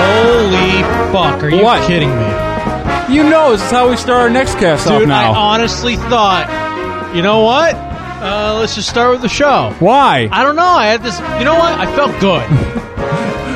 Holy 0.00 0.82
fuck! 1.12 1.42
Are 1.42 1.48
you 1.48 1.62
What? 1.62 1.86
kidding 1.86 2.10
me, 2.10 3.14
You 3.14 3.28
know, 3.28 3.52
this 3.52 3.62
is 3.62 3.70
how 3.70 3.88
we 3.90 3.96
start 3.96 4.22
our 4.22 4.30
next 4.30 4.54
cast 4.56 4.86
off 4.86 5.00
dude? 5.00 5.08
now. 5.08 5.32
I 5.32 5.36
honestly 5.36 5.96
thought, 5.96 7.12
you 7.14 7.22
know 7.22 7.40
what? 7.40 7.74
Uh, 7.74 8.56
let's 8.60 8.74
just 8.74 8.88
start 8.88 9.10
with 9.12 9.22
the 9.22 9.28
show. 9.28 9.74
Why? 9.80 10.28
I 10.30 10.42
don't 10.44 10.54
know. 10.56 10.62
I 10.62 10.86
had 10.86 11.02
this. 11.02 11.18
You 11.38 11.44
know 11.44 11.54
what? 11.54 11.72
I 11.72 11.86
felt 11.96 12.18
good. 12.20 12.46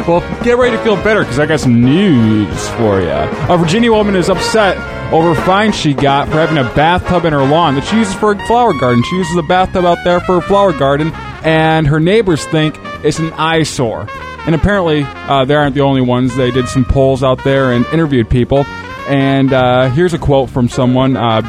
Well, 0.07 0.21
get 0.45 0.59
ready 0.59 0.77
to 0.77 0.83
feel 0.85 0.97
better 0.97 1.21
because 1.21 1.39
I 1.39 1.47
got 1.47 1.61
some 1.61 1.81
news 1.81 2.69
for 2.73 3.01
you. 3.01 3.09
A 3.09 3.57
Virginia 3.57 3.91
woman 3.91 4.15
is 4.17 4.29
upset 4.29 4.77
over 5.15 5.31
a 5.31 5.35
fine 5.35 5.73
she 5.73 5.95
got 5.95 6.29
for 6.29 6.35
having 6.35 6.59
a 6.59 6.65
bathtub 6.75 7.25
in 7.25 7.33
her 7.33 7.43
lawn 7.43 7.75
that 7.77 7.85
she 7.87 7.97
uses 7.97 8.13
for 8.13 8.33
a 8.33 8.47
flower 8.47 8.75
garden. 8.79 9.03
She 9.05 9.17
uses 9.17 9.35
a 9.35 9.43
bathtub 9.43 9.87
out 9.87 9.97
there 10.05 10.21
for 10.21 10.37
a 10.37 10.43
flower 10.43 10.75
garden, 10.75 11.11
and 11.43 11.87
her 11.87 12.01
neighbors 12.01 12.45
think 12.45 12.77
it's 13.03 13.19
an 13.19 13.31
eyesore. 13.31 14.07
And 14.47 14.55
apparently, 14.55 15.05
uh, 15.05 15.45
they 15.47 15.55
aren't 15.55 15.75
the 15.75 15.81
only 15.81 16.03
ones. 16.03 16.37
They 16.37 16.51
did 16.51 16.69
some 16.69 16.85
polls 16.85 17.23
out 17.23 17.43
there 17.45 17.73
and 17.73 17.87
interviewed 17.87 18.29
people. 18.29 18.65
And 19.09 19.53
uh, 19.53 19.91
here's 19.91 20.15
a 20.15 20.19
quote 20.19 20.51
from 20.51 20.69
someone 20.69 21.17
uh, 21.17 21.43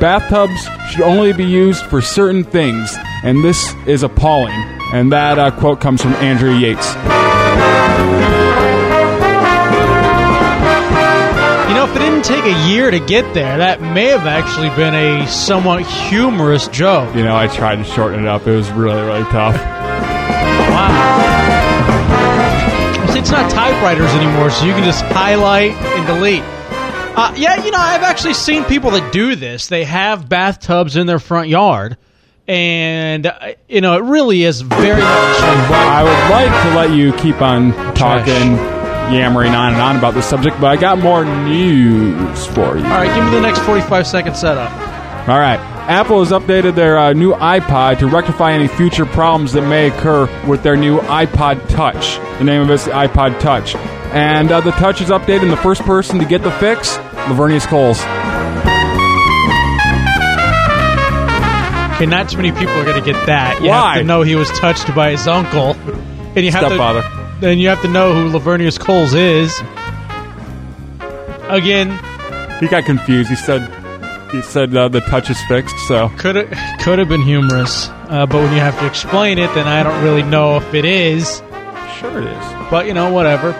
Bathtubs 0.00 0.68
should 0.90 1.02
only 1.02 1.32
be 1.32 1.44
used 1.44 1.84
for 1.86 2.02
certain 2.02 2.42
things, 2.42 2.96
and 3.22 3.44
this 3.44 3.72
is 3.86 4.02
appalling. 4.02 4.58
And 4.92 5.12
that 5.12 5.38
uh, 5.38 5.52
quote 5.52 5.80
comes 5.80 6.02
from 6.02 6.14
Andrew 6.14 6.52
Yates. 6.52 6.94
You 11.68 11.74
know, 11.78 11.84
if 11.84 11.94
it 11.94 12.00
didn't 12.00 12.24
take 12.24 12.44
a 12.44 12.68
year 12.68 12.90
to 12.90 12.98
get 12.98 13.32
there, 13.32 13.58
that 13.58 13.80
may 13.80 14.06
have 14.06 14.26
actually 14.26 14.70
been 14.70 14.94
a 14.94 15.26
somewhat 15.28 15.86
humorous 15.86 16.66
joke. 16.68 17.14
You 17.14 17.22
know, 17.22 17.36
I 17.36 17.46
tried 17.46 17.76
to 17.76 17.84
shorten 17.84 18.24
it 18.24 18.26
up. 18.26 18.46
It 18.46 18.56
was 18.56 18.70
really, 18.72 19.02
really 19.02 19.24
tough. 19.30 19.54
Wow. 19.54 21.31
It's 23.22 23.30
not 23.30 23.48
typewriters 23.52 24.10
anymore, 24.14 24.50
so 24.50 24.64
you 24.64 24.72
can 24.72 24.82
just 24.82 25.00
highlight 25.04 25.70
and 25.70 26.06
delete. 26.08 26.42
Uh, 26.42 27.32
yeah, 27.36 27.64
you 27.64 27.70
know, 27.70 27.78
I've 27.78 28.02
actually 28.02 28.34
seen 28.34 28.64
people 28.64 28.90
that 28.90 29.12
do 29.12 29.36
this. 29.36 29.68
They 29.68 29.84
have 29.84 30.28
bathtubs 30.28 30.96
in 30.96 31.06
their 31.06 31.20
front 31.20 31.48
yard, 31.48 31.98
and 32.48 33.26
uh, 33.26 33.52
you 33.68 33.80
know, 33.80 33.96
it 33.96 34.02
really 34.02 34.42
is 34.42 34.62
very 34.62 35.00
much. 35.00 35.06
I 35.06 36.02
would 36.02 36.32
like 36.32 36.62
to 36.64 36.74
let 36.76 36.96
you 36.98 37.12
keep 37.12 37.40
on 37.40 37.72
talking, 37.94 38.56
yammering 39.14 39.54
on 39.54 39.74
and 39.74 39.80
on 39.80 39.96
about 39.96 40.14
this 40.14 40.26
subject, 40.26 40.60
but 40.60 40.66
I 40.66 40.76
got 40.76 40.98
more 40.98 41.24
news 41.24 42.46
for 42.46 42.76
you. 42.76 42.84
All 42.84 42.90
right, 42.90 43.14
give 43.14 43.24
me 43.24 43.30
the 43.30 43.40
next 43.40 43.60
forty-five 43.60 44.04
second 44.04 44.36
setup. 44.36 44.72
All 45.28 45.38
right. 45.38 45.60
Apple 45.88 46.20
has 46.24 46.30
updated 46.30 46.74
their 46.74 46.96
uh, 46.96 47.12
new 47.12 47.32
iPod 47.34 47.98
to 47.98 48.06
rectify 48.06 48.52
any 48.52 48.68
future 48.68 49.04
problems 49.04 49.52
that 49.52 49.62
may 49.68 49.88
occur 49.88 50.26
with 50.46 50.62
their 50.62 50.76
new 50.76 51.00
iPod 51.00 51.68
Touch. 51.68 52.16
The 52.38 52.44
name 52.44 52.62
of 52.62 52.70
it's 52.70 52.84
the 52.84 52.92
iPod 52.92 53.40
Touch. 53.40 53.74
And 54.14 54.52
uh, 54.52 54.60
the 54.60 54.70
Touch 54.72 55.00
is 55.00 55.08
updated, 55.08 55.42
and 55.42 55.50
the 55.50 55.56
first 55.56 55.82
person 55.82 56.18
to 56.20 56.24
get 56.24 56.42
the 56.42 56.52
fix, 56.52 56.96
Laveranues 57.26 57.66
Coles. 57.66 57.98
Okay, 61.96 62.06
not 62.06 62.28
too 62.30 62.36
many 62.36 62.52
people 62.52 62.74
are 62.74 62.84
going 62.84 63.02
to 63.02 63.12
get 63.12 63.26
that. 63.26 63.60
You 63.60 63.68
Why? 63.68 63.94
have 63.94 64.02
to 64.02 64.04
know 64.06 64.22
he 64.22 64.34
was 64.34 64.50
touched 64.58 64.94
by 64.94 65.10
his 65.10 65.26
uncle, 65.26 65.74
and 66.36 66.44
you 66.44 66.52
have 66.52 66.64
Stepfather. 66.66 67.02
to. 67.02 67.36
Then 67.40 67.58
you 67.58 67.68
have 67.68 67.82
to 67.82 67.88
know 67.88 68.14
who 68.14 68.36
Laveranues 68.38 68.78
Coles 68.78 69.14
is. 69.14 69.52
Again, 71.50 71.90
He 72.60 72.68
got 72.68 72.84
confused. 72.84 73.28
He 73.28 73.36
said, 73.36 73.60
he 74.32 74.42
said 74.42 74.74
uh, 74.74 74.88
the 74.88 75.00
Touch 75.00 75.30
is 75.30 75.40
fixed, 75.46 75.76
so. 75.86 76.08
could 76.18 76.36
have 76.36 76.80
could 76.80 76.98
have 76.98 77.08
been 77.08 77.22
humorous, 77.22 77.88
uh, 77.88 78.26
but 78.26 78.42
when 78.42 78.52
you 78.52 78.60
have 78.60 78.78
to 78.80 78.86
explain 78.86 79.38
it, 79.38 79.52
then 79.54 79.68
I 79.68 79.82
don't 79.82 80.02
really 80.02 80.22
know 80.22 80.56
if 80.56 80.74
it 80.74 80.84
is. 80.84 81.42
Sure 81.98 82.18
it 82.18 82.26
is. 82.26 82.70
But 82.70 82.86
you 82.86 82.94
know, 82.94 83.12
whatever. 83.12 83.52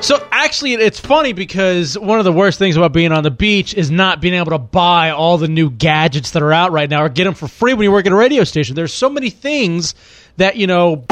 So 0.00 0.26
actually, 0.30 0.74
it's 0.74 1.00
funny 1.00 1.32
because 1.32 1.98
one 1.98 2.18
of 2.18 2.24
the 2.24 2.32
worst 2.32 2.58
things 2.58 2.76
about 2.76 2.92
being 2.92 3.12
on 3.12 3.22
the 3.22 3.30
beach 3.30 3.72
is 3.74 3.90
not 3.90 4.20
being 4.20 4.34
able 4.34 4.50
to 4.50 4.58
buy 4.58 5.10
all 5.10 5.38
the 5.38 5.48
new 5.48 5.70
gadgets 5.70 6.32
that 6.32 6.42
are 6.42 6.52
out 6.52 6.72
right 6.72 6.90
now 6.90 7.04
or 7.04 7.08
get 7.08 7.24
them 7.24 7.34
for 7.34 7.48
free 7.48 7.72
when 7.72 7.84
you 7.84 7.92
work 7.92 8.04
at 8.04 8.12
a 8.12 8.16
radio 8.16 8.44
station. 8.44 8.74
There's 8.74 8.92
so 8.92 9.08
many 9.08 9.30
things 9.30 9.94
that 10.36 10.56
you 10.56 10.66
know. 10.66 11.04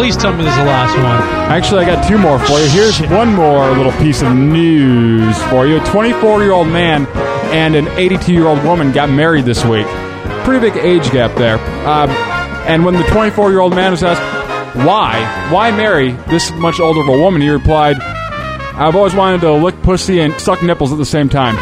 Please 0.00 0.16
tell 0.16 0.32
me 0.32 0.42
this 0.42 0.54
is 0.54 0.58
the 0.58 0.64
last 0.64 0.96
one. 0.96 1.52
Actually, 1.52 1.84
I 1.84 1.94
got 1.94 2.08
two 2.08 2.16
more 2.16 2.38
for 2.38 2.58
you. 2.58 2.66
Here's 2.70 2.98
one 3.10 3.34
more 3.34 3.68
little 3.72 3.92
piece 3.92 4.22
of 4.22 4.34
news 4.34 5.36
for 5.50 5.66
you. 5.66 5.78
A 5.78 5.84
24 5.84 6.42
year 6.42 6.52
old 6.52 6.68
man 6.68 7.06
and 7.52 7.76
an 7.76 7.86
82 7.86 8.32
year 8.32 8.46
old 8.46 8.64
woman 8.64 8.92
got 8.92 9.10
married 9.10 9.44
this 9.44 9.62
week. 9.62 9.86
Pretty 10.42 10.70
big 10.70 10.82
age 10.82 11.10
gap 11.10 11.36
there. 11.36 11.58
Um, 11.86 12.08
and 12.66 12.82
when 12.82 12.94
the 12.94 13.02
24 13.08 13.50
year 13.50 13.60
old 13.60 13.74
man 13.74 13.90
was 13.90 14.02
asked, 14.02 14.22
why? 14.86 15.20
Why 15.52 15.70
marry 15.70 16.12
this 16.30 16.50
much 16.52 16.80
older 16.80 17.00
of 17.00 17.08
a 17.08 17.18
woman? 17.20 17.42
He 17.42 17.50
replied, 17.50 18.00
I've 18.00 18.96
always 18.96 19.14
wanted 19.14 19.42
to 19.42 19.52
lick 19.52 19.82
pussy 19.82 20.20
and 20.20 20.32
suck 20.40 20.62
nipples 20.62 20.92
at 20.92 20.96
the 20.98 21.04
same 21.04 21.28
time. 21.28 21.56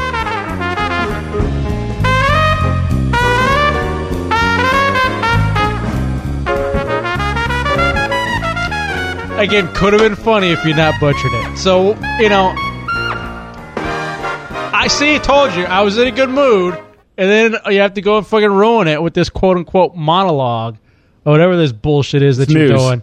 Again, 9.39 9.73
could 9.75 9.93
have 9.93 10.03
been 10.03 10.17
funny 10.17 10.49
if 10.51 10.65
you 10.65 10.75
not 10.75 10.99
butchered 11.01 11.33
it. 11.33 11.57
So 11.59 11.95
you 12.19 12.29
know, 12.29 12.55
I 13.77 14.87
see. 14.89 15.15
I 15.15 15.19
told 15.19 15.55
you 15.55 15.65
I 15.65 15.83
was 15.83 15.97
in 15.99 16.09
a 16.09 16.11
good 16.11 16.29
mood, 16.31 16.75
and 17.17 17.31
then 17.31 17.57
you 17.73 17.81
have 17.81 17.95
to 17.95 18.01
go 18.01 18.19
and 18.19 18.27
fucking 18.27 18.51
ruin 18.51 18.89
it 18.89 19.01
with 19.03 19.15
this 19.15 19.29
quote 19.31 19.57
unquote 19.57 19.95
monologue 19.95 20.77
or 21.25 21.33
whatever 21.33 21.57
this 21.57 21.73
bullshit 21.73 22.23
is 22.23 22.39
that 22.39 22.45
It's 22.45 22.53
you're 22.53 22.69
news. 22.69 22.81
doing. 22.81 23.03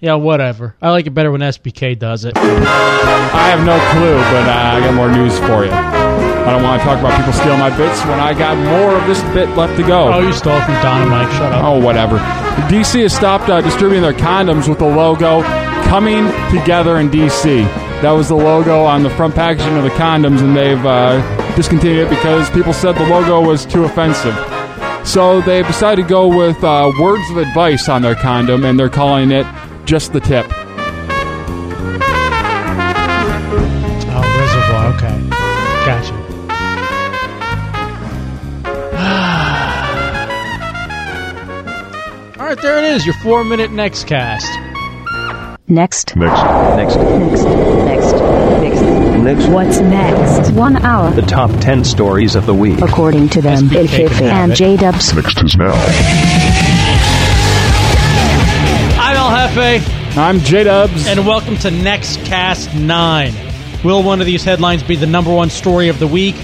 Yeah, 0.00 0.14
whatever. 0.14 0.74
I 0.82 0.90
like 0.90 1.06
it 1.06 1.10
better 1.10 1.30
when 1.30 1.40
SBK 1.42 1.96
does 1.98 2.24
it. 2.24 2.36
I 2.36 3.48
have 3.48 3.64
no 3.64 3.78
clue, 3.92 4.16
but 4.16 4.48
uh, 4.48 4.76
I 4.76 4.80
got 4.80 4.94
more 4.94 5.10
news 5.10 5.38
for 5.40 5.64
you. 5.64 5.70
I 5.72 6.50
don't 6.50 6.64
want 6.64 6.80
to 6.80 6.84
talk 6.86 6.98
about 6.98 7.16
people 7.16 7.32
stealing 7.32 7.60
my 7.60 7.70
bits 7.76 8.00
when 8.06 8.18
I 8.18 8.34
got 8.36 8.56
more 8.66 8.96
of 8.96 9.06
this 9.06 9.22
bit 9.32 9.48
left 9.56 9.76
to 9.80 9.86
go. 9.86 10.12
Oh, 10.12 10.20
you 10.20 10.32
stole 10.32 10.60
from 10.62 10.74
Dynamite. 10.82 11.30
Shut 11.34 11.52
up. 11.52 11.62
Oh, 11.64 11.78
whatever. 11.80 12.18
DC 12.68 13.00
has 13.02 13.14
stopped 13.14 13.48
uh, 13.48 13.60
distributing 13.60 14.02
their 14.02 14.12
condoms 14.12 14.68
with 14.68 14.80
the 14.80 14.86
logo 14.86 15.42
"Coming 15.92 16.24
Together 16.50 16.96
in 16.96 17.10
DC." 17.10 17.64
That 18.00 18.12
was 18.12 18.28
the 18.28 18.34
logo 18.34 18.82
on 18.82 19.02
the 19.02 19.10
front 19.10 19.34
packaging 19.34 19.76
of 19.76 19.84
the 19.84 19.90
condoms, 19.90 20.40
and 20.40 20.56
they've 20.56 20.86
uh, 20.86 21.20
discontinued 21.54 22.06
it 22.06 22.08
because 22.08 22.48
people 22.48 22.72
said 22.72 22.92
the 22.92 23.04
logo 23.04 23.46
was 23.46 23.66
too 23.66 23.84
offensive. 23.84 24.34
So 25.06 25.42
they've 25.42 25.66
decided 25.66 26.04
to 26.04 26.08
go 26.08 26.34
with 26.34 26.64
uh, 26.64 26.90
words 26.98 27.28
of 27.28 27.36
advice 27.36 27.90
on 27.90 28.00
their 28.00 28.14
condom, 28.14 28.64
and 28.64 28.78
they're 28.80 28.88
calling 28.88 29.30
it 29.32 29.46
"Just 29.84 30.14
the 30.14 30.20
Tip." 30.20 30.46
Oh, 34.08 34.22
Reservoir. 34.40 34.94
Okay, 34.94 35.28
gotcha. 35.84 36.14
All 42.40 42.46
right, 42.46 42.58
there 42.62 42.78
it 42.78 42.84
is. 42.84 43.04
Your 43.04 43.14
four-minute 43.16 43.72
next 43.72 44.06
cast. 44.06 44.61
Next. 45.68 46.16
Next. 46.16 46.42
Next. 46.76 46.96
Next. 46.96 47.44
Next. 47.44 48.12
Next. 48.62 48.82
Next. 49.22 49.46
What's 49.48 49.78
next? 49.78 50.50
One 50.52 50.76
hour. 50.78 51.10
The 51.12 51.22
top 51.22 51.50
10 51.60 51.84
stories 51.84 52.34
of 52.34 52.46
the 52.46 52.54
week. 52.54 52.80
According 52.80 53.28
to 53.30 53.40
them, 53.42 53.68
SBK 53.68 53.74
El 53.78 53.86
can 53.86 54.08
Jefe 54.08 54.18
have 54.18 54.48
and. 54.50 54.56
J 54.56 54.76
Dubs. 54.76 55.14
Next 55.14 55.42
is 55.42 55.56
now. 55.56 55.72
I'm 58.98 59.16
El 59.16 59.48
Jefe, 59.48 60.18
I'm 60.18 60.38
J 60.40 60.64
Dubs. 60.64 61.06
and 61.06 61.24
welcome 61.26 61.56
to 61.58 61.70
Next 61.70 62.18
Cast 62.24 62.74
9. 62.74 63.32
Will 63.84 64.02
one 64.02 64.20
of 64.20 64.26
these 64.26 64.42
headlines 64.44 64.82
be 64.82 64.96
the 64.96 65.06
number 65.06 65.32
one 65.32 65.48
story 65.50 65.88
of 65.88 65.98
the 66.00 66.06
week? 66.08 66.34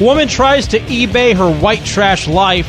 Woman 0.00 0.26
tries 0.26 0.68
to 0.68 0.80
eBay 0.80 1.36
her 1.36 1.52
white 1.60 1.84
trash 1.84 2.26
life. 2.26 2.66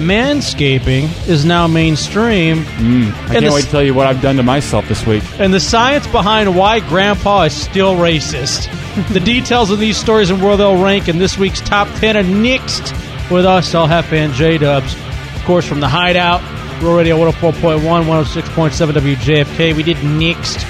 Manscaping 0.00 1.28
is 1.28 1.44
now 1.44 1.66
mainstream. 1.66 2.58
I 2.58 2.62
and 2.62 3.14
can't 3.30 3.44
the- 3.44 3.52
wait 3.52 3.64
to 3.64 3.70
tell 3.70 3.82
you 3.82 3.94
what 3.94 4.06
I've 4.06 4.20
done 4.22 4.36
to 4.36 4.42
myself 4.42 4.88
this 4.88 5.06
week. 5.06 5.22
and 5.38 5.52
the 5.54 5.60
science 5.60 6.06
behind 6.08 6.56
why 6.56 6.80
grandpa 6.80 7.42
is 7.42 7.52
still 7.54 7.94
racist. 7.96 8.68
the 9.12 9.20
details 9.20 9.70
of 9.70 9.78
these 9.78 9.96
stories 9.96 10.30
and 10.30 10.42
where 10.42 10.56
they'll 10.56 10.82
rank 10.82 11.08
in 11.08 11.18
this 11.18 11.38
week's 11.38 11.60
top 11.60 11.88
10 12.00 12.16
are 12.16 12.22
next 12.22 12.92
with 13.30 13.46
us, 13.46 13.72
El 13.74 13.86
Jefe 13.86 14.12
and 14.12 14.32
J 14.34 14.58
Dubs. 14.58 14.94
Of 15.36 15.44
course, 15.44 15.66
from 15.66 15.80
the 15.80 15.88
Hideout, 15.88 16.40
Real 16.82 16.96
Radio 16.96 17.16
104.1, 17.16 17.80
106.7 17.80 18.92
WJFK. 19.14 19.76
We 19.76 19.82
did 19.82 20.02
next 20.04 20.66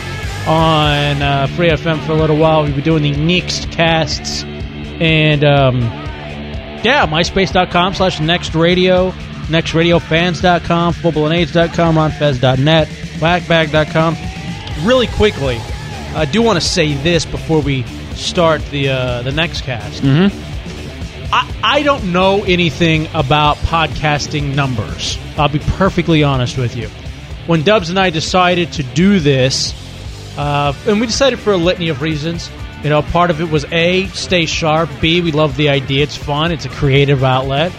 on 0.47 1.23
uh, 1.23 1.47
Free 1.57 1.69
FM 1.69 2.05
for 2.05 2.13
a 2.13 2.17
little 2.17 2.37
while. 2.37 2.65
We've 2.65 2.75
been 2.75 2.85
doing 2.85 3.03
the 3.03 3.13
next 3.13 3.71
casts. 3.71 4.43
And, 5.01 5.45
um, 5.45 5.81
yeah, 6.85 7.07
myspace.com 7.07 7.95
slash 7.95 8.21
next 8.21 8.55
radio, 8.55 9.11
nextradiofans.com, 9.49 10.95
footballandaids.com, 10.95 11.95
ronfez.net, 11.97 12.89
whackbag.com. 12.89 14.17
Really 14.87 15.07
quickly, 15.09 15.59
I 16.15 16.25
do 16.25 16.43
want 16.43 16.61
to 16.61 16.67
say 16.67 16.95
this 16.95 17.25
before 17.25 17.61
we 17.61 17.83
start 18.15 18.65
the 18.67 18.89
uh, 18.89 19.23
the 19.23 19.33
next 19.33 19.63
cast. 19.63 20.03
Mm-hmm. 20.03 20.37
I, 21.33 21.55
I 21.63 21.83
don't 21.83 22.13
know 22.13 22.43
anything 22.45 23.07
about 23.15 23.57
podcasting 23.59 24.55
numbers. 24.55 25.19
I'll 25.37 25.49
be 25.49 25.59
perfectly 25.61 26.23
honest 26.25 26.59
with 26.59 26.77
you. 26.77 26.89
when 27.47 27.63
Dubs 27.63 27.91
and 27.91 27.99
I 27.99 28.11
decided 28.11 28.73
to 28.73 28.83
do 28.83 29.21
this, 29.21 29.75
uh, 30.39 30.73
and 30.87 31.01
we 31.01 31.07
decided 31.07 31.39
for 31.39 31.53
a 31.53 31.57
litany 31.57 31.89
of 31.89 32.03
reasons. 32.03 32.51
You 32.83 32.89
know, 32.89 33.03
part 33.03 33.31
of 33.31 33.41
it 33.41 33.51
was 33.51 33.67
A, 33.73 34.07
stay 34.09 34.47
sharp. 34.47 34.89
B, 35.01 35.21
we 35.21 35.33
love 35.33 35.57
the 35.57 35.69
idea. 35.69 36.03
It's 36.03 36.17
fun. 36.17 36.51
It's 36.51 36.65
a 36.65 36.71
creative 36.71 37.23
outlet. 37.23 37.73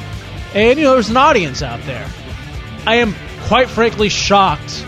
And, 0.53 0.77
you 0.77 0.85
know, 0.85 0.93
there's 0.93 1.09
an 1.09 1.17
audience 1.17 1.63
out 1.63 1.81
there. 1.85 2.07
I 2.85 2.95
am 2.97 3.15
quite 3.47 3.69
frankly 3.69 4.09
shocked 4.09 4.85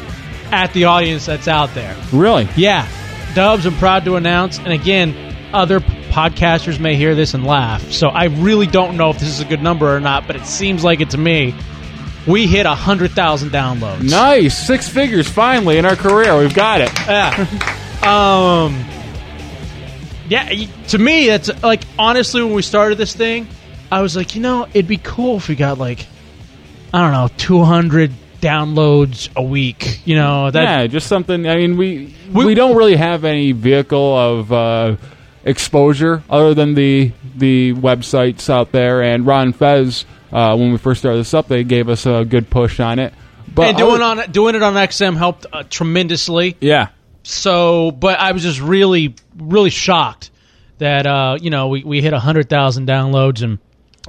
at 0.51 0.71
the 0.73 0.85
audience 0.85 1.25
that's 1.25 1.47
out 1.47 1.73
there. 1.73 1.97
Really? 2.11 2.47
Yeah. 2.55 2.87
Dubs, 3.33 3.65
I'm 3.65 3.75
proud 3.77 4.05
to 4.05 4.15
announce. 4.15 4.59
And 4.59 4.71
again, 4.71 5.15
other 5.51 5.79
podcasters 5.79 6.79
may 6.79 6.95
hear 6.95 7.15
this 7.15 7.33
and 7.33 7.43
laugh. 7.43 7.91
So 7.91 8.09
I 8.09 8.25
really 8.25 8.67
don't 8.67 8.97
know 8.97 9.09
if 9.09 9.19
this 9.19 9.29
is 9.29 9.39
a 9.39 9.45
good 9.45 9.63
number 9.63 9.95
or 9.95 9.99
not, 9.99 10.27
but 10.27 10.35
it 10.35 10.45
seems 10.45 10.83
like 10.83 11.01
it 11.01 11.09
to 11.11 11.17
me. 11.17 11.55
We 12.27 12.45
hit 12.45 12.65
100,000 12.67 13.49
downloads. 13.49 14.09
Nice. 14.09 14.55
Six 14.67 14.87
figures 14.87 15.27
finally 15.27 15.77
in 15.77 15.85
our 15.85 15.95
career. 15.95 16.37
We've 16.37 16.53
got 16.53 16.81
it. 16.81 16.91
Yeah. 17.07 17.47
um. 18.03 18.92
Yeah. 20.29 20.49
To 20.89 20.97
me, 20.97 21.27
that's 21.27 21.49
like 21.63 21.83
honestly, 21.99 22.41
when 22.43 22.53
we 22.53 22.61
started 22.61 22.97
this 22.97 23.13
thing, 23.15 23.47
I 23.91 24.01
was 24.01 24.15
like, 24.15 24.35
you 24.35 24.41
know, 24.41 24.65
it'd 24.73 24.87
be 24.87 24.97
cool 24.97 25.37
if 25.37 25.47
we 25.49 25.55
got 25.55 25.77
like, 25.77 26.05
I 26.93 27.01
don't 27.01 27.11
know, 27.11 27.29
200 27.37 28.11
downloads 28.41 29.29
a 29.35 29.41
week. 29.43 30.01
You 30.05 30.15
know 30.15 30.51
that. 30.51 30.61
yeah, 30.63 30.87
just 30.87 31.07
something. 31.07 31.47
I 31.47 31.55
mean, 31.55 31.77
we, 31.77 32.13
We- 32.31 32.45
we 32.45 32.53
don't 32.55 32.75
really 32.75 32.95
have 32.95 33.23
any 33.25 33.51
vehicle 33.51 34.17
of 34.17 34.51
uh, 34.51 34.95
exposure 35.43 36.23
other 36.29 36.53
than 36.53 36.73
the 36.73 37.11
the 37.35 37.73
websites 37.73 38.49
out 38.49 38.71
there. 38.71 39.01
And 39.01 39.25
Ron 39.25 39.53
Fez, 39.53 40.05
uh, 40.31 40.55
when 40.55 40.71
we 40.71 40.77
first 40.77 40.99
started 41.01 41.19
this 41.19 41.33
up, 41.33 41.47
they 41.47 41.63
gave 41.63 41.89
us 41.89 42.05
a 42.05 42.25
good 42.25 42.49
push 42.49 42.79
on 42.79 42.99
it. 42.99 43.13
But 43.53 43.69
and 43.69 43.77
doing 43.77 44.01
other- 44.01 44.21
on 44.23 44.31
doing 44.31 44.55
it 44.55 44.63
on 44.63 44.73
XM 44.73 45.15
helped 45.17 45.45
uh, 45.51 45.63
tremendously. 45.69 46.57
yeah, 46.59 46.87
So, 47.23 47.91
but 47.91 48.19
I 48.19 48.33
was 48.33 48.43
just 48.43 48.59
really, 48.59 49.15
really 49.37 49.69
shocked 49.69 50.29
that 50.77 51.05
uh, 51.05 51.37
you 51.41 51.49
know 51.49 51.69
we, 51.69 51.83
we 51.83 52.01
hit 52.01 52.13
hundred 52.13 52.49
thousand 52.49 52.87
downloads, 52.87 53.41
and 53.41 53.59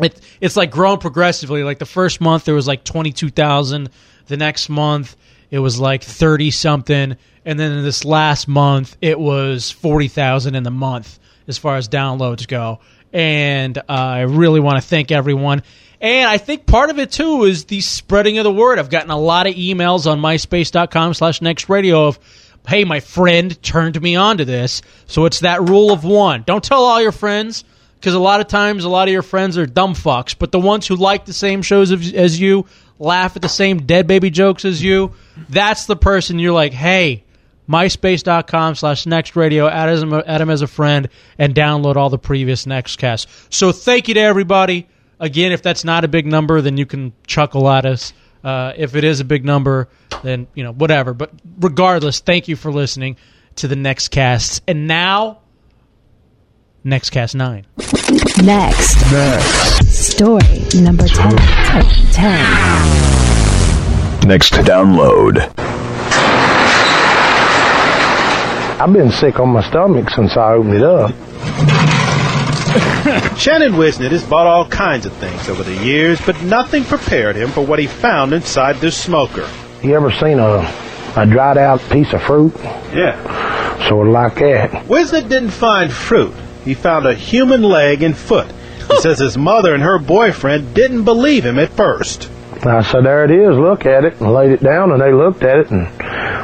it 0.01 0.21
it's 0.41 0.57
like 0.57 0.71
grown 0.71 0.99
progressively. 0.99 1.63
Like 1.63 1.79
the 1.79 1.87
first 1.87 2.21
month 2.21 2.45
there 2.45 2.55
was 2.55 2.67
like 2.67 2.85
twenty 2.85 3.13
two 3.13 3.31
thousand, 3.31 3.91
the 4.27 4.37
next 4.37 4.69
month 4.69 5.17
it 5.51 5.61
was 5.61 5.79
like 5.79 6.03
thirty 6.03 6.51
something, 6.51 7.17
and 7.45 7.61
then 7.61 7.73
in 7.73 7.85
this 7.85 8.05
last 8.05 8.49
month 8.49 8.97
it 9.01 9.19
was 9.19 9.71
forty 9.71 10.09
thousand 10.09 10.57
in 10.57 10.65
the 10.65 10.71
month 10.71 11.19
as 11.47 11.59
far 11.59 11.77
as 11.77 11.89
downloads 11.89 12.49
go. 12.49 12.81
And 13.13 13.79
uh, 13.79 13.83
I 13.89 14.21
really 14.23 14.59
want 14.59 14.83
to 14.83 14.89
thank 14.89 15.13
everyone. 15.13 15.63
And 16.01 16.29
I 16.29 16.39
think 16.39 16.67
part 16.67 16.91
of 16.91 16.99
it 16.99 17.13
too 17.13 17.45
is 17.45 17.67
the 17.67 17.81
spreading 17.81 18.39
of 18.39 18.45
the 18.45 18.53
word. 18.53 18.79
I've 18.79 18.91
gotten 18.91 19.11
a 19.11 19.19
lot 19.19 19.47
of 19.47 19.55
emails 19.55 20.11
on 20.11 20.21
myspace.com 20.21 21.15
slash 21.15 21.41
next 21.41 21.69
radio 21.69 22.09
of 22.09 22.19
hey, 22.67 22.85
my 22.85 23.01
friend 23.01 23.61
turned 23.63 24.01
me 24.01 24.17
on 24.17 24.39
to 24.39 24.45
this. 24.45 24.83
So 25.07 25.27
it's 25.27 25.41
that 25.41 25.63
rule 25.63 25.93
of 25.93 26.05
one. 26.05 26.43
Don't 26.47 26.65
tell 26.65 26.85
all 26.85 27.01
your 27.01 27.13
friends 27.13 27.65
because 28.01 28.15
a 28.15 28.21
lot 28.21 28.41
of 28.41 28.49
times 28.49 28.85
a 28.85 28.89
lot 28.89 29.09
of 29.09 29.13
your 29.13 29.23
friends 29.23 29.57
are 29.59 29.67
dumb 29.67 29.95
fucks. 29.95 30.37
But 30.39 30.53
the 30.53 30.61
ones 30.61 30.87
who 30.87 30.97
like 30.97 31.25
the 31.25 31.33
same 31.33 31.63
shows 31.63 31.91
as, 31.91 32.41
you, 32.41 32.67
laugh 32.99 33.37
at 33.37 33.43
the 33.43 33.49
same 33.49 33.87
dead 33.87 34.07
baby 34.07 34.31
jokes 34.31 34.65
as 34.65 34.83
you, 34.83 35.13
that's 35.49 35.87
the 35.87 35.97
person 35.97 36.39
you're 36.39 36.53
like, 36.53 36.73
hey, 36.73 37.25
myspace.com 37.69 38.75
slash 38.75 39.07
next 39.07 39.37
radio, 39.37 39.69
add 39.69 39.99
him, 39.99 40.13
add 40.15 40.41
him 40.41 40.51
as 40.51 40.63
a 40.63 40.67
friend, 40.67 41.09
and 41.39 41.55
download 41.55 41.97
all 41.97 42.11
the 42.11 42.19
previous 42.19 42.67
Nextcasts. 42.67 43.27
So 43.51 43.73
thank 43.73 44.09
you 44.09 44.15
to 44.15 44.21
everybody. 44.21 44.87
Again, 45.19 45.53
if 45.53 45.63
that's 45.63 45.85
not 45.85 46.05
a 46.05 46.09
big 46.09 46.27
number, 46.27 46.61
then 46.61 46.77
you 46.77 46.87
can 46.87 47.13
chuckle 47.27 47.69
at 47.69 47.87
us. 47.87 48.13
Uh, 48.45 48.73
if 48.77 48.95
it 48.95 49.05
is 49.05 49.21
a 49.21 49.25
big 49.25 49.45
number, 49.45 49.89
then 50.23 50.47
you 50.55 50.63
know 50.63 50.73
whatever. 50.73 51.15
But 51.15 51.33
regardless, 51.59 52.21
thank 52.21 52.47
you 52.47 52.57
for 52.57 52.71
listening 52.71 53.17
to 53.57 53.69
the 53.69 53.77
next 53.77 54.09
casts. 54.09 54.61
And 54.69 54.87
now, 54.87 55.41
next 56.85 57.11
cast 57.11 57.35
nine. 57.35 57.67
Next. 58.43 58.99
Story 59.89 60.83
number 60.83 61.07
10. 61.07 61.31
10. 62.13 64.29
Next 64.29 64.53
download. 64.53 65.39
I've 68.81 68.93
been 68.93 69.11
sick 69.11 69.41
on 69.41 69.51
my 69.51 69.63
stomach 69.69 70.11
since 70.11 70.37
I 70.37 70.53
opened 70.53 70.75
it 70.75 70.83
up. 70.83 71.94
Shannon 73.39 73.73
Whisnant 73.75 74.11
has 74.11 74.25
bought 74.25 74.47
all 74.47 74.67
kinds 74.67 75.07
of 75.07 75.13
things 75.15 75.49
over 75.49 75.63
the 75.63 75.77
years, 75.85 76.21
but 76.25 76.41
nothing 76.43 76.85
prepared 76.85 77.37
him 77.37 77.51
for 77.51 77.65
what 77.65 77.79
he 77.79 77.87
found 77.87 78.33
inside 78.33 78.77
this 78.77 79.01
smoker. 79.01 79.49
You 79.83 79.95
ever 79.95 80.11
seen 80.11 80.39
a, 80.39 80.67
a 81.17 81.27
dried 81.27 81.59
out 81.59 81.81
piece 81.91 82.13
of 82.13 82.23
fruit? 82.23 82.53
Yeah. 82.93 83.89
Sort 83.89 84.09
of 84.09 84.13
like 84.13 84.35
that. 84.37 84.71
Whisnant 84.87 85.29
didn't 85.29 85.51
find 85.51 85.93
fruit. 85.93 86.35
He 86.65 86.75
found 86.75 87.07
a 87.07 87.15
human 87.15 87.63
leg 87.63 88.03
and 88.03 88.17
foot. 88.17 88.51
He 88.91 89.01
says 89.01 89.19
his 89.19 89.39
mother 89.39 89.75
and 89.75 89.83
her 89.83 89.99
boyfriend 89.99 90.75
didn't 90.75 91.05
believe 91.05 91.45
him 91.45 91.59
at 91.59 91.71
first. 91.71 92.31
I 92.67 92.83
said, 92.83 93.05
there 93.05 93.25
it 93.25 93.31
is, 93.31 93.57
look 93.57 93.85
at 93.85 94.05
it, 94.05 94.21
and 94.21 94.33
laid 94.33 94.53
it 94.53 94.63
down, 94.63 94.91
and 94.93 95.01
they 95.01 95.13
looked 95.13 95.43
at 95.43 95.59
it, 95.59 95.71
and 95.71 95.87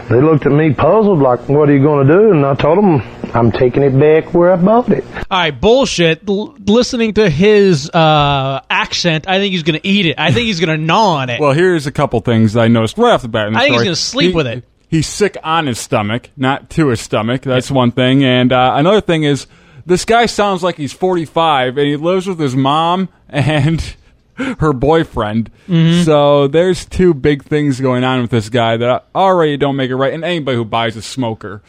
they 0.09 0.21
looked 0.21 0.45
at 0.45 0.53
me 0.53 0.75
puzzled, 0.75 1.21
like, 1.21 1.49
what 1.49 1.69
are 1.69 1.75
you 1.75 1.83
going 1.83 2.07
to 2.07 2.13
do? 2.13 2.31
And 2.33 2.45
I 2.45 2.55
told 2.55 2.79
them, 2.79 3.01
I'm 3.35 3.53
taking 3.53 3.83
it 3.83 3.99
back 3.99 4.35
where 4.35 4.53
I 4.53 4.57
bought 4.57 4.91
it. 4.91 5.05
All 5.15 5.23
right, 5.31 5.51
bullshit. 5.59 6.29
L- 6.29 6.55
listening 6.67 7.15
to 7.15 7.29
his 7.31 7.89
uh, 7.91 8.61
accent, 8.69 9.29
I 9.29 9.39
think 9.39 9.53
he's 9.53 9.63
going 9.63 9.81
to 9.81 9.87
eat 9.87 10.07
it. 10.07 10.19
I 10.19 10.33
think 10.33 10.47
he's 10.47 10.61
going 10.61 10.79
to 10.79 10.85
gnaw 10.85 11.17
on 11.17 11.31
it. 11.31 11.41
Well, 11.41 11.53
here's 11.53 11.87
a 11.87 11.93
couple 11.93 12.21
things 12.21 12.57
I 12.57 12.69
noticed 12.69 12.99
right 12.99 13.13
off 13.13 13.23
the 13.23 13.29
bat. 13.29 13.49
In 13.49 13.55
the 13.55 13.59
I 13.59 13.63
think 13.63 13.75
he's 13.75 13.85
gonna 13.85 13.97
sleep 13.97 14.31
He- 14.31 14.37
with 14.37 14.47
it. 14.47 14.65
He's 14.89 15.07
sick 15.07 15.37
on 15.45 15.69
his 15.69 15.79
stomach, 15.79 16.31
not 16.37 16.69
to 16.71 16.89
his 16.89 17.01
stomach. 17.01 17.43
That's 17.43 17.71
one 17.71 17.93
thing. 17.93 18.25
And 18.25 18.53
uh, 18.53 18.73
another 18.75 19.01
thing 19.01 19.23
is, 19.23 19.47
this 19.87 20.05
guy 20.05 20.27
sounds 20.27 20.65
like 20.65 20.77
he's 20.77 20.93
45, 20.93 21.79
and 21.79 21.87
he 21.87 21.95
lives 21.95 22.27
with 22.27 22.41
his 22.41 22.57
mom 22.57 23.09
and 23.29 23.95
her 24.59 24.73
boyfriend. 24.73 25.51
Mm-hmm. 25.69 26.03
So 26.03 26.49
there's 26.49 26.87
two 26.87 27.15
big 27.15 27.45
things 27.45 27.81
going 27.81 28.03
on 28.03 28.23
with 28.23 28.33
this 28.33 28.49
guy 28.49 28.79
that 28.79 29.07
already 29.15 29.57
don't 29.57 29.77
make 29.77 29.91
it 29.91 29.97
right. 29.97 30.13
And 30.13 30.25
anybody 30.25 30.57
who 30.57 30.65
buys 30.65 30.97
a 30.97 31.03
smoker, 31.03 31.63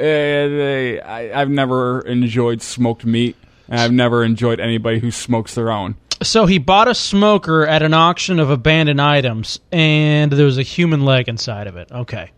Uh, 0.00 0.02
they, 0.02 1.00
I, 1.00 1.42
I've 1.42 1.50
never 1.50 2.00
enjoyed 2.00 2.62
smoked 2.62 3.04
meat, 3.04 3.36
and 3.68 3.78
I've 3.78 3.92
never 3.92 4.24
enjoyed 4.24 4.58
anybody 4.58 4.98
who 4.98 5.10
smokes 5.10 5.54
their 5.54 5.70
own. 5.70 5.96
So 6.22 6.46
he 6.46 6.56
bought 6.58 6.88
a 6.88 6.94
smoker 6.94 7.66
at 7.66 7.82
an 7.82 7.92
auction 7.92 8.40
of 8.40 8.50
abandoned 8.50 9.00
items, 9.00 9.60
and 9.70 10.32
there 10.32 10.46
was 10.46 10.58
a 10.58 10.62
human 10.62 11.04
leg 11.04 11.28
inside 11.28 11.66
of 11.66 11.76
it. 11.76 11.92
Okay. 11.92 12.30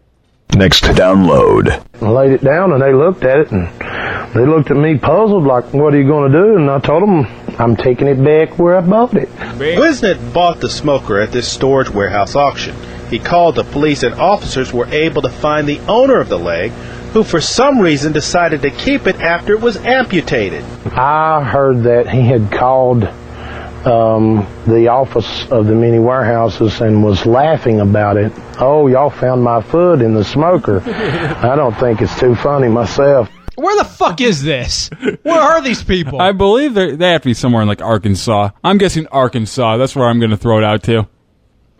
Next 0.54 0.80
to 0.80 0.88
download. 0.88 1.84
And 2.00 2.12
laid 2.12 2.32
it 2.32 2.42
down, 2.42 2.72
and 2.72 2.82
they 2.82 2.92
looked 2.92 3.24
at 3.24 3.38
it, 3.38 3.52
and 3.52 3.68
they 4.34 4.44
looked 4.44 4.70
at 4.70 4.76
me 4.76 4.98
puzzled, 4.98 5.44
like, 5.44 5.72
what 5.72 5.94
are 5.94 6.00
you 6.00 6.06
going 6.06 6.30
to 6.30 6.38
do? 6.38 6.56
And 6.56 6.68
I 6.70 6.80
told 6.80 7.02
them, 7.02 7.26
I'm 7.58 7.76
taking 7.76 8.08
it 8.08 8.22
back 8.22 8.58
where 8.58 8.76
I 8.76 8.80
bought 8.80 9.14
it. 9.14 9.28
Whisnant 9.30 10.32
bought 10.34 10.60
the 10.60 10.68
smoker 10.68 11.20
at 11.20 11.32
this 11.32 11.50
storage 11.50 11.90
warehouse 11.90 12.34
auction. 12.34 12.74
He 13.08 13.18
called 13.18 13.54
the 13.54 13.64
police, 13.64 14.02
and 14.02 14.14
officers 14.14 14.72
were 14.72 14.86
able 14.86 15.22
to 15.22 15.28
find 15.28 15.68
the 15.68 15.80
owner 15.80 16.20
of 16.20 16.28
the 16.28 16.38
leg, 16.38 16.72
who 17.12 17.22
for 17.22 17.40
some 17.40 17.78
reason 17.78 18.12
decided 18.12 18.62
to 18.62 18.70
keep 18.70 19.06
it 19.06 19.16
after 19.16 19.52
it 19.52 19.60
was 19.60 19.76
amputated. 19.76 20.64
I 20.92 21.42
heard 21.44 21.82
that 21.84 22.08
he 22.08 22.22
had 22.22 22.50
called 22.50 23.04
um, 23.86 24.46
the 24.66 24.88
office 24.88 25.44
of 25.50 25.66
the 25.66 25.74
mini 25.74 25.98
warehouses 25.98 26.80
and 26.80 27.02
was 27.04 27.26
laughing 27.26 27.80
about 27.80 28.16
it. 28.16 28.32
Oh, 28.60 28.86
y'all 28.86 29.10
found 29.10 29.42
my 29.42 29.60
foot 29.60 30.00
in 30.00 30.14
the 30.14 30.24
smoker. 30.24 30.80
I 30.86 31.56
don't 31.56 31.74
think 31.74 32.00
it's 32.00 32.18
too 32.18 32.34
funny 32.36 32.68
myself. 32.68 33.28
Where 33.56 33.76
the 33.76 33.84
fuck 33.84 34.20
is 34.20 34.42
this? 34.42 34.88
Where 35.22 35.40
are 35.40 35.60
these 35.60 35.82
people? 35.84 36.22
I 36.22 36.32
believe 36.32 36.72
they're- 36.74 36.96
they 36.96 37.10
have 37.12 37.22
to 37.22 37.28
be 37.28 37.34
somewhere 37.34 37.60
in 37.62 37.68
like 37.68 37.82
Arkansas. 37.82 38.50
I'm 38.64 38.78
guessing 38.78 39.06
Arkansas. 39.08 39.76
That's 39.76 39.94
where 39.94 40.06
I'm 40.08 40.18
going 40.20 40.30
to 40.30 40.36
throw 40.38 40.58
it 40.58 40.64
out 40.64 40.82
to. 40.84 41.06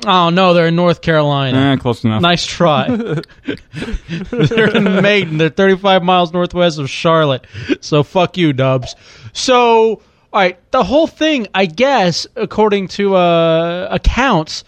Oh 0.06 0.30
no, 0.30 0.54
they're 0.54 0.68
in 0.68 0.76
North 0.76 1.00
Carolina. 1.00 1.72
Eh, 1.72 1.76
close 1.76 2.04
enough. 2.04 2.22
Nice 2.22 2.44
try. 2.44 2.88
they're 4.30 4.76
in 4.76 5.02
Maiden. 5.02 5.38
They're 5.38 5.48
35 5.48 6.02
miles 6.02 6.32
northwest 6.32 6.78
of 6.78 6.90
Charlotte. 6.90 7.46
So 7.80 8.02
fuck 8.02 8.36
you, 8.36 8.52
Dubs. 8.52 8.94
So, 9.32 10.02
all 10.32 10.40
right, 10.40 10.58
the 10.70 10.84
whole 10.84 11.06
thing, 11.06 11.46
I 11.54 11.66
guess, 11.66 12.26
according 12.36 12.88
to 12.88 13.16
uh, 13.16 13.88
accounts, 13.90 14.64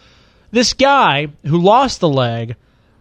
this 0.51 0.73
guy 0.73 1.29
who 1.45 1.59
lost 1.59 2.01
the 2.01 2.09
leg 2.09 2.57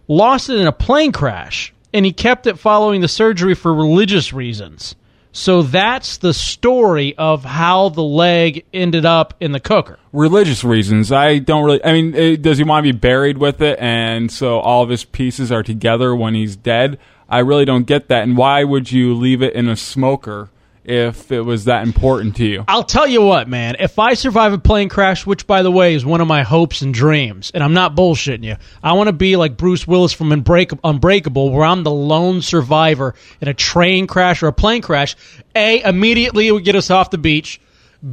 lost 0.08 0.50
it 0.50 0.58
in 0.58 0.66
a 0.66 0.72
plane 0.72 1.12
crash, 1.12 1.72
and 1.92 2.04
he 2.04 2.12
kept 2.12 2.46
it 2.46 2.58
following 2.58 3.00
the 3.00 3.08
surgery 3.08 3.54
for 3.54 3.72
religious 3.72 4.32
reasons. 4.32 4.94
So 5.36 5.62
that's 5.62 6.18
the 6.18 6.32
story 6.32 7.16
of 7.18 7.44
how 7.44 7.88
the 7.88 8.04
leg 8.04 8.64
ended 8.72 9.04
up 9.04 9.34
in 9.40 9.50
the 9.50 9.58
cooker. 9.58 9.98
Religious 10.12 10.62
reasons. 10.62 11.10
I 11.10 11.38
don't 11.38 11.64
really. 11.64 11.84
I 11.84 11.92
mean, 11.92 12.14
eh, 12.14 12.36
does 12.36 12.56
he 12.56 12.62
want 12.62 12.86
to 12.86 12.92
be 12.92 12.96
buried 12.96 13.38
with 13.38 13.60
it, 13.60 13.76
and 13.80 14.30
so 14.30 14.60
all 14.60 14.84
of 14.84 14.90
his 14.90 15.04
pieces 15.04 15.50
are 15.50 15.64
together 15.64 16.14
when 16.14 16.34
he's 16.34 16.54
dead? 16.54 17.00
I 17.28 17.40
really 17.40 17.64
don't 17.64 17.84
get 17.84 18.06
that. 18.08 18.22
And 18.22 18.36
why 18.36 18.62
would 18.62 18.92
you 18.92 19.12
leave 19.12 19.42
it 19.42 19.54
in 19.54 19.68
a 19.68 19.74
smoker 19.74 20.50
if 20.84 21.32
it 21.32 21.40
was 21.40 21.64
that 21.64 21.82
important 21.82 22.36
to 22.36 22.44
you. 22.44 22.64
I'll 22.68 22.84
tell 22.84 23.06
you 23.06 23.22
what, 23.22 23.48
man. 23.48 23.76
If 23.78 23.98
I 23.98 24.14
survive 24.14 24.52
a 24.52 24.58
plane 24.58 24.88
crash, 24.88 25.26
which 25.26 25.46
by 25.46 25.62
the 25.62 25.70
way 25.70 25.94
is 25.94 26.04
one 26.04 26.20
of 26.20 26.28
my 26.28 26.42
hopes 26.42 26.82
and 26.82 26.92
dreams, 26.92 27.50
and 27.54 27.64
I'm 27.64 27.72
not 27.72 27.96
bullshitting 27.96 28.44
you, 28.44 28.56
I 28.82 28.92
want 28.92 29.08
to 29.08 29.12
be 29.12 29.36
like 29.36 29.56
Bruce 29.56 29.86
Willis 29.86 30.12
from 30.12 30.28
Unbreak- 30.30 30.78
Unbreakable, 30.84 31.50
where 31.50 31.64
I'm 31.64 31.82
the 31.82 31.90
lone 31.90 32.42
survivor 32.42 33.14
in 33.40 33.48
a 33.48 33.54
train 33.54 34.06
crash 34.06 34.42
or 34.42 34.48
a 34.48 34.52
plane 34.52 34.82
crash. 34.82 35.16
A, 35.56 35.82
immediately 35.82 36.48
it 36.48 36.52
would 36.52 36.64
get 36.64 36.76
us 36.76 36.90
off 36.90 37.10
the 37.10 37.18
beach. 37.18 37.60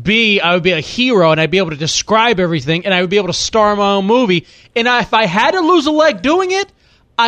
B, 0.02 0.40
I 0.40 0.54
would 0.54 0.64
be 0.64 0.72
a 0.72 0.80
hero 0.80 1.32
and 1.32 1.42
I'd 1.42 1.52
be 1.52 1.58
able 1.58 1.72
to 1.72 1.76
describe 1.76 2.40
everything 2.40 2.86
and 2.86 2.94
I 2.94 3.02
would 3.02 3.10
be 3.10 3.18
able 3.18 3.28
to 3.28 3.34
star 3.34 3.76
my 3.76 3.96
own 3.96 4.06
movie. 4.06 4.48
And 4.74 4.88
I, 4.88 5.02
if 5.02 5.14
I 5.14 5.26
had 5.26 5.52
to 5.52 5.60
lose 5.60 5.86
a 5.86 5.92
leg 5.92 6.22
doing 6.22 6.52
it, 6.52 6.72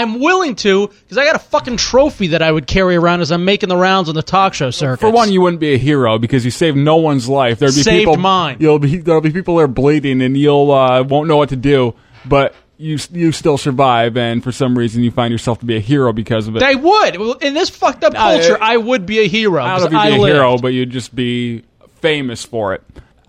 I'm 0.02 0.20
willing 0.20 0.56
to 0.58 0.88
because 0.88 1.18
I 1.18 1.26
got 1.26 1.36
a 1.36 1.40
fucking 1.40 1.78
trophy 1.78 2.28
that 2.28 2.42
I 2.42 2.52
would 2.52 2.68
carry 2.68 2.96
around 2.96 3.22
as 3.22 3.32
I'm 3.32 3.46
making 3.46 3.70
the 3.70 3.78
rounds 3.78 4.10
on 4.10 4.16
the 4.16 4.24
talk 4.24 4.54
show 4.54 4.72
circuit. 4.72 5.00
For 5.02 5.10
one, 5.12 5.32
you 5.32 5.42
wouldn't 5.42 5.60
be 5.60 5.74
a 5.74 5.78
hero 5.78 6.18
because 6.18 6.44
you 6.46 6.52
saved 6.52 6.78
no 6.78 6.98
one's 6.98 7.28
life. 7.30 7.60
There'd 7.60 7.76
be 7.76 7.82
Saved 7.84 8.00
people. 8.02 8.18
mine. 8.18 8.58
You'll 8.60 8.80
be 8.80 8.98
there'll 8.98 9.22
be 9.22 9.32
people 9.32 9.56
that 9.58 9.64
are 9.64 9.68
bleeding, 9.68 10.22
and 10.22 10.36
you'll 10.38 10.72
uh, 10.72 11.04
won't 11.04 11.28
know 11.28 11.38
what 11.38 11.50
to 11.50 11.56
do. 11.56 11.94
But 12.26 12.56
you 12.78 12.98
you 13.12 13.32
still 13.32 13.58
survive, 13.58 14.18
and 14.18 14.44
for 14.44 14.52
some 14.52 14.78
reason, 14.78 15.04
you 15.04 15.12
find 15.12 15.32
yourself 15.32 15.60
to 15.60 15.66
be 15.66 15.76
a 15.76 15.80
hero 15.80 16.12
because 16.14 16.48
of 16.48 16.56
it. 16.56 16.60
They 16.60 16.76
would. 16.76 17.18
Well, 17.18 17.34
In 17.34 17.54
this 17.54 17.70
fucked 17.70 18.04
up 18.04 18.14
culture, 18.16 18.58
I 18.60 18.78
would 18.78 19.06
be 19.06 19.20
a 19.20 19.28
hero. 19.28 19.64
I 19.64 19.78
don't 19.80 19.92
know 19.92 20.00
if 20.00 20.06
you'd 20.06 20.12
be 20.12 20.18
a 20.18 20.22
lived. 20.22 20.36
hero, 20.36 20.58
but 20.58 20.70
you'd 20.70 20.90
just 20.90 21.16
be 21.16 21.64
famous 22.02 22.44
for 22.44 22.74
it. 22.74 22.82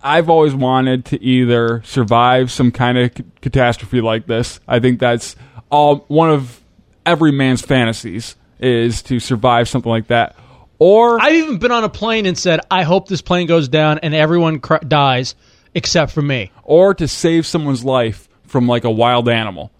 I've 0.02 0.28
always 0.28 0.54
wanted 0.54 1.06
to 1.06 1.22
either 1.22 1.82
survive 1.84 2.50
some 2.50 2.70
kind 2.72 2.98
of 2.98 3.10
c- 3.16 3.24
catastrophe 3.40 4.02
like 4.02 4.26
this. 4.26 4.60
I 4.68 4.78
think 4.78 5.00
that's 5.00 5.34
all 5.74 6.04
one 6.08 6.30
of 6.30 6.60
every 7.04 7.32
man's 7.32 7.60
fantasies 7.60 8.36
is 8.60 9.02
to 9.02 9.18
survive 9.18 9.68
something 9.68 9.90
like 9.90 10.06
that. 10.06 10.36
Or 10.78 11.20
I've 11.20 11.34
even 11.34 11.58
been 11.58 11.72
on 11.72 11.84
a 11.84 11.88
plane 11.88 12.26
and 12.26 12.38
said, 12.38 12.60
"I 12.70 12.82
hope 12.82 13.08
this 13.08 13.22
plane 13.22 13.46
goes 13.46 13.68
down 13.68 13.98
and 13.98 14.14
everyone 14.14 14.60
cr- 14.60 14.76
dies 14.86 15.34
except 15.74 16.12
for 16.12 16.22
me." 16.22 16.50
or 16.62 16.94
to 16.94 17.06
save 17.06 17.46
someone's 17.46 17.84
life 17.84 18.28
from 18.46 18.66
like 18.66 18.84
a 18.84 18.90
wild 18.90 19.28
animal. 19.28 19.70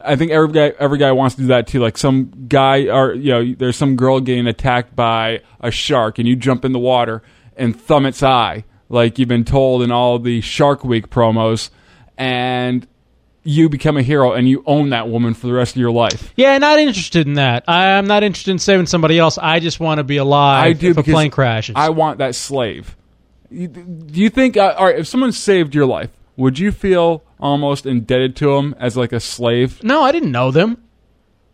I 0.00 0.16
think 0.16 0.30
every 0.30 0.52
guy 0.52 0.72
every 0.78 0.98
guy 0.98 1.12
wants 1.12 1.34
to 1.34 1.42
do 1.42 1.48
that 1.48 1.66
too. 1.66 1.80
Like 1.80 1.98
some 1.98 2.46
guy 2.48 2.88
or 2.88 3.14
you 3.14 3.32
know, 3.32 3.54
there's 3.58 3.76
some 3.76 3.96
girl 3.96 4.20
getting 4.20 4.46
attacked 4.46 4.94
by 4.94 5.40
a 5.60 5.70
shark 5.70 6.18
and 6.18 6.26
you 6.28 6.36
jump 6.36 6.64
in 6.64 6.72
the 6.72 6.78
water 6.78 7.22
and 7.56 7.78
thumb 7.78 8.06
its 8.06 8.22
eye, 8.22 8.64
like 8.88 9.18
you've 9.18 9.28
been 9.28 9.44
told 9.44 9.82
in 9.82 9.90
all 9.90 10.18
the 10.18 10.40
Shark 10.40 10.84
Week 10.84 11.10
promos, 11.10 11.70
and 12.16 12.86
you 13.42 13.68
become 13.68 13.96
a 13.96 14.02
hero 14.02 14.32
and 14.32 14.48
you 14.48 14.62
own 14.66 14.90
that 14.90 15.08
woman 15.08 15.32
for 15.34 15.46
the 15.46 15.52
rest 15.52 15.74
of 15.74 15.80
your 15.80 15.90
life. 15.90 16.32
Yeah, 16.36 16.56
not 16.58 16.78
interested 16.78 17.26
in 17.26 17.34
that. 17.34 17.64
I'm 17.66 18.06
not 18.06 18.22
interested 18.22 18.50
in 18.50 18.58
saving 18.58 18.86
somebody 18.86 19.18
else. 19.18 19.38
I 19.38 19.60
just 19.60 19.80
want 19.80 19.98
to 19.98 20.04
be 20.04 20.18
alive 20.18 20.64
I 20.64 20.72
do 20.74 20.90
if 20.90 20.98
a 20.98 21.02
plane 21.02 21.30
crashes. 21.30 21.74
I 21.76 21.88
want 21.90 22.18
that 22.18 22.34
slave. 22.34 22.96
You- 23.50 23.68
Do 23.68 24.20
you 24.20 24.28
think? 24.30 24.56
Uh, 24.56 24.74
all 24.76 24.86
right, 24.86 24.98
if 24.98 25.06
someone 25.06 25.32
saved 25.32 25.74
your 25.74 25.86
life, 25.86 26.10
would 26.36 26.58
you 26.58 26.70
feel 26.70 27.22
almost 27.40 27.86
indebted 27.86 28.36
to 28.36 28.54
them 28.54 28.74
as 28.78 28.96
like 28.96 29.12
a 29.12 29.20
slave? 29.20 29.82
no, 29.82 30.02
I 30.02 30.12
didn't 30.12 30.32
know 30.32 30.50
them. 30.50 30.76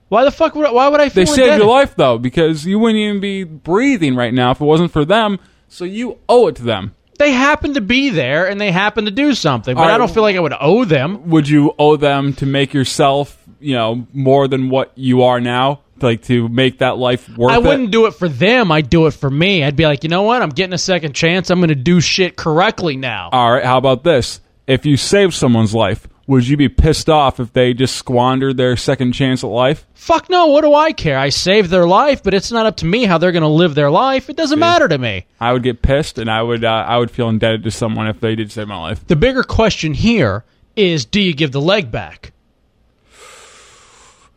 Why 0.09 0.23
the 0.25 0.31
fuck 0.31 0.55
would 0.55 0.67
I, 0.67 0.71
why 0.71 0.89
would 0.89 1.01
I 1.01 1.09
feel 1.09 1.23
They 1.25 1.27
saved 1.27 1.39
indebted? 1.41 1.65
your 1.65 1.71
life 1.75 1.97
though, 1.97 2.19
because 2.19 2.65
you 2.67 2.79
wouldn't 2.79 2.99
even 2.99 3.21
be 3.21 3.43
breathing 3.45 4.15
right 4.15 4.33
now 4.35 4.51
if 4.53 4.61
it 4.61 4.65
wasn't 4.65 4.93
for 4.93 5.05
them. 5.05 5.39
So 5.69 5.85
you 5.85 6.19
owe 6.29 6.47
it 6.49 6.57
to 6.57 6.63
them. 6.63 6.95
They 7.19 7.33
happen 7.33 7.75
to 7.75 7.81
be 7.81 8.11
there 8.11 8.49
and 8.49 8.61
they 8.61 8.71
happen 8.71 9.07
to 9.07 9.11
do 9.11 9.35
something, 9.35 9.75
but 9.75 9.83
All 9.83 9.89
I 9.89 9.99
don't 9.99 10.11
feel 10.11 10.23
like 10.23 10.37
I 10.37 10.41
would 10.41 10.55
owe 10.59 10.85
them. 10.85 11.31
Would 11.31 11.49
you 11.49 11.75
owe 11.79 11.97
them 11.97 12.33
to 12.35 12.47
make 12.47 12.75
yourself, 12.75 13.43
you 13.61 13.75
know, 13.75 14.07
more 14.13 14.49
than 14.49 14.69
what 14.69 14.93
you 14.97 15.23
are 15.23 15.41
now? 15.41 15.81
Like 16.01 16.25
to 16.25 16.47
make 16.49 16.79
that 16.81 16.99
life 16.99 17.27
worth 17.39 17.53
I 17.53 17.59
wouldn't 17.59 17.91
do 17.91 18.05
it 18.05 18.13
for 18.13 18.29
them. 18.29 18.71
I'd 18.71 18.91
do 18.91 19.07
it 19.07 19.13
for 19.13 19.31
me. 19.31 19.65
I'd 19.65 19.77
be 19.77 19.87
like, 19.87 20.05
you 20.05 20.11
know 20.11 20.25
what? 20.25 20.43
I'm 20.43 20.51
getting 20.51 20.75
a 20.75 20.79
second 20.79 21.15
chance. 21.15 21.49
I'm 21.49 21.59
going 21.59 21.69
to 21.69 21.75
do 21.75 22.03
shit 22.03 22.37
correctly 22.37 22.97
now. 22.97 23.31
All 23.33 23.53
right, 23.53 23.65
how 23.65 23.79
about 23.79 24.05
this? 24.05 24.41
If 24.67 24.85
you 24.85 24.99
save 24.99 25.35
someone's 25.35 25.75
life, 25.75 26.07
would 26.27 26.49
you 26.49 26.57
be 26.57 26.69
pissed 26.69 27.09
off 27.09 27.39
if 27.39 27.53
they 27.53 27.73
just 27.73 27.97
squandered 27.97 28.57
their 28.57 28.77
second 28.77 29.13
chance 29.13 29.45
at 29.45 29.49
life? 29.49 29.87
Fuck 29.95 30.29
no. 30.29 30.47
What 30.47 30.63
do 30.63 30.75
I 30.75 30.93
care? 30.93 31.19
I 31.19 31.29
saved 31.29 31.71
their 31.71 31.87
life, 31.87 32.23
but 32.23 32.35
it's 32.35 32.51
not 32.51 32.67
up 32.67 32.77
to 32.79 32.87
me 32.87 33.05
how 33.05 33.19
they're 33.19 33.33
going 33.33 33.43
to 33.43 33.49
live 33.49 33.75
their 33.75 33.91
life. 33.91 34.29
It 34.29 34.37
doesn't 34.37 34.59
matter 34.59 34.89
to 34.89 34.99
me. 34.99 35.27
I 35.41 35.53
would 35.53 35.63
get 35.63 35.83
pissed, 35.83 36.19
and 36.19 36.31
I 36.31 36.43
would 36.43 36.65
uh, 36.65 36.85
I 36.87 36.99
would 36.99 37.11
feel 37.11 37.29
indebted 37.29 37.63
to 37.65 37.71
someone 37.71 38.09
if 38.09 38.21
they 38.21 38.35
did 38.35 38.51
save 38.51 38.69
my 38.69 38.79
life. 38.79 39.07
The 39.07 39.17
bigger 39.17 39.43
question 39.43 39.95
here 39.95 40.45
is 40.75 41.05
do 41.05 41.21
you 41.21 41.33
give 41.33 41.53
the 41.53 41.61
leg 41.61 41.91
back? 41.91 42.33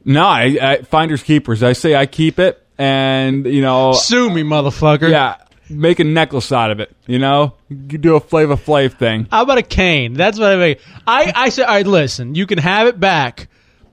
No, 0.05 0.25
I, 0.25 0.58
I, 0.62 0.81
finders 0.84 1.24
keepers. 1.24 1.62
I 1.62 1.74
say 1.74 1.96
I 1.96 2.05
keep 2.05 2.39
it, 2.39 2.63
and 2.77 3.46
you 3.46 3.62
know, 3.62 3.93
Sue 3.93 4.29
me, 4.29 4.43
motherfucker. 4.43 5.10
yeah, 5.10 5.36
make 5.70 6.00
a 6.00 6.04
necklace 6.04 6.52
out 6.52 6.72
of 6.72 6.80
it. 6.80 6.96
You 7.08 7.20
know, 7.20 7.54
you 7.70 7.98
do 7.98 8.16
a 8.16 8.20
Flava 8.20 8.56
Flav 8.56 8.98
thing. 8.98 9.28
How 9.32 9.44
about 9.44 9.58
a 9.58 9.64
cane? 9.64 10.14
That's 10.14 10.40
what 10.40 10.52
I 10.52 10.56
mean. 10.56 10.76
I, 11.06 11.32
I 11.36 11.50
said, 11.50 11.66
all 11.66 11.76
right, 11.76 11.88
listen, 11.88 12.36
you 12.36 12.48
can 12.48 12.58
have 12.58 12.88
it 12.88 13.00
back, 13.00 13.48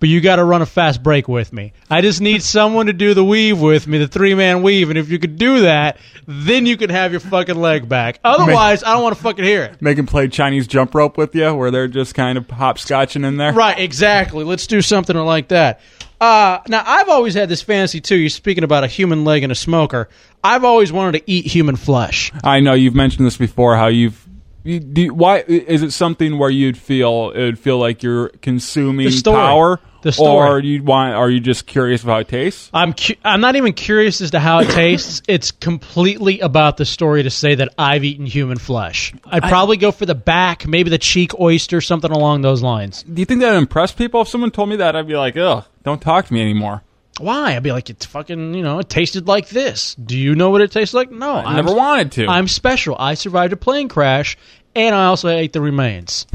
but 0.07 0.11
you 0.11 0.21
got 0.21 0.37
to 0.37 0.45
run 0.45 0.63
a 0.63 0.67
fast 0.67 1.03
break 1.03 1.27
with 1.27 1.53
me. 1.53 1.73
I 1.91 2.01
just 2.01 2.21
need 2.21 2.41
someone 2.41 2.87
to 2.87 2.93
do 2.93 3.13
the 3.13 3.25
weave 3.25 3.61
with 3.61 3.89
me, 3.89 3.99
the 3.99 4.07
three 4.07 4.35
man 4.37 4.63
weave. 4.63 4.89
And 4.89 4.97
if 4.97 5.09
you 5.11 5.19
could 5.19 5.37
do 5.37 5.63
that, 5.63 5.99
then 6.29 6.65
you 6.65 6.77
can 6.77 6.91
have 6.91 7.11
your 7.11 7.19
fucking 7.19 7.57
leg 7.57 7.89
back. 7.89 8.21
Otherwise, 8.25 8.85
I 8.85 8.93
don't 8.93 9.03
want 9.03 9.17
to 9.17 9.23
fucking 9.23 9.45
hear 9.45 9.65
it. 9.65 9.83
Make 9.83 9.97
them 9.97 10.07
play 10.07 10.29
Chinese 10.29 10.69
jump 10.69 10.95
rope 10.95 11.17
with 11.19 11.35
you, 11.35 11.53
where 11.53 11.73
they're 11.73 11.89
just 11.89 12.15
kind 12.15 12.39
of 12.39 12.47
hopscotching 12.47 13.27
in 13.27 13.37
there. 13.37 13.53
Right, 13.53 13.81
exactly. 13.81 14.45
Let's 14.45 14.69
do 14.69 14.81
something 14.81 15.17
like 15.17 15.49
that. 15.49 15.81
Uh, 16.21 16.61
now, 16.69 16.85
I've 16.87 17.09
always 17.09 17.35
had 17.35 17.49
this 17.49 17.63
fantasy, 17.63 18.01
too. 18.01 18.15
You're 18.15 18.29
speaking 18.31 18.63
about 18.63 18.85
a 18.85 18.87
human 18.87 19.25
leg 19.25 19.43
and 19.43 19.51
a 19.51 19.57
smoker. 19.57 20.09
I've 20.45 20.63
always 20.63 20.93
wanted 20.93 21.19
to 21.19 21.29
eat 21.29 21.47
human 21.47 21.75
flesh. 21.75 22.31
I 22.45 22.61
know 22.61 22.75
you've 22.75 22.95
mentioned 22.95 23.27
this 23.27 23.37
before. 23.37 23.75
How 23.75 23.89
you've 23.89 24.25
you, 24.67 24.81
do 24.81 25.03
you- 25.03 25.15
why 25.15 25.45
is 25.47 25.83
it 25.83 25.93
something 25.93 26.39
where 26.39 26.51
you'd 26.51 26.77
feel 26.77 27.31
it 27.31 27.41
would 27.45 27.59
feel 27.59 27.79
like 27.79 28.03
you're 28.03 28.29
consuming 28.43 29.07
power, 29.23 29.81
The 30.07 30.13
story. 30.13 30.49
or 30.49 30.61
you 30.61 30.85
want? 30.85 31.15
Are 31.15 31.29
you 31.29 31.41
just 31.41 31.67
curious 31.67 32.05
about 32.05 32.13
how 32.13 32.19
it 32.21 32.29
tastes? 32.29 32.71
I'm 32.73 32.93
cu- 32.93 33.17
I'm 33.25 33.41
not 33.41 33.57
even 33.57 33.73
curious 33.73 34.21
as 34.21 34.31
to 34.31 34.39
how 34.39 34.61
it 34.61 34.69
tastes. 34.71 35.21
it's 35.29 35.51
completely 35.51 36.39
about 36.39 36.77
the 36.77 36.85
story 36.85 37.25
to 37.25 37.31
say 37.31 37.57
that 37.57 37.75
I've 37.77 38.05
eaten 38.05 38.25
human 38.25 38.57
flesh. 38.57 39.13
I'd 39.25 39.43
probably 39.43 39.77
go 39.79 39.91
for 39.91 40.07
the 40.07 40.15
back, 40.15 40.65
maybe 40.65 40.91
the 40.91 40.99
cheek 40.99 41.33
oyster, 41.41 41.81
something 41.81 42.13
along 42.13 42.43
those 42.43 42.63
lines. 42.63 43.03
Do 43.03 43.21
you 43.21 43.25
think 43.27 43.41
that 43.41 43.51
would 43.51 43.59
impress 43.59 43.91
people? 43.91 44.21
If 44.21 44.29
someone 44.29 44.53
told 44.53 44.69
me 44.69 44.77
that, 44.77 44.95
I'd 44.95 45.09
be 45.09 45.17
like, 45.17 45.37
ugh, 45.37 45.65
don't 45.83 46.01
talk 46.01 46.27
to 46.27 46.33
me 46.33 46.41
anymore. 46.41 46.85
Why? 47.19 47.57
I'd 47.57 47.65
be 47.65 47.73
like, 47.73 47.91
it's 47.91 48.07
fucking, 48.07 48.55
you 48.55 48.63
know, 48.63 48.79
it 48.79 48.89
tasted 48.89 49.27
like 49.27 49.49
this. 49.49 49.97
Do 49.97 50.17
you 50.17 50.37
know 50.37 50.51
what 50.51 50.61
it 50.61 50.71
tastes 50.71 50.95
like? 50.95 51.11
No, 51.11 51.33
I 51.35 51.57
never 51.57 51.75
wanted 51.75 52.13
to. 52.13 52.27
I'm 52.29 52.47
special. 52.47 52.95
I 52.97 53.15
survived 53.15 53.53
a 53.53 53.57
plane 53.57 53.89
crash, 53.89 54.39
and 54.77 54.95
I 54.95 55.07
also 55.07 55.29
ate 55.29 55.53
the 55.53 55.61
remains. 55.61 56.29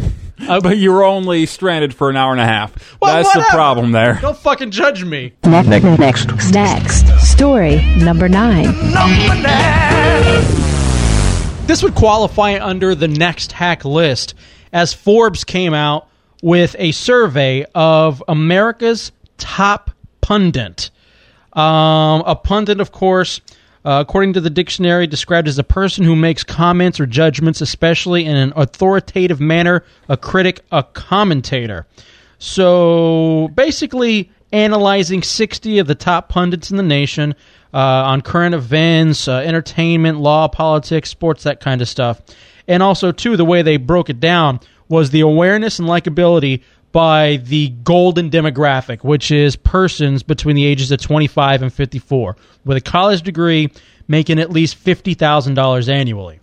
Uh, 0.48 0.60
but 0.60 0.78
you 0.78 0.92
were 0.92 1.04
only 1.04 1.46
stranded 1.46 1.94
for 1.94 2.10
an 2.10 2.18
hour 2.18 2.32
and 2.32 2.42
a 2.42 2.46
half. 2.46 3.00
Well, 3.02 3.24
That's 3.24 3.34
the 3.34 3.46
problem 3.52 3.92
there. 3.92 4.18
Don't 4.22 4.38
fucking 4.38 4.72
judge 4.72 5.04
me. 5.04 5.34
Next. 5.44 6.52
Next. 6.52 7.08
Story 7.20 7.84
number 7.98 8.28
nine. 8.28 8.66
This 11.68 11.84
would 11.84 11.96
qualify 11.96 12.60
under 12.60 12.96
the 12.96 13.08
next 13.08 13.54
hack 13.54 13.86
list 13.86 14.34
as 14.74 14.94
Forbes 14.94 15.44
came 15.44 15.74
out 15.74 16.08
with 16.42 16.76
a 16.80 16.92
survey 16.92 17.66
of 17.76 18.22
America's 18.28 19.12
top 19.38 19.92
pundit. 20.22 20.90
Um, 21.54 22.24
a 22.26 22.36
pundit, 22.36 22.80
of 22.82 22.92
course, 22.92 23.42
uh, 23.84 24.04
according 24.08 24.34
to 24.34 24.42
the 24.42 24.50
dictionary, 24.50 25.08
described 25.08 25.48
as 25.48 25.58
a 25.58 25.64
person 25.64 26.04
who 26.04 26.16
makes 26.16 26.44
comments 26.44 27.00
or 27.00 27.06
judgments, 27.06 27.62
especially 27.62 28.26
in 28.26 28.36
an 28.36 28.54
authoritative 28.56 29.40
manner, 29.40 29.84
a 30.08 30.18
critic, 30.18 30.62
a 30.72 30.84
commentator. 30.84 31.88
So 32.38 33.50
basically, 33.56 34.32
analyzing 34.52 35.24
60 35.24 35.80
of 35.80 35.88
the 35.88 35.96
top 35.96 36.30
pundits 36.30 36.72
in 36.72 36.78
the 36.78 36.84
nation 36.84 37.36
uh, 37.74 37.78
on 37.78 38.22
current 38.22 38.54
events, 38.54 39.28
uh, 39.28 39.38
entertainment, 39.38 40.20
law, 40.20 40.48
politics, 40.48 41.10
sports, 41.10 41.44
that 41.44 41.60
kind 41.60 41.82
of 41.82 41.88
stuff. 41.88 42.22
And 42.68 42.84
also, 42.84 43.12
too, 43.12 43.38
the 43.38 43.46
way 43.46 43.62
they 43.62 43.78
broke 43.78 44.10
it 44.10 44.20
down 44.20 44.60
was 44.90 45.10
the 45.10 45.22
awareness 45.22 45.80
and 45.80 45.88
likability 45.88 46.64
by 46.92 47.38
the 47.38 47.70
golden 47.70 48.30
demographic, 48.30 49.04
which 49.04 49.32
is 49.32 49.56
persons 49.56 50.24
between 50.24 50.56
the 50.56 50.66
ages 50.66 50.92
of 50.92 51.00
25 51.00 51.62
and 51.62 51.74
54 51.74 52.36
with 52.66 52.78
a 52.78 52.82
college 52.82 53.22
degree 53.22 53.70
making 54.08 54.40
at 54.40 54.52
least 54.52 54.84
$50,000 54.84 55.90
annually. 55.90 56.40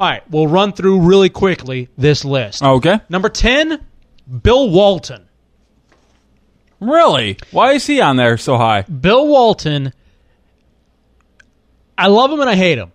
All 0.00 0.08
right, 0.08 0.28
we'll 0.30 0.48
run 0.48 0.72
through 0.72 1.00
really 1.02 1.28
quickly 1.28 1.88
this 1.96 2.24
list. 2.24 2.62
Okay. 2.62 2.98
Number 3.08 3.28
10, 3.28 3.84
Bill 4.42 4.68
Walton. 4.70 5.28
Really? 6.80 7.38
Why 7.52 7.72
is 7.72 7.86
he 7.86 8.00
on 8.00 8.16
there 8.16 8.36
so 8.36 8.56
high? 8.56 8.82
Bill 8.82 9.28
Walton, 9.28 9.92
I 11.96 12.08
love 12.08 12.32
him 12.32 12.40
and 12.40 12.50
I 12.50 12.56
hate 12.56 12.78
him. 12.78 12.90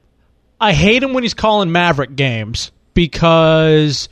I 0.59 0.73
hate 0.73 1.01
him 1.01 1.13
when 1.13 1.23
he's 1.23 1.33
calling 1.33 1.71
Maverick 1.71 2.15
games 2.15 2.71
because 2.93 4.09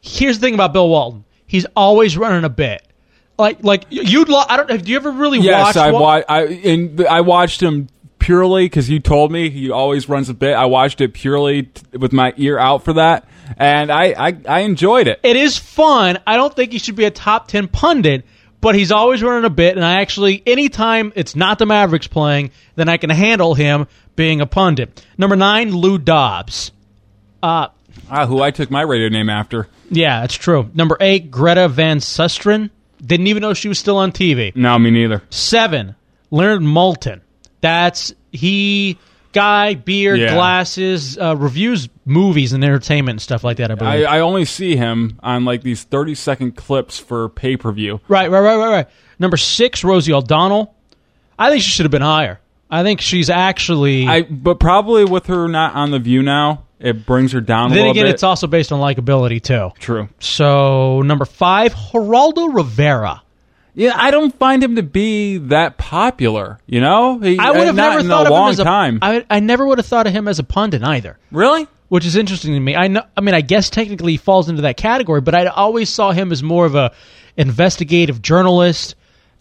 here's 0.00 0.38
the 0.38 0.46
thing 0.46 0.54
about 0.54 0.72
Bill 0.72 0.88
Walton. 0.88 1.24
He's 1.50 1.66
always 1.74 2.16
running 2.16 2.44
a 2.44 2.48
bit. 2.48 2.82
Like, 3.38 3.64
like 3.64 3.84
you'd. 3.90 4.28
Lo- 4.28 4.44
I 4.48 4.56
don't. 4.56 4.84
Do 4.84 4.90
you 4.90 4.96
ever 4.96 5.10
really 5.10 5.40
Yes, 5.40 5.74
watch? 5.74 5.76
I 5.76 5.90
Wa- 5.90 6.00
wa- 6.00 6.22
I 6.28 6.42
and 6.44 7.00
I 7.06 7.22
watched 7.22 7.60
him 7.62 7.88
purely 8.18 8.66
because 8.66 8.88
you 8.88 9.00
told 9.00 9.32
me 9.32 9.50
he 9.50 9.70
always 9.70 10.08
runs 10.08 10.28
a 10.28 10.34
bit. 10.34 10.54
I 10.54 10.66
watched 10.66 11.00
it 11.00 11.14
purely 11.14 11.64
t- 11.64 11.96
with 11.98 12.12
my 12.12 12.34
ear 12.36 12.58
out 12.58 12.84
for 12.84 12.92
that, 12.92 13.26
and 13.56 13.90
I, 13.90 14.14
I, 14.28 14.36
I 14.46 14.60
enjoyed 14.60 15.08
it. 15.08 15.20
It 15.22 15.36
is 15.36 15.56
fun. 15.56 16.18
I 16.26 16.36
don't 16.36 16.54
think 16.54 16.70
he 16.72 16.78
should 16.78 16.96
be 16.96 17.04
a 17.06 17.10
top 17.10 17.48
10 17.48 17.68
pundit, 17.68 18.26
but 18.60 18.74
he's 18.74 18.92
always 18.92 19.22
running 19.22 19.46
a 19.46 19.50
bit. 19.50 19.74
And 19.76 19.84
I 19.84 20.02
actually, 20.02 20.42
anytime 20.46 21.10
it's 21.16 21.34
not 21.34 21.58
the 21.58 21.64
Mavericks 21.66 22.06
playing, 22.08 22.50
then 22.76 22.90
I 22.90 22.98
can 22.98 23.08
handle 23.10 23.54
him 23.54 23.86
being 24.16 24.42
a 24.42 24.46
pundit. 24.46 25.02
Number 25.16 25.34
nine, 25.34 25.74
Lou 25.74 25.96
Dobbs. 25.96 26.72
Uh, 27.42 27.68
Ah, 28.10 28.26
who 28.26 28.42
I 28.42 28.50
took 28.50 28.70
my 28.70 28.82
radio 28.82 29.08
name 29.08 29.30
after. 29.30 29.66
Yeah, 29.90 30.20
that's 30.20 30.34
true. 30.34 30.70
Number 30.74 30.96
eight, 31.00 31.30
Greta 31.30 31.68
Van 31.68 31.98
Susteren. 31.98 32.70
Didn't 33.04 33.26
even 33.28 33.40
know 33.40 33.54
she 33.54 33.68
was 33.68 33.78
still 33.78 33.96
on 33.96 34.12
TV. 34.12 34.54
No, 34.54 34.78
me 34.78 34.90
neither. 34.90 35.22
Seven, 35.30 35.94
Leonard 36.30 36.60
Maltin. 36.62 37.20
That's 37.60 38.12
he 38.32 38.98
guy, 39.32 39.74
beard, 39.74 40.18
Yeah. 40.18 40.34
glasses, 40.34 41.16
uh, 41.18 41.36
reviews 41.36 41.88
movies 42.04 42.52
and 42.52 42.62
entertainment 42.64 43.14
and 43.14 43.20
stuff 43.22 43.42
like 43.44 43.56
that. 43.58 43.70
I 43.70 43.74
believe. 43.74 44.06
I, 44.06 44.16
I 44.16 44.20
only 44.20 44.44
see 44.44 44.76
him 44.76 45.18
on 45.22 45.44
like 45.44 45.62
these 45.62 45.82
thirty 45.82 46.14
second 46.14 46.56
clips 46.56 46.98
for 46.98 47.28
pay 47.28 47.56
per 47.56 47.72
view. 47.72 48.00
right, 48.08 48.30
right, 48.30 48.40
right, 48.40 48.56
right, 48.56 48.70
right. 48.70 48.86
Number 49.18 49.36
six, 49.36 49.82
Rosie 49.84 50.12
O'Donnell. 50.12 50.74
I 51.38 51.50
think 51.50 51.62
she 51.62 51.70
should 51.70 51.84
have 51.84 51.90
been 51.90 52.02
higher. 52.02 52.38
I 52.70 52.82
think 52.82 53.00
she's 53.00 53.30
actually. 53.30 54.06
I 54.06 54.22
but 54.22 54.60
probably 54.60 55.04
with 55.04 55.26
her 55.26 55.48
not 55.48 55.74
on 55.74 55.90
the 55.90 55.98
View 55.98 56.22
now, 56.22 56.64
it 56.80 57.06
brings 57.06 57.32
her 57.32 57.40
down 57.40 57.66
a 57.66 57.74
then 57.74 57.78
little 57.78 57.90
again, 57.92 58.04
bit. 58.06 58.14
it's 58.14 58.22
also 58.22 58.46
based 58.46 58.72
on 58.72 58.80
likability 58.80 59.42
too. 59.42 59.70
True. 59.78 60.08
So 60.18 61.02
number 61.02 61.24
five, 61.24 61.74
Geraldo 61.74 62.54
Rivera. 62.54 63.22
Yeah, 63.74 63.92
I 63.94 64.10
don't 64.10 64.34
find 64.36 64.62
him 64.64 64.76
to 64.76 64.82
be 64.82 65.38
that 65.38 65.78
popular. 65.78 66.58
You 66.66 66.80
know, 66.80 67.18
he, 67.18 67.38
I 67.38 67.50
would 67.52 67.66
have 67.66 67.78
uh, 67.78 67.82
not 67.82 67.96
never 67.96 68.08
thought 68.08 68.26
a 68.26 68.28
of 68.28 68.30
long 68.32 68.48
him 68.48 68.52
as 68.52 68.58
a. 68.58 68.64
time. 68.64 68.98
I, 69.00 69.24
I 69.30 69.40
never 69.40 69.64
would 69.64 69.78
have 69.78 69.86
thought 69.86 70.06
of 70.08 70.12
him 70.12 70.26
as 70.26 70.38
a 70.38 70.44
pundit 70.44 70.82
either. 70.82 71.18
really? 71.30 71.68
which 71.90 72.06
is 72.06 72.14
interesting 72.14 72.54
to 72.54 72.60
me. 72.60 72.76
I 72.76 72.86
know, 72.86 73.02
I 73.16 73.20
mean, 73.20 73.34
I 73.34 73.40
guess 73.40 73.68
technically 73.68 74.12
he 74.12 74.16
falls 74.16 74.48
into 74.48 74.62
that 74.62 74.76
category, 74.76 75.20
but 75.20 75.34
I 75.34 75.46
always 75.46 75.90
saw 75.90 76.12
him 76.12 76.30
as 76.30 76.40
more 76.40 76.64
of 76.64 76.76
a 76.76 76.92
investigative 77.36 78.22
journalist. 78.22 78.94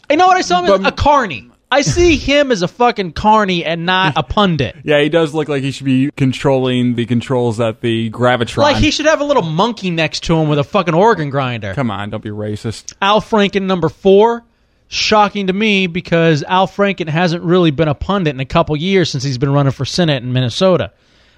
You 0.09 0.17
know 0.17 0.25
what? 0.25 0.35
I 0.35 0.41
saw 0.41 0.63
him 0.63 0.81
as 0.81 0.87
a 0.87 0.91
carny. 0.91 1.48
I 1.71 1.81
see 1.81 2.17
him 2.17 2.51
as 2.51 2.61
a 2.63 2.67
fucking 2.67 3.11
carny 3.13 3.63
and 3.63 3.85
not 3.85 4.13
a 4.15 4.23
pundit. 4.23 4.75
Yeah, 4.83 5.01
he 5.01 5.09
does 5.09 5.33
look 5.35 5.47
like 5.49 5.61
he 5.61 5.69
should 5.71 5.85
be 5.85 6.09
controlling 6.17 6.95
the 6.95 7.05
controls 7.05 7.59
at 7.59 7.81
the 7.81 8.09
gravitron. 8.09 8.57
Like 8.63 8.77
he 8.77 8.89
should 8.91 9.05
have 9.05 9.21
a 9.21 9.23
little 9.23 9.43
monkey 9.43 9.91
next 9.91 10.23
to 10.23 10.35
him 10.35 10.49
with 10.49 10.57
a 10.57 10.63
fucking 10.63 10.95
organ 10.95 11.29
grinder. 11.29 11.73
Come 11.75 11.91
on, 11.91 12.09
don't 12.09 12.23
be 12.23 12.29
racist. 12.31 12.95
Al 13.01 13.21
Franken 13.21 13.63
number 13.63 13.89
four. 13.89 14.43
Shocking 14.91 15.45
to 15.47 15.53
me 15.53 15.85
because 15.85 16.41
Al 16.41 16.67
Franken 16.67 17.07
hasn't 17.07 17.43
really 17.43 17.69
been 17.69 17.87
a 17.87 17.93
pundit 17.93 18.33
in 18.33 18.39
a 18.39 18.45
couple 18.45 18.75
years 18.75 19.11
since 19.11 19.23
he's 19.23 19.37
been 19.37 19.53
running 19.53 19.71
for 19.71 19.85
Senate 19.85 20.23
in 20.23 20.33
Minnesota. 20.33 20.91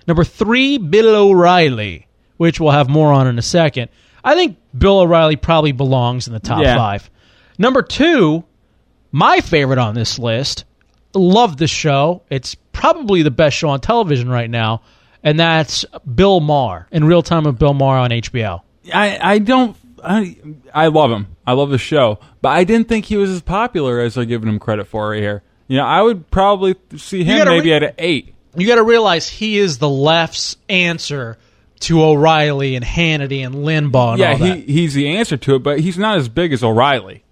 Number 0.08 0.24
three, 0.24 0.78
Bill 0.78 1.14
O'Reilly, 1.14 2.08
which 2.38 2.62
we'll 2.62 2.72
have 2.72 2.88
more 2.88 3.12
on 3.12 3.28
in 3.28 3.38
a 3.38 3.42
second. 3.42 3.90
I 4.24 4.36
think 4.36 4.56
Bill 4.78 5.00
O'Reilly 5.00 5.36
probably 5.36 5.74
belongs 5.74 6.28
in 6.28 6.34
the 6.34 6.40
top 6.40 6.64
Yeah. 6.64 6.78
five. 6.78 7.10
Number 7.58 7.82
two, 7.82 8.46
my 9.12 9.42
favorite 9.42 9.80
on 9.80 9.96
this 9.96 10.18
list. 10.20 10.66
Love 11.14 11.58
the 11.58 11.68
show. 11.68 12.24
It's 12.30 12.56
probably 12.72 13.22
the 13.22 13.32
best 13.32 13.58
show 13.58 13.70
on 13.70 13.82
television 13.82 14.30
right 14.30 14.50
now, 14.50 14.82
and 15.24 15.40
that's 15.40 15.84
Bill 16.16 16.40
Maher 16.40 16.88
in 16.92 17.04
real 17.04 17.22
time 17.22 17.44
with 17.44 17.60
Bill 17.60 17.74
Maher 17.74 17.98
on 17.98 18.12
HBO. 18.12 18.62
I 18.94 19.20
I 19.22 19.38
don't. 19.40 19.76
I 20.04 20.38
I 20.74 20.88
love 20.88 21.12
him. 21.12 21.28
I 21.46 21.54
love 21.54 21.70
the 21.70 21.78
show, 21.78 22.20
but 22.42 22.50
I 22.50 22.64
didn't 22.64 22.88
think 22.88 23.06
he 23.06 23.18
was 23.18 23.30
as 23.30 23.42
popular 23.42 24.00
as 24.00 24.16
they're 24.16 24.26
giving 24.26 24.48
him 24.48 24.58
credit 24.60 24.88
for 24.88 25.10
right 25.10 25.22
here. 25.22 25.44
You 25.68 25.78
know, 25.78 25.86
I 25.86 26.02
would 26.02 26.30
probably 26.32 26.76
see 26.98 27.24
him 27.24 27.48
maybe 27.48 27.70
re- 27.70 27.76
at 27.76 27.84
an 27.84 27.94
eight. 27.98 28.34
you 28.56 28.68
got 28.68 28.76
to 28.76 28.84
realize 28.84 29.28
he 29.28 29.58
is 29.58 29.78
the 29.78 29.90
left's 29.90 30.58
answer 30.70 31.38
to 31.82 32.04
O'Reilly 32.04 32.76
and 32.76 32.86
Hannity 32.86 33.46
and 33.46 33.56
Limbaugh 33.56 34.12
and 34.12 34.20
yeah, 34.20 34.36
he 34.36 34.62
he's 34.62 34.94
the 34.94 35.10
answer 35.18 35.38
to 35.38 35.56
it, 35.56 35.60
but 35.60 35.80
he's 35.80 35.98
not 35.98 36.18
as 36.18 36.30
big 36.30 36.54
as 36.54 36.64
O'Reilly. 36.64 37.24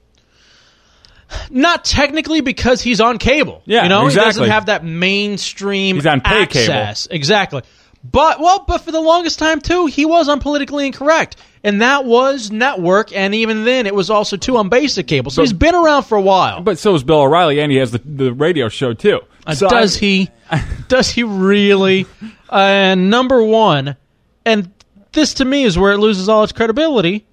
Not 1.50 1.86
technically 1.86 2.42
because 2.42 2.82
he's 2.82 3.00
on 3.02 3.18
cable. 3.18 3.62
Yeah, 3.66 3.84
you 3.84 3.90
know, 3.90 4.08
he 4.08 4.16
doesn't 4.16 4.50
have 4.50 4.66
that 4.68 4.84
mainstream. 4.84 5.96
He's 5.96 6.06
on 6.06 6.22
pay 6.22 6.46
cable. 6.46 6.94
Exactly. 7.12 7.62
But 8.04 8.40
well, 8.40 8.64
but 8.68 8.80
for 8.80 8.92
the 8.92 9.02
longest 9.02 9.40
time 9.40 9.60
too, 9.60 9.86
he 9.88 10.06
was 10.06 10.30
on 10.30 10.40
politically 10.40 10.86
incorrect, 10.86 11.36
and 11.64 11.82
that 11.82 12.06
was 12.06 12.50
network, 12.50 13.14
and 13.14 13.36
even 13.36 13.66
then, 13.66 13.86
it 13.88 13.94
was 13.94 14.10
also 14.10 14.38
too 14.38 14.56
on 14.58 14.70
basic 14.70 15.06
cable. 15.08 15.32
So 15.32 15.42
he's 15.42 15.52
been 15.54 15.76
around 15.76 16.04
for 16.04 16.18
a 16.18 16.22
while. 16.22 16.62
But 16.62 16.80
so 16.80 16.96
is 16.96 17.04
Bill 17.04 17.22
O'Reilly, 17.22 17.60
and 17.60 17.72
he 17.72 17.78
has 17.78 17.92
the, 17.92 18.00
the 18.06 18.34
radio 18.34 18.70
show 18.70 18.94
too. 18.94 19.20
Uh, 19.46 19.54
So 19.54 19.68
does 19.68 19.98
I- 19.98 20.00
he? 20.00 20.30
does 20.88 21.10
he 21.12 21.24
really? 21.24 22.06
And 22.50 23.10
number 23.10 23.44
one, 23.44 23.98
and 24.46 24.72
this 25.12 25.36
to 25.36 25.46
me 25.46 25.64
is 25.66 25.78
where 25.78 25.92
it 25.92 25.98
loses 25.98 26.30
all 26.30 26.44
its 26.44 26.54
credibility. 26.54 27.26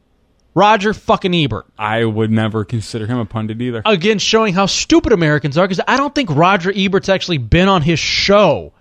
Roger 0.57 0.95
fucking 0.95 1.35
Ebert. 1.35 1.67
I 1.79 2.03
would 2.03 2.31
never 2.31 2.65
consider 2.65 3.07
him 3.07 3.19
a 3.19 3.27
pundit 3.27 3.61
either. 3.61 3.83
Again, 3.85 4.19
showing 4.19 4.55
how 4.55 4.65
stupid 4.65 5.13
Americans 5.13 5.59
are 5.59 5.69
because 5.69 5.85
I 5.87 5.99
don't 5.99 6.15
think 6.15 6.31
Roger 6.31 6.73
Ebert's 6.75 7.11
actually 7.11 7.37
been 7.37 7.69
on 7.69 7.83
his 7.83 7.99
show 7.99 8.73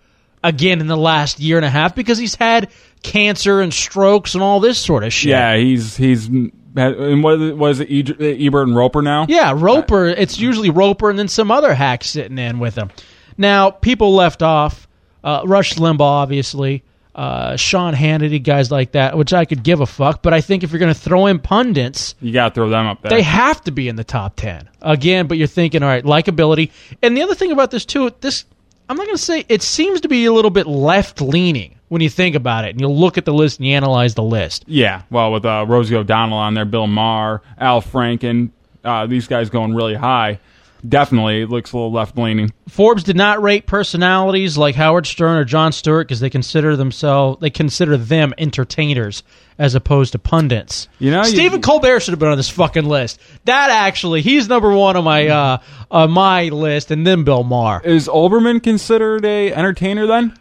again 0.42 0.80
in 0.80 0.88
the 0.88 0.96
last 0.96 1.42
year 1.42 1.58
and 1.58 1.66
a 1.66 1.70
half 1.70 1.94
because 1.94 2.18
he's 2.18 2.36
had 2.36 2.72
cancer 3.04 3.60
and 3.60 3.74
strokes 3.74 4.36
and 4.36 4.42
all 4.42 4.62
this 4.62 4.78
sort 4.78 5.04
of 5.04 5.12
shit. 5.12 5.32
yeah, 5.32 5.58
he's 5.58 5.98
he's 5.98 6.28
and 6.28 7.24
what 7.24 7.40
was 7.58 7.82
it? 7.82 7.90
Ebert 7.90 8.68
and 8.68 8.76
Roeper 8.76 9.02
now? 9.02 9.26
Yeah, 9.28 9.54
Roeper. 9.54 10.06
It's 10.08 10.40
usually 10.40 10.70
Roeper 10.70 11.10
and 11.10 11.20
then 11.20 11.28
some 11.28 11.52
other 11.52 11.74
hack 11.74 12.06
sitting 12.06 12.38
in 12.38 12.60
with 12.60 12.76
him. 12.76 12.90
Now, 13.38 13.70
people 13.70 14.14
left 14.14 14.42
off. 14.42 14.88
Uh, 15.24 15.42
Rush 15.46 15.74
Limbaugh, 15.74 16.02
obviously. 16.02 16.84
Uh, 17.16 17.56
Sean 17.56 17.94
Hannity, 17.94 18.44
guys 18.44 18.70
like 18.72 18.92
that, 18.92 19.18
which 19.18 19.32
I 19.32 19.46
could 19.46 19.64
give 19.64 19.80
a 19.80 19.86
fuck. 19.86 20.22
But 20.22 20.34
I 20.34 20.42
think 20.42 20.64
if 20.64 20.72
you're 20.72 20.80
going 20.80 20.94
to 20.94 21.00
throw 21.00 21.28
in 21.28 21.40
pundits, 21.40 22.14
You 22.20 22.34
got 22.34 22.50
to 22.50 22.54
throw 22.56 22.68
them 22.70 22.88
up 22.88 23.02
there. 23.02 23.10
they 23.10 23.22
have 23.22 23.62
to 23.64 23.72
be 23.72 23.88
in 23.88 23.96
the 23.96 24.04
top 24.04 24.36
10. 24.36 24.70
Again, 24.82 25.26
but 25.28 25.38
you're 25.38 25.48
thinking, 25.48 25.82
all 25.82 25.88
right, 25.88 26.04
likability. 26.04 26.72
And 27.02 27.16
the 27.16 27.22
other 27.22 27.34
thing 27.34 27.54
about 27.54 27.72
this, 27.72 27.86
too, 27.86 28.12
this, 28.20 28.44
I'm 28.90 28.98
not 28.98 29.06
going 29.06 29.16
to 29.16 29.22
say, 29.24 29.46
it 29.48 29.62
seems 29.62 30.02
to 30.02 30.10
be 30.10 30.26
a 30.26 30.34
little 30.34 30.52
bit 30.52 30.68
left 30.68 31.22
leaning 31.22 31.80
when 31.88 32.02
you 32.02 32.10
think 32.10 32.36
about 32.36 32.66
it. 32.66 32.72
And 32.72 32.82
you 32.82 32.90
look 32.90 33.18
at 33.18 33.24
the 33.24 33.34
list 33.34 33.60
and 33.60 33.68
you 33.68 33.76
analyze 33.76 34.16
the 34.16 34.24
list. 34.24 34.66
Yeah, 34.68 35.04
well, 35.10 35.32
with 35.32 35.46
uh, 35.46 35.66
Rosie 35.70 35.96
O'Donnell 35.96 36.38
on 36.38 36.54
there, 36.54 36.66
Bill 36.66 36.86
Maher, 36.88 37.42
Al 37.58 37.82
Franken, 37.82 38.50
uh, 38.84 39.06
these 39.08 39.28
guys 39.28 39.50
going 39.50 39.74
really 39.74 39.96
high. 39.96 40.40
Definitely 40.88 41.42
it 41.42 41.50
looks 41.50 41.72
a 41.72 41.78
little 41.78 41.92
left 41.92 42.18
leaning. 42.18 42.52
Forbes 42.70 43.04
did 43.04 43.16
not 43.16 43.42
rate 43.42 43.66
personalities 43.66 44.58
like 44.58 44.76
Howard 44.76 45.06
Stern 45.08 45.38
or 45.38 45.44
Jon 45.46 45.72
Stewart 45.72 46.08
because 46.08 46.20
they 46.20 46.30
consider 46.30 46.76
themselves 46.76 47.40
they 47.42 47.50
consider 47.50 47.98
them 47.98 48.34
entertainers 48.38 49.24
as 49.58 49.74
opposed 49.74 50.12
to 50.12 50.20
pundits. 50.20 50.88
You 51.00 51.12
know, 51.12 51.20
you- 51.22 51.26
Stephen 51.30 51.62
Colbert 51.62 52.02
should 52.02 52.12
have 52.12 52.20
been 52.20 52.30
on 52.30 52.38
this 52.38 52.50
fucking 52.50 52.86
list. 52.86 53.20
That 53.46 53.70
actually, 53.70 54.22
he's 54.22 54.48
number 54.50 54.72
one 54.74 54.98
on 54.98 55.04
my 55.04 55.28
uh, 55.28 55.58
on 55.90 56.12
my 56.12 56.44
list, 56.50 56.92
and 56.92 57.08
then 57.08 57.24
Bill 57.24 57.44
Maher. 57.44 57.82
Is 57.84 58.08
Olbermann 58.08 58.62
considered 58.62 59.24
a 59.26 59.54
entertainer 59.54 60.08
then? 60.08 60.38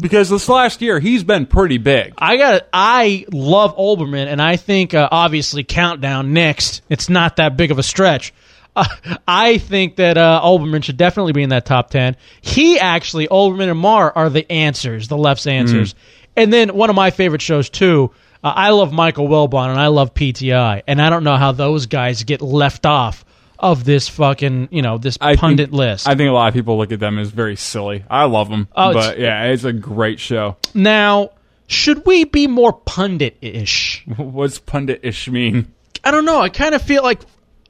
Because 0.00 0.28
this 0.28 0.48
last 0.48 0.82
year 0.82 0.98
he's 0.98 1.22
been 1.22 1.46
pretty 1.46 1.78
big. 1.78 2.14
I 2.18 2.36
got 2.38 2.66
I 2.72 3.24
love 3.32 3.76
Olbermann, 3.76 4.26
and 4.26 4.42
I 4.42 4.56
think 4.56 4.94
uh, 4.94 5.08
obviously 5.12 5.62
Countdown 5.62 6.32
next. 6.32 6.82
It's 6.88 7.08
not 7.08 7.36
that 7.36 7.56
big 7.56 7.70
of 7.70 7.78
a 7.78 7.84
stretch. 7.84 8.34
Uh, 8.76 8.84
I 9.28 9.58
think 9.58 9.96
that 9.96 10.16
uh, 10.18 10.40
Olbermann 10.44 10.84
should 10.84 10.96
definitely 10.98 11.32
be 11.32 11.42
in 11.42 11.48
that 11.48 11.64
top 11.66 11.90
ten. 11.90 12.16
He 12.42 12.78
actually 12.78 13.26
Olbermann 13.28 13.70
and 13.70 13.78
Maher 13.80 14.16
are 14.16 14.30
the 14.30 14.50
answers, 14.52 15.08
the 15.08 15.16
left's 15.16 15.46
answers. 15.46 15.94
And 16.36 16.52
then 16.52 16.68
one 16.76 16.90
of 16.90 16.96
my 16.96 17.10
favorite 17.10 17.42
shows 17.42 17.70
too. 17.70 18.12
Uh, 18.44 18.52
I 18.54 18.70
love 18.70 18.92
Michael 18.92 19.26
Wilbon 19.26 19.70
and 19.70 19.80
I 19.80 19.86
love 19.88 20.12
PTI, 20.14 20.82
and 20.86 21.00
I 21.02 21.08
don't 21.10 21.24
know 21.24 21.36
how 21.36 21.52
those 21.52 21.86
guys 21.86 22.22
get 22.24 22.42
left 22.42 22.84
off 22.86 23.24
of 23.58 23.84
this 23.84 24.06
fucking 24.06 24.68
you 24.70 24.82
know 24.82 24.98
this 24.98 25.16
I 25.18 25.34
pundit 25.36 25.70
think, 25.70 25.78
list. 25.78 26.06
I 26.06 26.14
think 26.14 26.28
a 26.28 26.32
lot 26.32 26.48
of 26.48 26.54
people 26.54 26.76
look 26.76 26.92
at 26.92 27.00
them 27.00 27.18
as 27.18 27.30
very 27.30 27.56
silly. 27.56 28.04
I 28.10 28.24
love 28.24 28.50
them, 28.50 28.68
Oh, 28.76 28.90
it's- 28.90 29.06
but 29.06 29.18
yeah, 29.18 29.44
it's 29.44 29.64
a 29.64 29.72
great 29.72 30.20
show. 30.20 30.58
now, 30.74 31.30
should 31.66 32.04
we 32.04 32.24
be 32.24 32.46
more 32.46 32.74
pundit-ish? 32.74 34.04
What's 34.16 34.58
pundit-ish 34.58 35.28
mean? 35.28 35.72
I 36.04 36.10
don't 36.10 36.24
know. 36.26 36.40
I 36.40 36.50
kind 36.50 36.74
of 36.74 36.82
feel 36.82 37.02
like 37.02 37.20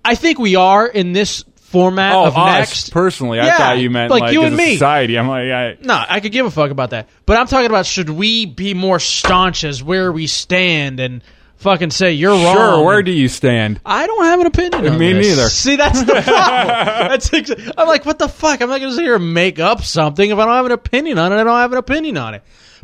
I 0.06 0.14
think 0.14 0.38
we 0.38 0.56
are 0.56 0.86
in 0.86 1.12
this 1.12 1.44
format 1.56 2.14
Oh, 2.14 2.26
of 2.26 2.36
us 2.36 2.58
next. 2.58 2.92
personally. 2.92 3.40
I 3.40 3.46
Yeah, 3.46 3.56
thought 3.58 3.78
you 3.78 3.90
meant 3.90 4.10
like 4.10 4.20
like, 4.22 4.32
you 4.32 4.42
and 4.44 4.56
me. 4.56 4.74
society. 4.74 5.18
I'm 5.18 5.28
like, 5.28 5.50
I, 5.50 5.76
no, 5.82 6.02
I 6.08 6.20
could 6.20 6.32
give 6.32 6.46
a 6.46 6.50
fuck 6.50 6.70
about 6.70 6.90
that. 6.90 7.08
But 7.26 7.38
I'm 7.38 7.46
talking 7.46 7.66
about 7.66 7.86
should 7.86 8.08
we 8.08 8.46
be 8.46 8.72
more 8.74 8.98
staunch 9.00 9.64
as 9.64 9.82
where 9.82 10.10
we 10.12 10.26
stand 10.28 11.00
and 11.00 11.22
fucking 11.56 11.90
say 11.90 12.12
you're 12.12 12.30
wrong? 12.32 12.54
sure. 12.54 12.84
Where 12.84 13.02
do 13.02 13.10
you 13.10 13.28
stand? 13.28 13.80
I 13.84 14.06
don't 14.06 14.24
have 14.24 14.40
an 14.40 14.46
opinion. 14.46 14.86
on 14.86 14.98
Me 14.98 15.12
this. 15.12 15.26
neither. 15.36 15.48
See, 15.48 15.74
that's 15.76 16.00
the 16.04 16.12
problem. 16.22 17.08
that's 17.08 17.30
exa- 17.30 17.72
I'm 17.76 17.88
like, 17.88 18.06
what 18.06 18.18
the 18.20 18.28
fuck? 18.28 18.60
I'm 18.62 18.68
not 18.68 18.78
going 18.78 18.90
to 18.92 18.96
sit 18.96 19.04
here 19.04 19.16
and 19.16 19.34
make 19.34 19.58
up 19.58 19.82
something 19.82 20.30
if 20.30 20.38
I 20.38 20.44
don't 20.44 20.54
have 20.54 20.66
an 20.66 20.72
opinion 20.72 21.18
on 21.18 21.32
it. 21.32 21.36
I 21.36 21.44
don't 21.44 21.58
have 21.58 21.72
an 21.72 21.78
opinion 21.78 22.16
on 22.16 22.34
it. 22.34 22.42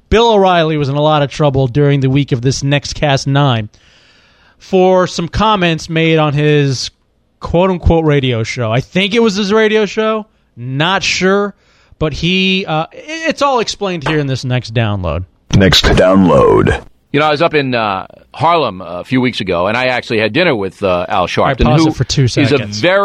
Bill 0.08 0.32
O'Reilly 0.32 0.76
was 0.76 0.88
in 0.88 0.96
a 0.96 1.00
lot 1.00 1.22
of 1.22 1.30
trouble 1.30 1.68
during 1.68 2.00
the 2.00 2.10
week 2.10 2.32
of 2.32 2.42
this 2.42 2.62
next 2.64 2.94
cast 2.94 3.26
nine 3.28 3.70
for 4.58 5.06
some 5.06 5.28
comments 5.28 5.88
made 5.88 6.18
on 6.18 6.34
his 6.34 6.90
quote 7.42 7.70
unquote 7.70 8.06
radio 8.06 8.42
show. 8.42 8.72
I 8.72 8.80
think 8.80 9.14
it 9.14 9.20
was 9.20 9.34
his 9.34 9.52
radio 9.52 9.84
show. 9.84 10.26
Not 10.56 11.02
sure. 11.02 11.54
But 11.98 12.14
he. 12.14 12.64
Uh, 12.66 12.86
it's 12.92 13.42
all 13.42 13.60
explained 13.60 14.08
here 14.08 14.18
in 14.18 14.26
this 14.26 14.44
next 14.44 14.72
download. 14.72 15.26
Next 15.54 15.84
download. 15.84 16.86
You 17.12 17.20
know, 17.20 17.26
I 17.26 17.30
was 17.30 17.42
up 17.42 17.52
in 17.52 17.74
uh, 17.74 18.06
Harlem 18.32 18.80
a 18.80 19.04
few 19.04 19.20
weeks 19.20 19.40
ago, 19.42 19.66
and 19.66 19.76
I 19.76 19.86
actually 19.86 20.18
had 20.18 20.32
dinner 20.32 20.56
with 20.56 20.82
uh, 20.82 21.04
Al 21.08 21.26
Sharpton, 21.26 21.64
pause 21.64 21.82
who 21.82 21.88
it 21.90 21.94
for 21.94 22.04
two 22.04 22.24
is 22.24 22.36
a 22.38 22.46
seconds. 22.46 22.80
very 22.80 23.04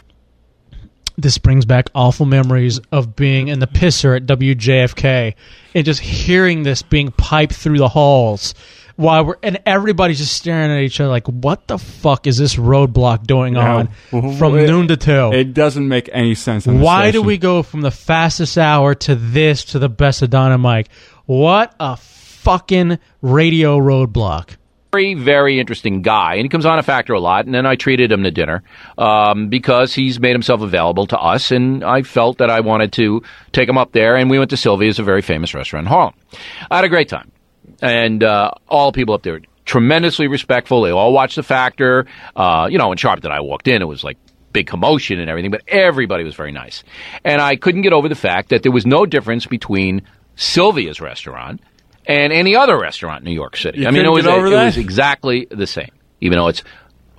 This 1.18 1.38
brings 1.38 1.66
back 1.66 1.90
awful 1.94 2.26
memories 2.26 2.80
of 2.92 3.16
being 3.18 3.50
in 3.50 3.60
the 3.60 3.68
pisser 3.68 4.16
at 4.16 4.26
WJFK 4.26 5.36
and 5.76 5.86
just 5.86 6.00
hearing 6.00 6.64
this 6.64 6.82
being 6.82 7.12
piped 7.12 7.54
through 7.54 7.80
the 7.80 7.90
halls 7.90 8.54
while 8.98 9.24
we're 9.26 9.36
and 9.42 9.60
everybody's 9.66 10.18
just 10.18 10.34
staring 10.36 10.70
at 10.72 10.82
each 10.82 11.00
other 11.00 11.10
like, 11.10 11.28
what 11.28 11.68
the 11.68 11.78
fuck 11.78 12.28
is 12.28 12.38
this 12.38 12.56
roadblock 12.56 13.26
doing 13.26 13.56
on 13.56 13.88
from 14.10 14.58
It- 14.58 14.68
noon 14.68 14.90
to 14.90 14.98
two? 14.98 15.32
It 15.34 15.54
doesn't 15.54 15.88
make 15.88 16.10
any 16.12 16.36
sense. 16.36 16.68
on 16.68 16.78
the 16.78 16.84
Why 16.84 17.06
do 17.06 17.10
station. 17.20 17.26
we 17.28 17.38
go 17.38 17.64
from 17.64 17.82
the 17.82 17.92
fastest 17.92 18.58
hour 18.58 18.94
to 18.96 19.16
this 19.16 19.64
to 19.66 19.80
the 19.80 19.88
best 19.90 20.22
of 20.22 20.30
Don 20.32 20.52
and 20.52 20.62
Mike? 20.62 20.90
What 21.26 21.74
a 21.80 21.96
fucking 21.98 23.00
radio 23.22 23.78
roadblock. 23.78 24.58
very, 24.94 25.14
very 25.16 25.60
interesting 25.60 26.02
guy, 26.02 26.36
and 26.36 26.44
he 26.44 26.50
comes 26.50 26.66
on 26.66 26.80
a 26.80 26.84
factor 26.84 27.14
a 27.14 27.20
lot. 27.20 27.46
And 27.46 27.54
then 27.54 27.66
I 27.66 27.76
treated 27.76 28.12
him 28.12 28.24
to 28.24 28.32
dinner 28.32 28.64
um, 28.98 29.50
because 29.50 29.94
he's 29.94 30.20
made 30.20 30.32
himself 30.32 30.62
available 30.62 31.06
to 31.08 31.20
us, 31.20 31.52
and 31.52 31.84
I 31.84 32.02
felt 32.04 32.38
that 32.40 32.50
I 32.50 32.62
wanted 32.62 32.94
to 32.94 33.22
take 33.52 33.68
him 33.70 33.78
up 33.78 33.92
there. 33.92 34.16
And 34.16 34.30
we 34.30 34.40
went 34.40 34.50
to 34.52 34.58
Sylvia's, 34.58 34.98
a 34.98 35.04
very 35.04 35.22
famous 35.22 35.54
restaurant 35.54 35.86
in 35.86 35.90
Harlem. 35.90 36.14
I 36.72 36.78
had 36.78 36.86
a 36.86 36.90
great 36.90 37.10
time, 37.10 37.32
and 37.82 38.24
uh, 38.24 38.52
all 38.68 38.92
people 38.92 39.14
up 39.14 39.24
there 39.24 39.42
tremendously 39.66 40.28
respectful. 40.28 40.82
They 40.82 40.92
all 40.92 41.14
watched 41.14 41.36
the 41.36 41.44
factor. 41.44 42.08
Uh, 42.36 42.68
you 42.72 42.78
know, 42.78 42.90
when 42.90 42.98
Sharp 42.98 43.22
that 43.22 43.32
I 43.32 43.42
walked 43.42 43.68
in, 43.68 43.82
it 43.82 43.88
was 43.88 44.04
like 44.04 44.18
big 44.54 44.66
commotion 44.66 45.20
and 45.20 45.30
everything, 45.30 45.52
but 45.52 45.62
everybody 45.68 46.24
was 46.24 46.36
very 46.36 46.52
nice. 46.52 46.84
And 47.24 47.42
I 47.42 47.58
couldn't 47.58 47.82
get 47.82 47.94
over 47.94 48.10
the 48.10 48.16
fact 48.16 48.50
that 48.50 48.64
there 48.64 48.72
was 48.72 48.86
no 48.86 49.06
difference 49.06 49.46
between 49.46 50.02
Sylvia's 50.36 51.00
restaurant 51.00 51.62
and 52.08 52.32
any 52.32 52.56
other 52.56 52.80
restaurant 52.80 53.20
in 53.20 53.26
New 53.26 53.36
York 53.36 53.58
City. 53.58 53.82
You 53.82 53.88
I 53.88 53.92
mean, 53.92 54.06
it 54.06 54.10
was, 54.10 54.26
over 54.26 54.48
it 54.48 54.52
was 54.52 54.78
exactly 54.78 55.48
the 55.52 55.68
same. 55.68 55.92
Even 56.22 56.40
though 56.40 56.48
it's 56.48 56.64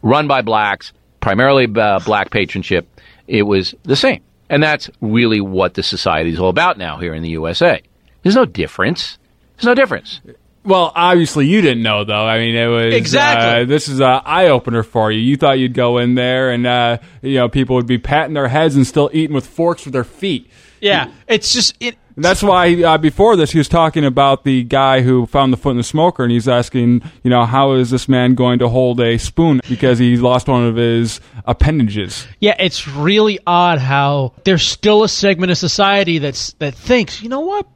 run 0.03 0.27
by 0.27 0.43
blacks, 0.43 0.93
primarily 1.21 1.67
uh, 1.77 2.01
black 2.01 2.31
patronship, 2.31 2.87
it 3.27 3.43
was 3.43 3.75
the 3.83 3.97
same. 3.97 4.23
And 4.49 4.63
that's 4.63 4.89
really 5.01 5.41
what 5.43 5.75
the 5.75 5.83
society 5.83 6.31
is 6.31 6.41
all 6.41 6.49
about 6.49 6.79
now 6.79 6.99
here 6.99 7.15
in 7.15 7.23
the 7.23 7.29
USA. 7.31 7.83
There's 8.23 8.35
no 8.35 8.47
difference. 8.47 9.19
There's 9.57 9.67
no 9.67 9.75
difference. 9.75 10.21
Well, 10.69 10.93
obviously 10.95 11.47
you 11.47 11.63
didn't 11.63 11.83
know 11.83 12.05
though. 12.05 12.27
I 12.27 12.39
mean, 12.39 12.55
it 12.55 12.67
was 12.67 12.95
Exactly. 12.95 13.63
uh, 13.63 13.65
this 13.65 13.89
is 13.89 14.01
an 14.01 14.21
eye 14.25 14.49
opener 14.49 14.83
for 14.83 15.11
you. 15.11 15.19
You 15.21 15.37
thought 15.37 15.59
you'd 15.59 15.75
go 15.75 15.99
in 15.99 16.15
there 16.15 16.51
and 16.51 16.67
uh, 16.67 16.99
you 17.23 17.37
know 17.37 17.49
people 17.49 17.77
would 17.77 17.87
be 17.87 17.99
patting 17.99 18.35
their 18.35 18.49
heads 18.49 18.77
and 18.77 18.87
still 18.87 19.09
eating 19.13 19.35
with 19.35 19.47
forks 19.47 19.85
with 19.85 19.95
their 19.95 20.05
feet. 20.05 20.51
Yeah, 20.81 21.11
it's 21.27 21.53
just 21.53 21.75
it. 21.81 21.97
And 22.15 22.25
that's 22.25 22.43
why 22.43 22.83
uh, 22.83 22.99
before 22.99 23.35
this 23.37 23.51
he 23.53 23.59
was 23.59 23.69
talking 23.69 24.05
about 24.05 24.45
the 24.45 24.63
guy 24.65 25.03
who 25.03 25.27
found 25.27 25.53
the 25.53 25.57
foot 25.57 25.71
in 25.71 25.77
the 25.79 25.83
smoker, 25.85 26.23
and 26.25 26.33
he's 26.33 26.49
asking, 26.49 27.03
you 27.23 27.31
know, 27.31 27.45
how 27.47 27.73
is 27.73 27.91
this 27.91 28.09
man 28.09 28.35
going 28.35 28.59
to 28.59 28.69
hold 28.69 29.01
a 29.01 29.19
spoon 29.19 29.61
because 29.69 29.99
he 30.01 30.17
lost 30.17 30.49
one 30.49 30.65
of 30.67 30.77
his 30.77 31.21
appendages? 31.47 32.27
Yeah, 32.41 32.57
it's 32.59 32.87
really 32.89 33.39
odd 33.47 33.79
how 33.79 34.35
there's 34.45 34.65
still 34.65 35.03
a 35.05 35.09
segment 35.09 35.51
of 35.53 35.59
society 35.59 36.19
that's 36.19 36.53
that 36.55 36.75
thinks, 36.75 37.23
you 37.23 37.29
know 37.29 37.41
what? 37.41 37.67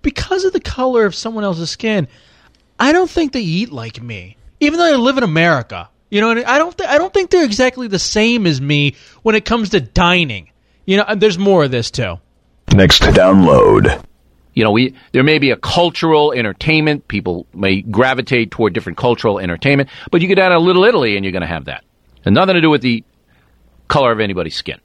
Because 0.00 0.44
of 0.44 0.52
the 0.52 0.60
color 0.60 1.04
of 1.04 1.14
someone 1.14 1.44
else's 1.44 1.70
skin, 1.70 2.08
I 2.82 2.92
don't 2.92 3.08
think 3.08 3.32
they 3.32 3.42
eat 3.42 3.70
like 3.70 4.02
me. 4.02 4.36
Even 4.58 4.78
though 4.78 4.90
they 4.90 4.96
live 4.96 5.16
in 5.16 5.22
America, 5.24 5.88
you 6.10 6.20
know, 6.20 6.30
and 6.30 6.44
I 6.44 6.58
don't, 6.58 6.76
th- 6.76 6.90
I 6.90 6.98
don't 6.98 7.14
think 7.14 7.30
they're 7.30 7.44
exactly 7.44 7.86
the 7.86 7.98
same 7.98 8.46
as 8.46 8.60
me 8.60 8.96
when 9.22 9.34
it 9.36 9.44
comes 9.44 9.70
to 9.70 9.80
dining. 9.80 10.50
You 10.84 10.96
know, 10.96 11.04
and 11.06 11.20
there's 11.20 11.38
more 11.38 11.62
of 11.64 11.70
this 11.70 11.90
too. 11.92 12.18
Next 12.74 13.02
download. 13.02 14.04
You 14.54 14.64
know, 14.64 14.72
we 14.72 14.94
there 15.12 15.22
may 15.22 15.38
be 15.38 15.50
a 15.50 15.56
cultural 15.56 16.32
entertainment. 16.32 17.06
People 17.06 17.46
may 17.54 17.82
gravitate 17.82 18.50
toward 18.50 18.72
different 18.72 18.98
cultural 18.98 19.38
entertainment, 19.38 19.88
but 20.10 20.20
you 20.20 20.28
get 20.28 20.34
down 20.34 20.50
to 20.50 20.58
Little 20.58 20.84
Italy 20.84 21.16
and 21.16 21.24
you're 21.24 21.32
going 21.32 21.42
to 21.42 21.46
have 21.46 21.66
that. 21.66 21.84
And 22.24 22.34
nothing 22.34 22.54
to 22.56 22.60
do 22.60 22.68
with 22.70 22.82
the 22.82 23.04
color 23.88 24.10
of 24.10 24.20
anybody's 24.20 24.56
skin. 24.56 24.80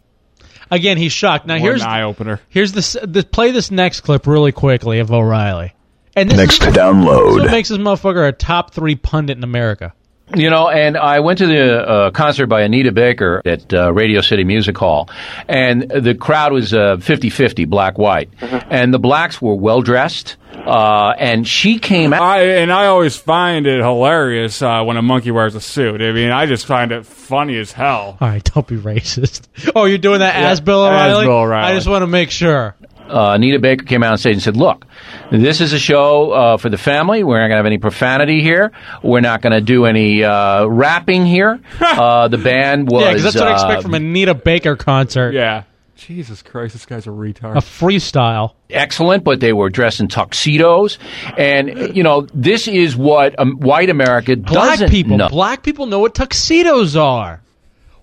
Again, 0.70 0.98
he's 0.98 1.12
shocked. 1.14 1.48
Now 1.48 1.56
What 1.56 1.62
here's 1.62 1.82
an 1.82 1.88
eye 1.88 2.04
opener. 2.04 2.42
here's 2.50 2.74
the, 2.74 3.08
the 3.08 3.24
play 3.24 3.52
this 3.52 3.72
next 3.72 4.02
clip 4.02 4.28
really 4.28 4.52
quickly 4.52 5.00
of 5.00 5.12
O'Reilly. 5.12 5.74
And 6.18 6.30
this 6.32 6.38
Next 6.38 6.54
is, 6.56 6.60
this 6.60 6.68
is 6.70 6.76
download. 6.76 7.40
what 7.42 7.52
makes 7.52 7.70
this 7.70 7.78
motherfucker 7.78 8.28
a 8.28 8.32
top 8.32 8.74
three 8.74 8.96
pundit 8.96 9.38
in 9.38 9.44
America. 9.44 9.94
You 10.36 10.50
know, 10.50 10.68
and 10.68 10.98
I 10.98 11.22
went 11.22 11.38
to 11.38 11.48
the 11.48 11.88
uh, 11.88 12.12
concert 12.12 12.48
by 12.48 12.64
Anita 12.64 12.92
Baker 12.92 13.42
at 13.46 13.74
uh, 13.74 13.94
Radio 13.94 14.20
City 14.20 14.44
Music 14.44 14.78
Hall, 14.78 15.10
and 15.48 15.84
the 15.90 16.16
crowd 16.16 16.52
was 16.52 16.74
uh, 16.74 16.98
50-50, 16.98 17.66
black-white. 17.70 18.30
And 18.42 18.94
the 18.94 19.00
blacks 19.00 19.42
were 19.42 19.56
well-dressed, 19.56 20.36
uh, 20.54 21.14
and 21.18 21.48
she 21.48 21.80
came 21.80 22.12
out. 22.12 22.22
I 22.22 22.44
and 22.44 22.74
I 22.74 22.88
always 22.88 23.16
find 23.16 23.66
it 23.68 23.80
hilarious 23.80 24.62
uh, 24.62 24.84
when 24.84 24.98
a 24.98 25.02
monkey 25.02 25.32
wears 25.32 25.56
a 25.56 25.62
suit. 25.62 26.02
I 26.02 26.12
mean, 26.12 26.32
I 26.32 26.46
just 26.46 26.66
find 26.66 26.92
it 26.92 27.06
funny 27.06 27.58
as 27.58 27.72
hell. 27.72 28.18
All 28.20 28.28
right, 28.28 28.44
don't 28.44 28.68
be 28.68 28.76
racist. 28.76 29.48
Oh, 29.76 29.86
you're 29.86 29.98
doing 29.98 30.20
that 30.20 30.36
Yeah, 30.36 30.50
as 30.50 30.60
Bill 30.60 30.86
as 30.88 31.24
Bill 31.24 31.32
O'Reilly. 31.32 31.72
I 31.72 31.76
just 31.76 31.88
want 31.88 32.02
to 32.02 32.08
make 32.08 32.32
sure. 32.32 32.76
Uh, 33.10 33.34
Anita 33.36 33.60
Baker 33.60 33.86
came 33.86 34.04
out 34.04 34.12
on 34.12 34.18
stage 34.18 34.34
and 34.34 34.44
said, 34.44 34.58
"Look, 34.58 34.86
this 35.32 35.62
is 35.62 35.74
a 35.74 35.80
show 35.80 36.32
uh, 36.32 36.58
for 36.58 36.70
the 36.70 36.78
family. 36.78 37.24
We're 37.24 37.38
not 37.40 37.48
going 37.48 37.52
to 37.52 37.58
have 37.58 37.66
any 37.66 37.78
profanity 37.78 38.42
here. 38.42 38.72
We're 39.04 39.22
not 39.22 39.42
going 39.42 39.54
to 39.54 39.62
do 39.62 39.86
any 39.86 40.24
uh, 40.24 40.66
rapping 40.66 41.26
here. 41.26 41.60
Uh, 41.98 42.28
the 42.28 42.38
band 42.38 42.90
was 42.92 43.02
yeah, 43.02 43.10
because 43.10 43.24
that's 43.24 43.36
what 43.38 43.48
I 43.48 43.54
expect 43.54 43.80
uh, 43.80 43.82
from 43.82 43.94
a 43.94 43.98
Anita 43.98 44.36
Baker 44.36 44.76
concert. 44.76 45.34
Yeah. 45.34 45.64
Jesus 45.96 46.44
Christ, 46.44 46.74
this 46.74 46.86
guy's 46.86 47.08
a 47.08 47.10
retard. 47.10 47.56
A 47.56 47.60
freestyle. 47.60 48.54
excellent, 48.70 49.24
but 49.24 49.40
they 49.40 49.52
were 49.52 49.70
dressed 49.70 50.00
in 50.00 50.08
tuxedos. 50.08 51.00
And 51.38 51.96
you 51.96 52.04
know, 52.04 52.28
this 52.34 52.68
is 52.68 52.96
what 52.96 53.38
um, 53.40 53.58
white 53.60 53.90
America 53.90 54.36
Black 54.36 54.54
doesn't 54.80 54.90
people. 54.92 55.18
know. 55.18 55.28
Black 55.30 55.64
people 55.64 55.88
know 55.88 56.00
what 56.00 56.14
tuxedos 56.14 56.96
are. 56.96 57.42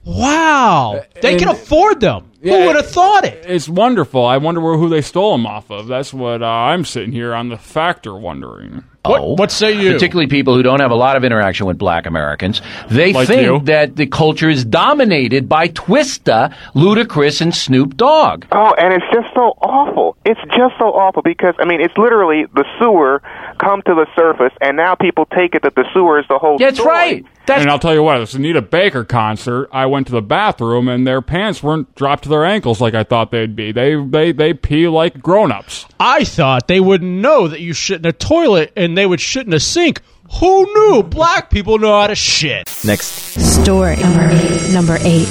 Wow. 0.04 1.04
They 1.20 1.36
can 1.36 1.48
afford 1.48 2.00
them. 2.00 2.30
Who 2.42 2.50
would 2.50 2.76
have 2.76 2.90
thought 2.90 3.24
it? 3.24 3.44
It's 3.46 3.68
wonderful. 3.68 4.24
I 4.24 4.36
wonder 4.36 4.60
where, 4.60 4.76
who 4.76 4.88
they 4.88 5.00
stole 5.00 5.32
them 5.32 5.46
off 5.46 5.70
of. 5.70 5.86
That's 5.86 6.12
what 6.12 6.42
uh, 6.42 6.46
I'm 6.46 6.84
sitting 6.84 7.12
here 7.12 7.34
on 7.34 7.48
the 7.48 7.56
factor 7.56 8.14
wondering. 8.14 8.84
Oh. 9.06 9.34
what 9.34 9.50
say 9.50 9.72
you? 9.72 9.92
Particularly 9.92 10.28
people 10.28 10.54
who 10.54 10.62
don't 10.62 10.80
have 10.80 10.90
a 10.90 10.94
lot 10.96 11.16
of 11.16 11.24
interaction 11.24 11.66
with 11.66 11.76
black 11.78 12.06
Americans. 12.06 12.62
They 12.90 13.12
Like 13.12 13.28
think 13.28 13.42
you. 13.42 13.60
that 13.66 13.96
the 13.96 14.06
culture 14.06 14.48
is 14.48 14.64
dominated 14.64 15.48
by 15.48 15.68
Twista, 15.68 16.54
Ludacris, 16.74 17.40
and 17.40 17.54
Snoop 17.54 17.96
Dogg. 17.96 18.46
Oh, 18.52 18.74
and 18.78 18.94
it's 18.94 19.04
just 19.12 19.34
so 19.34 19.56
awful. 19.60 20.16
It's 20.24 20.40
just 20.56 20.74
so 20.78 20.86
awful 20.86 21.22
because 21.22 21.54
I 21.58 21.64
mean, 21.66 21.80
it's 21.80 21.96
literally 21.98 22.46
the 22.54 22.64
sewer 22.78 23.20
come 23.58 23.82
to 23.82 23.94
the 23.94 24.06
surface, 24.16 24.52
and 24.60 24.76
now 24.76 24.94
people 24.94 25.26
take 25.26 25.54
it 25.54 25.62
that 25.62 25.74
the 25.74 25.84
sewer 25.92 26.18
is 26.18 26.26
the 26.28 26.38
whole. 26.38 26.58
That's 26.58 26.78
story. 26.78 26.88
right. 26.94 27.26
That's 27.46 27.60
and 27.60 27.70
I'll 27.70 27.78
tell 27.78 27.92
you 27.92 28.02
what, 28.02 28.18
this 28.20 28.32
Anita 28.32 28.62
Baker 28.62 29.04
concert, 29.04 29.68
I 29.70 29.84
went 29.84 30.06
to 30.06 30.14
the 30.14 30.22
bathroom 30.22 30.88
and 30.88 31.06
their 31.06 31.20
pants 31.20 31.62
weren't 31.62 31.94
dropped 31.94 32.22
to 32.22 32.30
their 32.30 32.42
ankles 32.46 32.80
like 32.80 32.94
I 32.94 33.04
thought 33.04 33.30
they'd 33.32 33.54
be. 33.54 33.70
They 33.70 33.96
they 34.02 34.32
they 34.32 34.54
pee 34.54 34.88
like 34.88 35.20
grown-ups. 35.20 35.84
I 36.00 36.24
thought 36.24 36.68
they 36.68 36.80
wouldn't 36.80 37.10
know 37.20 37.48
that 37.48 37.60
you 37.60 37.74
shit 37.74 37.98
in 37.98 38.06
a 38.06 38.12
toilet 38.14 38.72
and 38.76 38.93
they 38.94 39.06
would 39.06 39.20
shit 39.20 39.46
in 39.46 39.52
a 39.52 39.60
sink. 39.60 40.00
Who 40.40 40.64
knew? 40.64 41.02
Black 41.02 41.50
people 41.50 41.78
know 41.78 42.00
how 42.00 42.06
to 42.06 42.14
shit. 42.14 42.66
Next 42.84 43.04
story 43.04 43.96
number 43.96 44.28
eight. 44.30 44.72
Number 44.72 44.98
eight. 45.00 45.28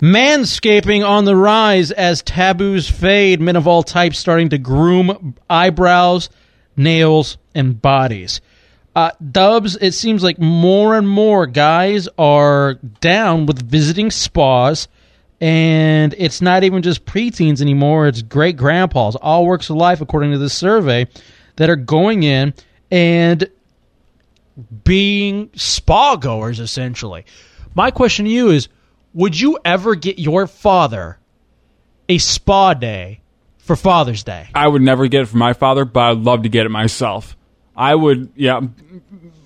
Manscaping 0.00 1.08
on 1.08 1.24
the 1.24 1.36
rise 1.36 1.92
as 1.92 2.22
taboos 2.22 2.90
fade. 2.90 3.40
Men 3.40 3.56
of 3.56 3.68
all 3.68 3.84
types 3.84 4.18
starting 4.18 4.48
to 4.48 4.58
groom 4.58 5.36
eyebrows, 5.48 6.28
nails, 6.76 7.38
and 7.54 7.80
bodies. 7.80 8.40
Uh, 8.94 9.10
Dubs, 9.30 9.76
it 9.76 9.92
seems 9.92 10.22
like 10.22 10.38
more 10.38 10.96
and 10.96 11.08
more 11.08 11.46
guys 11.46 12.08
are 12.18 12.74
down 13.00 13.46
with 13.46 13.62
visiting 13.62 14.10
spas, 14.10 14.86
and 15.40 16.14
it's 16.18 16.42
not 16.42 16.62
even 16.62 16.82
just 16.82 17.06
preteens 17.06 17.62
anymore. 17.62 18.06
It's 18.06 18.20
great 18.20 18.56
grandpas, 18.56 19.16
all 19.16 19.46
works 19.46 19.70
of 19.70 19.76
life, 19.76 20.02
according 20.02 20.32
to 20.32 20.38
this 20.38 20.52
survey, 20.52 21.06
that 21.56 21.70
are 21.70 21.76
going 21.76 22.22
in 22.22 22.54
and 22.90 23.48
being 24.84 25.50
spa 25.54 26.16
goers, 26.16 26.60
essentially. 26.60 27.24
My 27.74 27.90
question 27.90 28.26
to 28.26 28.30
you 28.30 28.50
is 28.50 28.68
would 29.14 29.38
you 29.38 29.58
ever 29.64 29.94
get 29.94 30.18
your 30.18 30.46
father 30.46 31.18
a 32.08 32.18
spa 32.18 32.74
day 32.74 33.20
for 33.58 33.76
Father's 33.76 34.24
Day? 34.24 34.48
I 34.54 34.66
would 34.68 34.82
never 34.82 35.06
get 35.06 35.22
it 35.22 35.26
for 35.26 35.36
my 35.36 35.52
father, 35.52 35.84
but 35.84 36.00
I'd 36.00 36.18
love 36.18 36.42
to 36.42 36.48
get 36.48 36.66
it 36.66 36.70
myself. 36.70 37.36
I 37.76 37.94
would, 37.94 38.32
yeah, 38.36 38.60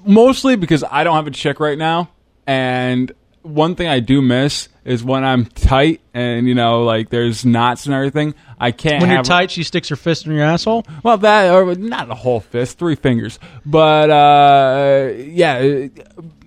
mostly 0.05 0.57
because 0.57 0.83
I 0.88 1.05
don't 1.05 1.14
have 1.14 1.27
a 1.27 1.33
chick 1.33 1.61
right 1.61 1.79
now, 1.79 2.11
and 2.47 3.12
one 3.42 3.77
thing 3.77 3.87
I 3.88 4.01
do 4.01 4.21
miss 4.21 4.69
is 4.87 5.03
when 5.03 5.25
I'm 5.25 5.44
tight 5.44 6.01
and 6.14 6.49
you 6.49 6.55
know, 6.55 6.85
like 6.85 7.11
there's 7.11 7.44
knots 7.44 7.87
and 7.87 7.94
everything. 7.94 8.35
I 8.59 8.70
can't. 8.70 9.01
When 9.01 9.11
you're 9.11 9.18
have- 9.18 9.27
tight, 9.27 9.51
she 9.51 9.64
sticks 9.64 9.88
her 9.88 9.96
fist 9.96 10.27
in 10.27 10.33
your 10.33 10.44
asshole? 10.44 10.87
Well, 11.03 11.18
that 11.18 11.53
or 11.53 11.75
not 11.75 12.11
a 12.11 12.14
whole 12.14 12.40
fist, 12.40 12.79
three 12.79 12.94
fingers, 12.94 13.38
but 13.66 14.11
uh, 14.11 15.12
yeah, 15.16 15.88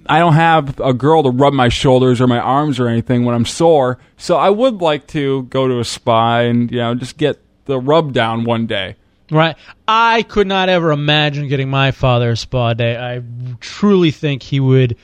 I 0.08 0.19
don't 0.19 0.34
have 0.34 0.80
a 0.80 0.93
girl 0.93 1.21
to 1.23 1.30
rub 1.30 1.54
my 1.54 1.69
shoulders 1.69 2.21
or 2.21 2.28
my 2.28 2.39
arms 2.39 2.80
or 2.80 2.88
anything 2.88 3.25
when 3.25 3.36
I'm 3.36 3.45
sore. 3.45 3.99
So 4.17 4.38
I 4.38 4.49
would 4.49 4.82
like 4.82 5.06
to 5.08 5.43
go 5.43 5.67
to 5.67 5.80
a 5.80 5.86
spa 5.86 6.39
and 6.39 6.71
you 6.71 6.78
know 6.78 6.95
just 6.95 7.17
get 7.17 7.39
the 7.65 7.80
rub 7.80 8.13
down 8.13 8.45
one 8.45 8.65
day. 8.65 8.95
Right. 9.32 9.56
I 9.88 10.23
could 10.23 10.47
not 10.47 10.69
ever 10.69 10.91
imagine 10.91 11.49
getting 11.49 11.69
my 11.69 11.91
father 11.91 12.32
a 12.32 12.38
spa 12.38 12.73
day. 12.73 12.97
I 12.97 13.21
truly 13.60 14.12
think 14.12 14.41
he 14.41 14.60
would 14.60 14.95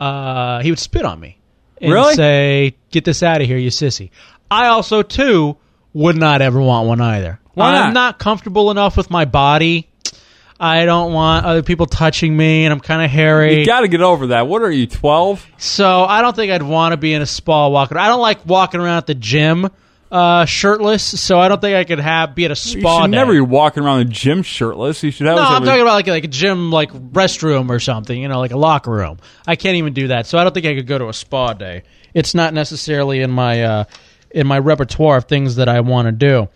uh, 0.00 0.60
he 0.60 0.70
would 0.70 0.78
spit 0.78 1.04
on 1.04 1.20
me 1.20 1.39
and 1.80 1.92
Really? 1.92 2.14
say, 2.14 2.74
"Get 2.90 3.04
this 3.04 3.22
out 3.22 3.40
of 3.40 3.46
here, 3.46 3.58
you 3.58 3.70
sissy." 3.70 4.10
I 4.50 4.66
also 4.66 5.02
too 5.02 5.56
would 5.92 6.16
not 6.16 6.42
ever 6.42 6.60
want 6.60 6.86
one 6.88 7.00
either. 7.00 7.40
Why 7.54 7.68
I'm 7.74 7.92
not? 7.92 7.94
not 7.94 8.18
comfortable 8.18 8.70
enough 8.70 8.96
with 8.96 9.10
my 9.10 9.24
body. 9.24 9.88
I 10.62 10.84
don't 10.84 11.12
want 11.14 11.46
other 11.46 11.62
people 11.62 11.86
touching 11.86 12.36
me, 12.36 12.64
and 12.64 12.72
I'm 12.72 12.80
kind 12.80 13.02
of 13.02 13.10
hairy. 13.10 13.60
You 13.60 13.66
got 13.66 13.80
to 13.80 13.88
get 13.88 14.02
over 14.02 14.28
that. 14.28 14.46
What 14.46 14.60
are 14.62 14.70
you, 14.70 14.86
12? 14.86 15.46
So 15.56 16.04
I 16.04 16.20
don't 16.20 16.36
think 16.36 16.52
I'd 16.52 16.62
want 16.62 16.92
to 16.92 16.96
be 16.98 17.14
in 17.14 17.22
a 17.22 17.26
spa 17.26 17.68
walking. 17.68 17.96
I 17.96 18.08
don't 18.08 18.20
like 18.20 18.44
walking 18.46 18.78
around 18.80 18.98
at 18.98 19.06
the 19.06 19.14
gym 19.14 19.70
uh, 20.10 20.44
shirtless. 20.44 21.02
So 21.20 21.38
I 21.38 21.48
don't 21.48 21.60
think 21.60 21.76
I 21.76 21.84
could 21.84 22.00
have 22.00 22.34
be 22.34 22.44
at 22.44 22.50
a 22.50 22.52
You 22.52 22.56
spa. 22.80 23.02
should 23.02 23.10
day. 23.10 23.16
never 23.16 23.32
be 23.32 23.40
walking 23.40 23.82
around 23.84 23.98
the 24.00 24.04
gym 24.06 24.42
shirtless. 24.42 25.02
You 25.02 25.10
should 25.10 25.26
have 25.26 25.36
No, 25.36 25.42
I'm 25.42 25.56
every- 25.56 25.66
talking 25.68 25.82
about 25.82 25.94
like 25.94 26.06
like 26.08 26.24
a 26.24 26.28
gym, 26.28 26.70
like 26.72 26.90
restroom 26.92 27.70
or 27.70 27.78
something. 27.80 28.20
You 28.20 28.28
know, 28.28 28.38
like 28.40 28.50
a 28.52 28.58
locker 28.58 28.90
room. 28.90 29.18
I 29.46 29.56
can't 29.56 29.76
even 29.76 29.92
do 29.92 30.08
that. 30.08 30.26
So 30.26 30.38
I 30.38 30.42
don't 30.44 30.52
think 30.52 30.66
I 30.66 30.74
could 30.74 30.86
go 30.86 30.98
to 30.98 31.08
a 31.08 31.12
spa 31.12 31.52
day. 31.52 31.82
It's 32.14 32.34
not 32.34 32.52
necessarily 32.54 33.20
in 33.20 33.30
my 33.30 33.62
uh, 33.62 33.84
in 34.30 34.46
my 34.46 34.58
repertoire 34.58 35.16
of 35.18 35.24
things 35.26 35.56
that 35.56 35.68
I 35.68 35.80
want 35.80 36.06
to 36.06 36.12
do. 36.12 36.48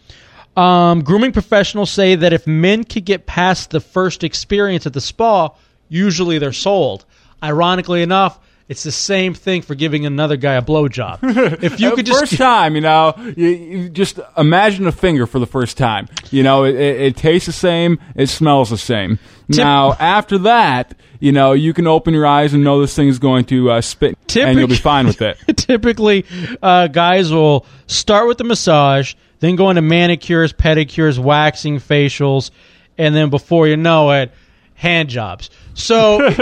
Um, 0.60 1.02
grooming 1.02 1.32
professionals 1.32 1.90
say 1.90 2.14
that 2.14 2.32
if 2.32 2.46
men 2.46 2.84
could 2.84 3.04
get 3.04 3.26
past 3.26 3.70
the 3.70 3.80
first 3.80 4.22
experience 4.22 4.86
at 4.86 4.92
the 4.92 5.00
spa, 5.00 5.50
usually 5.88 6.38
they're 6.38 6.52
sold. 6.52 7.04
Ironically 7.42 8.02
enough, 8.02 8.38
it's 8.68 8.82
the 8.82 8.92
same 8.92 9.34
thing 9.34 9.62
for 9.62 9.74
giving 9.74 10.06
another 10.06 10.36
guy 10.36 10.54
a 10.54 10.62
blowjob. 10.62 11.18
If 11.62 11.80
you 11.80 11.94
could 11.94 12.06
just 12.06 12.20
first 12.20 12.36
time, 12.36 12.74
you 12.74 12.80
know, 12.80 13.14
you, 13.36 13.48
you 13.48 13.88
just 13.88 14.18
imagine 14.36 14.86
a 14.86 14.92
finger 14.92 15.26
for 15.26 15.38
the 15.38 15.46
first 15.46 15.76
time. 15.76 16.08
You 16.30 16.42
know, 16.42 16.64
it, 16.64 16.74
it, 16.74 17.00
it 17.00 17.16
tastes 17.16 17.46
the 17.46 17.52
same, 17.52 17.98
it 18.14 18.28
smells 18.28 18.70
the 18.70 18.78
same. 18.78 19.18
Now, 19.48 19.92
after 19.92 20.38
that, 20.38 20.94
you 21.20 21.32
know, 21.32 21.52
you 21.52 21.74
can 21.74 21.86
open 21.86 22.14
your 22.14 22.26
eyes 22.26 22.54
and 22.54 22.64
know 22.64 22.80
this 22.80 22.94
thing 22.94 23.08
is 23.08 23.18
going 23.18 23.44
to 23.46 23.70
uh, 23.70 23.80
spit, 23.80 24.18
and 24.36 24.58
you'll 24.58 24.68
be 24.68 24.76
fine 24.76 25.06
with 25.06 25.20
it. 25.20 25.36
typically 25.56 26.24
uh, 26.62 26.88
guys 26.88 27.32
will 27.32 27.66
start 27.86 28.28
with 28.28 28.38
the 28.38 28.44
massage 28.44 29.14
then 29.40 29.56
go 29.56 29.70
into 29.70 29.82
manicures 29.82 30.52
pedicures 30.52 31.18
waxing 31.18 31.78
facials 31.78 32.50
and 32.98 33.14
then 33.14 33.30
before 33.30 33.66
you 33.66 33.76
know 33.76 34.10
it 34.10 34.32
hand 34.74 35.08
jobs 35.08 35.50
so 35.74 36.18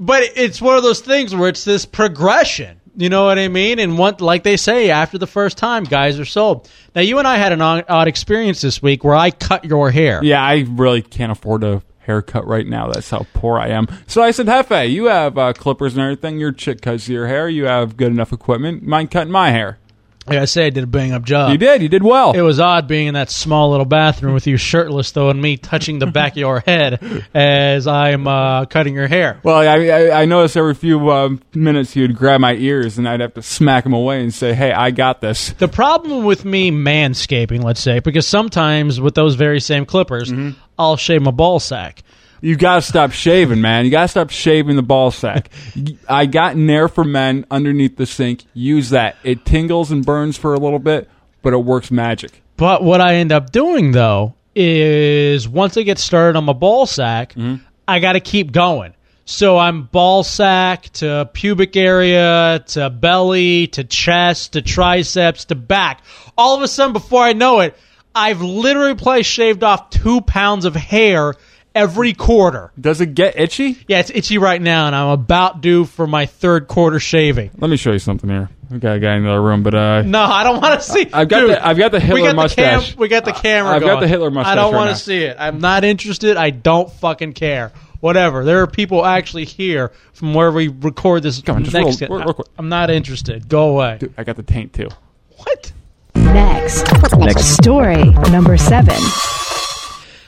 but 0.00 0.22
it's 0.36 0.60
one 0.60 0.76
of 0.76 0.82
those 0.82 1.00
things 1.00 1.34
where 1.34 1.48
it's 1.48 1.64
this 1.64 1.84
progression 1.86 2.78
you 2.96 3.08
know 3.08 3.24
what 3.24 3.38
i 3.38 3.48
mean 3.48 3.78
and 3.78 3.96
one, 3.98 4.14
like 4.20 4.42
they 4.42 4.56
say 4.56 4.90
after 4.90 5.16
the 5.18 5.26
first 5.26 5.56
time 5.56 5.84
guys 5.84 6.20
are 6.20 6.24
sold 6.24 6.68
now 6.94 7.00
you 7.00 7.18
and 7.18 7.26
i 7.26 7.36
had 7.36 7.52
an 7.52 7.60
odd, 7.62 7.84
odd 7.88 8.08
experience 8.08 8.60
this 8.60 8.82
week 8.82 9.02
where 9.04 9.14
i 9.14 9.30
cut 9.30 9.64
your 9.64 9.90
hair 9.90 10.20
Yeah, 10.22 10.42
I 10.42 10.66
really 10.68 11.02
can't 11.02 11.32
afford 11.32 11.64
a 11.64 11.82
haircut 12.04 12.46
right 12.48 12.66
now. 12.66 12.90
That's 12.90 13.08
how 13.10 13.26
poor 13.32 13.58
I 13.60 13.68
am. 13.68 13.86
So 14.08 14.22
I 14.22 14.32
said, 14.32 14.46
Jefe, 14.46 14.90
you 14.90 15.04
have 15.04 15.38
uh, 15.38 15.52
clippers 15.52 15.94
and 15.94 16.02
everything. 16.02 16.40
Your 16.40 16.50
chick 16.50 16.82
cuts 16.82 17.08
your 17.08 17.28
hair. 17.28 17.48
You 17.48 17.66
have 17.66 17.96
good 17.96 18.10
enough 18.10 18.32
equipment. 18.32 18.82
Mind 18.82 19.12
cutting 19.12 19.30
my 19.32 19.50
hair? 19.52 19.78
Like 20.26 20.38
i 20.38 20.44
say 20.44 20.66
i 20.66 20.70
did 20.70 20.84
a 20.84 20.86
bang 20.86 21.12
up 21.12 21.22
job 21.24 21.50
You 21.52 21.58
did. 21.58 21.82
You 21.82 21.88
did 21.88 22.02
well. 22.02 22.32
It 22.32 22.40
was 22.42 22.60
odd 22.60 22.86
being 22.86 23.08
in 23.08 23.14
that 23.14 23.30
small 23.30 23.70
little 23.70 23.84
bathroom 23.86 24.34
with 24.34 24.46
you 24.46 24.56
shirtless, 24.56 25.10
though, 25.12 25.30
and 25.30 25.40
me 25.40 25.56
touching 25.56 25.98
the 25.98 26.06
back 26.06 26.32
of 26.32 26.38
your 26.38 26.60
head 26.60 27.24
as 27.34 27.86
I'm 27.86 28.26
uh, 28.28 28.66
cutting 28.66 28.94
your 28.94 29.08
hair. 29.08 29.40
Well, 29.42 29.56
I, 29.56 29.88
I, 29.88 30.22
I 30.22 30.24
noticed 30.26 30.56
every 30.56 30.74
few 30.74 31.10
um, 31.10 31.40
minutes 31.54 31.96
you'd 31.96 32.16
grab 32.16 32.40
my 32.40 32.54
ears, 32.54 32.98
and 32.98 33.08
I'd 33.08 33.20
have 33.20 33.34
to 33.34 33.42
smack 33.42 33.84
them 33.84 33.92
away 33.92 34.22
and 34.22 34.32
say, 34.32 34.54
"Hey, 34.54 34.72
I 34.72 34.90
got 34.92 35.20
this." 35.20 35.50
The 35.54 35.68
problem 35.68 36.24
with 36.24 36.44
me 36.44 36.70
manscaping, 36.70 37.62
let's 37.62 37.80
say, 37.80 37.98
because 38.00 38.26
sometimes 38.26 39.00
with 39.00 39.14
those 39.14 39.34
very 39.34 39.60
same 39.60 39.84
clippers, 39.86 40.32
I'll 40.78 40.96
shave 40.96 41.22
my 41.22 41.30
ball 41.32 41.58
sack. 41.60 42.02
You 42.42 42.56
got 42.56 42.74
to 42.74 42.82
stop 42.82 43.12
shaving, 43.12 43.60
man. 43.60 43.84
You 43.84 43.92
got 43.92 44.02
to 44.02 44.08
stop 44.08 44.30
shaving 44.30 44.74
the 44.74 44.82
ball 44.82 45.12
sack. 45.12 45.48
I 46.08 46.26
got 46.26 46.56
Nair 46.56 46.88
for 46.88 47.04
Men 47.04 47.46
underneath 47.52 47.96
the 47.96 48.04
sink. 48.04 48.44
Use 48.52 48.90
that. 48.90 49.16
It 49.22 49.44
tingles 49.44 49.92
and 49.92 50.04
burns 50.04 50.36
for 50.36 50.52
a 50.52 50.58
little 50.58 50.80
bit, 50.80 51.08
but 51.40 51.52
it 51.52 51.58
works 51.58 51.92
magic. 51.92 52.42
But 52.56 52.82
what 52.82 53.00
I 53.00 53.14
end 53.14 53.30
up 53.30 53.52
doing, 53.52 53.92
though, 53.92 54.34
is 54.56 55.48
once 55.48 55.76
I 55.76 55.82
get 55.82 55.98
started 55.98 56.36
on 56.36 56.44
my 56.44 56.52
ball 56.52 56.84
sack, 56.84 57.34
mm-hmm. 57.34 57.64
I 57.86 58.00
got 58.00 58.14
to 58.14 58.20
keep 58.20 58.50
going. 58.50 58.94
So 59.24 59.56
I'm 59.56 59.84
ball 59.84 60.24
sack 60.24 60.90
to 60.94 61.30
pubic 61.32 61.76
area 61.76 62.64
to 62.68 62.90
belly 62.90 63.68
to 63.68 63.84
chest 63.84 64.54
to 64.54 64.62
triceps 64.62 65.44
to 65.46 65.54
back. 65.54 66.02
All 66.36 66.56
of 66.56 66.62
a 66.62 66.68
sudden, 66.68 66.92
before 66.92 67.22
I 67.22 67.34
know 67.34 67.60
it, 67.60 67.76
I've 68.14 68.42
literally 68.42 68.96
probably 68.96 69.22
shaved 69.22 69.62
off 69.62 69.90
two 69.90 70.20
pounds 70.22 70.64
of 70.64 70.74
hair 70.74 71.34
every 71.74 72.12
quarter. 72.12 72.72
Does 72.80 73.00
it 73.00 73.14
get 73.14 73.38
itchy? 73.38 73.78
Yeah, 73.88 74.00
it's 74.00 74.10
itchy 74.10 74.38
right 74.38 74.60
now, 74.60 74.86
and 74.86 74.96
I'm 74.96 75.08
about 75.08 75.60
due 75.60 75.84
for 75.84 76.06
my 76.06 76.26
third 76.26 76.68
quarter 76.68 76.98
shaving. 77.00 77.50
Let 77.58 77.70
me 77.70 77.76
show 77.76 77.92
you 77.92 77.98
something 77.98 78.28
here. 78.30 78.48
We 78.70 78.78
got 78.78 78.96
a 78.96 79.00
guy 79.00 79.16
in 79.16 79.24
the 79.24 79.30
other 79.30 79.42
room, 79.42 79.62
but 79.62 79.74
uh, 79.74 80.02
No, 80.02 80.22
I 80.22 80.44
don't 80.44 80.62
want 80.62 80.80
to 80.80 80.86
see. 80.86 81.06
I've 81.12 81.28
got 81.28 81.40
Dude, 81.40 81.50
the- 81.50 81.66
I've 81.66 81.76
got 81.76 81.92
the 81.92 82.00
Hitler 82.00 82.14
we 82.22 82.26
got 82.26 82.36
mustache. 82.36 82.86
The 82.86 82.92
cam, 82.92 82.98
we 83.00 83.08
got 83.08 83.24
the 83.26 83.32
camera. 83.32 83.72
I've 83.74 83.82
got 83.82 84.00
the 84.00 84.08
Hitler 84.08 84.30
mustache 84.30 84.52
I 84.52 84.54
don't 84.54 84.72
right 84.72 84.78
want 84.78 84.88
now. 84.90 84.94
to 84.94 84.98
see 85.00 85.24
it. 85.24 85.36
I'm 85.38 85.58
not 85.60 85.84
interested. 85.84 86.36
I 86.38 86.50
don't 86.50 86.90
fucking 86.90 87.34
care. 87.34 87.72
Whatever. 88.00 88.44
There 88.44 88.62
are 88.62 88.66
people 88.66 89.04
actually 89.04 89.44
here 89.44 89.92
from 90.14 90.32
where 90.34 90.50
we 90.50 90.68
record 90.68 91.22
this. 91.22 91.40
Come 91.42 91.56
on, 91.56 91.64
just 91.64 91.74
next 91.74 92.00
roll- 92.00 92.10
roll- 92.18 92.24
real 92.26 92.34
quick. 92.34 92.48
I'm 92.58 92.68
not 92.70 92.90
interested. 92.90 93.46
Go 93.48 93.68
away. 93.70 93.98
dude, 94.00 94.14
I 94.16 94.24
got 94.24 94.36
the 94.36 94.42
taint 94.42 94.72
too. 94.72 94.88
What? 95.36 95.72
Next. 96.14 97.54
Story 97.62 98.04
number 98.30 98.56
seven. 98.56 98.96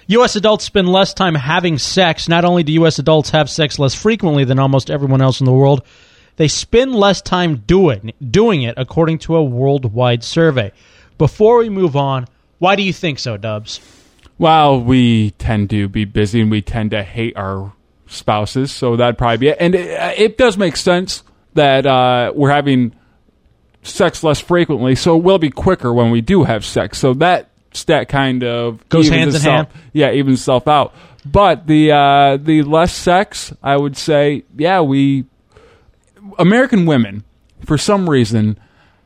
U.S. 0.08 0.36
adults 0.36 0.64
spend 0.64 0.88
less 0.88 1.14
time 1.14 1.34
having 1.34 1.78
sex. 1.78 2.28
Not 2.28 2.44
only 2.44 2.62
do 2.62 2.72
U.S. 2.74 2.98
adults 2.98 3.30
have 3.30 3.48
sex 3.48 3.78
less 3.78 3.94
frequently 3.94 4.44
than 4.44 4.58
almost 4.58 4.90
everyone 4.90 5.22
else 5.22 5.40
in 5.40 5.46
the 5.46 5.52
world, 5.52 5.82
they 6.36 6.48
spend 6.48 6.94
less 6.94 7.22
time 7.22 7.58
doing 7.66 8.12
doing 8.30 8.62
it, 8.62 8.74
according 8.76 9.18
to 9.20 9.36
a 9.36 9.44
worldwide 9.44 10.24
survey. 10.24 10.72
Before 11.16 11.58
we 11.58 11.68
move 11.68 11.96
on, 11.96 12.26
why 12.58 12.76
do 12.76 12.82
you 12.82 12.92
think 12.92 13.18
so, 13.18 13.36
Dubs? 13.36 13.80
Well, 14.38 14.80
we 14.80 15.30
tend 15.32 15.70
to 15.70 15.88
be 15.88 16.04
busy 16.04 16.40
and 16.40 16.50
we 16.50 16.60
tend 16.60 16.90
to 16.90 17.02
hate 17.02 17.36
our 17.36 17.72
spouses, 18.06 18.72
so 18.72 18.96
that'd 18.96 19.16
probably 19.16 19.38
be 19.38 19.48
it. 19.48 19.58
And 19.60 19.74
it, 19.74 20.18
it 20.18 20.38
does 20.38 20.58
make 20.58 20.76
sense 20.76 21.22
that 21.54 21.86
uh, 21.86 22.32
we're 22.34 22.50
having 22.50 22.94
sex 23.82 24.24
less 24.24 24.40
frequently, 24.40 24.96
so 24.96 25.16
it 25.16 25.22
will 25.22 25.38
be 25.38 25.50
quicker 25.50 25.92
when 25.92 26.10
we 26.10 26.20
do 26.20 26.42
have 26.44 26.64
sex. 26.64 26.98
So 26.98 27.14
that 27.14 27.50
stat 27.74 28.08
kind 28.08 28.42
of 28.42 28.88
Goes 28.88 29.08
hands 29.08 29.34
in 29.34 29.40
hand? 29.42 29.68
Yeah, 29.92 30.12
evens 30.12 30.40
itself 30.40 30.66
out. 30.66 30.94
But 31.26 31.66
the 31.66 31.92
uh, 31.92 32.36
the 32.36 32.62
less 32.62 32.92
sex, 32.94 33.52
I 33.62 33.76
would 33.76 33.96
say, 33.96 34.44
yeah, 34.56 34.80
we 34.80 35.24
American 36.38 36.86
women, 36.86 37.24
for 37.64 37.78
some 37.78 38.08
reason, 38.08 38.58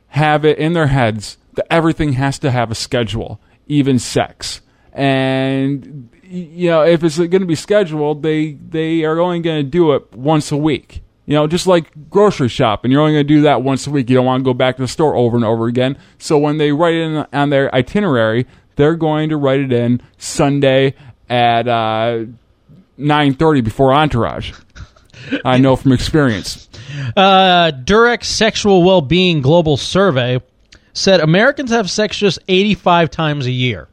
have 0.07 0.45
it 0.45 0.57
in 0.57 0.73
their 0.73 0.87
heads 0.87 1.37
that 1.53 1.71
everything 1.71 2.13
has 2.13 2.39
to 2.39 2.51
have 2.51 2.71
a 2.71 2.75
schedule, 2.75 3.39
even 3.67 3.99
sex. 3.99 4.61
And 4.91 6.09
you 6.23 6.69
know, 6.69 6.83
if 6.83 7.03
it's 7.03 7.17
going 7.17 7.31
to 7.31 7.45
be 7.45 7.55
scheduled, 7.55 8.21
they 8.21 8.53
they 8.53 9.03
are 9.03 9.19
only 9.19 9.39
going 9.39 9.63
to 9.63 9.69
do 9.69 9.93
it 9.93 10.13
once 10.13 10.51
a 10.51 10.57
week. 10.57 11.01
You 11.29 11.35
know, 11.35 11.45
just 11.45 11.67
like 11.67 12.09
grocery 12.09 12.47
shopping, 12.47 12.89
you're 12.89 13.01
only 13.01 13.13
going 13.13 13.27
to 13.27 13.33
do 13.35 13.41
that 13.41 13.61
once 13.61 13.85
a 13.85 13.91
week. 13.91 14.09
You 14.09 14.15
don't 14.15 14.25
want 14.25 14.41
to 14.41 14.43
go 14.43 14.55
back 14.55 14.77
to 14.77 14.81
the 14.81 14.87
store 14.87 15.15
over 15.15 15.37
and 15.37 15.45
over 15.45 15.67
again. 15.67 15.95
So 16.17 16.39
when 16.39 16.57
they 16.57 16.71
write 16.71 16.95
it 16.95 17.01
in 17.01 17.27
on 17.31 17.51
their 17.51 17.73
itinerary, 17.73 18.47
they're 18.77 18.95
going 18.95 19.29
to 19.29 19.37
write 19.37 19.59
it 19.59 19.71
in 19.71 20.01
Sunday 20.17 20.95
at 21.29 21.67
uh, 21.67 22.25
nine 22.97 23.35
thirty 23.35 23.61
before 23.61 23.93
Entourage. 23.93 24.53
I 25.45 25.59
know 25.59 25.75
from 25.75 25.91
experience. 25.91 26.67
Uh, 27.15 27.73
Durex 27.73 28.23
Sexual 28.23 28.81
Well-Being 28.81 29.41
Global 29.41 29.77
Survey 29.77 30.41
said 30.93 31.19
Americans 31.19 31.69
have 31.69 31.91
sex 31.91 32.17
just 32.17 32.39
85 32.47 33.11
times 33.11 33.45
a 33.45 33.51
year. 33.51 33.87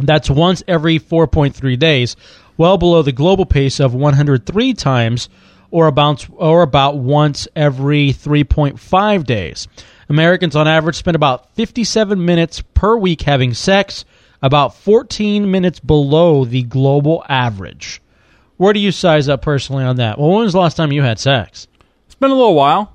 That's 0.00 0.30
once 0.30 0.62
every 0.68 1.00
4.3 1.00 1.76
days, 1.76 2.14
well 2.56 2.78
below 2.78 3.02
the 3.02 3.10
global 3.10 3.46
pace 3.46 3.80
of 3.80 3.94
103 3.94 4.74
times, 4.74 5.28
or 5.72 5.88
about 5.88 6.28
or 6.30 6.62
about 6.62 6.98
once 6.98 7.48
every 7.56 8.12
3.5 8.12 9.24
days. 9.24 9.66
Americans 10.08 10.54
on 10.54 10.68
average 10.68 10.96
spend 10.96 11.16
about 11.16 11.52
57 11.56 12.24
minutes 12.24 12.62
per 12.74 12.96
week 12.96 13.22
having 13.22 13.54
sex, 13.54 14.04
about 14.42 14.76
14 14.76 15.50
minutes 15.50 15.80
below 15.80 16.44
the 16.44 16.62
global 16.62 17.24
average. 17.28 18.00
Where 18.58 18.72
do 18.72 18.78
you 18.78 18.92
size 18.92 19.28
up 19.28 19.42
personally 19.42 19.82
on 19.82 19.96
that? 19.96 20.18
Well, 20.18 20.30
when 20.30 20.44
was 20.44 20.52
the 20.52 20.60
last 20.60 20.76
time 20.76 20.92
you 20.92 21.02
had 21.02 21.18
sex? 21.18 21.66
It's 22.06 22.14
been 22.14 22.30
a 22.30 22.34
little 22.34 22.54
while. 22.54 22.94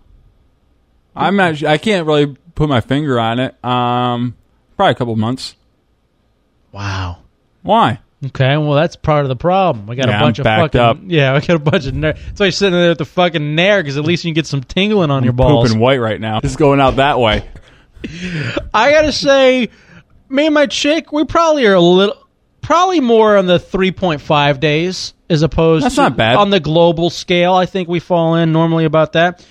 I'm 1.15 1.35
not. 1.35 1.63
I 1.63 1.79
can't 1.79 2.05
really 2.05 2.37
put 2.53 2.69
my 2.69 2.79
finger 2.79 3.19
on 3.19 3.39
it. 3.39 3.65
Um, 3.65 4.35
probably 4.77 4.91
a 4.91 4.95
couple 4.95 5.15
months. 5.15 5.55
Wow. 6.71 7.23
Why? 7.63 7.99
Okay, 8.25 8.58
well 8.58 8.73
that's 8.73 8.95
part 8.95 9.25
of 9.25 9.30
the 9.30 9.36
problem. 9.36 9.86
We 9.86 9.95
got 9.95 10.08
Yeah, 10.08 10.17
a 10.17 10.19
bunch 10.21 10.39
I'm 10.39 10.47
of 10.47 10.60
fucking 10.71 10.82
up. 10.82 10.97
yeah, 11.06 11.36
we 11.36 11.41
got 11.41 11.56
a 11.56 11.60
bunch 11.60 11.86
of 11.86 11.93
ner- 11.93 12.13
That's 12.13 12.39
why 12.39 12.47
you're 12.47 12.51
sitting 12.51 12.80
there 12.80 12.89
with 12.89 12.97
the 12.97 13.06
fucking 13.06 13.53
nair 13.56 13.82
because 13.84 13.95
at 13.97 14.03
least 14.06 14.23
you 14.25 14.30
can 14.30 14.34
get 14.36 14.47
some 14.47 14.62
tingling 14.63 15.12
on 15.12 15.23
your 15.23 15.34
balls. 15.34 15.67
Pooping 15.67 15.80
white 15.80 15.99
right 15.99 16.19
now. 16.19 16.39
It's 16.43 16.56
going 16.56 16.80
out 16.80 16.95
that 16.95 17.19
way. 17.19 17.47
I 18.73 18.91
gotta 18.91 19.12
say, 19.12 19.69
me 20.30 20.45
and 20.47 20.53
my 20.56 20.65
chick, 20.65 21.12
we 21.12 21.25
probably 21.25 21.65
are 21.67 21.73
a 21.75 21.80
little, 21.82 22.15
probably 22.62 22.99
more 23.01 23.38
on 23.38 23.45
the 23.45 23.60
3.5 23.60 24.60
days 24.60 25.13
as 25.30 25.41
opposed 25.43 25.86
That's 25.86 25.95
to 25.95 26.01
not 26.01 26.17
bad. 26.17 26.36
on 26.38 26.49
the 26.49 26.60
global 26.60 27.10
scale. 27.10 27.53
I 27.53 27.65
think 27.65 27.88
we 27.89 27.99
fall 27.99 28.36
in 28.36 28.51
normally 28.51 28.86
about 28.86 29.13
that. 29.13 29.45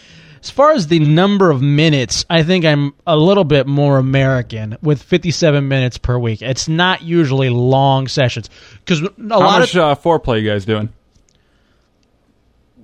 As 0.46 0.50
far 0.50 0.70
as 0.74 0.87
the 0.87 1.00
number 1.00 1.50
of 1.50 1.61
minutes, 1.61 2.24
I 2.30 2.44
think 2.44 2.64
I'm 2.64 2.94
a 3.04 3.16
little 3.16 3.42
bit 3.42 3.66
more 3.66 3.98
American 3.98 4.78
with 4.80 5.02
57 5.02 5.66
minutes 5.66 5.98
per 5.98 6.16
week. 6.16 6.40
It's 6.40 6.68
not 6.68 7.02
usually 7.02 7.48
long 7.50 8.06
sessions 8.06 8.48
because 8.78 9.02
a 9.02 9.11
How 9.28 9.40
lot 9.40 9.59
much 9.59 9.74
of 9.74 9.82
uh, 9.82 9.94
foreplay 10.00 10.40
you 10.40 10.48
guys 10.48 10.64
doing? 10.64 10.90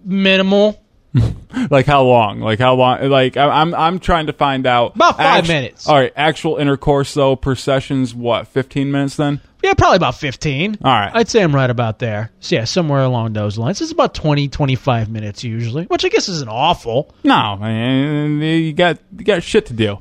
minimal. 0.04 0.82
Like 1.70 1.84
how 1.84 2.02
long? 2.04 2.40
Like 2.40 2.58
how 2.58 2.74
long? 2.74 3.10
Like 3.10 3.36
I- 3.36 3.60
I'm 3.60 3.74
I'm 3.74 3.98
trying 3.98 4.28
to 4.28 4.32
find 4.32 4.66
out 4.66 4.94
About 4.96 5.18
five 5.18 5.40
act- 5.40 5.48
minutes. 5.48 5.86
All 5.86 5.94
right, 5.96 6.10
actual 6.16 6.56
intercourse 6.56 7.12
though 7.12 7.36
per 7.36 7.54
session's 7.54 8.14
what? 8.14 8.48
Fifteen 8.48 8.90
minutes 8.90 9.16
then? 9.16 9.42
Yeah, 9.62 9.74
probably 9.74 9.96
about 9.96 10.16
15. 10.16 10.78
All 10.84 10.90
right. 10.92 11.10
I'd 11.14 11.28
say 11.28 11.42
I'm 11.42 11.54
right 11.54 11.70
about 11.70 11.98
there. 12.00 12.32
So, 12.40 12.56
yeah, 12.56 12.64
somewhere 12.64 13.02
along 13.02 13.32
those 13.32 13.56
lines. 13.56 13.80
It's 13.80 13.92
about 13.92 14.14
20, 14.14 14.48
25 14.48 15.08
minutes 15.08 15.44
usually, 15.44 15.84
which 15.84 16.04
I 16.04 16.08
guess 16.08 16.28
isn't 16.28 16.48
awful. 16.50 17.14
No, 17.22 17.56
man, 17.56 18.40
you 18.40 18.72
got 18.72 18.98
you 19.16 19.24
got 19.24 19.42
shit 19.42 19.66
to 19.66 19.72
do. 19.72 19.98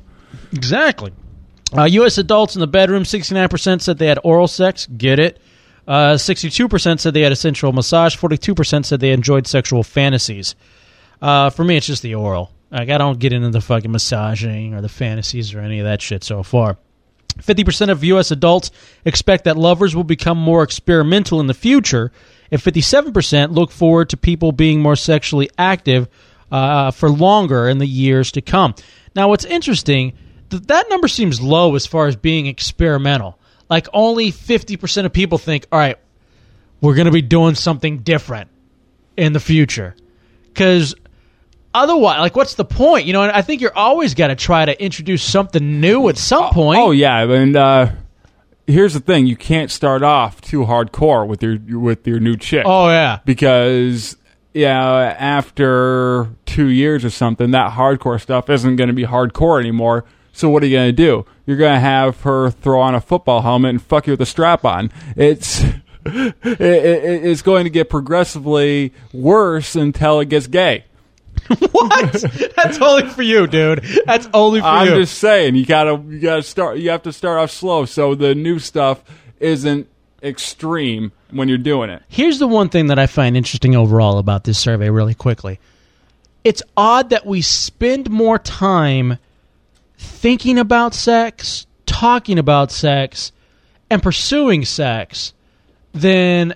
Exactly. 0.52 1.12
Uh, 1.76 1.84
U.S. 1.84 2.18
adults 2.18 2.54
in 2.56 2.60
the 2.60 2.66
bedroom, 2.66 3.04
69% 3.04 3.80
said 3.80 3.98
they 3.98 4.06
had 4.06 4.18
oral 4.24 4.48
sex. 4.48 4.86
Get 4.86 5.18
it. 5.18 5.40
Uh, 5.86 6.14
62% 6.14 7.00
said 7.00 7.14
they 7.14 7.22
had 7.22 7.32
a 7.32 7.36
sensual 7.36 7.72
massage. 7.72 8.16
42% 8.16 8.84
said 8.84 9.00
they 9.00 9.12
enjoyed 9.12 9.46
sexual 9.46 9.82
fantasies. 9.82 10.54
Uh, 11.20 11.50
for 11.50 11.64
me, 11.64 11.76
it's 11.76 11.86
just 11.86 12.02
the 12.02 12.14
oral. 12.14 12.50
Like, 12.70 12.88
I 12.90 12.98
don't 12.98 13.18
get 13.18 13.32
into 13.32 13.50
the 13.50 13.60
fucking 13.60 13.90
massaging 13.90 14.74
or 14.74 14.80
the 14.80 14.88
fantasies 14.88 15.54
or 15.54 15.60
any 15.60 15.78
of 15.78 15.84
that 15.84 16.02
shit 16.02 16.24
so 16.24 16.42
far. 16.42 16.78
50% 17.38 17.90
of 17.90 18.04
U.S. 18.04 18.30
adults 18.30 18.70
expect 19.04 19.44
that 19.44 19.56
lovers 19.56 19.96
will 19.96 20.04
become 20.04 20.38
more 20.38 20.62
experimental 20.62 21.40
in 21.40 21.46
the 21.46 21.54
future, 21.54 22.12
and 22.50 22.60
57% 22.60 23.52
look 23.54 23.70
forward 23.70 24.10
to 24.10 24.16
people 24.16 24.52
being 24.52 24.80
more 24.80 24.96
sexually 24.96 25.50
active 25.56 26.08
uh, 26.50 26.90
for 26.90 27.08
longer 27.08 27.68
in 27.68 27.78
the 27.78 27.86
years 27.86 28.32
to 28.32 28.42
come. 28.42 28.74
Now, 29.14 29.28
what's 29.28 29.44
interesting, 29.44 30.12
th- 30.50 30.64
that 30.64 30.90
number 30.90 31.08
seems 31.08 31.40
low 31.40 31.74
as 31.74 31.86
far 31.86 32.06
as 32.06 32.16
being 32.16 32.46
experimental. 32.46 33.38
Like, 33.70 33.88
only 33.94 34.30
50% 34.30 35.06
of 35.06 35.12
people 35.12 35.38
think, 35.38 35.66
all 35.72 35.78
right, 35.78 35.98
we're 36.80 36.94
going 36.94 37.06
to 37.06 37.12
be 37.12 37.22
doing 37.22 37.54
something 37.54 37.98
different 38.00 38.50
in 39.16 39.32
the 39.32 39.40
future. 39.40 39.96
Because 40.48 40.94
otherwise, 41.74 42.18
like, 42.18 42.36
what's 42.36 42.54
the 42.54 42.64
point? 42.64 43.06
You 43.06 43.12
know, 43.12 43.22
and 43.22 43.32
I 43.32 43.42
think 43.42 43.60
you're 43.60 43.76
always 43.76 44.14
got 44.14 44.28
to 44.28 44.36
try 44.36 44.64
to 44.64 44.82
introduce 44.82 45.22
something 45.22 45.80
new 45.80 46.08
at 46.08 46.16
some 46.16 46.52
point. 46.52 46.80
Oh 46.80 46.90
yeah, 46.90 47.22
and 47.22 47.56
uh, 47.56 47.90
here's 48.66 48.94
the 48.94 49.00
thing: 49.00 49.26
you 49.26 49.36
can't 49.36 49.70
start 49.70 50.02
off 50.02 50.40
too 50.40 50.64
hardcore 50.64 51.26
with 51.26 51.42
your 51.42 51.58
with 51.78 52.06
your 52.06 52.20
new 52.20 52.36
chick. 52.36 52.64
Oh, 52.66 52.88
yeah. 52.88 53.20
because 53.24 54.16
yeah, 54.54 55.16
after 55.18 56.28
two 56.46 56.68
years 56.68 57.04
or 57.04 57.10
something, 57.10 57.52
that 57.52 57.72
hardcore 57.72 58.20
stuff 58.20 58.50
isn't 58.50 58.76
going 58.76 58.88
to 58.88 58.94
be 58.94 59.04
hardcore 59.04 59.60
anymore. 59.60 60.04
So 60.32 60.48
what 60.48 60.62
are 60.62 60.66
you 60.66 60.76
going 60.76 60.88
to 60.88 60.92
do? 60.92 61.26
You're 61.46 61.58
going 61.58 61.74
to 61.74 61.80
have 61.80 62.22
her 62.22 62.50
throw 62.50 62.80
on 62.80 62.94
a 62.94 63.00
football 63.00 63.42
helmet 63.42 63.70
and 63.70 63.82
fuck 63.82 64.06
you 64.06 64.12
with 64.12 64.20
a 64.22 64.26
strap 64.26 64.64
on. 64.64 64.90
It's 65.16 65.62
it, 66.06 66.34
it, 66.44 67.24
it's 67.24 67.42
going 67.42 67.64
to 67.64 67.70
get 67.70 67.90
progressively 67.90 68.92
worse 69.12 69.76
until 69.76 70.20
it 70.20 70.28
gets 70.28 70.46
gay. 70.46 70.84
what? 71.72 72.12
That's 72.56 72.78
only 72.78 73.08
for 73.08 73.22
you, 73.22 73.46
dude. 73.46 73.84
That's 74.06 74.28
only 74.32 74.60
for 74.60 74.66
I'm 74.66 74.88
you. 74.88 74.94
just 74.96 75.18
saying 75.18 75.54
you 75.56 75.66
gotta 75.66 76.02
you 76.08 76.20
gotta 76.20 76.42
start 76.42 76.78
you 76.78 76.90
have 76.90 77.02
to 77.02 77.12
start 77.12 77.38
off 77.38 77.50
slow 77.50 77.84
so 77.84 78.14
the 78.14 78.34
new 78.34 78.58
stuff 78.58 79.02
isn't 79.40 79.88
extreme 80.22 81.12
when 81.30 81.48
you're 81.48 81.58
doing 81.58 81.90
it. 81.90 82.02
Here's 82.08 82.38
the 82.38 82.46
one 82.46 82.68
thing 82.68 82.86
that 82.86 82.98
I 82.98 83.06
find 83.06 83.36
interesting 83.36 83.74
overall 83.74 84.18
about 84.18 84.44
this 84.44 84.58
survey, 84.58 84.90
really 84.90 85.14
quickly. 85.14 85.58
It's 86.44 86.62
odd 86.76 87.10
that 87.10 87.26
we 87.26 87.42
spend 87.42 88.10
more 88.10 88.38
time 88.38 89.18
thinking 89.96 90.58
about 90.58 90.94
sex, 90.94 91.66
talking 91.86 92.38
about 92.38 92.70
sex, 92.70 93.32
and 93.90 94.02
pursuing 94.02 94.64
sex 94.64 95.34
than 95.92 96.54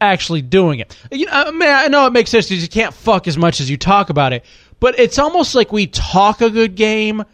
actually 0.00 0.42
doing 0.42 0.80
it. 0.80 0.96
You 1.10 1.26
know, 1.26 1.32
I, 1.32 1.50
mean, 1.50 1.68
I 1.68 1.88
know 1.88 2.06
it 2.06 2.12
makes 2.12 2.30
sense 2.30 2.48
because 2.48 2.62
you 2.62 2.68
can't 2.68 2.94
fuck 2.94 3.26
as 3.28 3.36
much 3.36 3.60
as 3.60 3.68
you 3.70 3.76
talk 3.76 4.10
about 4.10 4.32
it, 4.32 4.44
but 4.80 4.98
it's 4.98 5.18
almost 5.18 5.54
like 5.54 5.72
we 5.72 5.86
talk 5.86 6.40
a 6.40 6.50
good 6.50 6.74
game, 6.74 7.24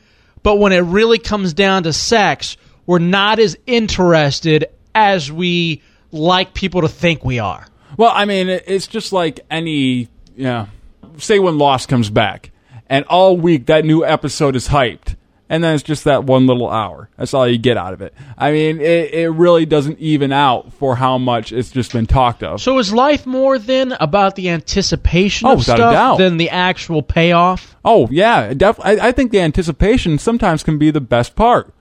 but 0.42 0.57
when 0.57 0.72
it 0.72 0.81
really 0.81 1.18
comes 1.18 1.53
down 1.53 1.83
to 1.85 1.92
sex, 1.92 2.57
we're 2.87 2.98
not 2.98 3.38
as 3.38 3.57
interested 3.66 4.66
as 4.94 5.31
we 5.31 5.83
like 6.12 6.55
people 6.55 6.83
to 6.83 6.88
think 6.88 7.24
we 7.24 7.38
are. 7.38 7.66
Well, 7.96 8.12
I 8.14 8.24
mean, 8.24 8.48
it's 8.48 8.87
just 8.87 9.12
like 9.12 9.40
any, 9.50 10.09
yeah. 10.37 10.66
Say 11.18 11.38
when 11.38 11.59
Lost 11.59 11.88
comes 11.88 12.11
back, 12.11 12.50
and 12.88 13.05
all 13.07 13.37
week 13.37 13.66
that 13.66 13.85
new 13.85 14.05
episode 14.05 14.57
is 14.57 14.68
hyped, 14.68 15.14
and 15.54 15.62
then 15.62 15.74
it's 15.74 15.84
just 15.84 16.04
that 16.04 16.24
one 16.24 16.46
little 16.48 16.68
hour. 16.68 17.08
That's 17.16 17.32
all 17.32 17.46
you 17.46 17.58
get 17.58 17.76
out 17.76 17.92
of 17.94 18.02
it. 18.02 18.12
I 18.36 18.50
mean, 18.50 18.80
it, 18.80 19.14
it 19.14 19.30
really 19.30 19.66
doesn't 19.66 20.00
even 20.00 20.32
out 20.32 20.72
for 20.74 20.96
how 20.96 21.16
much 21.16 21.52
it's 21.52 21.70
just 21.70 21.92
been 21.92 22.06
talked 22.06 22.42
of. 22.42 22.60
So 22.60 22.78
is 22.78 22.92
life 22.92 23.24
more 23.24 23.58
then 23.58 23.92
about 24.00 24.34
the 24.34 24.48
anticipation 24.50 25.46
Oh, 25.48 25.52
of 25.54 25.62
stuff 25.62 26.18
than 26.18 26.36
the 26.38 26.50
actual 26.50 27.02
payoff? 27.02 27.76
Oh 27.84 28.08
yeah, 28.10 28.52
def- 28.52 28.80
I, 28.80 29.08
I 29.08 29.12
think 29.12 29.30
the 29.30 29.40
anticipation 29.40 30.18
sometimes 30.18 30.62
can 30.64 30.76
be 30.76 30.90
the 30.90 31.00
best 31.00 31.36
part. 31.36 31.72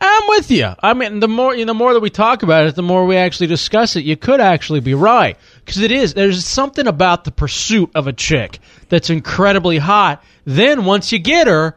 I'm 0.00 0.22
with 0.28 0.50
you. 0.50 0.70
I 0.82 0.94
mean, 0.94 1.20
the 1.20 1.28
more 1.28 1.54
you 1.54 1.64
know, 1.64 1.72
the 1.72 1.78
more 1.78 1.92
that 1.94 2.00
we 2.00 2.10
talk 2.10 2.42
about 2.42 2.66
it, 2.66 2.74
the 2.74 2.82
more 2.82 3.06
we 3.06 3.16
actually 3.16 3.46
discuss 3.46 3.96
it. 3.96 4.04
You 4.04 4.16
could 4.16 4.40
actually 4.40 4.80
be 4.80 4.94
right 4.94 5.36
because 5.64 5.78
it 5.78 5.92
is. 5.92 6.14
There's 6.14 6.44
something 6.44 6.86
about 6.86 7.24
the 7.24 7.30
pursuit 7.30 7.90
of 7.94 8.06
a 8.06 8.12
chick 8.12 8.58
that's 8.88 9.10
incredibly 9.10 9.78
hot. 9.78 10.22
Then 10.44 10.84
once 10.84 11.12
you 11.12 11.18
get 11.18 11.46
her, 11.46 11.76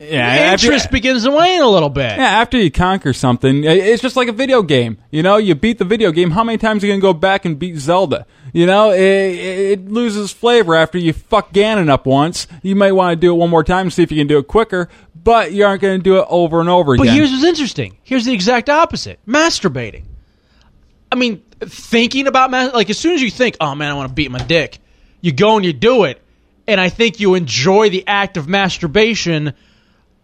Yeah, 0.00 0.26
after- 0.26 0.66
interest 0.66 0.90
begins 0.90 1.24
to 1.24 1.30
wane 1.30 1.60
a 1.60 1.68
little 1.68 1.88
bit. 1.88 2.10
Yeah, 2.16 2.24
after 2.40 2.58
you 2.58 2.70
conquer 2.70 3.12
something, 3.12 3.62
it's 3.64 4.02
just 4.02 4.16
like 4.16 4.28
a 4.28 4.32
video 4.32 4.62
game. 4.62 4.98
You 5.10 5.22
know, 5.22 5.36
you 5.36 5.54
beat 5.54 5.78
the 5.78 5.84
video 5.84 6.10
game. 6.10 6.32
How 6.32 6.42
many 6.44 6.58
times 6.58 6.82
are 6.82 6.86
you 6.88 6.92
gonna 6.92 7.00
go 7.00 7.12
back 7.14 7.44
and 7.44 7.58
beat 7.58 7.76
Zelda? 7.76 8.26
You 8.52 8.66
know, 8.66 8.90
it, 8.92 8.98
it 9.00 9.88
loses 9.90 10.30
flavor 10.32 10.74
after 10.74 10.98
you 10.98 11.12
fuck 11.12 11.52
Ganon 11.52 11.88
up 11.88 12.06
once. 12.06 12.46
You 12.62 12.76
might 12.76 12.92
want 12.92 13.12
to 13.12 13.16
do 13.16 13.32
it 13.32 13.36
one 13.36 13.50
more 13.50 13.64
time, 13.64 13.86
to 13.86 13.90
see 13.90 14.02
if 14.02 14.12
you 14.12 14.18
can 14.18 14.26
do 14.26 14.38
it 14.38 14.46
quicker. 14.48 14.88
But 15.22 15.52
you 15.52 15.64
aren't 15.64 15.80
going 15.80 15.98
to 15.98 16.02
do 16.04 16.18
it 16.18 16.26
over 16.28 16.60
and 16.60 16.68
over 16.68 16.96
But 16.96 17.04
again. 17.04 17.14
here's 17.16 17.30
what's 17.32 17.44
interesting. 17.44 17.96
Here's 18.04 18.24
the 18.26 18.32
exact 18.34 18.68
opposite: 18.68 19.18
masturbating. 19.26 20.02
I 21.10 21.16
mean, 21.16 21.42
thinking 21.60 22.26
about 22.26 22.50
mas- 22.50 22.74
like 22.74 22.90
as 22.90 22.98
soon 22.98 23.14
as 23.14 23.22
you 23.22 23.30
think, 23.30 23.56
"Oh 23.60 23.74
man, 23.74 23.90
I 23.90 23.94
want 23.94 24.08
to 24.08 24.14
beat 24.14 24.30
my 24.30 24.38
dick," 24.38 24.78
you 25.20 25.32
go 25.32 25.56
and 25.56 25.64
you 25.64 25.72
do 25.72 26.04
it, 26.04 26.20
and 26.68 26.80
I 26.80 26.88
think 26.90 27.20
you 27.20 27.34
enjoy 27.36 27.88
the 27.90 28.06
act 28.06 28.36
of 28.36 28.48
masturbation 28.48 29.54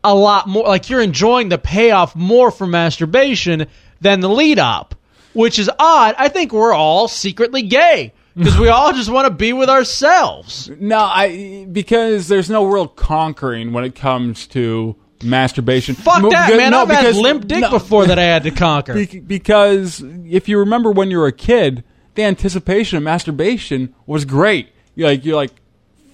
a 0.04 0.14
lot 0.14 0.48
more. 0.48 0.64
Like 0.66 0.88
you're 0.90 1.00
enjoying 1.02 1.48
the 1.48 1.58
payoff 1.58 2.14
more 2.16 2.50
from 2.50 2.70
masturbation 2.70 3.66
than 4.00 4.20
the 4.20 4.28
lead 4.28 4.58
up, 4.58 4.94
which 5.32 5.58
is 5.58 5.70
odd. 5.78 6.14
I 6.18 6.28
think 6.28 6.52
we're 6.52 6.72
all 6.72 7.08
secretly 7.08 7.62
gay 7.62 8.12
because 8.36 8.58
we 8.58 8.68
all 8.68 8.92
just 8.92 9.10
want 9.10 9.26
to 9.26 9.34
be 9.34 9.52
with 9.52 9.68
ourselves. 9.68 10.70
no, 10.80 10.98
I 10.98 11.66
because 11.70 12.28
there's 12.28 12.48
no 12.50 12.64
real 12.66 12.88
conquering 12.88 13.72
when 13.72 13.84
it 13.84 13.94
comes 13.94 14.46
to 14.48 14.96
masturbation. 15.22 15.94
Fuck 15.94 16.22
that, 16.30 16.46
because- 16.46 16.56
man! 16.56 16.70
no, 16.72 16.82
I've 16.82 16.88
had 16.88 17.00
because- 17.02 17.18
limp 17.18 17.46
dick 17.46 17.60
no. 17.60 17.70
before 17.70 18.06
that 18.06 18.18
I 18.18 18.22
had 18.24 18.44
to 18.44 18.50
conquer. 18.50 18.94
Be- 18.94 19.20
because 19.20 20.02
if 20.26 20.48
you 20.48 20.58
remember 20.60 20.90
when 20.90 21.10
you 21.10 21.18
were 21.18 21.26
a 21.26 21.32
kid, 21.32 21.84
the 22.14 22.22
anticipation 22.24 22.96
of 22.96 23.02
masturbation 23.02 23.94
was 24.06 24.24
great. 24.24 24.68
You're 24.94 25.08
like, 25.08 25.24
you're 25.24 25.36
like, 25.36 25.52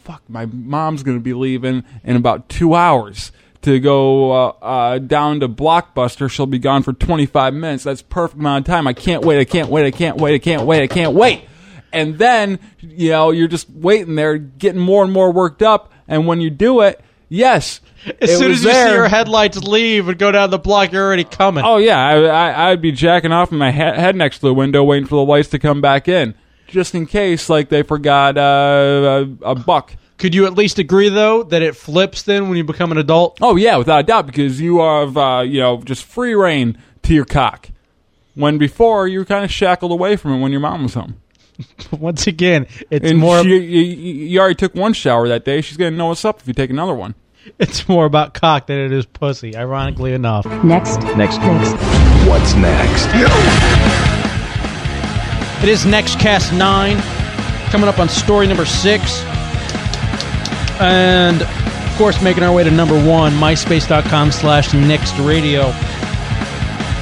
fuck, 0.02 0.22
my 0.28 0.46
mom's 0.46 1.02
gonna 1.02 1.20
be 1.20 1.34
leaving 1.34 1.84
in 2.04 2.16
about 2.16 2.48
two 2.48 2.74
hours 2.74 3.30
to 3.62 3.80
go 3.80 4.32
uh, 4.32 4.48
uh, 4.62 4.98
down 4.98 5.40
to 5.40 5.48
Blockbuster. 5.48 6.30
She'll 6.30 6.46
be 6.46 6.58
gone 6.58 6.82
for 6.82 6.92
25 6.92 7.54
minutes. 7.54 7.84
That's 7.84 8.02
perfect 8.02 8.40
amount 8.40 8.68
of 8.68 8.72
time. 8.72 8.86
I 8.86 8.92
can't 8.92 9.24
wait. 9.24 9.40
I 9.40 9.44
can't 9.44 9.68
wait. 9.68 9.86
I 9.86 9.90
can't 9.90 10.16
wait. 10.16 10.34
I 10.34 10.38
can't 10.38 10.62
wait. 10.66 10.82
I 10.82 10.86
can't 10.86 11.14
wait. 11.14 11.44
And 11.92 12.18
then 12.18 12.58
you 12.80 13.10
know 13.10 13.30
you're 13.30 13.48
just 13.48 13.70
waiting 13.70 14.16
there, 14.16 14.38
getting 14.38 14.80
more 14.80 15.04
and 15.04 15.12
more 15.12 15.32
worked 15.32 15.62
up. 15.62 15.92
And 16.08 16.26
when 16.26 16.40
you 16.40 16.50
do 16.50 16.80
it, 16.82 17.00
yes. 17.28 17.80
As 18.20 18.38
soon 18.38 18.52
as 18.52 18.62
you 18.62 18.70
there. 18.70 18.88
see 18.88 18.94
your 18.94 19.08
headlights 19.08 19.58
leave 19.58 20.08
and 20.08 20.18
go 20.18 20.30
down 20.30 20.50
the 20.50 20.58
block, 20.58 20.92
you're 20.92 21.04
already 21.04 21.24
coming. 21.24 21.64
Oh 21.64 21.78
yeah, 21.78 21.98
I, 21.98 22.22
I, 22.22 22.70
I'd 22.70 22.80
be 22.82 22.92
jacking 22.92 23.32
off 23.32 23.50
in 23.50 23.58
my 23.58 23.72
he- 23.72 23.78
head 23.78 24.14
next 24.14 24.38
to 24.40 24.46
the 24.46 24.54
window, 24.54 24.84
waiting 24.84 25.06
for 25.06 25.16
the 25.16 25.24
lights 25.24 25.48
to 25.50 25.58
come 25.58 25.80
back 25.80 26.06
in, 26.06 26.34
just 26.68 26.94
in 26.94 27.06
case, 27.06 27.48
like 27.48 27.68
they 27.68 27.82
forgot 27.82 28.38
uh, 28.38 29.26
a, 29.42 29.50
a 29.50 29.54
buck. 29.56 29.96
Could 30.18 30.34
you 30.34 30.46
at 30.46 30.54
least 30.54 30.78
agree, 30.78 31.08
though, 31.10 31.42
that 31.42 31.60
it 31.62 31.76
flips 31.76 32.22
then 32.22 32.48
when 32.48 32.56
you 32.56 32.64
become 32.64 32.90
an 32.90 32.98
adult? 32.98 33.38
Oh 33.42 33.56
yeah, 33.56 33.76
without 33.76 34.00
a 34.00 34.02
doubt, 34.02 34.26
because 34.26 34.60
you 34.60 34.80
have 34.80 35.16
uh, 35.16 35.42
you 35.46 35.60
know 35.60 35.82
just 35.82 36.04
free 36.04 36.34
rein 36.34 36.78
to 37.02 37.12
your 37.14 37.24
cock. 37.26 37.68
When 38.34 38.56
before 38.58 39.06
you 39.08 39.18
were 39.20 39.24
kind 39.24 39.44
of 39.44 39.50
shackled 39.50 39.92
away 39.92 40.16
from 40.16 40.32
it 40.32 40.40
when 40.40 40.52
your 40.52 40.60
mom 40.60 40.82
was 40.84 40.94
home. 40.94 41.20
Once 41.90 42.26
again, 42.26 42.66
it's 42.90 43.08
And 43.10 43.18
more. 43.18 43.42
she, 43.42 43.48
you, 43.56 43.56
you 43.82 44.14
you 44.26 44.40
already 44.40 44.54
took 44.54 44.74
one 44.74 44.92
shower 44.92 45.26
that 45.28 45.44
day. 45.44 45.60
She's 45.60 45.76
gonna 45.78 45.90
know 45.96 46.06
what's 46.08 46.24
up 46.24 46.40
if 46.40 46.48
you 46.48 46.54
take 46.54 46.70
another 46.70 46.94
one. 46.94 47.14
It's 47.60 47.88
more 47.88 48.06
about 48.06 48.34
cock 48.34 48.66
than 48.66 48.78
it 48.80 48.90
is 48.92 49.06
pussy, 49.06 49.54
ironically 49.54 50.12
enough. 50.12 50.44
Next. 50.64 50.98
Next. 51.16 51.38
Next. 51.38 51.70
What's 52.28 52.54
next? 52.54 53.06
It 55.62 55.68
is 55.68 55.86
Next 55.86 56.18
Cast 56.18 56.52
9, 56.52 56.96
coming 57.70 57.88
up 57.88 57.98
on 58.00 58.08
story 58.08 58.46
number 58.48 58.64
6. 58.66 59.20
And, 60.80 61.42
of 61.42 61.94
course, 61.96 62.20
making 62.22 62.42
our 62.42 62.54
way 62.54 62.64
to 62.64 62.70
number 62.70 62.94
1, 62.94 63.32
myspace.com 63.32 64.32
slash 64.32 64.74
next 64.74 65.18
radio. 65.18 65.72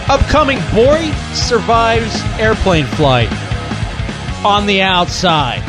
Upcoming 0.07 0.59
Boy 0.75 1.11
survives 1.33 2.15
airplane 2.39 2.85
flight 2.87 3.33
on 4.45 4.67
the 4.67 4.83
outside. 4.83 5.63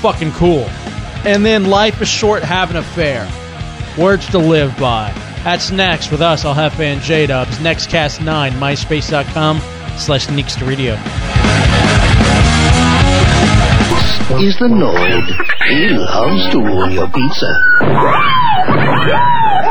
Fucking 0.00 0.32
cool. 0.32 0.64
And 1.24 1.44
then 1.44 1.66
Life 1.66 2.00
is 2.00 2.08
Short, 2.08 2.42
Have 2.42 2.70
an 2.70 2.76
Affair. 2.76 3.28
Words 3.98 4.26
to 4.28 4.38
live 4.38 4.76
by. 4.78 5.12
That's 5.44 5.70
next 5.70 6.10
with 6.10 6.22
us. 6.22 6.44
I'll 6.44 6.54
have 6.54 6.74
fan 6.74 7.00
J 7.00 7.26
Dubs. 7.26 7.58
Nextcast 7.58 8.24
9, 8.24 8.52
myspace.com 8.52 9.60
slash 9.98 10.28
next 10.30 10.60
radio. 10.62 10.94
Is 14.40 14.56
the 14.58 14.68
Noid. 14.68 15.26
He 15.68 15.88
loves 15.88 16.52
to 16.52 16.58
ruin 16.60 16.92
your 16.92 17.08
pizza. 17.08 17.50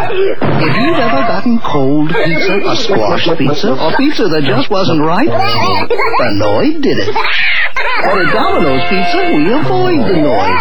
If 0.09 0.75
you've 0.77 0.97
ever 0.97 1.21
gotten 1.29 1.59
cold 1.59 2.09
pizza, 2.09 2.57
a 2.65 2.75
squash 2.75 3.27
pizza, 3.37 3.73
or 3.73 3.95
pizza 3.97 4.27
that 4.27 4.43
just 4.43 4.69
wasn't 4.69 5.01
right, 5.01 5.27
the 5.29 6.31
Noid 6.41 6.81
did 6.81 6.97
it. 6.99 7.13
But 7.13 8.17
at 8.17 8.33
Domino's 8.33 8.83
Pizza, 8.89 9.21
we 9.33 9.53
avoid 9.53 10.01
the 10.05 10.17
Noid. 10.25 10.57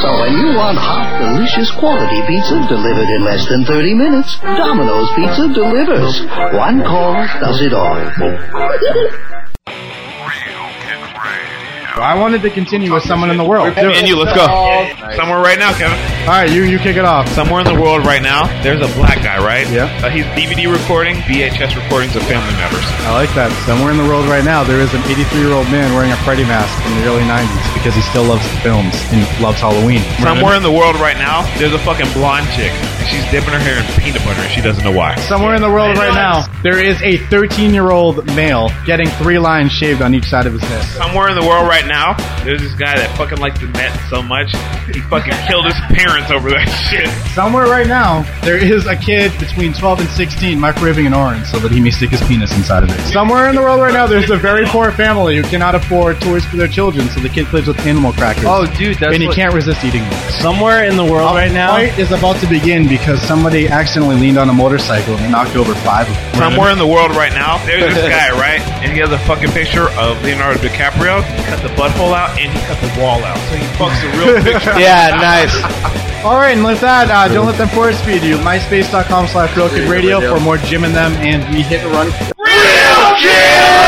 So 0.00 0.08
when 0.20 0.32
you 0.36 0.56
want 0.56 0.78
hot, 0.78 1.08
delicious 1.20 1.70
quality 1.72 2.20
pizza 2.28 2.64
delivered 2.68 3.08
in 3.08 3.24
less 3.24 3.48
than 3.48 3.64
30 3.64 3.94
minutes, 3.94 4.38
Domino's 4.40 5.10
Pizza 5.16 5.48
delivers. 5.52 6.20
One 6.54 6.82
call 6.84 7.14
does 7.40 7.60
it 7.60 7.72
all 7.72 7.96
you 9.70 10.07
I 12.00 12.14
wanted 12.14 12.42
to 12.42 12.50
continue 12.50 12.92
with 12.94 13.02
someone 13.02 13.30
in 13.30 13.36
the 13.36 13.44
world. 13.44 13.74
Me 13.76 13.98
and 13.98 14.06
you, 14.06 14.16
let's 14.16 14.34
go. 14.36 14.46
Somewhere 15.16 15.40
right 15.40 15.58
now, 15.58 15.72
Kevin. 15.76 15.98
All 16.28 16.36
right, 16.36 16.50
you 16.50 16.62
you 16.64 16.78
kick 16.78 16.96
it 16.96 17.04
off. 17.04 17.28
Somewhere 17.34 17.60
in 17.60 17.66
the 17.66 17.74
world 17.80 18.04
right 18.06 18.22
now, 18.22 18.46
there's 18.62 18.80
a 18.80 18.90
black 18.94 19.22
guy, 19.22 19.42
right? 19.42 19.68
Yeah. 19.70 19.88
Uh, 20.04 20.10
he's 20.10 20.24
DVD 20.36 20.70
recording, 20.70 21.16
VHS 21.26 21.74
recordings 21.74 22.14
of 22.14 22.22
family 22.28 22.52
members. 22.60 22.84
I 23.08 23.12
like 23.14 23.32
that. 23.34 23.50
Somewhere 23.66 23.90
in 23.90 23.98
the 23.98 24.06
world 24.06 24.26
right 24.28 24.44
now, 24.44 24.62
there 24.62 24.80
is 24.80 24.92
an 24.94 25.02
83 25.10 25.40
year 25.40 25.52
old 25.56 25.66
man 25.72 25.94
wearing 25.94 26.12
a 26.12 26.20
Freddy 26.22 26.44
mask 26.44 26.70
from 26.84 26.94
the 27.00 27.04
early 27.08 27.24
90s 27.24 27.64
because 27.74 27.94
he 27.96 28.02
still 28.12 28.24
loves 28.28 28.44
the 28.44 28.58
films 28.60 28.94
and 29.10 29.24
loves 29.40 29.58
Halloween. 29.64 30.04
Somewhere 30.20 30.54
in 30.54 30.62
the 30.62 30.72
world 30.72 30.96
right 31.00 31.16
now, 31.16 31.42
there's 31.58 31.72
a 31.72 31.82
fucking 31.82 32.12
blonde 32.12 32.46
chick, 32.54 32.70
and 33.00 33.06
she's 33.08 33.24
dipping 33.32 33.56
her 33.56 33.62
hair 33.62 33.80
in 33.80 33.86
peanut 33.98 34.22
butter, 34.22 34.44
and 34.44 34.52
she 34.52 34.60
doesn't 34.60 34.84
know 34.84 34.92
why. 34.94 35.16
Somewhere 35.26 35.56
in 35.56 35.62
the 35.64 35.72
world 35.72 35.96
right 35.96 36.14
now, 36.14 36.46
there 36.62 36.78
is 36.78 37.00
a 37.02 37.16
13 37.32 37.72
year 37.74 37.90
old 37.90 38.22
male 38.36 38.68
getting 38.84 39.08
three 39.18 39.38
lines 39.40 39.72
shaved 39.72 40.02
on 40.04 40.14
each 40.14 40.28
side 40.28 40.46
of 40.46 40.52
his 40.52 40.62
head. 40.62 40.84
Somewhere 41.00 41.28
in 41.32 41.34
the 41.34 41.46
world 41.46 41.66
right 41.66 41.87
now, 41.88 42.14
there's 42.44 42.60
this 42.60 42.74
guy 42.74 42.96
that 42.96 43.16
fucking 43.16 43.38
likes 43.38 43.58
the 43.60 43.66
net 43.68 43.92
so 44.08 44.22
much, 44.22 44.52
he 44.94 45.00
fucking 45.08 45.32
killed 45.48 45.66
his 45.66 45.74
parents 45.90 46.30
over 46.30 46.50
that 46.50 46.66
shit. 46.88 47.08
Somewhere 47.34 47.66
right 47.66 47.86
now, 47.86 48.22
there 48.42 48.56
is 48.56 48.86
a 48.86 48.96
kid 48.96 49.32
between 49.40 49.72
12 49.72 50.00
and 50.00 50.08
16 50.10 50.58
microwaving 50.58 51.06
an 51.06 51.14
orange 51.14 51.46
so 51.46 51.58
that 51.58 51.72
he 51.72 51.80
may 51.80 51.90
stick 51.90 52.10
his 52.10 52.20
penis 52.28 52.54
inside 52.56 52.84
of 52.84 52.90
it. 52.90 53.00
Somewhere 53.12 53.48
in 53.48 53.54
the 53.56 53.62
world 53.62 53.80
right 53.80 53.92
now, 53.92 54.06
there's 54.06 54.30
a 54.30 54.36
very 54.36 54.64
poor 54.66 54.92
family 54.92 55.36
who 55.36 55.42
cannot 55.44 55.74
afford 55.74 56.20
toys 56.20 56.44
for 56.44 56.56
their 56.56 56.68
children, 56.68 57.08
so 57.08 57.20
the 57.20 57.28
kid 57.28 57.46
plays 57.46 57.66
with 57.66 57.78
animal 57.86 58.12
crackers. 58.12 58.44
Oh, 58.46 58.66
dude, 58.78 58.98
that's 58.98 59.12
and 59.14 59.22
he 59.22 59.26
what- 59.28 59.36
can't 59.36 59.54
resist 59.54 59.84
eating 59.84 60.02
them. 60.08 60.20
Somewhere 60.30 60.84
in 60.84 60.96
the 60.96 61.04
world 61.04 61.34
right 61.34 61.52
now. 61.52 61.72
fight 61.76 61.98
is 61.98 62.12
about 62.12 62.36
to 62.40 62.46
begin 62.46 62.88
because 62.88 63.20
somebody 63.22 63.68
accidentally 63.68 64.16
leaned 64.16 64.38
on 64.38 64.48
a 64.48 64.52
motorcycle 64.52 65.16
and 65.16 65.32
knocked 65.32 65.56
over 65.56 65.74
five 65.74 66.08
of 66.08 66.14
them. 66.14 66.34
Somewhere 66.52 66.70
in 66.70 66.78
the 66.78 66.86
world 66.86 67.10
right 67.16 67.32
now, 67.32 67.58
there's 67.66 67.94
this 67.94 68.08
guy, 68.08 68.30
right? 68.38 68.60
And 68.82 68.92
he 68.92 68.98
has 68.98 69.10
a 69.10 69.18
fucking 69.20 69.50
picture 69.50 69.88
of 69.98 70.22
Leonardo 70.22 70.58
DiCaprio. 70.60 71.22
He 71.24 71.42
cut 71.44 71.62
the 71.62 71.68
butthole 71.78 72.12
out 72.12 72.34
and 72.38 72.50
he 72.52 72.58
cut 72.66 72.78
the 72.82 72.90
wall 73.00 73.22
out. 73.22 73.38
So 73.48 73.54
he 73.54 73.64
fucks 73.78 73.98
the 74.02 74.10
real 74.18 74.42
picture. 74.52 74.74
Yeah, 74.78 75.14
nice. 75.14 75.54
All 76.24 76.34
right, 76.34 76.50
and 76.56 76.64
with 76.64 76.80
that, 76.80 77.08
uh, 77.10 77.28
don't 77.32 77.46
let 77.46 77.56
them 77.56 77.68
force 77.68 78.00
feed 78.02 78.22
you. 78.24 78.36
MySpace.com 78.38 79.28
slash 79.28 79.56
Real 79.56 79.68
Kid 79.68 79.88
Radio 79.88 80.18
for 80.20 80.40
more 80.42 80.58
Jim 80.58 80.82
and 80.82 80.94
them 80.94 81.12
and 81.22 81.46
we 81.54 81.62
hit 81.62 81.80
and 81.84 81.92
run. 81.92 82.10
I'm 82.10 83.87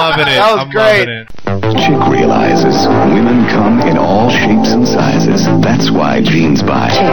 loving 0.00 0.32
it. 0.32 0.40
That 0.40 0.56
was 0.56 0.64
I'm 0.64 0.72
great. 0.72 1.08
Chick 1.76 2.00
realizes 2.08 2.88
women 3.12 3.44
come 3.52 3.84
in 3.84 4.00
all 4.00 4.32
shapes 4.32 4.72
and 4.72 4.88
sizes. 4.88 5.44
That's 5.60 5.90
why 5.92 6.24
jeans 6.24 6.64
by 6.64 6.88
Chick. 6.88 7.04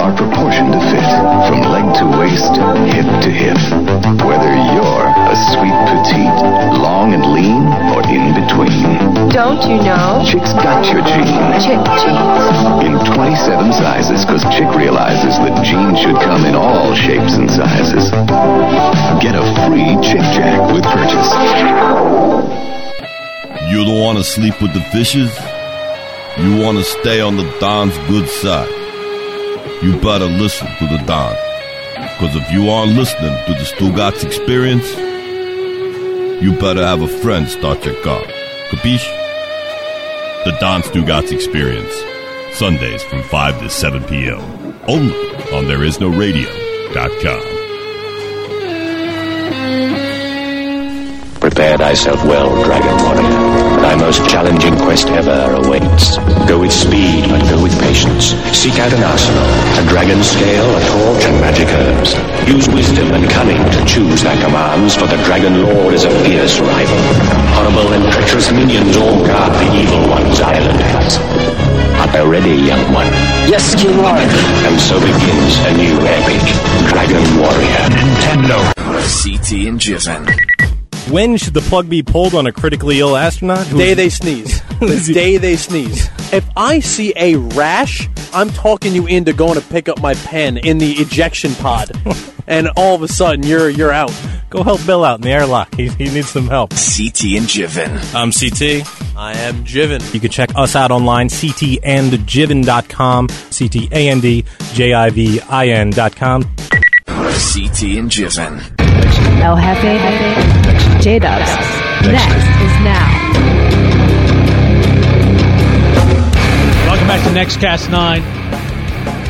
are 0.00 0.14
proportioned 0.16 0.72
to 0.72 0.80
fit 0.88 1.04
from 1.44 1.60
leg 1.68 1.84
to 2.00 2.04
waist, 2.16 2.56
hip 2.88 3.08
to 3.20 3.30
hip. 3.30 3.60
Whether 4.24 4.52
you're 4.72 5.08
a 5.28 5.36
sweet 5.52 5.76
petite, 5.92 6.40
long 6.80 7.12
and 7.12 7.24
lean, 7.36 7.68
or 7.92 8.00
in 8.08 8.32
between, 8.32 9.28
Don't 9.28 9.60
you 9.68 9.76
know? 9.84 10.24
Chick's 10.24 10.56
got 10.56 10.80
your 10.88 11.04
jeans. 11.04 11.60
Chick 11.60 11.80
jeans. 12.00 12.48
In 12.80 12.96
27 13.12 13.76
sizes, 13.76 14.24
because 14.24 14.40
Chick 14.56 14.72
realizes 14.72 15.36
that 15.44 15.52
jeans 15.60 16.00
should 16.00 16.16
come 16.24 16.44
in 16.48 16.54
all 16.56 16.94
shapes 16.94 17.36
and 17.36 17.50
sizes. 17.50 18.08
Get 19.20 19.36
a 19.36 19.44
free 19.68 20.00
Chick 20.00 20.24
Jack 20.32 20.72
with 20.72 20.84
purchase. 20.84 22.05
You 23.70 23.84
don't 23.84 24.00
want 24.00 24.18
to 24.18 24.24
sleep 24.24 24.60
with 24.62 24.72
the 24.74 24.80
fishes? 24.92 25.34
You 26.38 26.62
want 26.62 26.78
to 26.78 26.84
stay 26.84 27.20
on 27.20 27.36
the 27.36 27.44
Don's 27.58 27.96
good 28.08 28.28
side? 28.28 28.68
You 29.82 29.98
better 30.00 30.26
listen 30.26 30.68
to 30.78 30.86
the 30.86 30.98
Don. 31.06 31.34
Because 31.94 32.36
if 32.36 32.50
you 32.52 32.70
aren't 32.70 32.92
listening 32.92 33.36
to 33.46 33.52
the 33.52 33.64
Stugatz 33.64 34.24
experience, 34.24 34.88
you 36.42 36.52
better 36.52 36.84
have 36.86 37.02
a 37.02 37.08
friend 37.08 37.48
start 37.48 37.84
your 37.84 38.00
car. 38.02 38.22
Capiche? 38.70 39.08
The 40.44 40.56
Don 40.60 40.82
Stugatz 40.82 41.32
experience. 41.32 41.94
Sundays 42.56 43.02
from 43.02 43.22
5 43.22 43.60
to 43.60 43.68
7 43.68 44.04
p.m. 44.04 44.40
Only 44.86 45.16
on 45.52 45.64
thereisnoradio.com. 45.64 47.55
Prepare 51.56 51.78
thyself 51.78 52.20
well, 52.28 52.52
Dragon 52.68 52.96
Warrior. 53.00 53.80
Thy 53.80 53.96
most 53.96 54.20
challenging 54.28 54.76
quest 54.76 55.08
ever 55.08 55.56
awaits. 55.56 56.20
Go 56.44 56.60
with 56.60 56.70
speed, 56.70 57.24
but 57.32 57.40
go 57.48 57.62
with 57.62 57.72
patience. 57.80 58.36
Seek 58.52 58.76
out 58.76 58.92
an 58.92 59.00
arsenal, 59.00 59.48
a 59.80 59.88
dragon 59.88 60.20
scale, 60.20 60.68
a 60.68 60.82
torch, 60.84 61.24
and 61.24 61.40
magic 61.40 61.64
herbs. 61.72 62.12
Use 62.44 62.68
wisdom 62.68 63.08
and 63.16 63.24
cunning 63.30 63.56
to 63.56 63.80
choose 63.88 64.20
thy 64.20 64.36
commands, 64.36 65.00
for 65.00 65.08
the 65.08 65.16
Dragon 65.24 65.64
Lord 65.64 65.94
is 65.94 66.04
a 66.04 66.12
fierce 66.28 66.60
rival. 66.60 67.00
Horrible 67.56 67.88
and 67.88 68.04
treacherous 68.12 68.52
minions 68.52 68.94
all 68.98 69.24
guard 69.24 69.56
the 69.56 69.80
evil 69.80 70.12
one's 70.12 70.38
island 70.42 70.80
huts. 70.92 71.16
Art 71.96 72.12
thou 72.12 72.28
ready, 72.28 72.52
young 72.52 72.84
one? 72.92 73.08
Yes, 73.48 73.72
King 73.80 73.96
Lord. 73.96 74.28
And 74.68 74.76
so 74.76 75.00
begins 75.00 75.56
a 75.64 75.72
new 75.72 75.96
epic, 76.04 76.44
Dragon 76.92 77.24
Warrior. 77.40 77.88
Nintendo. 77.96 78.60
CT 79.08 79.72
and 79.72 79.80
Jivin. 79.80 80.65
When 81.10 81.36
should 81.36 81.54
the 81.54 81.60
plug 81.60 81.88
be 81.88 82.02
pulled 82.02 82.34
on 82.34 82.48
a 82.48 82.52
critically 82.52 82.98
ill 82.98 83.16
astronaut? 83.16 83.64
who 83.68 83.78
Day 83.78 83.94
they 83.94 84.08
sneeze. 84.08 84.60
the 84.80 85.10
day 85.14 85.36
they 85.36 85.54
sneeze. 85.54 86.08
If 86.32 86.44
I 86.56 86.80
see 86.80 87.12
a 87.16 87.36
rash, 87.36 88.08
I'm 88.34 88.50
talking 88.50 88.92
you 88.92 89.06
into 89.06 89.32
going 89.32 89.54
to 89.54 89.60
pick 89.60 89.88
up 89.88 90.00
my 90.00 90.14
pen 90.14 90.56
in 90.56 90.78
the 90.78 90.94
ejection 90.94 91.54
pod, 91.54 91.92
and 92.48 92.68
all 92.76 92.96
of 92.96 93.02
a 93.02 93.08
sudden 93.08 93.44
you're 93.44 93.68
you're 93.70 93.92
out. 93.92 94.12
Go 94.50 94.64
help 94.64 94.84
Bill 94.84 95.04
out 95.04 95.18
in 95.18 95.22
the 95.22 95.30
airlock. 95.30 95.72
He, 95.76 95.88
he 95.90 96.04
needs 96.04 96.28
some 96.30 96.48
help. 96.48 96.70
CT 96.70 97.36
and 97.36 97.46
Jivin. 97.46 98.00
I'm 98.14 98.32
CT. 98.32 98.84
I 99.16 99.32
am 99.38 99.64
Jivin. 99.64 100.12
You 100.12 100.18
can 100.20 100.30
check 100.30 100.50
us 100.56 100.74
out 100.76 100.90
online, 100.90 101.28
ctandjivin.com, 101.28 103.28
C-T-A-N-D-J-I-V-I-N 103.28 105.90
dot 105.90 106.16
com. 106.16 106.42
CT 107.06 107.82
and 107.96 108.10
Jivin. 108.10 108.60
El 109.40 109.56
Jefe, 109.56 109.98
J 111.06 111.20
Dubs. 111.20 111.48
Next 112.02 112.34
is 112.34 112.76
now. 112.82 113.06
Welcome 116.84 117.06
back 117.06 117.22
to 117.22 117.30
Nextcast 117.30 117.92
9. 117.92 118.22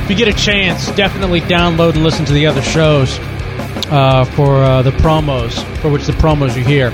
If 0.02 0.08
you 0.08 0.16
get 0.16 0.26
a 0.26 0.32
chance, 0.32 0.90
definitely 0.92 1.42
download 1.42 1.92
and 1.92 2.02
listen 2.02 2.24
to 2.24 2.32
the 2.32 2.46
other 2.46 2.62
shows 2.62 3.18
uh, 3.90 4.24
for 4.24 4.64
uh, 4.64 4.80
the 4.80 4.92
promos, 4.92 5.62
for 5.82 5.90
which 5.90 6.06
the 6.06 6.14
promos 6.14 6.56
you 6.56 6.64
hear 6.64 6.92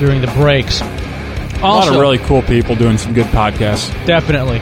during 0.00 0.20
the 0.20 0.32
breaks. 0.34 0.80
a 0.80 1.60
lot 1.62 1.86
of 1.86 1.94
really 1.94 2.18
cool 2.18 2.42
people 2.42 2.74
doing 2.74 2.98
some 2.98 3.12
good 3.12 3.26
podcasts. 3.26 3.92
Definitely. 4.06 4.60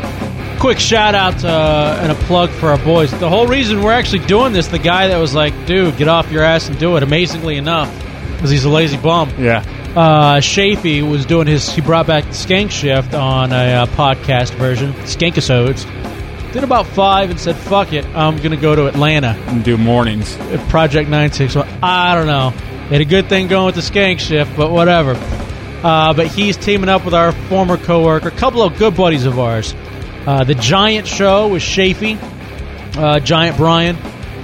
Quick 0.61 0.79
shout 0.79 1.15
out 1.15 1.43
uh, 1.43 1.99
and 2.03 2.13
a 2.13 2.17
plug 2.27 2.51
for 2.51 2.69
our 2.69 2.85
boys. 2.85 3.19
The 3.19 3.31
whole 3.31 3.47
reason 3.47 3.83
we're 3.83 3.93
actually 3.93 4.27
doing 4.27 4.53
this, 4.53 4.67
the 4.67 4.79
guy 4.79 5.09
that 5.09 5.17
was 5.17 5.35
like, 5.35 5.55
dude, 5.65 5.97
get 5.97 6.09
off 6.09 6.31
your 6.31 6.43
ass 6.43 6.69
and 6.69 6.79
do 6.79 6.99
it, 6.99 7.03
amazingly 7.03 7.57
enough, 7.57 7.89
because 8.39 8.51
he's 8.51 8.65
a 8.65 8.71
lazy 8.71 8.97
bum. 8.97 9.31
Yeah. 9.39 9.59
uh, 9.97 10.39
Shafee 10.41 11.09
was 11.09 11.27
doing 11.27 11.47
his. 11.47 11.69
He 11.71 11.81
brought 11.83 12.07
back 12.07 12.25
the 12.25 12.31
Skank 12.31 12.71
Shift 12.71 13.13
on 13.15 13.53
a 13.53 13.83
uh, 13.83 13.87
podcast 13.89 14.55
version, 14.55 14.93
Skankisodes. 15.05 15.85
Did 16.53 16.65
about 16.65 16.87
five 16.87 17.29
and 17.31 17.39
said, 17.39 17.57
"Fuck 17.57 17.93
it, 17.93 18.07
I'm 18.07 18.39
gonna 18.39 18.57
go 18.57 18.75
to 18.75 18.87
Atlanta 18.87 19.37
and 19.49 19.63
do 19.63 19.77
mornings." 19.77 20.35
Project 20.71 21.11
Nine 21.11 21.31
Six 21.33 21.55
One. 21.55 21.69
I 21.83 22.15
don't 22.15 22.27
know. 22.27 22.51
They 22.89 22.95
had 22.95 23.01
a 23.03 23.05
good 23.05 23.29
thing 23.29 23.49
going 23.49 23.67
with 23.67 23.75
the 23.75 23.83
Skank 23.83 24.19
Shift, 24.21 24.57
but 24.57 24.71
whatever. 24.71 25.13
Uh, 25.83 26.15
but 26.15 26.27
he's 26.29 26.57
teaming 26.57 26.89
up 26.89 27.05
with 27.05 27.13
our 27.15 27.33
former 27.33 27.77
coworker, 27.77 28.29
a 28.29 28.31
couple 28.33 28.63
of 28.63 28.79
good 28.79 28.97
buddies 28.97 29.27
of 29.27 29.39
ours. 29.39 29.75
Uh, 30.27 30.43
the 30.45 30.55
Giant 30.55 31.07
Show 31.07 31.49
with 31.49 31.63
Shafee, 31.63 32.19
uh, 32.97 33.21
Giant 33.21 33.57
Brian. 33.59 33.97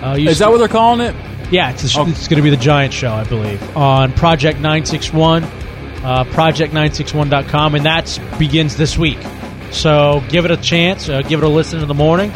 Uh, 0.03 0.17
Is 0.19 0.39
that 0.41 0.51
what 0.51 0.59
they're 0.59 0.69
calling 0.69 1.01
it? 1.01 1.15
Yeah, 1.55 1.71
it's, 1.71 1.85
it's 1.85 1.95
going 1.95 2.37
to 2.37 2.43
be 2.43 2.51
the 2.51 2.57
Giant 2.57 2.93
Show, 2.93 3.13
I 3.13 3.23
believe, 3.23 3.77
on 3.77 4.13
Project 4.13 4.57
961, 4.59 5.45
uh, 5.45 6.25
project961.com, 6.25 7.77
and 7.77 7.87
that 7.87 8.21
begins 8.41 8.77
this 8.77 8.99
week. 8.99 9.19
So 9.71 10.21
give 10.29 10.45
it 10.45 10.51
a 10.51 10.57
chance, 10.57 11.09
uh, 11.09 11.23
give 11.23 11.41
it 11.41 11.47
a 11.47 11.49
listen 11.49 11.81
in 11.81 11.87
the 11.87 11.95
morning, 11.95 12.33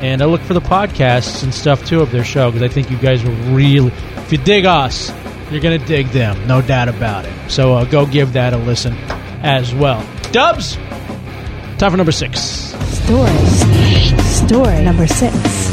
and 0.00 0.22
uh, 0.22 0.26
look 0.26 0.40
for 0.40 0.54
the 0.54 0.62
podcasts 0.62 1.42
and 1.42 1.52
stuff 1.52 1.84
too 1.84 2.00
of 2.00 2.10
their 2.10 2.24
show 2.24 2.50
because 2.50 2.62
I 2.62 2.72
think 2.72 2.90
you 2.90 2.96
guys 2.96 3.22
will 3.22 3.36
really, 3.54 3.92
if 4.16 4.32
you 4.32 4.38
dig 4.38 4.64
us, 4.64 5.12
you're 5.50 5.60
going 5.60 5.78
to 5.78 5.86
dig 5.86 6.06
them, 6.08 6.46
no 6.46 6.62
doubt 6.62 6.88
about 6.88 7.26
it. 7.26 7.50
So 7.50 7.74
uh, 7.74 7.84
go 7.84 8.06
give 8.06 8.32
that 8.32 8.54
a 8.54 8.56
listen 8.56 8.94
as 9.42 9.74
well. 9.74 10.02
Dubs, 10.32 10.76
time 11.76 11.90
for 11.90 11.96
number 11.98 12.12
six. 12.12 12.40
Story. 12.40 13.36
Story 14.24 14.82
number 14.82 15.06
six. 15.06 15.63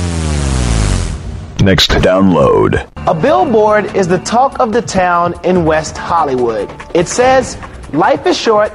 Next 1.62 1.92
download. 1.92 2.90
A 3.06 3.14
billboard 3.14 3.96
is 3.96 4.08
the 4.08 4.18
talk 4.20 4.60
of 4.60 4.72
the 4.74 4.82
town 4.82 5.36
in 5.44 5.64
West 5.64 5.96
Hollywood. 5.96 6.68
It 6.96 7.08
says, 7.08 7.56
Life 7.94 8.26
is 8.26 8.36
short, 8.36 8.72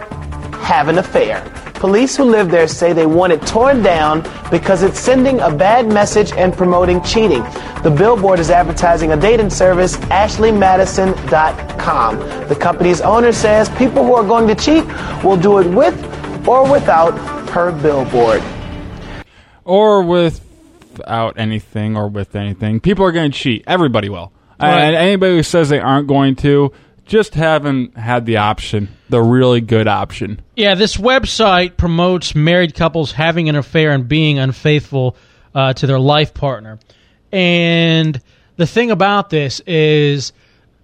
have 0.55 0.87
an 0.87 0.99
affair. 0.99 1.43
Police 1.75 2.17
who 2.17 2.23
live 2.23 2.49
there 2.49 2.69
say 2.69 2.93
they 2.93 3.07
want 3.07 3.33
it 3.33 3.45
torn 3.45 3.83
down 3.83 4.23
because 4.53 4.85
it's 4.85 5.01
sending 5.01 5.41
a 5.41 5.53
bad 5.53 5.93
message 5.93 6.31
and 6.35 6.55
promoting 6.55 7.03
cheating. 7.03 7.43
The 7.83 7.91
billboard 7.91 8.39
is 8.39 8.51
advertising 8.51 9.11
a 9.11 9.17
dating 9.17 9.51
service, 9.51 9.97
AshleyMadison.com. 9.97 12.19
The 12.49 12.55
company's 12.55 13.01
owner 13.01 13.33
says 13.33 13.69
people 13.71 14.07
who 14.07 14.15
are 14.15 14.23
going 14.23 14.47
to 14.47 14.55
cheat 14.55 14.85
will 15.25 15.37
do 15.37 15.59
it 15.59 15.67
with 15.67 15.97
or 16.47 16.71
without 16.71 17.19
her 17.51 17.73
billboard. 17.73 18.45
Or 19.65 20.03
without 20.99 21.39
anything, 21.39 21.97
or 21.97 22.09
with 22.09 22.35
anything. 22.37 22.81
People 22.81 23.05
are 23.05 23.13
going 23.13 23.31
to 23.31 23.39
cheat. 23.39 23.65
Everybody 23.67 24.09
will. 24.09 24.33
Right. 24.61 24.81
And 24.81 24.97
anybody 24.97 25.37
who 25.37 25.43
says 25.43 25.69
they 25.69 25.81
aren't 25.81 26.09
going 26.09 26.37
to, 26.37 26.73
just 27.05 27.35
haven't 27.35 27.97
had 27.97 28.27
the 28.27 28.39
option, 28.39 28.89
the 29.09 29.23
really 29.23 29.61
good 29.61 29.87
option. 29.87 30.41
Yeah, 30.57 30.75
this 30.75 30.97
website 30.97 31.77
promotes 31.77 32.35
married 32.35 32.75
couples 32.75 33.13
having 33.13 33.49
an 33.49 33.57
affair 33.57 33.93
and 33.93 34.09
being 34.09 34.39
unfaithful 34.39 35.17
uh, 35.55 35.73
to 35.75 35.87
their 35.87 36.01
life 36.01 36.35
partner. 36.35 36.79
And 37.31 38.21
the 38.57 38.67
thing 38.67 38.91
about 38.91 39.31
this 39.31 39.61
is, 39.67 40.33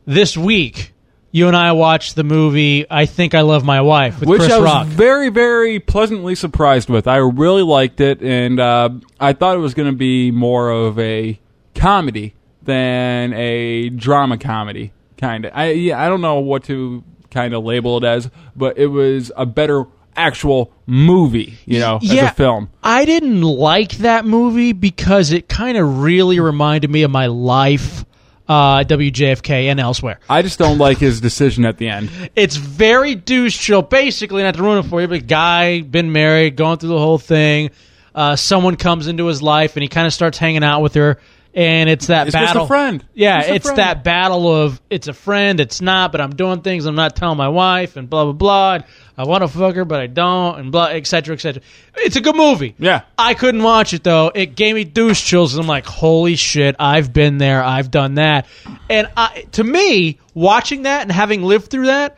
this 0.07 0.37
week 0.37 0.93
you 1.33 1.49
and 1.49 1.57
I 1.57 1.73
watched 1.73 2.15
the 2.15 2.23
movie 2.25 2.87
"I 2.89 3.07
Think 3.07 3.35
I 3.35 3.41
Love 3.41 3.65
My 3.65 3.81
Wife" 3.81 4.21
with 4.21 4.29
Which 4.29 4.41
Chris 4.41 4.53
I 4.53 4.57
was 4.59 4.65
Rock. 4.65 4.87
very, 4.87 5.29
very 5.31 5.81
pleasantly 5.81 6.35
surprised 6.35 6.89
with. 6.89 7.09
I 7.09 7.17
really 7.17 7.63
liked 7.63 8.01
it, 8.01 8.23
and 8.23 8.61
uh, 8.61 8.91
I 9.19 9.33
thought 9.33 9.57
it 9.57 9.61
was 9.61 9.75
going 9.75 9.91
to 9.91 9.97
be 9.97 10.31
more 10.31 10.71
of 10.71 10.99
a 10.99 11.41
comedy 11.75 12.35
than 12.63 13.33
a 13.33 13.89
drama 13.89 14.39
comedy, 14.39 14.93
kind 15.17 15.45
of. 15.47 15.53
I 15.55 15.71
yeah, 15.73 16.01
I 16.05 16.09
don't 16.09 16.21
know 16.21 16.39
what 16.39 16.65
to 16.65 17.03
kind 17.31 17.55
of 17.55 17.65
label 17.65 17.97
it 17.97 18.05
as, 18.05 18.31
but 18.55 18.79
it 18.79 18.89
was 18.89 19.33
a 19.37 19.47
better 19.47 19.87
actual 20.15 20.71
movie, 20.87 21.59
you 21.65 21.81
know, 21.81 21.99
as 22.03 22.13
a 22.13 22.31
film. 22.33 22.69
I 22.83 23.07
didn't 23.07 23.41
like 23.41 23.93
that 23.99 24.27
movie 24.27 24.73
because 24.73 25.33
it 25.33 25.49
kind 25.49 25.79
of 25.79 26.01
really 26.03 26.39
reminded 26.39 26.91
me 26.91 27.03
of 27.03 27.11
my 27.11 27.27
life, 27.29 28.05
uh, 28.49 28.85
WJFK 28.85 29.67
and 29.67 29.81
elsewhere. 29.81 30.19
I 30.29 30.43
just 30.43 30.59
don't 30.59 30.79
like 30.79 30.99
his 30.99 31.21
decision 31.21 31.65
at 31.65 31.79
the 31.79 31.89
end. 31.89 32.11
It's 32.35 32.57
very 32.57 33.15
douche 33.15 33.59
chill. 33.59 33.83
Basically, 33.83 34.43
not 34.43 34.55
to 34.55 34.63
ruin 34.63 34.79
it 34.85 34.89
for 34.89 35.01
you, 35.01 35.09
but 35.09 35.27
guy 35.27 35.81
been 35.81 36.13
married, 36.13 36.57
going 36.57 36.79
through 36.79 36.91
the 36.91 36.99
whole 36.99 37.19
thing. 37.19 37.71
Uh, 38.15 38.37
someone 38.37 38.77
comes 38.77 39.07
into 39.07 39.27
his 39.27 39.43
life 39.43 39.77
and 39.77 39.83
he 39.83 39.89
kind 39.89 40.07
of 40.07 40.13
starts 40.13 40.37
hanging 40.37 40.63
out 40.63 40.83
with 40.83 40.95
her, 40.95 41.19
and 41.55 41.89
it's 41.91 42.07
that 42.07 42.33
battle. 42.33 42.43
It's 42.43 42.53
just 42.53 42.65
a 42.65 42.67
friend. 42.67 43.05
Yeah, 43.15 43.45
a 43.45 43.55
it's 43.55 43.67
friend. 43.67 43.79
that 43.79 44.05
battle 44.05 44.51
of 44.53 44.81
it's 44.91 45.09
a 45.09 45.13
friend, 45.13 45.61
it's 45.61 45.81
not, 45.81 46.13
but 46.13 46.21
I'm 46.21 46.35
doing 46.35 46.63
things 46.63 46.87
I'm 46.87 46.95
not 46.95 47.17
telling 47.17 47.39
my 47.39 47.49
wife, 47.49 47.97
and 47.97 48.09
blah 48.09 48.25
blah 48.25 48.33
blah. 48.33 48.79
I 49.17 49.25
want 49.25 49.43
to 49.43 49.49
fuck 49.49 49.75
her, 49.75 49.85
but 49.85 50.01
I 50.01 50.07
don't, 50.07 50.59
and 50.59 50.73
blah, 50.73 50.87
et 50.87 51.07
cetera, 51.07 51.35
et 51.35 51.41
cetera. 51.41 51.63
It's 51.97 52.17
a 52.17 52.23
good 52.23 52.35
movie. 52.35 52.75
Yeah. 52.79 53.03
I 53.19 53.35
couldn't 53.35 53.63
watch 53.63 53.93
it 53.93 54.03
though. 54.03 54.33
It 54.35 54.57
gave 54.57 54.75
me 54.75 54.85
douche 54.85 55.23
chills. 55.23 55.55
I'm 55.55 55.67
like, 55.67 55.85
holy 55.85 56.37
shit, 56.37 56.77
I've 56.79 57.13
been 57.13 57.39
there, 57.39 57.63
I've 57.63 57.91
done 57.91 58.15
that. 58.15 58.47
And 58.89 59.09
I, 59.17 59.47
to 59.53 59.65
me, 59.65 60.19
watching 60.35 60.83
that 60.83 61.03
and 61.03 61.13
having 61.13 61.43
lived 61.43 61.71
through 61.71 61.87
that, 61.87 62.17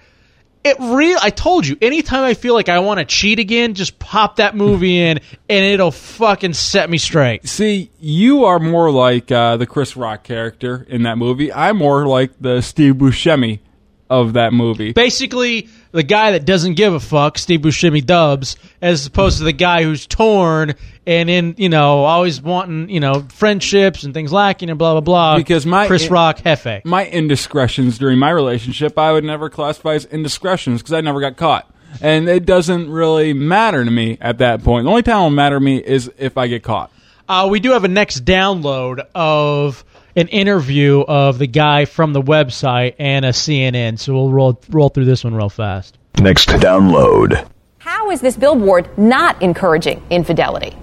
it 0.64 0.76
real. 0.80 1.18
I 1.20 1.30
told 1.30 1.66
you, 1.66 1.76
anytime 1.80 2.24
I 2.24 2.34
feel 2.34 2.54
like 2.54 2.68
I 2.68 2.78
want 2.78 2.98
to 2.98 3.04
cheat 3.04 3.38
again, 3.38 3.74
just 3.74 3.98
pop 3.98 4.36
that 4.36 4.56
movie 4.56 4.98
in, 5.00 5.20
and 5.48 5.64
it'll 5.64 5.90
fucking 5.90 6.54
set 6.54 6.88
me 6.88 6.98
straight. 6.98 7.46
See, 7.48 7.90
you 8.00 8.44
are 8.46 8.58
more 8.58 8.90
like 8.90 9.30
uh, 9.30 9.56
the 9.58 9.66
Chris 9.66 9.96
Rock 9.96 10.24
character 10.24 10.86
in 10.88 11.02
that 11.02 11.18
movie. 11.18 11.52
I'm 11.52 11.76
more 11.76 12.06
like 12.06 12.32
the 12.40 12.62
Steve 12.62 12.94
Buscemi 12.94 13.60
of 14.08 14.32
that 14.34 14.52
movie. 14.52 14.92
Basically, 14.92 15.68
the 15.94 16.02
guy 16.02 16.32
that 16.32 16.44
doesn't 16.44 16.74
give 16.74 16.92
a 16.92 16.98
fuck, 16.98 17.38
Steve 17.38 17.60
Buscemi 17.60 18.04
dubs, 18.04 18.56
as 18.82 19.06
opposed 19.06 19.38
to 19.38 19.44
the 19.44 19.52
guy 19.52 19.84
who's 19.84 20.08
torn 20.08 20.74
and 21.06 21.30
in, 21.30 21.54
you 21.56 21.68
know, 21.68 22.04
always 22.04 22.42
wanting, 22.42 22.90
you 22.90 22.98
know, 22.98 23.24
friendships 23.28 24.02
and 24.02 24.12
things 24.12 24.32
lacking 24.32 24.70
and 24.70 24.78
blah 24.78 24.94
blah 24.94 25.00
blah. 25.00 25.36
Because 25.36 25.64
my 25.64 25.86
Chris 25.86 26.10
Rock 26.10 26.42
Jefe. 26.42 26.84
my 26.84 27.06
indiscretions 27.06 27.96
during 27.96 28.18
my 28.18 28.30
relationship, 28.30 28.98
I 28.98 29.12
would 29.12 29.22
never 29.22 29.48
classify 29.48 29.94
as 29.94 30.04
indiscretions 30.06 30.82
because 30.82 30.94
I 30.94 31.00
never 31.00 31.20
got 31.20 31.36
caught. 31.36 31.70
And 32.00 32.28
it 32.28 32.44
doesn't 32.44 32.90
really 32.90 33.32
matter 33.32 33.84
to 33.84 33.90
me 33.90 34.18
at 34.20 34.38
that 34.38 34.64
point. 34.64 34.84
The 34.86 34.90
only 34.90 35.04
time 35.04 35.20
it 35.20 35.22
will 35.22 35.30
matter 35.30 35.56
to 35.56 35.60
me 35.60 35.76
is 35.76 36.10
if 36.18 36.36
I 36.36 36.48
get 36.48 36.64
caught. 36.64 36.90
Uh, 37.28 37.46
we 37.48 37.60
do 37.60 37.70
have 37.70 37.84
a 37.84 37.88
next 37.88 38.24
download 38.24 39.06
of 39.14 39.84
an 40.16 40.28
interview 40.28 41.00
of 41.00 41.38
the 41.38 41.46
guy 41.46 41.84
from 41.84 42.12
the 42.12 42.22
website 42.22 42.94
and 42.98 43.24
a 43.24 43.30
CNN, 43.30 43.98
so 43.98 44.14
we'll 44.14 44.30
roll 44.30 44.60
roll 44.70 44.88
through 44.88 45.04
this 45.06 45.24
one 45.24 45.34
real 45.34 45.48
fast. 45.48 45.98
Next 46.18 46.48
to 46.50 46.56
download. 46.56 47.48
How 47.78 48.10
is 48.10 48.20
this 48.20 48.36
billboard 48.36 48.88
not 48.96 49.42
encouraging 49.42 50.02
infidelity? 50.10 50.74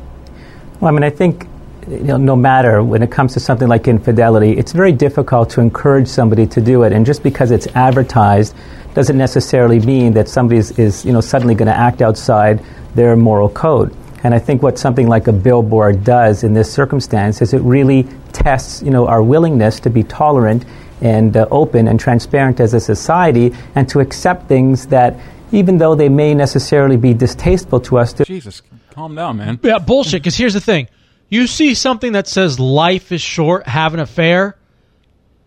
Well, 0.79 0.89
I 0.89 0.91
mean, 0.91 1.03
I 1.03 1.09
think 1.09 1.47
you 1.87 1.99
know, 1.99 2.17
no 2.17 2.35
matter 2.35 2.83
when 2.83 3.01
it 3.01 3.11
comes 3.11 3.33
to 3.33 3.39
something 3.39 3.67
like 3.67 3.87
infidelity, 3.87 4.51
it's 4.51 4.71
very 4.71 4.91
difficult 4.91 5.49
to 5.51 5.61
encourage 5.61 6.07
somebody 6.07 6.45
to 6.47 6.61
do 6.61 6.83
it. 6.83 6.93
And 6.93 7.05
just 7.05 7.23
because 7.23 7.51
it's 7.51 7.67
advertised 7.67 8.55
doesn't 8.93 9.17
necessarily 9.17 9.79
mean 9.79 10.13
that 10.13 10.27
somebody 10.29 10.59
is, 10.59 10.77
is 10.77 11.05
you 11.05 11.13
know, 11.13 11.21
suddenly 11.21 11.55
going 11.55 11.67
to 11.67 11.75
act 11.75 12.01
outside 12.01 12.63
their 12.93 13.15
moral 13.15 13.49
code. 13.49 13.95
And 14.23 14.33
I 14.33 14.39
think 14.39 14.61
what 14.61 14.77
something 14.77 15.07
like 15.07 15.27
a 15.27 15.33
billboard 15.33 16.03
does 16.03 16.43
in 16.43 16.53
this 16.53 16.71
circumstance 16.71 17.41
is 17.41 17.53
it 17.53 17.61
really 17.61 18.07
tests, 18.31 18.81
you 18.83 18.91
know, 18.91 19.07
our 19.07 19.23
willingness 19.23 19.79
to 19.81 19.89
be 19.89 20.03
tolerant 20.03 20.65
and 21.01 21.35
uh, 21.35 21.47
open 21.49 21.87
and 21.87 21.99
transparent 21.99 22.59
as 22.59 22.73
a 22.73 22.79
society 22.79 23.53
and 23.75 23.89
to 23.89 23.99
accept 23.99 24.47
things 24.47 24.87
that, 24.87 25.15
even 25.51 25.79
though 25.79 25.95
they 25.95 26.09
may 26.09 26.33
necessarily 26.33 26.97
be 26.97 27.13
distasteful 27.13 27.79
to 27.81 27.97
us, 27.97 28.13
to 28.13 28.25
Jesus, 28.25 28.61
calm 28.91 29.15
down, 29.15 29.37
man. 29.37 29.59
Yeah, 29.63 29.79
bullshit. 29.79 30.21
Because 30.21 30.37
here's 30.37 30.53
the 30.53 30.61
thing: 30.61 30.87
you 31.29 31.47
see 31.47 31.73
something 31.73 32.11
that 32.11 32.27
says 32.27 32.59
"life 32.59 33.11
is 33.11 33.21
short, 33.21 33.65
have 33.65 33.95
an 33.95 33.99
affair," 33.99 34.55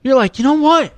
you're 0.02 0.16
like, 0.16 0.38
you 0.38 0.44
know 0.44 0.54
what? 0.54 0.92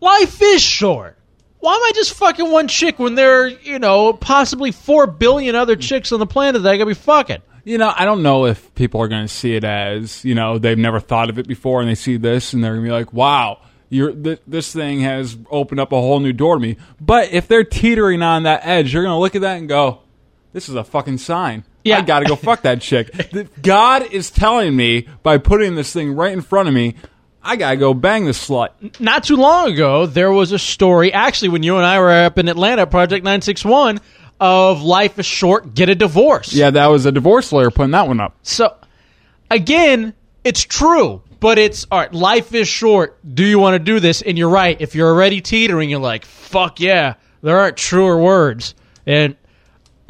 Life 0.00 0.40
is 0.42 0.62
short. 0.62 1.16
Why 1.60 1.74
am 1.74 1.82
I 1.82 1.92
just 1.94 2.14
fucking 2.14 2.50
one 2.50 2.68
chick 2.68 2.98
when 2.98 3.14
there 3.14 3.44
are, 3.44 3.48
you 3.48 3.78
know, 3.78 4.12
possibly 4.12 4.72
four 4.72 5.06
billion 5.06 5.54
other 5.54 5.76
chicks 5.76 6.10
on 6.12 6.18
the 6.18 6.26
planet 6.26 6.62
that 6.62 6.70
I 6.70 6.76
gotta 6.76 6.86
be 6.86 6.94
fucking? 6.94 7.42
You 7.64 7.78
know, 7.78 7.92
I 7.94 8.04
don't 8.04 8.22
know 8.22 8.46
if 8.46 8.74
people 8.74 9.02
are 9.02 9.08
going 9.08 9.24
to 9.26 9.32
see 9.32 9.54
it 9.54 9.64
as, 9.64 10.24
you 10.24 10.34
know, 10.34 10.58
they've 10.58 10.78
never 10.78 10.98
thought 10.98 11.28
of 11.28 11.38
it 11.38 11.46
before 11.46 11.80
and 11.80 11.88
they 11.88 11.94
see 11.94 12.16
this 12.16 12.52
and 12.52 12.64
they're 12.64 12.72
going 12.72 12.84
to 12.84 12.88
be 12.88 12.92
like, 12.92 13.12
wow, 13.12 13.60
you're, 13.90 14.12
th- 14.12 14.40
this 14.46 14.72
thing 14.72 15.00
has 15.00 15.36
opened 15.50 15.78
up 15.78 15.92
a 15.92 16.00
whole 16.00 16.20
new 16.20 16.32
door 16.32 16.54
to 16.54 16.60
me. 16.60 16.76
But 17.00 17.32
if 17.32 17.48
they're 17.48 17.64
teetering 17.64 18.22
on 18.22 18.44
that 18.44 18.62
edge, 18.64 18.94
you're 18.94 19.02
going 19.02 19.14
to 19.14 19.18
look 19.18 19.34
at 19.34 19.42
that 19.42 19.58
and 19.58 19.68
go, 19.68 20.00
this 20.52 20.68
is 20.68 20.74
a 20.74 20.84
fucking 20.84 21.18
sign. 21.18 21.64
Yeah. 21.84 21.98
I 21.98 22.02
got 22.02 22.20
to 22.20 22.26
go 22.26 22.36
fuck 22.36 22.62
that 22.62 22.80
chick. 22.80 23.10
God 23.62 24.10
is 24.10 24.30
telling 24.30 24.74
me 24.74 25.08
by 25.22 25.38
putting 25.38 25.74
this 25.74 25.92
thing 25.92 26.12
right 26.12 26.32
in 26.32 26.40
front 26.40 26.68
of 26.68 26.74
me, 26.74 26.96
I 27.42 27.56
got 27.56 27.70
to 27.70 27.76
go 27.76 27.94
bang 27.94 28.26
this 28.26 28.48
slut. 28.48 29.00
Not 29.00 29.24
too 29.24 29.36
long 29.36 29.72
ago, 29.72 30.06
there 30.06 30.30
was 30.30 30.52
a 30.52 30.58
story. 30.58 31.12
Actually, 31.12 31.48
when 31.50 31.62
you 31.62 31.76
and 31.76 31.86
I 31.86 31.98
were 31.98 32.10
up 32.10 32.38
in 32.38 32.48
Atlanta, 32.48 32.86
Project 32.86 33.24
Nine 33.24 33.40
Six 33.40 33.64
One, 33.64 33.98
of 34.38 34.82
life 34.82 35.18
is 35.18 35.26
short, 35.26 35.74
get 35.74 35.88
a 35.88 35.94
divorce. 35.94 36.52
Yeah, 36.52 36.70
that 36.70 36.86
was 36.86 37.06
a 37.06 37.12
divorce 37.12 37.52
lawyer 37.52 37.70
putting 37.70 37.90
that 37.92 38.08
one 38.08 38.20
up. 38.20 38.36
So, 38.42 38.74
again, 39.50 40.14
it's 40.44 40.62
true. 40.62 41.22
but 41.40 41.58
it's 41.58 41.86
all 41.90 41.98
right. 42.00 42.12
Life 42.12 42.54
is 42.54 42.68
short. 42.68 43.18
Do 43.34 43.44
you 43.44 43.58
want 43.58 43.74
to 43.74 43.78
do 43.78 43.98
this? 44.00 44.22
And 44.22 44.38
you're 44.38 44.50
right. 44.50 44.78
If 44.80 44.94
you're 44.94 45.08
already 45.08 45.40
teetering, 45.40 45.88
you're 45.90 45.98
like, 45.98 46.24
fuck 46.24 46.80
yeah. 46.80 47.14
There 47.42 47.58
aren't 47.58 47.76
truer 47.78 48.18
words. 48.18 48.74
And 49.06 49.36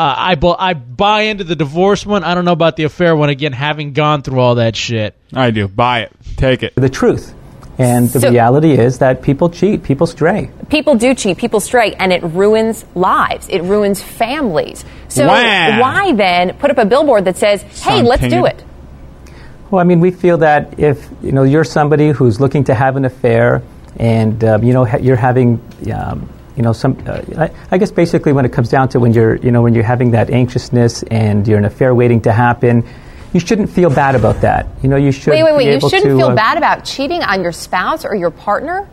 uh, 0.01 0.14
I 0.16 0.34
bu- 0.34 0.57
I 0.59 0.72
buy 0.74 1.22
into 1.22 1.44
the 1.44 1.57
divorce 1.57 2.07
one. 2.07 2.24
I 2.24 2.34
don't 2.34 2.44
know 2.44 2.53
about 2.53 2.76
the 2.76 2.84
affair 2.84 3.14
one. 3.14 3.28
Again, 3.28 3.53
having 3.53 3.92
gone 3.92 4.22
through 4.22 4.40
all 4.40 4.55
that 4.57 4.74
shit. 4.76 5.14
I 5.34 5.51
do. 5.51 5.68
Buy 5.68 6.01
it. 6.01 6.12
Take 6.36 6.62
it. 6.62 6.72
The 6.76 6.88
truth. 6.88 7.34
And 7.78 8.09
the 8.11 8.20
So- 8.20 8.30
reality 8.30 8.72
is 8.72 8.98
that 8.98 9.22
people 9.22 9.48
cheat, 9.48 9.82
people 9.82 10.07
stray. 10.07 10.51
People 10.68 10.94
do 10.96 11.14
cheat, 11.14 11.38
people 11.38 11.61
stray, 11.61 11.94
and 11.98 12.12
it 12.12 12.22
ruins 12.22 12.84
lives. 12.94 13.46
It 13.48 13.62
ruins 13.62 14.01
families. 14.03 14.84
So 15.09 15.26
Wow. 15.26 15.80
why 15.80 16.12
then 16.12 16.55
put 16.59 16.70
up 16.70 16.78
a 16.78 16.84
billboard 16.84 17.24
that 17.26 17.36
says, 17.38 17.62
"Hey, 17.82 18.03
let's 18.03 18.26
do 18.26 18.44
it"? 18.46 18.62
Well, 19.70 19.80
I 19.80 19.84
mean, 19.84 20.01
we 20.01 20.11
feel 20.11 20.38
that 20.38 20.74
if 20.78 21.09
you 21.22 21.32
know 21.32 21.42
you're 21.44 21.64
somebody 21.64 22.09
who's 22.11 22.40
looking 22.40 22.64
to 22.64 22.74
have 22.74 22.96
an 22.96 23.05
affair, 23.05 23.62
and 23.98 24.42
um, 24.44 24.62
you 24.64 24.72
know 24.72 24.84
ha- 24.84 24.98
you're 25.01 25.16
having, 25.16 25.61
um, 25.94 26.28
you 26.61 26.62
know, 26.62 26.74
some. 26.74 27.02
Uh, 27.06 27.22
I, 27.38 27.50
I 27.70 27.78
guess 27.78 27.90
basically 27.90 28.34
when 28.34 28.44
it 28.44 28.52
comes 28.52 28.68
down 28.68 28.90
to 28.90 29.00
when 29.00 29.14
you're, 29.14 29.36
you 29.36 29.50
know, 29.50 29.62
when 29.62 29.72
you're 29.72 29.82
having 29.82 30.11
that 30.11 30.28
anxiousness 30.28 31.02
and 31.04 31.48
you're 31.48 31.56
in 31.56 31.64
a 31.64 31.70
fair 31.70 31.94
waiting 31.94 32.20
to 32.22 32.32
happen, 32.32 32.84
you 33.32 33.40
shouldn't 33.40 33.70
feel 33.70 33.88
bad 33.88 34.14
about 34.14 34.42
that. 34.42 34.66
You 34.82 34.90
know, 34.90 34.96
you 34.96 35.11
should. 35.11 35.30
Wait, 35.30 35.42
wait, 35.42 35.52
be 35.52 35.56
wait! 35.56 35.82
You 35.82 35.88
shouldn't 35.88 36.11
to, 36.11 36.18
feel 36.18 36.32
uh, 36.32 36.34
bad 36.34 36.58
about 36.58 36.84
cheating 36.84 37.22
on 37.22 37.42
your 37.42 37.52
spouse 37.52 38.04
or 38.04 38.14
your 38.14 38.30
partner. 38.30 38.86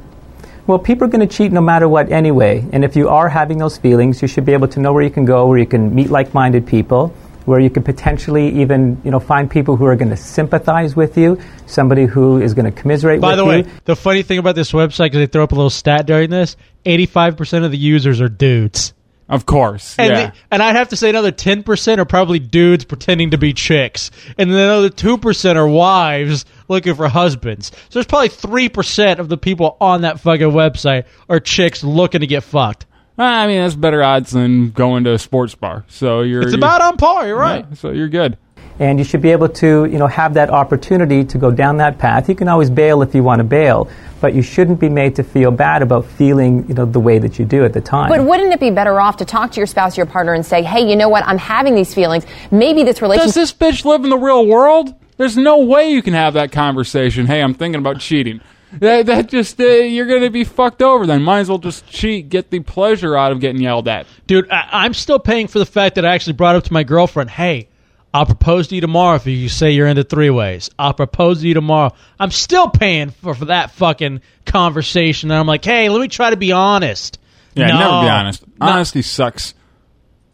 Well, 0.65 0.79
people 0.79 1.07
are 1.07 1.09
going 1.09 1.27
to 1.27 1.35
cheat 1.37 1.51
no 1.51 1.59
matter 1.59 1.89
what 1.89 2.09
anyway. 2.09 2.65
And 2.71 2.85
if 2.85 2.95
you 2.95 3.09
are 3.09 3.27
having 3.27 3.57
those 3.57 3.77
feelings, 3.77 4.21
you 4.21 4.29
should 4.29 4.45
be 4.45 4.53
able 4.53 4.69
to 4.69 4.79
know 4.79 4.93
where 4.93 5.03
you 5.03 5.09
can 5.09 5.25
go, 5.25 5.45
where 5.47 5.59
you 5.59 5.65
can 5.65 5.93
meet 5.93 6.09
like-minded 6.09 6.65
people, 6.65 7.13
where 7.47 7.61
you 7.61 7.69
can 7.69 7.81
potentially 7.81 8.61
even, 8.61 9.01
you 9.05 9.09
know, 9.09 9.21
find 9.21 9.49
people 9.49 9.77
who 9.77 9.85
are 9.85 9.95
going 9.95 10.09
to 10.09 10.17
sympathize 10.17 10.97
with 10.97 11.17
you, 11.17 11.39
somebody 11.65 12.05
who 12.05 12.41
is 12.41 12.53
going 12.53 12.65
to 12.65 12.71
commiserate 12.71 13.15
you. 13.17 13.21
By 13.21 13.29
with 13.29 13.37
the 13.37 13.43
you. 13.43 13.49
way, 13.49 13.79
the 13.85 13.95
funny 13.95 14.21
thing 14.21 14.37
about 14.37 14.55
this 14.55 14.73
website, 14.73 15.05
because 15.05 15.19
they 15.19 15.27
throw 15.27 15.45
up 15.45 15.53
a 15.53 15.55
little 15.55 15.69
stat 15.69 16.05
during 16.05 16.29
this, 16.29 16.57
85% 16.85 17.63
of 17.63 17.71
the 17.71 17.77
users 17.77 18.19
are 18.19 18.27
dudes. 18.27 18.93
Of 19.29 19.45
course. 19.45 19.95
And, 19.97 20.09
yeah. 20.09 20.25
the- 20.27 20.33
and 20.51 20.61
I'd 20.61 20.75
have 20.75 20.89
to 20.89 20.97
say 20.97 21.09
another 21.09 21.31
10% 21.31 21.99
are 21.99 22.05
probably 22.05 22.39
dudes 22.39 22.83
pretending 22.83 23.31
to 23.31 23.37
be 23.37 23.53
chicks. 23.53 24.11
And 24.37 24.51
then 24.51 24.59
another 24.59 24.89
2% 24.89 25.55
are 25.55 25.67
wives 25.67 26.43
looking 26.67 26.95
for 26.95 27.07
husbands. 27.07 27.71
So 27.71 27.79
there's 27.93 28.07
probably 28.07 28.29
3% 28.29 29.19
of 29.19 29.29
the 29.29 29.37
people 29.37 29.77
on 29.79 30.01
that 30.01 30.19
fucking 30.19 30.51
website 30.51 31.05
are 31.29 31.39
chicks 31.39 31.81
looking 31.81 32.21
to 32.21 32.27
get 32.27 32.43
fucked. 32.43 32.85
I 33.17 33.47
mean, 33.47 33.61
that's 33.61 33.75
better 33.75 34.03
odds 34.03 34.31
than 34.31 34.69
going 34.71 35.03
to 35.05 35.13
a 35.13 35.19
sports 35.19 35.55
bar. 35.55 35.85
So 35.87 36.21
you're. 36.21 36.41
It's 36.41 36.51
you're- 36.51 36.59
about 36.59 36.81
on 36.81 36.97
par, 36.97 37.27
you're 37.27 37.35
right. 37.37 37.65
Yeah, 37.69 37.75
so 37.75 37.91
you're 37.91 38.09
good. 38.09 38.37
and 38.79 38.99
you 38.99 39.03
should 39.03 39.23
be 39.23 39.31
able 39.31 39.49
to, 39.49 39.85
you 39.85 39.97
know, 39.97 40.05
have 40.05 40.35
that 40.35 40.51
opportunity 40.51 41.23
to 41.25 41.37
go 41.39 41.49
down 41.49 41.77
that 41.77 41.97
path. 41.97 42.29
You 42.29 42.35
can 42.35 42.47
always 42.47 42.69
bail 42.69 43.01
if 43.01 43.15
you 43.15 43.23
want 43.23 43.39
to 43.39 43.43
bail, 43.43 43.89
but 44.21 44.35
you 44.35 44.43
shouldn't 44.43 44.79
be 44.79 44.87
made 44.87 45.15
to 45.15 45.23
feel 45.23 45.49
bad 45.49 45.81
about 45.81 46.05
feeling, 46.05 46.63
you 46.67 46.75
know, 46.75 46.85
the 46.85 46.99
way 46.99 47.17
that 47.17 47.39
you 47.39 47.45
do 47.45 47.65
at 47.65 47.73
the 47.73 47.81
time. 47.81 48.07
But 48.09 48.23
wouldn't 48.23 48.53
it 48.53 48.59
be 48.59 48.69
better 48.69 49.01
off 49.01 49.17
to 49.17 49.25
talk 49.25 49.51
to 49.53 49.59
your 49.59 49.65
spouse, 49.65 49.97
your 49.97 50.05
partner, 50.05 50.33
and 50.35 50.45
say, 50.45 50.61
"Hey, 50.61 50.87
you 50.87 50.95
know 50.95 51.09
what? 51.09 51.23
I'm 51.25 51.39
having 51.39 51.73
these 51.73 51.91
feelings. 51.95 52.23
Maybe 52.51 52.83
this 52.83 53.01
relationship." 53.01 53.33
Does 53.33 53.33
this 53.33 53.51
bitch 53.51 53.83
live 53.83 54.03
in 54.03 54.11
the 54.11 54.17
real 54.17 54.45
world? 54.45 54.93
There's 55.17 55.35
no 55.37 55.57
way 55.57 55.89
you 55.91 56.03
can 56.03 56.13
have 56.13 56.35
that 56.35 56.51
conversation. 56.51 57.25
Hey, 57.25 57.41
I'm 57.41 57.55
thinking 57.55 57.79
about 57.79 57.99
cheating. 57.99 58.41
That, 58.79 59.05
that 59.07 59.29
just 59.29 59.59
uh, 59.59 59.63
you're 59.65 60.05
going 60.07 60.21
to 60.23 60.29
be 60.29 60.43
fucked 60.43 60.81
over. 60.81 61.05
Then 61.05 61.21
might 61.23 61.39
as 61.39 61.49
well 61.49 61.57
just 61.57 61.87
cheat, 61.87 62.29
get 62.29 62.49
the 62.49 62.59
pleasure 62.59 63.15
out 63.15 63.31
of 63.31 63.39
getting 63.39 63.61
yelled 63.61 63.87
at. 63.87 64.07
Dude, 64.25 64.49
I, 64.49 64.69
I'm 64.71 64.93
still 64.93 65.19
paying 65.19 65.47
for 65.47 65.59
the 65.59 65.65
fact 65.65 65.95
that 65.95 66.05
I 66.05 66.13
actually 66.13 66.33
brought 66.33 66.55
up 66.55 66.63
to 66.65 66.73
my 66.73 66.83
girlfriend, 66.83 67.29
hey, 67.29 67.69
I'll 68.13 68.25
propose 68.25 68.69
to 68.69 68.75
you 68.75 68.81
tomorrow 68.81 69.15
if 69.15 69.27
you 69.27 69.49
say 69.49 69.71
you're 69.71 69.87
into 69.87 70.03
three 70.03 70.29
ways. 70.29 70.69
I'll 70.79 70.93
propose 70.93 71.41
to 71.41 71.47
you 71.47 71.53
tomorrow. 71.53 71.93
I'm 72.19 72.31
still 72.31 72.69
paying 72.69 73.09
for, 73.11 73.33
for 73.35 73.45
that 73.45 73.71
fucking 73.71 74.21
conversation. 74.45 75.29
And 75.29 75.39
I'm 75.39 75.47
like, 75.47 75.63
hey, 75.63 75.89
let 75.89 76.01
me 76.01 76.07
try 76.07 76.29
to 76.29 76.37
be 76.37 76.51
honest. 76.51 77.19
Yeah, 77.53 77.67
No. 77.67 77.79
never 77.79 78.05
be 78.05 78.09
honest. 78.09 78.43
No. 78.59 78.67
Honesty 78.67 79.01
sucks. 79.01 79.53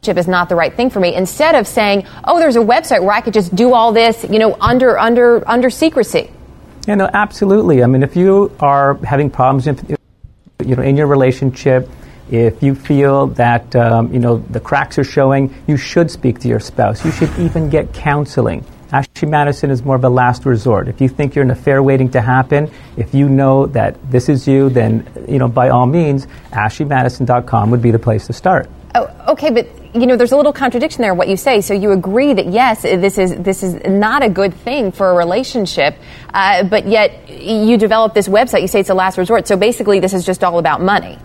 is 0.07 0.27
not 0.27 0.49
the 0.49 0.55
right 0.55 0.75
thing 0.75 0.89
for 0.89 0.99
me 0.99 1.15
instead 1.15 1.55
of 1.55 1.65
saying 1.65 2.05
oh 2.25 2.37
there's 2.37 2.57
a 2.57 2.59
website 2.59 3.01
where 3.01 3.13
i 3.13 3.21
could 3.21 3.33
just 3.33 3.55
do 3.55 3.73
all 3.73 3.93
this 3.93 4.25
you 4.29 4.37
know 4.37 4.53
under 4.59 4.99
under 4.99 5.47
under 5.47 5.69
secrecy 5.69 6.29
You 6.87 6.97
know, 6.97 7.09
absolutely. 7.13 7.81
I 7.81 7.87
mean, 7.87 8.03
if 8.03 8.15
you 8.15 8.51
are 8.59 8.95
having 9.05 9.29
problems, 9.29 9.67
in, 9.67 9.97
you 10.65 10.75
know, 10.75 10.83
in 10.83 10.97
your 10.97 11.07
relationship, 11.07 11.89
if 12.29 12.61
you 12.63 12.75
feel 12.75 13.27
that 13.27 13.75
um, 13.75 14.13
you 14.13 14.19
know 14.19 14.37
the 14.37 14.59
cracks 14.59 14.97
are 14.97 15.03
showing, 15.03 15.53
you 15.67 15.77
should 15.77 16.09
speak 16.11 16.39
to 16.39 16.47
your 16.47 16.59
spouse. 16.59 17.05
You 17.05 17.11
should 17.11 17.37
even 17.39 17.69
get 17.69 17.93
counseling. 17.93 18.65
Ashley 18.91 19.27
Madison 19.27 19.71
is 19.71 19.83
more 19.83 19.95
of 19.95 20.03
a 20.03 20.09
last 20.09 20.45
resort. 20.45 20.87
If 20.87 21.01
you 21.01 21.09
think 21.09 21.35
you're 21.35 21.43
in 21.43 21.51
a 21.51 21.55
fair 21.55 21.81
waiting 21.81 22.09
to 22.11 22.21
happen, 22.21 22.69
if 22.95 23.13
you 23.13 23.27
know 23.27 23.65
that 23.67 23.97
this 24.11 24.29
is 24.29 24.47
you, 24.47 24.69
then 24.69 25.07
you 25.27 25.39
know 25.39 25.47
by 25.47 25.69
all 25.69 25.85
means, 25.85 26.27
AshleyMadison.com 26.51 27.71
would 27.71 27.81
be 27.81 27.91
the 27.91 27.99
place 27.99 28.27
to 28.27 28.33
start. 28.33 28.69
Okay 29.33 29.51
but 29.51 29.67
you 29.93 30.05
know 30.07 30.15
there's 30.15 30.31
a 30.31 30.37
little 30.37 30.53
contradiction 30.53 31.01
there 31.01 31.13
what 31.13 31.27
you 31.27 31.37
say 31.37 31.61
so 31.61 31.73
you 31.73 31.91
agree 31.91 32.33
that 32.33 32.47
yes 32.47 32.83
this 32.83 33.17
is 33.17 33.35
this 33.37 33.61
is 33.61 33.75
not 33.85 34.23
a 34.23 34.29
good 34.29 34.53
thing 34.53 34.91
for 34.91 35.11
a 35.11 35.13
relationship 35.13 35.95
uh, 36.33 36.63
but 36.63 36.87
yet 36.87 37.29
you 37.29 37.77
develop 37.77 38.13
this 38.13 38.27
website 38.27 38.61
you 38.61 38.67
say 38.67 38.79
it's 38.79 38.89
a 38.89 38.93
last 38.93 39.17
resort 39.17 39.47
so 39.47 39.57
basically 39.57 39.99
this 39.99 40.13
is 40.13 40.25
just 40.25 40.43
all 40.43 40.57
about 40.59 40.81
money 40.81 41.17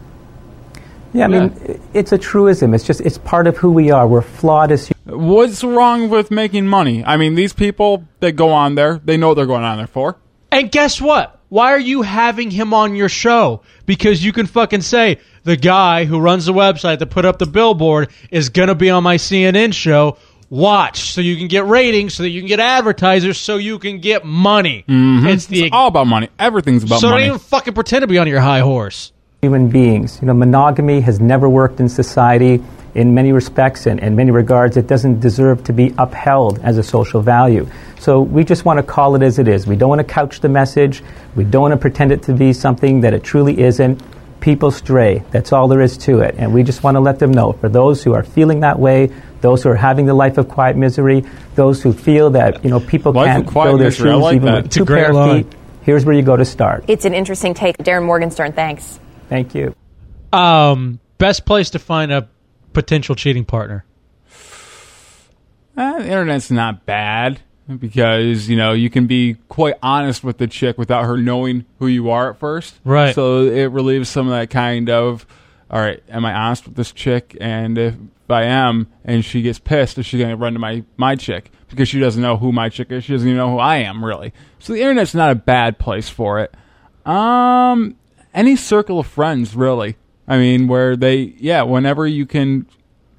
Yeah, 1.14 1.24
I 1.24 1.28
mean, 1.28 1.80
it's 1.94 2.12
a 2.12 2.18
truism. 2.18 2.74
It's 2.74 2.84
just 2.84 3.00
it's 3.00 3.16
part 3.16 3.46
of 3.46 3.56
who 3.56 3.72
we 3.72 3.90
are. 3.90 4.06
We're 4.06 4.20
flawed 4.20 4.70
as 4.70 4.88
humans. 4.88 5.24
What's 5.24 5.64
wrong 5.64 6.10
with 6.10 6.30
making 6.30 6.66
money? 6.66 7.02
I 7.02 7.16
mean, 7.16 7.34
these 7.34 7.54
people 7.54 8.04
that 8.20 8.32
go 8.32 8.50
on 8.50 8.74
there, 8.74 9.00
they 9.02 9.16
know 9.16 9.28
what 9.28 9.36
they're 9.38 9.46
going 9.46 9.64
on 9.64 9.78
there 9.78 9.86
for. 9.86 10.16
And 10.52 10.70
guess 10.70 11.00
what? 11.00 11.40
Why 11.48 11.72
are 11.72 11.80
you 11.80 12.02
having 12.02 12.50
him 12.50 12.74
on 12.74 12.94
your 12.94 13.08
show? 13.08 13.62
Because 13.86 14.22
you 14.22 14.32
can 14.32 14.46
fucking 14.46 14.82
say 14.82 15.18
the 15.48 15.56
guy 15.56 16.04
who 16.04 16.20
runs 16.20 16.44
the 16.44 16.52
website 16.52 16.98
that 16.98 17.06
put 17.06 17.24
up 17.24 17.38
the 17.38 17.46
billboard 17.46 18.10
is 18.30 18.50
going 18.50 18.68
to 18.68 18.74
be 18.74 18.90
on 18.90 19.02
my 19.02 19.16
CNN 19.16 19.72
show. 19.72 20.18
Watch 20.50 21.10
so 21.12 21.22
you 21.22 21.36
can 21.36 21.48
get 21.48 21.66
ratings, 21.66 22.14
so 22.14 22.22
that 22.22 22.28
you 22.28 22.40
can 22.40 22.48
get 22.48 22.60
advertisers, 22.60 23.38
so 23.38 23.56
you 23.56 23.78
can 23.78 24.00
get 24.00 24.24
money. 24.24 24.84
Mm-hmm. 24.88 25.26
It's 25.26 25.46
the 25.46 25.70
all 25.72 25.88
about 25.88 26.06
money. 26.06 26.28
Everything's 26.38 26.84
about 26.84 27.00
so 27.00 27.08
money. 27.08 27.22
So 27.22 27.26
don't 27.28 27.36
even 27.36 27.38
fucking 27.38 27.74
pretend 27.74 28.02
to 28.02 28.06
be 28.06 28.18
on 28.18 28.26
your 28.28 28.40
high 28.40 28.60
horse. 28.60 29.12
human 29.42 29.68
beings. 29.68 30.18
You 30.20 30.26
know, 30.26 30.34
monogamy 30.34 31.00
has 31.00 31.20
never 31.20 31.48
worked 31.48 31.80
in 31.80 31.88
society 31.88 32.62
in 32.94 33.14
many 33.14 33.32
respects 33.32 33.86
and 33.86 34.00
in 34.00 34.16
many 34.16 34.30
regards. 34.30 34.76
It 34.76 34.86
doesn't 34.86 35.20
deserve 35.20 35.64
to 35.64 35.72
be 35.72 35.94
upheld 35.98 36.58
as 36.60 36.76
a 36.78 36.82
social 36.82 37.20
value. 37.22 37.68
So 38.00 38.20
we 38.20 38.44
just 38.44 38.64
want 38.64 38.78
to 38.78 38.82
call 38.82 39.14
it 39.16 39.22
as 39.22 39.38
it 39.38 39.48
is. 39.48 39.66
We 39.66 39.76
don't 39.76 39.88
want 39.88 40.00
to 40.00 40.04
couch 40.04 40.40
the 40.40 40.48
message. 40.48 41.02
We 41.36 41.44
don't 41.44 41.62
want 41.62 41.72
to 41.72 41.78
pretend 41.78 42.12
it 42.12 42.22
to 42.24 42.32
be 42.32 42.52
something 42.52 43.00
that 43.02 43.14
it 43.14 43.22
truly 43.22 43.58
isn't. 43.60 44.02
People 44.40 44.70
stray. 44.70 45.22
That's 45.30 45.52
all 45.52 45.68
there 45.68 45.80
is 45.80 45.96
to 45.98 46.20
it. 46.20 46.36
And 46.38 46.54
we 46.54 46.62
just 46.62 46.82
want 46.82 46.94
to 46.94 47.00
let 47.00 47.18
them 47.18 47.30
know 47.32 47.52
for 47.52 47.68
those 47.68 48.02
who 48.02 48.14
are 48.14 48.22
feeling 48.22 48.60
that 48.60 48.78
way, 48.78 49.12
those 49.40 49.62
who 49.62 49.70
are 49.70 49.76
having 49.76 50.06
the 50.06 50.14
life 50.14 50.38
of 50.38 50.48
quiet 50.48 50.76
misery, 50.76 51.24
those 51.54 51.82
who 51.82 51.92
feel 51.92 52.30
that, 52.30 52.64
you 52.64 52.70
know, 52.70 52.80
people 52.80 53.12
Life 53.12 53.26
can't 53.26 53.46
quiet 53.46 53.70
fill 53.70 53.78
their 53.78 53.86
misery. 53.88 54.10
Shoes 54.10 54.22
like 54.22 54.36
even 54.36 54.46
that. 54.46 54.62
with 54.64 54.72
two 54.72 54.84
pair 54.84 55.16
of 55.16 55.36
feet. 55.36 55.58
Here's 55.82 56.04
where 56.04 56.14
you 56.14 56.22
go 56.22 56.36
to 56.36 56.44
start. 56.44 56.84
it's 56.88 57.04
an 57.04 57.14
interesting 57.14 57.54
take 57.54 57.76
darren 57.78 58.04
morgenstern 58.04 58.52
thanks 58.52 59.00
Thank 59.28 59.54
you. 59.54 59.74
Um, 60.32 61.00
best 61.18 61.44
place 61.44 61.70
to 61.70 61.78
find 61.78 62.12
a 62.12 62.28
potential 62.72 63.14
cheating 63.14 63.44
partner. 63.44 63.84
Eh, 65.76 65.98
the 65.98 66.04
internet's 66.04 66.50
not 66.50 66.86
bad 66.86 67.40
because 67.76 68.48
you 68.48 68.56
know 68.56 68.72
you 68.72 68.90
can 68.90 69.06
be 69.06 69.36
quite 69.48 69.74
honest 69.82 70.24
with 70.24 70.38
the 70.38 70.46
chick 70.46 70.78
without 70.78 71.04
her 71.04 71.16
knowing 71.16 71.66
who 71.78 71.86
you 71.86 72.10
are 72.10 72.30
at 72.30 72.38
first. 72.38 72.78
Right. 72.84 73.14
So 73.14 73.42
it 73.42 73.66
relieves 73.66 74.08
some 74.08 74.26
of 74.26 74.32
that 74.32 74.50
kind 74.50 74.88
of, 74.88 75.26
all 75.70 75.80
right, 75.80 76.02
am 76.08 76.24
I 76.24 76.32
honest 76.32 76.66
with 76.66 76.76
this 76.76 76.92
chick? 76.92 77.36
And 77.40 77.76
if 77.76 77.94
I 78.30 78.44
am, 78.44 78.88
and 79.04 79.24
she 79.24 79.42
gets 79.42 79.58
pissed, 79.58 79.98
is 79.98 80.06
she 80.06 80.18
going 80.18 80.30
to 80.30 80.36
run 80.36 80.54
to 80.54 80.58
my 80.58 80.84
my 80.96 81.16
chick 81.16 81.50
because 81.68 81.88
she 81.88 82.00
doesn't 82.00 82.22
know 82.22 82.36
who 82.36 82.52
my 82.52 82.68
chick 82.68 82.90
is? 82.90 83.04
She 83.04 83.12
doesn't 83.12 83.28
even 83.28 83.36
know 83.36 83.50
who 83.50 83.58
I 83.58 83.76
am 83.78 84.04
really. 84.04 84.32
So 84.58 84.72
the 84.72 84.80
internet's 84.80 85.14
not 85.14 85.30
a 85.30 85.34
bad 85.34 85.78
place 85.78 86.08
for 86.08 86.40
it. 86.40 86.54
Um, 87.06 87.96
any 88.34 88.56
circle 88.56 88.98
of 88.98 89.06
friends 89.06 89.54
really. 89.54 89.96
I 90.26 90.36
mean, 90.36 90.68
where 90.68 90.94
they, 90.94 91.34
yeah, 91.38 91.62
whenever 91.62 92.06
you 92.06 92.26
can 92.26 92.66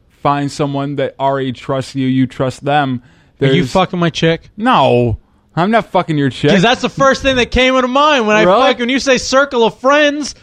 find 0.10 0.52
someone 0.52 0.96
that 0.98 1.16
already 1.20 1.52
trusts 1.52 1.96
you, 1.96 2.06
you 2.08 2.28
trust 2.28 2.64
them. 2.64 3.02
Are 3.42 3.48
you 3.48 3.54
there's- 3.54 3.72
fucking 3.72 4.00
my 4.00 4.10
chick? 4.10 4.50
No, 4.58 5.18
I'm 5.56 5.72
not 5.72 5.88
fucking 5.88 6.18
your 6.18 6.30
chick. 6.30 6.50
Because 6.50 6.64
that's 6.64 6.82
the 6.82 6.90
first 6.90 7.22
thing 7.22 7.38
that 7.38 7.52
came 7.52 7.76
into 7.76 7.88
mind 7.88 8.28
when 8.28 8.36
I 8.36 8.44
Really? 8.44 8.62
fuck. 8.72 8.80
When 8.80 8.90
you 8.90 9.00
say 9.00 9.18
circle 9.18 9.64
of 9.64 9.80
friends, 9.80 10.36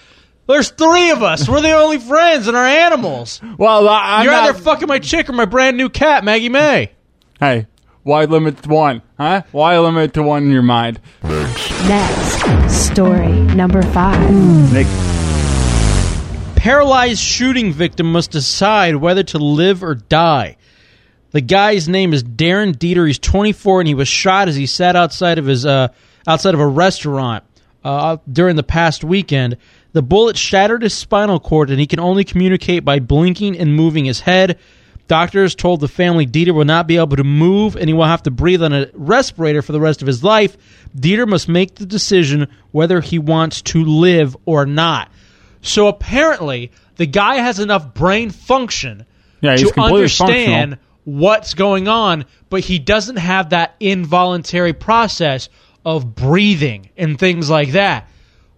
there's 0.48 0.68
three 0.70 1.10
of 1.10 1.22
us. 1.22 1.48
We're 1.48 1.60
the 1.60 1.72
only 1.72 1.98
friends, 1.98 2.48
and 2.48 2.56
our 2.56 2.64
animals. 2.66 3.40
Well, 3.58 3.88
I- 3.88 4.18
I'm 4.18 4.24
you're 4.24 4.32
not- 4.32 4.48
either 4.50 4.58
fucking 4.58 4.88
my 4.88 4.98
chick 4.98 5.28
or 5.28 5.32
my 5.32 5.44
brand 5.44 5.76
new 5.76 5.88
cat, 5.88 6.24
Maggie 6.24 6.48
May. 6.48 6.90
Hey, 7.40 7.66
why 8.02 8.24
limit 8.24 8.62
to 8.62 8.68
one? 8.68 9.02
Huh? 9.18 9.42
Why 9.52 9.78
limit 9.78 10.14
to 10.14 10.22
one 10.22 10.44
in 10.44 10.50
your 10.52 10.62
mind? 10.62 11.00
Next, 11.22 12.92
story 12.92 13.28
number 13.28 13.82
five. 13.82 14.30
Nick. 14.72 14.86
Paralyzed 16.56 17.20
shooting 17.20 17.72
victim 17.72 18.10
must 18.10 18.30
decide 18.32 18.96
whether 18.96 19.22
to 19.22 19.38
live 19.38 19.84
or 19.84 19.94
die. 19.94 20.56
The 21.36 21.42
guy's 21.42 21.86
name 21.86 22.14
is 22.14 22.24
Darren 22.24 22.74
Dieter. 22.74 23.06
He's 23.06 23.18
24 23.18 23.82
and 23.82 23.88
he 23.88 23.94
was 23.94 24.08
shot 24.08 24.48
as 24.48 24.56
he 24.56 24.64
sat 24.64 24.96
outside 24.96 25.36
of 25.36 25.44
his 25.44 25.66
uh, 25.66 25.88
outside 26.26 26.54
of 26.54 26.60
a 26.60 26.66
restaurant 26.66 27.44
uh, 27.84 28.16
during 28.32 28.56
the 28.56 28.62
past 28.62 29.04
weekend. 29.04 29.58
The 29.92 30.00
bullet 30.00 30.38
shattered 30.38 30.80
his 30.80 30.94
spinal 30.94 31.38
cord 31.38 31.68
and 31.68 31.78
he 31.78 31.86
can 31.86 32.00
only 32.00 32.24
communicate 32.24 32.86
by 32.86 33.00
blinking 33.00 33.58
and 33.58 33.76
moving 33.76 34.06
his 34.06 34.20
head. 34.20 34.58
Doctors 35.08 35.54
told 35.54 35.80
the 35.80 35.88
family 35.88 36.26
Dieter 36.26 36.54
will 36.54 36.64
not 36.64 36.86
be 36.86 36.96
able 36.96 37.18
to 37.18 37.24
move 37.24 37.76
and 37.76 37.86
he 37.86 37.92
will 37.92 38.04
have 38.04 38.22
to 38.22 38.30
breathe 38.30 38.62
on 38.62 38.72
a 38.72 38.90
respirator 38.94 39.60
for 39.60 39.72
the 39.72 39.80
rest 39.80 40.00
of 40.00 40.06
his 40.06 40.24
life. 40.24 40.56
Dieter 40.96 41.28
must 41.28 41.50
make 41.50 41.74
the 41.74 41.84
decision 41.84 42.48
whether 42.70 43.02
he 43.02 43.18
wants 43.18 43.60
to 43.60 43.84
live 43.84 44.34
or 44.46 44.64
not. 44.64 45.10
So 45.60 45.88
apparently, 45.88 46.72
the 46.94 47.04
guy 47.04 47.34
has 47.40 47.58
enough 47.58 47.92
brain 47.92 48.30
function 48.30 49.04
Yeah, 49.42 49.56
to 49.56 49.78
understand 49.78 50.70
functional. 50.70 50.86
What's 51.06 51.54
going 51.54 51.86
on, 51.88 52.24
but 52.50 52.60
he 52.60 52.78
doesn't 52.78 53.16
have 53.16 53.50
that 53.50 53.74
involuntary 53.80 54.72
process 54.74 55.48
of 55.84 56.14
breathing 56.14 56.90
and 56.96 57.18
things 57.18 57.48
like 57.48 57.70
that, 57.72 58.08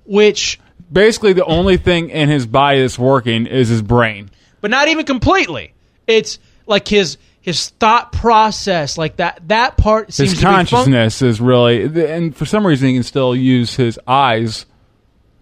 which 0.04 0.58
Basically, 0.90 1.34
the 1.34 1.44
only 1.44 1.76
thing 1.76 2.08
in 2.08 2.30
his 2.30 2.46
body 2.46 2.80
that's 2.80 2.98
working 2.98 3.46
is 3.46 3.68
his 3.68 3.82
brain. 3.82 4.30
but 4.62 4.70
not 4.70 4.88
even 4.88 5.04
completely. 5.04 5.74
It's 6.06 6.38
like 6.66 6.88
his 6.88 7.18
his 7.42 7.68
thought 7.68 8.12
process, 8.12 8.96
like 8.96 9.16
that 9.16 9.40
that 9.48 9.76
part 9.76 10.14
seems 10.14 10.30
His 10.30 10.40
to 10.40 10.46
be 10.46 10.50
fun- 10.50 10.54
consciousness 10.66 11.20
is 11.20 11.40
really, 11.42 11.82
and 12.10 12.34
for 12.34 12.46
some 12.46 12.66
reason, 12.66 12.88
he 12.88 12.94
can 12.94 13.02
still 13.02 13.36
use 13.36 13.74
his 13.76 14.00
eyes 14.06 14.64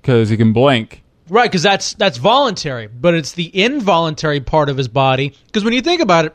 because 0.02 0.28
he 0.28 0.36
can 0.36 0.52
blink. 0.52 1.04
Right, 1.28 1.48
because 1.48 1.62
that's 1.62 1.94
that's 1.94 2.18
voluntary, 2.18 2.88
but 2.88 3.14
it's 3.14 3.32
the 3.32 3.48
involuntary 3.56 4.40
part 4.40 4.68
of 4.68 4.76
his 4.76 4.88
body. 4.88 5.32
Because 5.46 5.62
when 5.62 5.72
you 5.74 5.80
think 5.80 6.00
about 6.00 6.24
it, 6.24 6.34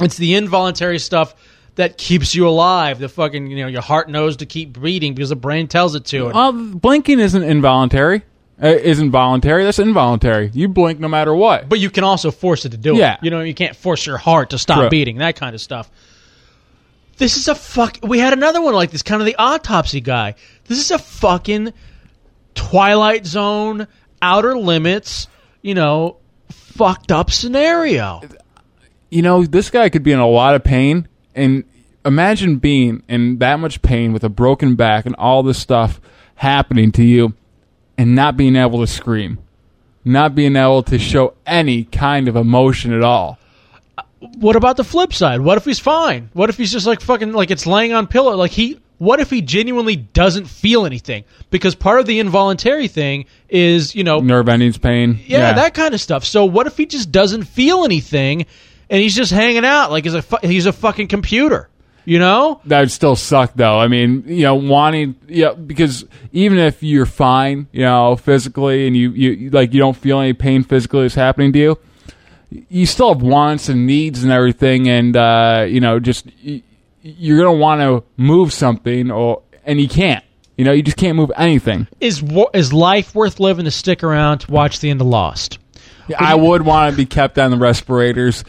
it's 0.00 0.16
the 0.16 0.34
involuntary 0.34 0.98
stuff 0.98 1.34
that 1.76 1.96
keeps 1.98 2.34
you 2.34 2.48
alive. 2.48 2.98
The 2.98 3.08
fucking 3.08 3.46
you 3.48 3.58
know 3.58 3.66
your 3.68 3.82
heart 3.82 4.08
knows 4.08 4.38
to 4.38 4.46
keep 4.46 4.80
beating 4.80 5.14
because 5.14 5.30
the 5.30 5.36
brain 5.36 5.68
tells 5.68 5.94
it 5.94 6.04
to. 6.06 6.26
Well, 6.30 6.52
blinking 6.52 7.20
isn't 7.20 7.42
involuntary. 7.42 8.22
Uh, 8.62 8.66
isn't 8.68 9.10
voluntary. 9.10 9.64
That's 9.64 9.78
involuntary. 9.78 10.50
You 10.52 10.68
blink 10.68 11.00
no 11.00 11.08
matter 11.08 11.34
what. 11.34 11.68
But 11.70 11.78
you 11.78 11.88
can 11.88 12.04
also 12.04 12.30
force 12.30 12.66
it 12.66 12.70
to 12.70 12.76
do 12.76 12.94
Yeah. 12.94 13.14
it. 13.14 13.20
You 13.22 13.30
know, 13.30 13.40
you 13.40 13.54
can't 13.54 13.74
force 13.74 14.04
your 14.04 14.18
heart 14.18 14.50
to 14.50 14.58
stop 14.58 14.80
True. 14.80 14.88
beating. 14.90 15.18
That 15.18 15.36
kind 15.36 15.54
of 15.54 15.62
stuff. 15.62 15.90
This 17.16 17.38
is 17.38 17.48
a 17.48 17.54
fuck. 17.54 17.96
We 18.02 18.18
had 18.18 18.34
another 18.34 18.60
one 18.60 18.74
like 18.74 18.90
this, 18.90 19.02
kind 19.02 19.22
of 19.22 19.26
the 19.26 19.36
autopsy 19.36 20.02
guy. 20.02 20.34
This 20.66 20.78
is 20.78 20.90
a 20.90 20.98
fucking 20.98 21.72
Twilight 22.54 23.24
Zone, 23.26 23.86
Outer 24.20 24.58
Limits. 24.58 25.26
You 25.62 25.74
know, 25.74 26.16
fucked 26.50 27.12
up 27.12 27.30
scenario. 27.30 28.20
You 29.10 29.22
know, 29.22 29.44
this 29.44 29.70
guy 29.70 29.88
could 29.88 30.02
be 30.02 30.12
in 30.12 30.18
a 30.18 30.26
lot 30.26 30.54
of 30.54 30.64
pain. 30.64 31.08
And 31.34 31.64
imagine 32.04 32.56
being 32.56 33.02
in 33.08 33.38
that 33.38 33.60
much 33.60 33.82
pain 33.82 34.12
with 34.12 34.24
a 34.24 34.28
broken 34.28 34.76
back 34.76 35.06
and 35.06 35.14
all 35.16 35.42
this 35.42 35.58
stuff 35.58 36.00
happening 36.36 36.92
to 36.92 37.04
you 37.04 37.34
and 37.98 38.14
not 38.14 38.36
being 38.36 38.56
able 38.56 38.80
to 38.80 38.86
scream, 38.86 39.38
not 40.04 40.34
being 40.34 40.56
able 40.56 40.82
to 40.84 40.98
show 40.98 41.34
any 41.46 41.84
kind 41.84 42.28
of 42.28 42.36
emotion 42.36 42.92
at 42.92 43.02
all. 43.02 43.38
what 44.36 44.56
about 44.56 44.76
the 44.76 44.84
flip 44.84 45.12
side? 45.12 45.40
What 45.40 45.58
if 45.58 45.64
he's 45.64 45.78
fine? 45.78 46.30
What 46.32 46.48
if 46.48 46.56
he's 46.56 46.72
just 46.72 46.86
like 46.86 47.00
fucking 47.00 47.32
like 47.32 47.50
it's 47.50 47.66
laying 47.66 47.92
on 47.92 48.06
pillow? 48.06 48.36
Like 48.36 48.52
he 48.52 48.80
what 48.98 49.18
if 49.18 49.30
he 49.30 49.40
genuinely 49.40 49.96
doesn't 49.96 50.44
feel 50.44 50.84
anything? 50.84 51.24
Because 51.50 51.74
part 51.74 52.00
of 52.00 52.06
the 52.06 52.20
involuntary 52.20 52.86
thing 52.86 53.24
is, 53.48 53.94
you 53.94 54.04
know, 54.04 54.20
Nerve 54.20 54.48
endings 54.50 54.76
pain. 54.76 55.18
yeah, 55.24 55.54
that 55.54 55.72
kind 55.72 55.94
of 55.94 56.02
stuff. 56.02 56.24
So 56.24 56.44
what 56.44 56.66
if 56.66 56.76
he 56.76 56.84
just 56.84 57.10
doesn't 57.10 57.44
feel 57.44 57.84
anything 57.84 58.44
and 58.90 59.00
he's 59.00 59.14
just 59.14 59.32
hanging 59.32 59.64
out 59.64 59.90
like 59.90 60.04
he's 60.04 60.14
a 60.14 60.22
fu- 60.22 60.46
he's 60.46 60.66
a 60.66 60.72
fucking 60.72 61.08
computer? 61.08 61.68
You 62.04 62.18
know? 62.18 62.60
That 62.64 62.80
would 62.80 62.90
still 62.90 63.14
suck, 63.14 63.52
though. 63.54 63.78
I 63.78 63.86
mean, 63.86 64.24
you 64.26 64.42
know, 64.42 64.54
wanting, 64.56 65.16
yeah, 65.28 65.52
because 65.52 66.04
even 66.32 66.58
if 66.58 66.82
you're 66.82 67.06
fine, 67.06 67.68
you 67.72 67.82
know, 67.82 68.16
physically, 68.16 68.86
and 68.86 68.96
you, 68.96 69.10
you 69.10 69.50
like 69.50 69.72
you 69.72 69.80
don't 69.80 69.96
feel 69.96 70.18
any 70.18 70.32
pain 70.32 70.64
physically 70.64 71.02
that's 71.02 71.14
happening 71.14 71.52
to 71.52 71.58
you, 71.58 71.78
you 72.68 72.86
still 72.86 73.12
have 73.12 73.22
wants 73.22 73.68
and 73.68 73.86
needs 73.86 74.22
and 74.24 74.32
everything, 74.32 74.88
and 74.88 75.16
uh, 75.16 75.66
you 75.68 75.80
know, 75.80 76.00
just 76.00 76.26
y- 76.44 76.62
you're 77.02 77.38
gonna 77.38 77.52
want 77.56 77.80
to 77.80 78.02
move 78.16 78.52
something, 78.52 79.10
or 79.10 79.42
and 79.64 79.80
you 79.80 79.88
can't. 79.88 80.24
You 80.56 80.64
know, 80.64 80.72
you 80.72 80.82
just 80.82 80.96
can't 80.96 81.16
move 81.16 81.30
anything. 81.36 81.86
Is 82.00 82.24
is 82.52 82.72
life 82.72 83.14
worth 83.14 83.40
living 83.40 83.66
to 83.66 83.70
stick 83.70 84.02
around 84.02 84.38
to 84.38 84.50
watch 84.50 84.80
the 84.80 84.90
end 84.90 85.00
of 85.00 85.06
Lost? 85.06 85.58
I 86.18 86.34
would 86.34 86.62
want 86.62 86.90
to 86.92 86.96
be 86.96 87.06
kept 87.06 87.38
on 87.38 87.50
the 87.50 87.56
respirators. 87.56 88.42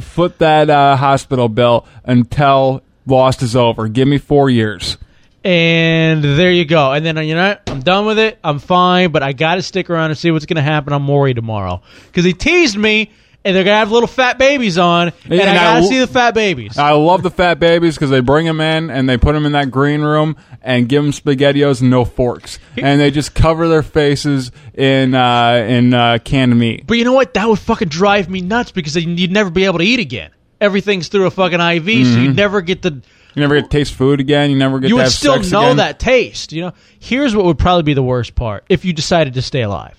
Foot 0.00 0.38
that 0.38 0.68
uh, 0.68 0.96
hospital 0.96 1.48
bill 1.48 1.86
until 2.04 2.82
Lost 3.06 3.42
is 3.42 3.56
over. 3.56 3.88
Give 3.88 4.06
me 4.06 4.18
four 4.18 4.50
years. 4.50 4.98
And 5.42 6.22
there 6.22 6.52
you 6.52 6.66
go. 6.66 6.92
And 6.92 7.04
then 7.04 7.16
you 7.26 7.34
know? 7.34 7.56
I'm 7.66 7.80
done 7.80 8.04
with 8.04 8.18
it. 8.18 8.38
I'm 8.44 8.58
fine, 8.58 9.10
but 9.10 9.22
I 9.22 9.32
got 9.32 9.54
to 9.54 9.62
stick 9.62 9.88
around 9.88 10.10
and 10.10 10.18
see 10.18 10.30
what's 10.30 10.44
going 10.44 10.56
to 10.56 10.62
happen 10.62 10.92
on 10.92 11.02
Maury 11.02 11.32
tomorrow 11.32 11.80
because 12.06 12.24
he 12.24 12.34
teased 12.34 12.76
me, 12.76 13.10
and 13.44 13.56
they're 13.56 13.64
to 13.64 13.70
have 13.74 13.90
little 13.90 14.06
fat 14.06 14.38
babies 14.38 14.76
on, 14.78 15.12
and, 15.24 15.40
I 15.40 15.54
got 15.54 15.74
to 15.76 15.80
lo- 15.82 15.88
see 15.88 15.98
the 15.98 16.06
fat 16.06 16.34
babies. 16.34 16.76
I 16.78 16.92
love 16.92 17.22
the 17.22 17.30
fat 17.30 17.58
babies 17.58 17.94
because 17.94 18.10
they 18.10 18.20
bring 18.20 18.44
them 18.46 18.60
in 18.60 18.90
and 18.90 19.08
they 19.08 19.16
put 19.16 19.32
them 19.32 19.46
in 19.46 19.52
that 19.52 19.70
green 19.70 20.02
room 20.02 20.36
and 20.62 20.88
give 20.88 21.02
them 21.02 21.12
spaghettios 21.12 21.80
and 21.80 21.90
no 21.90 22.04
forks, 22.04 22.58
and 22.76 23.00
they 23.00 23.10
just 23.10 23.34
cover 23.34 23.68
their 23.68 23.82
faces 23.82 24.52
in 24.74 25.14
uh, 25.14 25.64
in 25.68 25.94
uh, 25.94 26.18
canned 26.24 26.58
meat. 26.58 26.86
But 26.86 26.98
you 26.98 27.04
know 27.04 27.12
what? 27.14 27.34
That 27.34 27.48
would 27.48 27.58
fucking 27.58 27.88
drive 27.88 28.28
me 28.28 28.40
nuts 28.40 28.72
because 28.72 28.94
then 28.94 29.16
you'd 29.16 29.32
never 29.32 29.50
be 29.50 29.64
able 29.64 29.78
to 29.78 29.84
eat 29.84 30.00
again. 30.00 30.30
Everything's 30.60 31.08
through 31.08 31.26
a 31.26 31.30
fucking 31.30 31.58
IV, 31.60 31.84
so 31.84 31.90
Mhm. 32.18 32.22
you 32.24 32.32
never 32.34 32.60
get 32.60 32.82
the. 32.82 32.90
You 33.34 33.40
never 33.42 33.54
get 33.54 33.70
to 33.70 33.76
taste 33.78 33.94
food 33.94 34.18
again. 34.20 34.50
You 34.50 34.56
never 34.56 34.80
get 34.80 34.88
You 34.88 34.96
would 34.96 35.08
still 35.08 35.40
know 35.44 35.66
again. 35.66 35.76
that 35.78 35.98
taste. 35.98 36.52
You 36.52 36.62
know. 36.62 36.72
Here's 36.98 37.34
what 37.34 37.44
would 37.46 37.58
probably 37.58 37.84
be 37.84 37.94
the 37.94 38.02
worst 38.02 38.34
part 38.34 38.64
if 38.68 38.84
you 38.84 38.92
decided 38.92 39.34
to 39.34 39.42
stay 39.42 39.62
alive. 39.62 39.94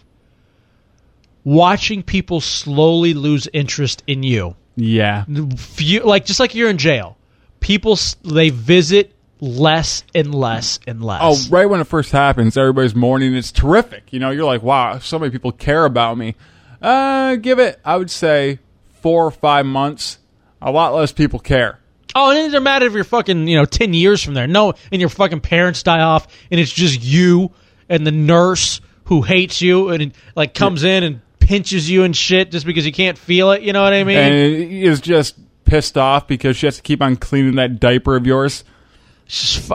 Watching 1.43 2.03
people 2.03 2.41
slowly 2.41 3.13
lose 3.13 3.47
interest 3.51 4.03
in 4.07 4.23
you. 4.23 4.55
Yeah. 4.75 5.25
Few, 5.57 6.01
like 6.01 6.25
just 6.25 6.39
like 6.39 6.55
you're 6.55 6.69
in 6.69 6.77
jail, 6.77 7.17
people 7.59 7.97
they 8.23 8.49
visit 8.49 9.13
less 9.39 10.03
and 10.13 10.33
less 10.33 10.79
and 10.87 11.03
less. 11.03 11.21
Oh, 11.23 11.55
right 11.55 11.65
when 11.65 11.81
it 11.81 11.87
first 11.87 12.11
happens, 12.11 12.55
everybody's 12.57 12.95
mourning. 12.95 13.35
It's 13.35 13.51
terrific. 13.51 14.13
You 14.13 14.19
know, 14.19 14.29
you're 14.29 14.45
like, 14.45 14.61
wow, 14.61 14.99
so 14.99 15.19
many 15.19 15.31
people 15.31 15.51
care 15.51 15.85
about 15.85 16.17
me. 16.17 16.35
Uh, 16.81 17.35
give 17.35 17.59
it, 17.59 17.79
I 17.83 17.97
would 17.97 18.11
say, 18.11 18.59
four 19.01 19.25
or 19.25 19.31
five 19.31 19.65
months. 19.65 20.19
A 20.61 20.71
lot 20.71 20.93
less 20.93 21.11
people 21.11 21.39
care. 21.39 21.79
Oh, 22.13 22.29
and 22.29 22.39
it 22.39 22.43
doesn't 22.43 22.63
matter 22.63 22.85
if 22.85 22.93
you're 22.93 23.03
fucking, 23.03 23.47
you 23.47 23.55
know, 23.55 23.65
10 23.65 23.93
years 23.93 24.23
from 24.23 24.33
there. 24.33 24.47
No, 24.47 24.73
and 24.91 24.99
your 24.99 25.09
fucking 25.09 25.39
parents 25.41 25.81
die 25.81 26.01
off, 26.01 26.27
and 26.51 26.59
it's 26.59 26.71
just 26.71 27.01
you 27.01 27.51
and 27.89 28.05
the 28.05 28.11
nurse 28.11 28.81
who 29.05 29.21
hates 29.21 29.61
you 29.61 29.89
and, 29.89 30.13
like, 30.35 30.53
comes 30.53 30.83
in 30.83 31.03
and 31.03 31.21
pinches 31.51 31.89
you 31.89 32.05
and 32.05 32.15
shit 32.15 32.49
just 32.49 32.65
because 32.65 32.85
you 32.85 32.93
can't 32.93 33.17
feel 33.17 33.51
it. 33.51 33.61
You 33.61 33.73
know 33.73 33.83
what 33.83 33.91
I 33.91 34.05
mean? 34.05 34.17
and 34.17 34.71
he 34.71 34.85
is 34.85 35.01
just 35.01 35.35
pissed 35.65 35.97
off 35.97 36.25
because 36.25 36.55
she 36.55 36.65
has 36.65 36.77
to 36.77 36.81
keep 36.81 37.01
on 37.01 37.17
cleaning 37.17 37.55
that 37.55 37.77
diaper 37.77 38.15
of 38.15 38.25
yours. 38.25 38.63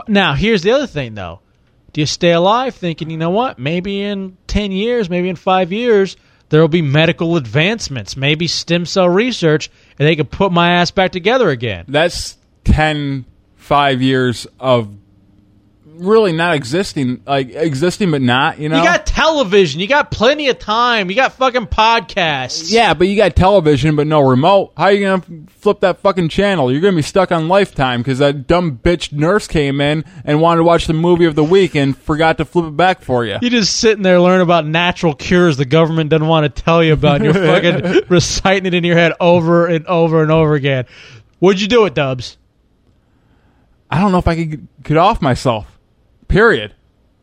now, 0.07 0.33
here's 0.33 0.63
the 0.63 0.71
other 0.71 0.87
thing, 0.87 1.13
though. 1.13 1.39
Do 1.93 2.01
you 2.01 2.07
stay 2.07 2.31
alive 2.31 2.73
thinking, 2.73 3.11
you 3.11 3.17
know 3.17 3.29
what? 3.29 3.59
Maybe 3.59 4.01
in 4.01 4.37
10 4.47 4.71
years, 4.71 5.07
maybe 5.07 5.29
in 5.29 5.35
five 5.35 5.71
years, 5.71 6.17
there 6.49 6.61
will 6.61 6.67
be 6.67 6.81
medical 6.81 7.37
advancements, 7.37 8.17
maybe 8.17 8.47
stem 8.47 8.87
cell 8.87 9.07
research, 9.07 9.69
and 9.99 10.07
they 10.07 10.15
can 10.15 10.25
put 10.25 10.51
my 10.51 10.71
ass 10.71 10.89
back 10.89 11.11
together 11.11 11.51
again. 11.51 11.85
That's 11.87 12.37
10, 12.63 13.23
five 13.55 14.01
years 14.01 14.47
of 14.59 14.89
really 15.99 16.31
not 16.31 16.55
existing, 16.55 17.21
like 17.25 17.49
existing 17.49 18.11
but 18.11 18.21
not, 18.21 18.59
you 18.59 18.69
know? 18.69 18.77
You 18.77 18.83
got 18.83 19.05
television. 19.05 19.79
You 19.79 19.87
got 19.87 20.11
plenty 20.11 20.49
of 20.49 20.59
time. 20.59 21.09
You 21.09 21.15
got 21.15 21.33
fucking 21.33 21.67
podcasts. 21.67 22.71
Yeah, 22.71 22.93
but 22.93 23.07
you 23.07 23.15
got 23.15 23.35
television, 23.35 23.95
but 23.95 24.07
no 24.07 24.21
remote. 24.21 24.73
How 24.77 24.87
you 24.87 25.05
gonna 25.05 25.23
flip 25.49 25.79
that 25.81 25.99
fucking 25.99 26.29
channel? 26.29 26.71
You're 26.71 26.81
gonna 26.81 26.95
be 26.95 27.01
stuck 27.01 27.31
on 27.31 27.47
Lifetime 27.47 28.01
because 28.01 28.19
that 28.19 28.47
dumb 28.47 28.79
bitch 28.81 29.11
nurse 29.11 29.47
came 29.47 29.81
in 29.81 30.05
and 30.23 30.41
wanted 30.41 30.59
to 30.59 30.63
watch 30.63 30.87
the 30.87 30.93
movie 30.93 31.25
of 31.25 31.35
the 31.35 31.43
week 31.43 31.75
and 31.75 31.97
forgot 31.97 32.37
to 32.37 32.45
flip 32.45 32.65
it 32.65 32.77
back 32.77 33.01
for 33.01 33.25
you. 33.25 33.37
You 33.41 33.49
just 33.49 33.77
sitting 33.77 34.03
there 34.03 34.19
learning 34.19 34.43
about 34.43 34.65
natural 34.65 35.13
cures 35.13 35.57
the 35.57 35.65
government 35.65 36.09
doesn't 36.09 36.27
want 36.27 36.53
to 36.55 36.61
tell 36.61 36.83
you 36.83 36.93
about. 36.93 37.21
And 37.21 37.25
you're 37.25 37.33
fucking 37.33 38.03
reciting 38.09 38.65
it 38.65 38.73
in 38.73 38.83
your 38.83 38.95
head 38.95 39.13
over 39.19 39.67
and 39.67 39.85
over 39.87 40.21
and 40.21 40.31
over 40.31 40.55
again. 40.55 40.85
What'd 41.39 41.61
you 41.61 41.67
do 41.67 41.85
it, 41.85 41.93
Dubs? 41.93 42.37
I 43.89 44.01
don't 44.01 44.11
know 44.11 44.17
if 44.17 44.27
I 44.27 44.35
could 44.35 44.67
get 44.83 44.97
off 44.97 45.21
myself. 45.21 45.76
Period. 46.27 46.73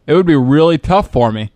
It 0.07 0.15
would 0.15 0.27
be 0.27 0.37
really 0.37 0.79
tough 0.79 1.11
for 1.13 1.31
me. 1.33 1.51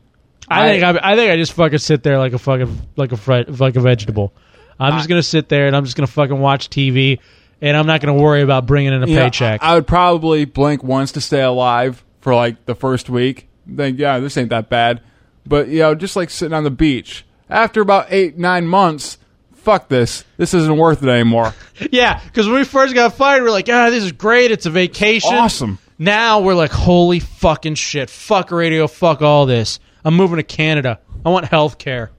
I, 0.48 0.68
think 0.68 0.82
I, 0.82 1.12
I 1.12 1.16
think 1.16 1.30
I 1.30 1.36
just 1.36 1.52
fucking 1.52 1.78
sit 1.78 2.02
there 2.02 2.18
like 2.18 2.32
a 2.32 2.38
fucking 2.38 2.88
like 2.96 3.12
a 3.12 3.16
fre- 3.16 3.42
like 3.48 3.76
a 3.76 3.80
vegetable. 3.80 4.32
I'm 4.80 4.94
just 4.96 5.08
gonna 5.08 5.22
sit 5.22 5.48
there 5.48 5.66
and 5.66 5.76
I'm 5.76 5.84
just 5.84 5.96
gonna 5.96 6.06
fucking 6.06 6.38
watch 6.38 6.70
TV, 6.70 7.18
and 7.60 7.76
I'm 7.76 7.86
not 7.86 8.00
gonna 8.00 8.14
worry 8.14 8.42
about 8.42 8.66
bringing 8.66 8.92
in 8.92 9.02
a 9.02 9.06
You 9.06 9.16
know, 9.16 9.24
paycheck. 9.24 9.62
I, 9.62 9.72
I 9.72 9.74
would 9.74 9.86
probably 9.86 10.44
blink 10.44 10.82
once 10.82 11.12
to 11.12 11.20
stay 11.20 11.42
alive 11.42 12.02
for 12.20 12.34
like 12.34 12.64
the 12.64 12.74
first 12.74 13.10
week. 13.10 13.48
Think, 13.74 13.98
yeah, 13.98 14.18
this 14.20 14.36
ain't 14.36 14.50
that 14.50 14.70
bad. 14.70 15.02
But 15.44 15.68
you 15.68 15.80
know, 15.80 15.94
just 15.94 16.16
like 16.16 16.30
sitting 16.30 16.54
on 16.54 16.64
the 16.64 16.70
beach. 16.70 17.24
After 17.50 17.80
about 17.80 18.06
eight, 18.10 18.38
nine 18.38 18.66
months, 18.66 19.18
fuck 19.54 19.88
this. 19.88 20.24
This 20.36 20.54
isn't 20.54 20.76
worth 20.76 21.02
it 21.02 21.08
anymore. 21.08 21.54
Yeah, 21.92 22.20
because 22.24 22.46
when 22.48 22.56
we 22.56 22.64
first 22.64 22.92
got 22.92 23.14
fired, 23.14 23.42
we 23.42 23.48
are 23.48 23.52
like, 23.52 23.68
ah, 23.70 23.88
this 23.90 24.02
is 24.02 24.10
great. 24.10 24.50
It's 24.50 24.66
a 24.66 24.70
vacation. 24.70 25.32
Awesome. 25.34 25.78
Now 25.98 26.40
we're 26.40 26.54
like, 26.54 26.70
holy 26.70 27.20
fucking 27.20 27.74
shit. 27.74 28.08
Fuck 28.10 28.50
radio. 28.52 28.86
Fuck 28.86 29.20
all 29.22 29.46
this. 29.46 29.80
I'm 30.04 30.14
moving 30.14 30.36
to 30.36 30.42
Canada. 30.44 31.00
I 31.26 31.30
want 31.30 31.46
health 31.46 31.78
care. 31.78 32.10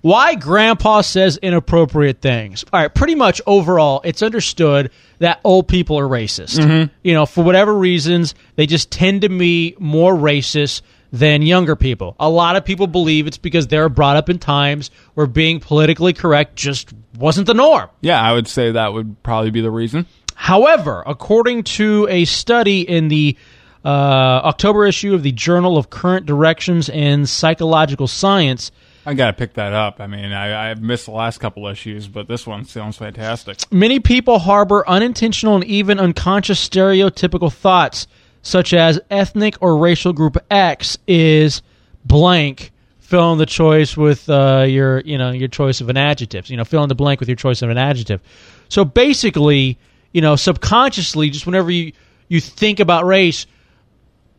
Why 0.00 0.34
grandpa 0.34 1.02
says 1.02 1.36
inappropriate 1.36 2.20
things. 2.20 2.64
All 2.72 2.80
right, 2.80 2.92
pretty 2.92 3.14
much 3.14 3.40
overall, 3.46 4.00
it's 4.04 4.20
understood 4.22 4.90
that 5.20 5.40
old 5.44 5.68
people 5.68 5.96
are 5.98 6.08
racist. 6.08 6.58
Mhm. 6.58 6.90
You 7.04 7.14
know, 7.14 7.24
for 7.24 7.44
whatever 7.44 7.72
reasons, 7.72 8.34
they 8.56 8.66
just 8.66 8.90
tend 8.90 9.20
to 9.22 9.28
be 9.28 9.76
more 9.78 10.14
racist 10.16 10.82
than 11.12 11.42
younger 11.42 11.76
people. 11.76 12.16
A 12.18 12.28
lot 12.28 12.56
of 12.56 12.64
people 12.64 12.86
believe 12.86 13.26
it's 13.26 13.36
because 13.38 13.66
they 13.66 13.78
were 13.78 13.90
brought 13.90 14.16
up 14.16 14.30
in 14.30 14.38
times 14.38 14.90
where 15.14 15.26
being 15.26 15.60
politically 15.60 16.14
correct 16.14 16.56
just 16.56 16.92
wasn't 17.18 17.46
the 17.46 17.54
norm. 17.54 17.90
Yeah, 18.00 18.20
I 18.20 18.32
would 18.32 18.48
say 18.48 18.72
that 18.72 18.94
would 18.94 19.22
probably 19.22 19.50
be 19.50 19.60
the 19.60 19.70
reason. 19.70 20.06
However, 20.34 21.02
according 21.06 21.64
to 21.64 22.08
a 22.10 22.24
study 22.24 22.80
in 22.80 23.08
the 23.08 23.36
uh, 23.84 23.88
October 23.88 24.86
issue 24.86 25.14
of 25.14 25.22
the 25.22 25.32
Journal 25.32 25.76
of 25.76 25.90
Current 25.90 26.24
Directions 26.24 26.88
in 26.88 27.26
Psychological 27.26 28.06
Science, 28.06 28.72
I 29.04 29.14
gotta 29.14 29.32
pick 29.32 29.54
that 29.54 29.72
up. 29.72 30.00
I 30.00 30.06
mean, 30.06 30.32
I, 30.32 30.70
I've 30.70 30.80
missed 30.80 31.06
the 31.06 31.12
last 31.12 31.38
couple 31.38 31.66
issues, 31.66 32.06
but 32.06 32.28
this 32.28 32.46
one 32.46 32.64
sounds 32.64 32.96
fantastic. 32.96 33.58
many 33.72 33.98
people 33.98 34.38
harbor 34.38 34.88
unintentional 34.88 35.56
and 35.56 35.64
even 35.64 35.98
unconscious 35.98 36.66
stereotypical 36.66 37.52
thoughts, 37.52 38.06
such 38.42 38.74
as 38.74 39.00
ethnic 39.10 39.56
or 39.60 39.76
racial 39.78 40.12
group 40.12 40.36
X 40.50 40.98
is 41.06 41.62
blank. 42.04 42.70
Fill 43.00 43.32
in 43.32 43.38
the 43.38 43.46
choice 43.46 43.96
with 43.96 44.28
uh, 44.30 44.64
your, 44.66 45.00
you 45.00 45.18
know, 45.18 45.30
your 45.32 45.48
choice 45.48 45.80
of 45.82 45.88
an 45.90 45.96
adjective. 45.98 46.48
You 46.48 46.56
know, 46.56 46.64
fill 46.64 46.82
in 46.82 46.88
the 46.88 46.94
blank 46.94 47.20
with 47.20 47.28
your 47.28 47.36
choice 47.36 47.60
of 47.60 47.68
an 47.68 47.76
adjective. 47.76 48.20
So 48.68 48.84
basically, 48.86 49.78
you 50.12 50.22
know, 50.22 50.34
subconsciously, 50.36 51.28
just 51.30 51.44
whenever 51.46 51.70
you 51.70 51.92
you 52.28 52.40
think 52.40 52.80
about 52.80 53.04
race, 53.04 53.46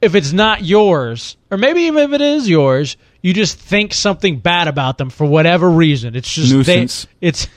if 0.01 0.15
it's 0.15 0.33
not 0.33 0.63
yours, 0.63 1.37
or 1.51 1.57
maybe 1.57 1.81
even 1.81 2.03
if 2.03 2.13
it 2.13 2.21
is 2.21 2.49
yours, 2.49 2.97
you 3.21 3.33
just 3.33 3.57
think 3.59 3.93
something 3.93 4.39
bad 4.39 4.67
about 4.67 4.97
them 4.97 5.11
for 5.11 5.25
whatever 5.27 5.69
reason. 5.69 6.15
It's 6.15 6.33
just 6.33 6.49
they- 6.49 6.57
Nuisance. 6.57 7.07
it's 7.21 7.47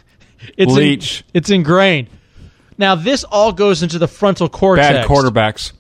it's 0.56 0.70
in- 0.72 0.76
it's 1.32 1.48
ingrained. 1.50 2.08
Now 2.76 2.94
this 2.94 3.24
all 3.24 3.52
goes 3.52 3.82
into 3.82 3.98
the 3.98 4.06
frontal 4.08 4.50
cortex. 4.50 4.88
Bad 4.88 5.06
quarterbacks. 5.06 5.72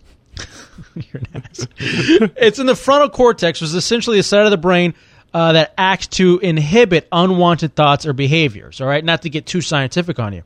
it's 1.78 2.58
in 2.58 2.66
the 2.66 2.76
frontal 2.76 3.08
cortex, 3.08 3.60
which 3.60 3.68
is 3.68 3.74
essentially 3.74 4.18
the 4.18 4.22
side 4.22 4.44
of 4.44 4.50
the 4.50 4.56
brain 4.56 4.94
uh, 5.34 5.52
that 5.52 5.74
acts 5.76 6.06
to 6.06 6.38
inhibit 6.38 7.08
unwanted 7.12 7.74
thoughts 7.74 8.06
or 8.06 8.12
behaviors. 8.12 8.80
All 8.80 8.86
right, 8.86 9.04
not 9.04 9.22
to 9.22 9.30
get 9.30 9.46
too 9.46 9.60
scientific 9.60 10.18
on 10.18 10.32
you, 10.32 10.42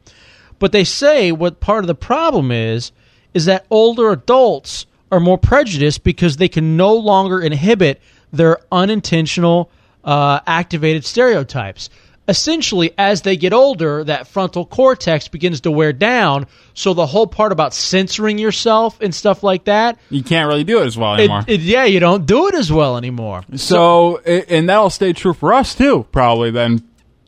but 0.58 0.72
they 0.72 0.84
say 0.84 1.32
what 1.32 1.60
part 1.60 1.84
of 1.84 1.86
the 1.88 1.94
problem 1.94 2.50
is 2.50 2.92
is 3.32 3.44
that 3.44 3.66
older 3.70 4.10
adults 4.10 4.86
are 5.12 5.20
more 5.20 5.38
prejudiced 5.38 6.04
because 6.04 6.36
they 6.36 6.48
can 6.48 6.76
no 6.76 6.94
longer 6.94 7.40
inhibit 7.40 8.00
their 8.32 8.58
unintentional 8.70 9.70
uh, 10.04 10.40
activated 10.46 11.04
stereotypes. 11.04 11.90
Essentially, 12.30 12.92
as 12.96 13.22
they 13.22 13.36
get 13.36 13.52
older, 13.52 14.04
that 14.04 14.28
frontal 14.28 14.64
cortex 14.64 15.26
begins 15.26 15.62
to 15.62 15.70
wear 15.72 15.92
down. 15.92 16.46
So 16.74 16.94
the 16.94 17.04
whole 17.04 17.26
part 17.26 17.50
about 17.50 17.74
censoring 17.74 18.38
yourself 18.38 19.00
and 19.00 19.12
stuff 19.12 19.42
like 19.42 19.64
that, 19.64 19.98
You 20.10 20.22
can't 20.22 20.46
really 20.46 20.62
do 20.62 20.80
it 20.80 20.86
as 20.86 20.96
well 20.96 21.14
anymore. 21.14 21.42
it- 21.48 21.60
yeah, 21.60 21.84
you 21.86 21.98
don't 21.98 22.26
do 22.26 22.46
it 22.46 22.54
as 22.54 22.70
well 22.70 22.96
anymore. 22.96 23.42
So, 23.56 24.20
i- 24.24 24.44
and 24.48 24.68
that'll 24.68 24.90
stay 24.90 25.12
true 25.12 25.34
for 25.34 25.52
us 25.52 25.74
too, 25.74 26.06
probably. 26.12 26.52
Then, 26.52 26.84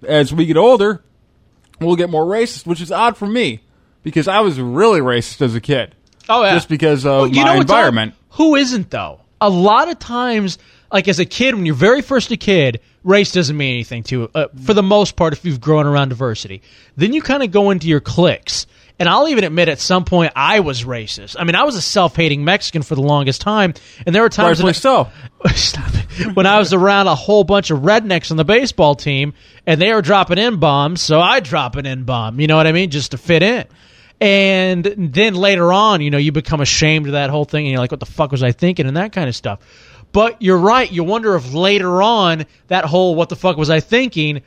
as 0.06 0.32
we 0.32 0.46
get 0.46 0.56
older, 0.56 1.02
we'll 1.80 1.96
get 1.96 2.08
more 2.08 2.24
racist, 2.24 2.64
which 2.64 2.80
is 2.80 2.92
odd 2.92 3.16
for 3.16 3.26
me 3.26 3.58
because 4.04 4.28
I 4.28 4.38
was 4.38 4.60
really 4.60 5.00
racist 5.00 5.42
as 5.42 5.56
a 5.56 5.60
kid. 5.60 5.96
Oh 6.28 6.44
yeah, 6.44 6.54
just 6.54 6.68
because 6.68 7.04
of 7.04 7.12
Well, 7.22 7.26
you 7.26 7.40
know 7.40 7.46
my 7.46 7.56
odd? 7.56 7.60
environment. 7.62 8.14
Who 8.30 8.54
isn't 8.54 8.90
though? 8.90 9.18
A 9.40 9.50
lot 9.50 9.88
of 9.90 9.98
times, 9.98 10.58
like 10.92 11.08
as 11.08 11.18
a 11.18 11.24
kid, 11.24 11.56
when 11.56 11.66
you're 11.66 11.74
very 11.74 12.02
first 12.02 12.30
a 12.30 12.36
kid, 12.36 12.78
race 13.04 13.32
doesn't 13.32 13.56
mean 13.56 13.74
anything 13.74 14.02
to 14.04 14.20
you. 14.20 14.30
Uh, 14.34 14.46
for 14.64 14.74
the 14.74 14.82
most 14.82 15.16
part, 15.16 15.32
if 15.32 15.44
you've 15.44 15.60
grown 15.60 15.86
around 15.86 16.10
diversity, 16.10 16.62
then 16.96 17.12
you 17.12 17.22
kind 17.22 17.42
of 17.42 17.50
go 17.50 17.70
into 17.70 17.88
your 17.88 18.00
cliques. 18.00 18.66
And 18.98 19.08
I'll 19.08 19.28
even 19.28 19.42
admit, 19.42 19.68
at 19.68 19.80
some 19.80 20.04
point, 20.04 20.32
I 20.36 20.60
was 20.60 20.84
racist. 20.84 21.34
I 21.38 21.44
mean, 21.44 21.56
I 21.56 21.64
was 21.64 21.74
a 21.76 21.82
self-hating 21.82 22.44
Mexican 22.44 22.82
for 22.82 22.94
the 22.94 23.02
longest 23.02 23.40
time, 23.40 23.74
and 24.06 24.14
there 24.14 24.22
were 24.22 24.28
times 24.28 24.62
Rightfully 24.62 24.66
when, 25.42 25.54
Stop 25.56 25.90
it. 25.94 26.36
when 26.36 26.46
I 26.46 26.58
was 26.58 26.72
around 26.72 27.08
a 27.08 27.14
whole 27.14 27.42
bunch 27.42 27.70
of 27.70 27.80
rednecks 27.80 28.30
on 28.30 28.36
the 28.36 28.44
baseball 28.44 28.94
team, 28.94 29.34
and 29.66 29.80
they 29.80 29.92
were 29.92 30.02
dropping 30.02 30.38
in 30.38 30.60
bombs, 30.60 31.00
so 31.00 31.20
I 31.20 31.40
drop 31.40 31.74
an 31.76 31.86
in 31.86 32.04
bomb. 32.04 32.38
You 32.38 32.46
know 32.46 32.56
what 32.56 32.66
I 32.66 32.72
mean? 32.72 32.90
Just 32.90 33.10
to 33.10 33.18
fit 33.18 33.42
in. 33.42 33.64
And 34.20 34.84
then 34.84 35.34
later 35.34 35.72
on, 35.72 36.00
you 36.00 36.10
know, 36.10 36.18
you 36.18 36.30
become 36.30 36.60
ashamed 36.60 37.06
of 37.06 37.12
that 37.12 37.28
whole 37.30 37.44
thing, 37.44 37.64
and 37.66 37.72
you're 37.72 37.80
like, 37.80 37.90
"What 37.90 37.98
the 37.98 38.06
fuck 38.06 38.30
was 38.30 38.44
I 38.44 38.52
thinking?" 38.52 38.86
and 38.86 38.96
that 38.96 39.10
kind 39.10 39.28
of 39.28 39.34
stuff. 39.34 39.58
But 40.12 40.40
you're 40.42 40.58
right. 40.58 40.90
You 40.90 41.04
wonder 41.04 41.34
if 41.34 41.52
later 41.52 42.02
on 42.02 42.44
that 42.68 42.84
whole 42.84 43.14
"What 43.14 43.28
the 43.28 43.36
fuck 43.36 43.56
was 43.56 43.70
I 43.70 43.80
thinking?" 43.80 44.42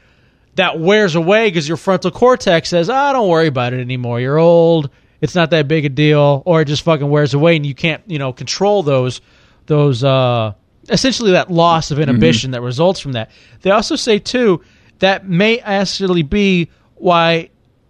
that 0.56 0.80
wears 0.80 1.16
away 1.16 1.48
because 1.50 1.68
your 1.68 1.76
frontal 1.78 2.12
cortex 2.12 2.70
says, 2.70 2.90
"Ah, 2.90 3.12
don't 3.12 3.28
worry 3.28 3.48
about 3.48 3.74
it 3.74 3.82
anymore. 3.82 4.22
You're 4.22 4.38
old. 4.38 4.90
It's 5.20 5.36
not 5.36 5.50
that 5.52 5.68
big 5.68 5.86
a 5.86 5.90
deal," 5.90 6.44
or 6.46 6.62
it 6.62 6.66
just 6.66 6.84
fucking 6.84 7.10
wears 7.10 7.34
away, 7.34 7.56
and 7.56 7.66
you 7.66 7.76
can't, 7.76 8.02
you 8.08 8.20
know, 8.20 8.32
control 8.32 8.84
those 8.84 9.22
those 9.66 10.04
uh 10.04 10.54
essentially 10.90 11.32
that 11.32 11.52
loss 11.52 11.90
of 11.92 12.00
inhibition 12.00 12.52
that 12.52 12.62
results 12.62 13.00
from 13.00 13.14
that. 13.14 13.32
They 13.62 13.72
also 13.72 13.96
say 13.96 14.20
too 14.20 14.62
that 15.00 15.28
may 15.28 15.60
actually 15.60 16.22
be 16.22 16.70
why 16.96 17.50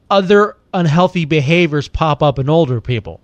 other 0.10 0.56
unhealthy 0.74 1.26
behaviors 1.26 1.88
pop 1.88 2.24
up 2.24 2.40
in 2.40 2.50
older 2.50 2.82
people. 2.82 3.20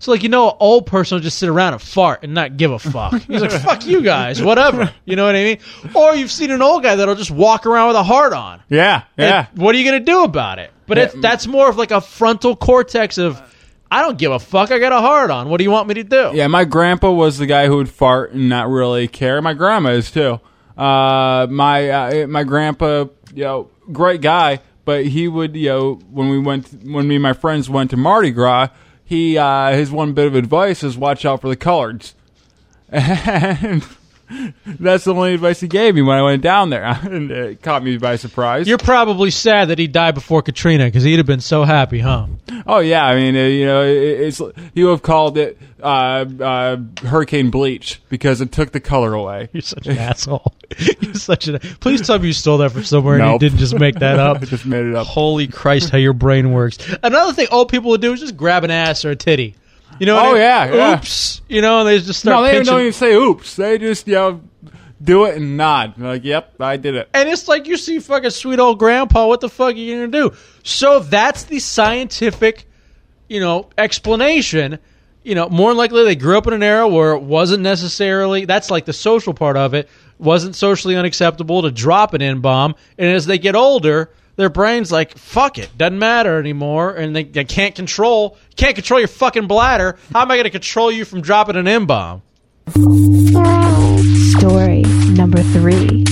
So 0.00 0.10
like 0.10 0.22
you 0.24 0.28
know, 0.28 0.48
an 0.50 0.56
old 0.58 0.86
person 0.86 1.14
will 1.16 1.22
just 1.22 1.38
sit 1.38 1.48
around 1.48 1.74
and 1.74 1.80
fart 1.82 2.20
and 2.24 2.34
not 2.34 2.56
give 2.56 2.72
a 2.72 2.78
fuck. 2.78 3.12
He's 3.22 3.40
like, 3.42 3.52
"Fuck 3.52 3.86
you 3.86 4.02
guys, 4.02 4.42
whatever." 4.42 4.92
You 5.04 5.14
know 5.16 5.26
what 5.26 5.36
I 5.36 5.44
mean? 5.44 5.58
Or 5.94 6.14
you've 6.16 6.30
seen 6.30 6.50
an 6.50 6.62
old 6.62 6.82
guy 6.82 6.96
that'll 6.96 7.14
just 7.16 7.30
walk 7.30 7.66
around 7.66 7.88
with 7.88 7.96
a 7.96 8.02
heart 8.02 8.32
on. 8.32 8.62
Yeah, 8.68 9.02
yeah. 9.16 9.46
And 9.50 9.58
what 9.62 9.74
are 9.74 9.78
you 9.78 9.84
going 9.88 10.00
to 10.04 10.04
do 10.12 10.24
about 10.24 10.58
it? 10.58 10.70
But 10.86 10.98
Yeah. 10.98 11.04
it's, 11.04 11.14
that's 11.20 11.46
more 11.46 11.68
of 11.68 11.76
like 11.76 11.90
a 11.90 12.00
frontal 12.00 12.56
cortex 12.56 13.18
of, 13.18 13.40
I 13.90 14.02
don't 14.02 14.16
give 14.18 14.32
a 14.32 14.38
fuck. 14.38 14.70
I 14.70 14.78
got 14.78 14.92
a 14.92 15.00
heart 15.00 15.30
on. 15.30 15.48
What 15.48 15.58
do 15.58 15.64
you 15.64 15.70
want 15.70 15.86
me 15.88 15.94
to 15.94 16.04
do? 16.04 16.30
Yeah, 16.34 16.46
my 16.46 16.64
grandpa 16.64 17.10
was 17.10 17.38
the 17.38 17.46
guy 17.46 17.66
who 17.66 17.76
would 17.76 17.88
fart 17.88 18.32
and 18.32 18.48
not 18.48 18.68
really 18.68 19.06
care. 19.08 19.40
My 19.42 19.52
grandma 19.54 19.90
is 19.90 20.10
too. 20.10 20.40
Uh, 20.76 21.46
my 21.50 21.90
uh, 21.90 22.26
my 22.26 22.44
grandpa, 22.44 23.06
you 23.34 23.44
know, 23.44 23.70
great 23.92 24.20
guy, 24.22 24.60
but 24.84 25.04
he 25.06 25.28
would, 25.28 25.56
you 25.56 25.68
know, 25.68 25.94
when 26.10 26.30
we 26.30 26.38
went, 26.38 26.68
when 26.84 27.06
me 27.06 27.16
and 27.16 27.22
my 27.22 27.32
friends 27.34 27.68
went 27.68 27.90
to 27.90 27.96
Mardi 27.96 28.30
Gras, 28.30 28.68
he 29.10 29.36
uh, 29.36 29.72
his 29.72 29.90
one 29.90 30.12
bit 30.12 30.28
of 30.28 30.36
advice 30.36 30.84
is 30.84 30.96
watch 30.96 31.24
out 31.24 31.40
for 31.40 31.48
the 31.48 31.56
coloreds, 31.56 32.14
and 32.88 33.84
that's 34.66 35.04
the 35.04 35.14
only 35.14 35.34
advice 35.34 35.60
he 35.60 35.68
gave 35.68 35.94
me 35.94 36.02
when 36.02 36.16
I 36.16 36.22
went 36.22 36.42
down 36.42 36.70
there, 36.70 36.84
and 37.02 37.30
it 37.30 37.62
caught 37.62 37.82
me 37.82 37.96
by 37.96 38.16
surprise. 38.16 38.68
You're 38.68 38.78
probably 38.78 39.30
sad 39.30 39.68
that 39.68 39.78
he 39.78 39.86
died 39.86 40.14
before 40.14 40.42
Katrina 40.42 40.86
because 40.86 41.02
he'd 41.04 41.18
have 41.18 41.26
been 41.26 41.40
so 41.40 41.64
happy, 41.64 42.00
huh? 42.00 42.26
Oh 42.66 42.78
yeah, 42.78 43.04
I 43.04 43.16
mean, 43.16 43.36
uh, 43.36 43.40
you 43.40 43.66
know, 43.66 43.82
it, 43.82 43.96
it's 43.96 44.40
he 44.74 44.84
would 44.84 44.90
have 44.90 45.02
called 45.02 45.38
it 45.38 45.58
uh, 45.82 46.24
uh, 46.40 46.76
Hurricane 47.02 47.50
Bleach 47.50 48.00
because 48.08 48.40
it 48.40 48.52
took 48.52 48.72
the 48.72 48.80
color 48.80 49.14
away. 49.14 49.48
You're 49.52 49.62
such 49.62 49.86
an 49.86 49.98
asshole. 49.98 50.54
You're 51.00 51.14
such 51.14 51.48
an. 51.48 51.58
Please 51.80 52.06
tell 52.06 52.18
me 52.18 52.28
you 52.28 52.32
stole 52.32 52.58
that 52.58 52.70
from 52.70 52.84
somewhere 52.84 53.18
and 53.18 53.32
you 53.32 53.38
didn't 53.38 53.58
just 53.58 53.78
make 53.78 53.96
that 53.96 54.18
up. 54.18 54.42
I 54.42 54.44
just 54.44 54.66
made 54.66 54.86
it 54.86 54.94
up. 54.94 55.06
Holy 55.06 55.46
Christ, 55.46 55.90
how 55.90 55.98
your 55.98 56.12
brain 56.12 56.52
works. 56.52 56.78
Another 57.02 57.32
thing 57.32 57.48
old 57.50 57.68
people 57.70 57.90
would 57.90 58.00
do 58.00 58.12
is 58.12 58.20
just 58.20 58.36
grab 58.36 58.64
an 58.64 58.70
ass 58.70 59.04
or 59.04 59.10
a 59.10 59.16
titty. 59.16 59.56
You 60.00 60.06
know? 60.06 60.18
Oh, 60.18 60.34
yeah, 60.34 60.74
yeah. 60.74 60.96
Oops. 60.96 61.42
You 61.46 61.60
know, 61.60 61.80
and 61.80 61.88
they 61.88 61.98
just 61.98 62.20
start 62.20 62.38
no, 62.38 62.42
they 62.42 62.52
pinching. 62.52 62.72
don't 62.72 62.80
even 62.80 62.92
say 62.94 63.14
oops. 63.14 63.54
They 63.54 63.76
just 63.76 64.08
you 64.08 64.14
know 64.14 64.40
do 65.02 65.26
it 65.26 65.36
and 65.36 65.58
nod. 65.58 65.98
Like, 65.98 66.24
yep, 66.24 66.54
I 66.58 66.78
did 66.78 66.94
it. 66.94 67.10
And 67.12 67.28
it's 67.28 67.48
like 67.48 67.66
you 67.66 67.76
see 67.76 67.98
fucking 67.98 68.30
sweet 68.30 68.58
old 68.58 68.78
grandpa. 68.78 69.26
What 69.26 69.40
the 69.40 69.50
fuck 69.50 69.74
are 69.74 69.78
you 69.78 69.94
gonna 69.94 70.08
do? 70.08 70.34
So 70.62 71.00
that's 71.00 71.44
the 71.44 71.58
scientific, 71.58 72.66
you 73.28 73.40
know, 73.40 73.68
explanation. 73.76 74.78
You 75.22 75.34
know, 75.34 75.50
more 75.50 75.70
than 75.70 75.76
likely 75.76 76.02
they 76.04 76.16
grew 76.16 76.38
up 76.38 76.46
in 76.46 76.54
an 76.54 76.62
era 76.62 76.88
where 76.88 77.12
it 77.12 77.20
wasn't 77.20 77.62
necessarily. 77.62 78.46
That's 78.46 78.70
like 78.70 78.86
the 78.86 78.94
social 78.94 79.34
part 79.34 79.58
of 79.58 79.74
it. 79.74 79.86
Wasn't 80.18 80.56
socially 80.56 80.96
unacceptable 80.96 81.60
to 81.60 81.70
drop 81.70 82.14
an 82.14 82.22
N 82.22 82.40
bomb, 82.40 82.74
and 82.96 83.10
as 83.10 83.26
they 83.26 83.36
get 83.36 83.54
older, 83.54 84.10
their 84.40 84.50
brains 84.50 84.90
like 84.90 85.16
fuck 85.16 85.58
it, 85.58 85.70
doesn't 85.76 85.98
matter 85.98 86.38
anymore, 86.38 86.94
and 86.94 87.14
they, 87.14 87.24
they 87.24 87.44
can't 87.44 87.74
control 87.74 88.36
can't 88.56 88.74
control 88.74 88.98
your 88.98 89.08
fucking 89.08 89.46
bladder. 89.46 89.98
How 90.12 90.22
am 90.22 90.30
I 90.30 90.36
going 90.36 90.44
to 90.44 90.50
control 90.50 90.90
you 90.90 91.04
from 91.04 91.20
dropping 91.20 91.56
an 91.56 91.68
N 91.68 91.86
bomb? 91.86 92.22
Story 94.38 94.82
number 95.14 95.42
three. 95.42 96.04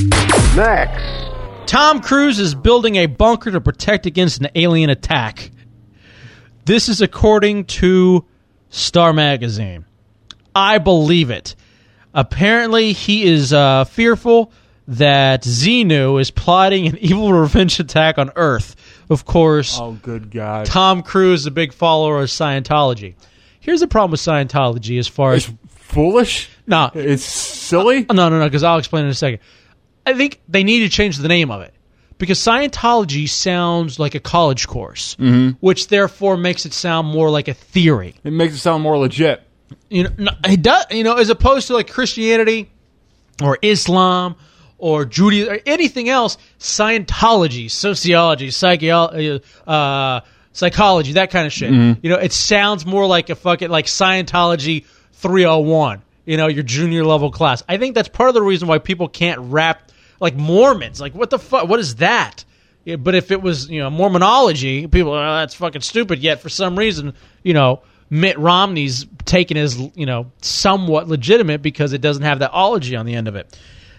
Next. 0.56 1.28
Tom 1.66 2.00
Cruise 2.00 2.38
is 2.38 2.54
building 2.54 2.96
a 2.96 3.06
bunker 3.06 3.50
to 3.50 3.60
protect 3.60 4.06
against 4.06 4.40
an 4.40 4.48
alien 4.54 4.90
attack. 4.90 5.50
This 6.64 6.88
is 6.88 7.00
according 7.00 7.66
to 7.66 8.24
Star 8.70 9.12
Magazine. 9.12 9.84
I 10.54 10.78
believe 10.78 11.30
it. 11.30 11.54
Apparently, 12.14 12.92
he 12.92 13.24
is 13.24 13.52
uh, 13.52 13.84
fearful 13.84 14.52
that 14.88 15.42
Xenu 15.42 16.20
is 16.20 16.30
plotting 16.30 16.86
an 16.88 16.98
evil 17.00 17.32
revenge 17.32 17.78
attack 17.78 18.18
on 18.18 18.30
Earth. 18.36 18.74
Of 19.10 19.24
course, 19.24 19.78
Oh, 19.80 19.92
good 20.02 20.30
God. 20.30 20.66
Tom 20.66 21.02
Cruise 21.02 21.40
is 21.40 21.46
a 21.46 21.50
big 21.50 21.72
follower 21.72 22.20
of 22.22 22.28
Scientology. 22.28 23.14
Here's 23.60 23.80
the 23.80 23.86
problem 23.88 24.10
with 24.12 24.20
Scientology 24.20 24.98
as 24.98 25.06
far 25.08 25.34
as 25.34 25.50
foolish. 25.68 26.48
No, 26.66 26.90
it's 26.94 27.24
silly. 27.24 28.04
No, 28.10 28.28
no, 28.28 28.38
no. 28.38 28.44
Because 28.44 28.62
I'll 28.64 28.78
explain 28.78 29.04
in 29.04 29.10
a 29.10 29.14
second. 29.14 29.40
I 30.06 30.14
think 30.14 30.40
they 30.48 30.64
need 30.64 30.80
to 30.80 30.88
change 30.88 31.18
the 31.18 31.28
name 31.28 31.50
of 31.50 31.60
it 31.62 31.74
because 32.18 32.38
Scientology 32.38 33.28
sounds 33.28 33.98
like 33.98 34.14
a 34.14 34.20
college 34.20 34.66
course, 34.66 35.16
Mhm. 35.16 35.56
which 35.60 35.88
therefore 35.88 36.36
makes 36.38 36.64
it 36.66 36.72
sound 36.72 37.08
more 37.08 37.30
like 37.30 37.48
a 37.48 37.54
theory. 37.54 38.14
It 38.24 38.32
makes 38.32 38.54
it 38.54 38.58
sound 38.58 38.82
more 38.82 38.96
legit. 38.98 39.42
You 39.90 40.08
know, 40.18 40.32
it 40.44 40.62
does. 40.62 40.84
You 40.90 41.04
know, 41.04 41.16
as 41.16 41.28
opposed 41.28 41.66
to 41.68 41.74
like 41.74 41.90
Christianity 41.90 42.70
or 43.42 43.58
Islam 43.62 44.34
or 44.78 45.04
Judaism 45.04 45.54
or 45.54 45.58
anything 45.66 46.08
else, 46.08 46.38
Scientology, 46.58 47.70
sociology, 47.70 48.50
psychology, 48.50 49.40
uh, 49.66 50.20
psychology, 50.52 51.12
that 51.14 51.30
kind 51.30 51.46
of 51.46 51.52
shit. 51.52 51.70
Mhm. 51.72 51.98
You 52.02 52.10
know, 52.10 52.16
it 52.16 52.32
sounds 52.32 52.86
more 52.86 53.06
like 53.06 53.30
a 53.30 53.34
fucking 53.34 53.70
like 53.70 53.86
Scientology 53.86 54.84
301. 55.14 56.02
You 56.26 56.36
know, 56.36 56.46
your 56.46 56.62
junior 56.62 57.04
level 57.04 57.30
class. 57.30 57.62
I 57.68 57.78
think 57.78 57.94
that's 57.94 58.08
part 58.08 58.28
of 58.28 58.34
the 58.34 58.42
reason 58.42 58.68
why 58.68 58.78
people 58.78 59.08
can't 59.08 59.40
wrap 59.40 59.90
like 60.20 60.36
Mormons. 60.36 61.00
Like, 61.00 61.14
what 61.14 61.30
the 61.30 61.38
fuck? 61.38 61.68
What 61.68 61.80
is 61.80 61.96
that? 61.96 62.44
Yeah, 62.84 62.96
but 62.96 63.14
if 63.14 63.30
it 63.30 63.42
was, 63.42 63.68
you 63.70 63.80
know, 63.80 63.90
Mormonology, 63.90 64.90
people, 64.90 65.12
oh, 65.12 65.18
that's 65.36 65.54
fucking 65.54 65.82
stupid. 65.82 66.20
Yet 66.20 66.40
for 66.40 66.48
some 66.48 66.78
reason, 66.78 67.14
you 67.42 67.54
know, 67.54 67.80
Mitt 68.10 68.38
Romney's 68.38 69.06
taken 69.26 69.56
as, 69.56 69.78
you 69.94 70.06
know, 70.06 70.30
somewhat 70.40 71.08
legitimate 71.08 71.60
because 71.62 71.92
it 71.92 72.00
doesn't 72.00 72.22
have 72.22 72.38
that 72.38 72.50
ology 72.52 72.96
on 72.96 73.04
the 73.06 73.14
end 73.14 73.28
of 73.28 73.36
it. 73.36 73.58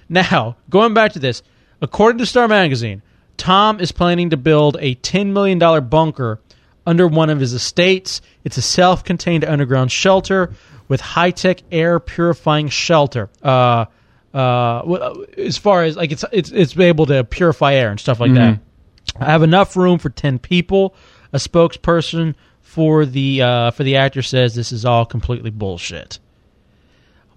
Now, 0.10 0.58
going 0.70 0.94
back 0.94 1.14
to 1.14 1.20
this, 1.20 1.44
according 1.82 2.18
to 2.18 2.26
Star 2.26 2.48
Magazine, 2.48 3.02
Tom 3.38 3.80
is 3.80 3.92
planning 3.92 4.32
to 4.32 4.38
build 4.38 4.76
a 4.80 4.96
$10 4.96 5.28
million 5.28 5.60
bunker 5.88 6.42
under 6.86 7.08
one 7.08 7.30
of 7.30 7.40
his 7.40 7.54
estates. 7.54 8.22
It's 8.44 8.58
a 8.58 8.62
self 8.62 9.04
contained 9.04 9.46
underground 9.46 9.92
shelter 9.92 10.54
with 10.88 11.00
high 11.00 11.32
tech 11.32 11.62
air 11.72 12.00
purifying 12.00 12.68
shelter. 12.68 13.30
Uh, 13.44 13.86
uh, 14.34 15.14
as 15.38 15.58
far 15.58 15.84
as 15.84 15.96
like 15.96 16.12
it's 16.12 16.24
it's 16.32 16.52
it's 16.52 16.78
able 16.78 17.06
to 17.08 17.24
purify 17.24 17.74
air 17.74 17.90
and 17.90 18.00
stuff 18.00 18.20
like 18.20 18.34
that. 18.34 18.60
I 19.20 19.26
have 19.26 19.44
enough 19.44 19.76
room 19.76 19.98
for 19.98 20.10
ten 20.10 20.38
people. 20.38 20.96
A 21.34 21.38
spokesperson 21.38 22.36
for 22.62 23.06
the 23.06 23.42
uh, 23.42 23.72
for 23.72 23.84
the 23.84 23.96
actor 23.96 24.22
says 24.22 24.54
this 24.54 24.72
is 24.72 24.86
all 24.86 25.06
completely 25.06 25.50
bullshit. 25.50 26.20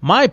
My 0.01 0.31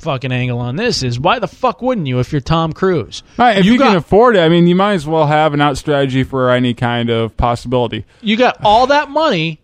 fucking 0.00 0.32
angle 0.32 0.58
on 0.58 0.76
this 0.76 1.02
is 1.02 1.18
why 1.18 1.38
the 1.38 1.48
fuck 1.48 1.82
wouldn't 1.82 2.06
you 2.06 2.18
if 2.18 2.32
you're 2.32 2.40
Tom 2.40 2.72
Cruise? 2.72 3.22
Right, 3.36 3.58
if 3.58 3.66
you, 3.66 3.78
got 3.78 3.88
can 3.88 3.96
afford 3.96 4.36
it, 4.36 4.40
I 4.40 4.48
mean, 4.48 4.66
you 4.66 4.74
might 4.74 4.94
as 4.94 5.06
well 5.06 5.26
have 5.26 5.54
an 5.54 5.60
out 5.60 5.78
strategy 5.78 6.24
for 6.24 6.50
any 6.50 6.74
kind 6.74 7.10
of 7.10 7.36
possibility. 7.36 8.04
you 8.20 8.36
got 8.36 8.58
all 8.64 8.88
that 8.88 9.10
money. 9.10 9.60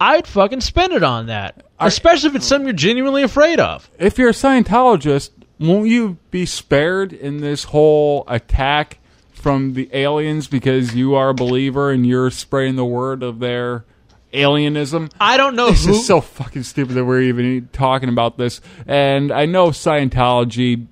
I'd 0.00 0.26
fucking 0.26 0.60
spend 0.60 0.92
it 0.92 1.02
on 1.02 1.26
that, 1.26 1.66
especially 1.80 2.30
if 2.30 2.36
it's 2.36 2.46
something 2.46 2.66
you're 2.66 2.72
genuinely 2.72 3.24
afraid 3.24 3.58
of. 3.58 3.90
If 3.98 4.16
you're 4.16 4.28
a 4.28 4.32
Scientologist, 4.32 5.30
won't 5.58 5.88
you 5.88 6.18
be 6.30 6.46
spared 6.46 7.12
in 7.12 7.40
this 7.40 7.64
whole 7.64 8.24
attack 8.28 8.98
from 9.32 9.74
the 9.74 9.88
aliens 9.92 10.46
because 10.46 10.94
you 10.94 11.14
are 11.14 11.30
a 11.30 11.34
believer 11.34 11.90
and 11.90 12.06
you're 12.06 12.30
spreading 12.30 12.76
the 12.76 12.84
word 12.84 13.22
of 13.22 13.38
their 13.40 13.84
alienism? 14.32 15.10
I 15.20 15.36
don't 15.36 15.56
know 15.56 15.70
This 15.70 15.84
who- 15.86 15.92
is 15.92 16.06
so 16.06 16.20
fucking 16.20 16.62
stupid 16.64 16.94
that 16.94 17.04
we're 17.04 17.22
even 17.22 17.68
talking 17.72 18.08
about 18.08 18.38
this. 18.38 18.60
And 18.86 19.30
I 19.32 19.46
know 19.46 19.68
Scientology, 19.68 20.86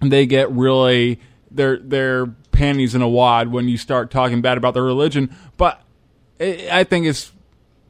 they 0.00 0.26
get 0.26 0.50
really 0.52 1.20
their 1.50 1.78
their 1.78 2.26
panties 2.52 2.94
in 2.94 3.02
a 3.02 3.08
wad 3.08 3.50
when 3.50 3.68
you 3.68 3.76
start 3.76 4.10
talking 4.10 4.40
bad 4.42 4.58
about 4.58 4.74
their 4.74 4.82
religion. 4.84 5.34
But 5.56 5.80
I 6.40 6.68
I 6.70 6.84
think 6.84 7.06
it's 7.06 7.32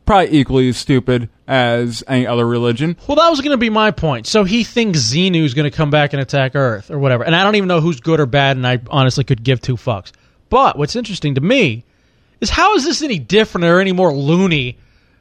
probably 0.06 0.38
equally 0.38 0.68
as 0.70 0.76
stupid 0.78 1.28
as 1.46 2.02
any 2.08 2.26
other 2.26 2.46
religion. 2.46 2.96
Well, 3.06 3.16
that 3.16 3.28
was 3.28 3.40
going 3.42 3.50
to 3.50 3.58
be 3.58 3.68
my 3.68 3.90
point. 3.90 4.26
So 4.26 4.44
he 4.44 4.64
thinks 4.64 5.00
Xenu 5.00 5.44
is 5.44 5.52
going 5.52 5.70
to 5.70 5.76
come 5.76 5.90
back 5.90 6.14
and 6.14 6.22
attack 6.22 6.54
Earth 6.54 6.90
or 6.90 6.98
whatever. 6.98 7.24
And 7.24 7.36
I 7.36 7.44
don't 7.44 7.56
even 7.56 7.68
know 7.68 7.80
who's 7.82 8.00
good 8.00 8.18
or 8.20 8.24
bad, 8.26 8.56
and 8.56 8.66
I 8.66 8.80
honestly 8.88 9.24
could 9.24 9.42
give 9.44 9.60
two 9.60 9.76
fucks. 9.76 10.12
But 10.48 10.78
what's 10.78 10.96
interesting 10.96 11.34
to 11.34 11.42
me 11.42 11.84
is 12.40 12.50
how 12.50 12.74
is 12.74 12.84
this 12.84 13.02
any 13.02 13.18
different 13.18 13.64
or 13.64 13.80
any 13.80 13.92
more 13.92 14.12
loony 14.12 14.78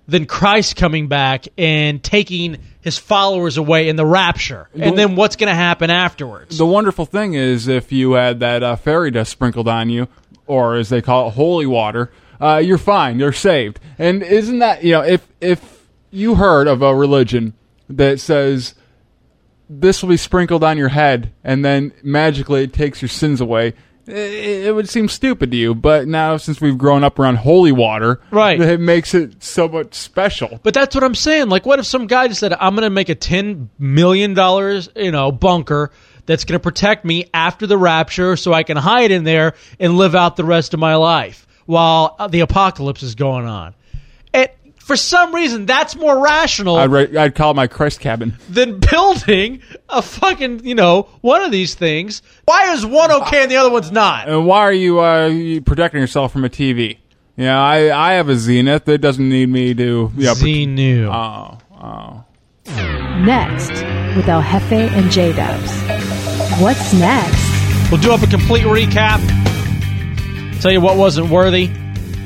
than 0.07 0.26
Christ 0.26 0.76
coming 0.76 1.07
back 1.07 1.47
and 1.57 2.01
taking 2.01 2.57
his 2.82 2.97
followers 2.97 3.57
away 3.57 3.89
in 3.89 3.95
the 3.95 4.05
rapture? 4.05 4.70
And 4.74 4.97
then 4.97 5.15
what's 5.15 5.36
going 5.36 5.49
to 5.49 5.55
happen 5.55 5.89
afterwards? 5.89 6.57
The 6.57 6.65
wonderful 6.65 7.05
thing 7.05 7.34
is, 7.34 7.68
if 7.68 7.91
you 7.91 8.13
had 8.13 8.39
that 8.39 8.63
uh, 8.63 8.76
fairy 8.76 9.11
dust 9.11 9.32
sprinkled 9.32 9.68
on 9.68 9.89
you, 9.89 10.07
or 10.45 10.76
as 10.76 10.89
they 10.89 11.01
call 11.01 11.28
it, 11.28 11.32
holy 11.34 11.65
water, 11.65 12.11
uh, 12.39 12.61
you're 12.63 12.78
fine. 12.78 13.20
You're 13.20 13.34
saved. 13.34 13.80
And 13.97 14.24
isn't 14.24 14.59
that 14.59 14.84
you 14.84 14.93
know 14.93 15.01
if 15.01 15.28
if 15.41 15.88
you 16.11 16.36
heard 16.36 16.68
of 16.68 16.82
a 16.82 16.95
religion 16.95 17.53
that 17.89 18.20
says 18.20 18.76
this 19.70 20.01
will 20.01 20.09
be 20.09 20.18
sprinkled 20.18 20.63
on 20.63 20.78
your 20.78 20.89
head 20.89 21.34
and 21.43 21.63
then 21.63 21.91
magically 22.01 22.63
it 22.63 22.74
takes 22.74 23.01
your 23.01 23.09
sins 23.09 23.41
away. 23.41 23.74
It 24.08 24.74
would 24.74 24.88
seem 24.88 25.10
stupid 25.10 25.51
to 25.51 25.58
you, 25.58 25.76
but 25.76 26.08
now 26.08 26.38
since 26.38 26.62
we've 26.62 26.78
grown 26.78 27.03
up 27.03 27.20
around 27.20 27.36
holy 27.38 27.74
water, 27.74 28.22
Right. 28.32 28.60
it 28.60 28.80
makes 28.80 29.14
it 29.14 29.43
so 29.43 29.68
much 29.68 29.93
special. 29.95 30.60
But 30.64 30.74
that's 30.74 30.95
what 30.95 31.03
I'm 31.03 31.16
saying. 31.16 31.49
Like, 31.49 31.66
what 31.66 31.80
if 31.80 31.86
some 31.86 32.08
guy 32.08 32.28
just 32.30 32.39
said, 32.39 32.53
"I'm 32.53 32.74
going 32.74 32.84
to 32.84 32.89
make 32.89 33.10
a 33.10 33.16
ten 33.16 33.70
million 33.78 34.34
dollars, 34.34 34.89
you 34.95 35.12
know, 35.12 35.32
bunker 35.32 35.91
that's 36.26 36.45
going 36.45 36.58
to 36.60 36.64
protect 36.64 37.03
me 37.05 37.26
after 37.34 37.68
the 37.68 37.78
rapture, 37.78 38.38
so 38.38 38.53
I 38.53 38.64
can 38.64 38.78
hide 38.78 39.12
in 39.12 39.24
there 39.26 39.53
and 39.80 39.97
live 39.97 40.16
out 40.16 40.38
the 40.38 40.45
rest 40.45 40.74
of 40.74 40.80
my 40.80 40.95
life 40.95 41.45
while 41.66 42.16
the 42.30 42.39
apocalypse 42.39 43.03
is 43.03 43.16
going 43.16 43.45
on." 43.45 43.74
And 44.88 44.96
for 44.96 44.96
some 44.96 45.36
reason, 45.36 45.66
that's 45.66 45.98
more 45.98 46.24
rational 46.24 46.78
I'd 46.78 46.90
ra- 46.90 47.06
I'd 47.20 47.36
call 47.36 47.52
it 47.52 47.56
my 47.56 47.68
Christ 47.68 48.00
cabin. 48.00 48.38
than 48.50 48.80
building 48.92 49.62
a 49.90 50.02
fucking, 50.02 50.66
you 50.66 50.76
know, 50.76 51.10
one 51.20 51.42
of 51.44 51.52
these 51.52 51.76
things. 51.76 52.22
Why 52.46 52.72
is 52.72 52.86
one 52.86 53.12
okay 53.12 53.42
and 53.44 53.52
the 53.52 53.58
other 53.58 53.70
one's 53.70 53.92
not? 53.92 54.30
And 54.30 54.46
why 54.48 54.60
are 54.60 54.72
you, 54.72 55.02
uh, 55.02 55.28
you 55.28 55.62
protecting 55.62 56.00
yourself 56.00 56.32
from 56.32 56.46
a 56.46 56.50
TV? 56.50 57.00
Yeah, 57.36 57.62
I, 57.62 58.12
I 58.12 58.14
have 58.14 58.30
a 58.30 58.36
Zenith 58.38 58.86
that 58.86 59.00
doesn't 59.00 59.28
need 59.28 59.50
me 59.50 59.74
to. 59.74 59.84
You 60.16 60.24
know, 60.24 60.34
pro- 60.34 60.44
Xenu. 60.44 61.14
Oh, 61.14 61.58
oh. 61.74 62.24
Next, 63.26 63.72
with 64.16 64.28
El 64.30 64.42
Jefe 64.42 64.72
and 64.72 65.12
J 65.12 65.34
Dubs. 65.34 65.82
What's 66.62 66.94
next? 66.94 67.92
We'll 67.92 68.00
do 68.02 68.14
up 68.14 68.22
a 68.22 68.28
complete 68.28 68.64
recap. 68.64 69.20
Tell 70.62 70.72
you 70.72 70.80
what 70.82 70.96
wasn't 70.98 71.30
worthy. 71.30 71.70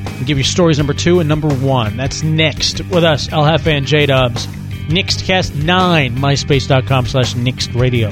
And 0.06 0.26
give 0.26 0.38
you 0.38 0.44
stories 0.44 0.78
number 0.78 0.94
two 0.94 1.20
and 1.20 1.28
number 1.30 1.50
one. 1.50 1.98
That's 1.98 2.24
next 2.24 2.80
with 2.90 3.04
us, 3.04 3.32
El 3.32 3.46
Jefe 3.46 3.68
and 3.68 3.86
J 3.86 4.06
Dubs. 4.06 4.48
Nextcast9, 4.88 6.16
myspace.com 6.18 7.06
slash 7.08 7.36
Next 7.36 7.74
Radio. 7.74 8.12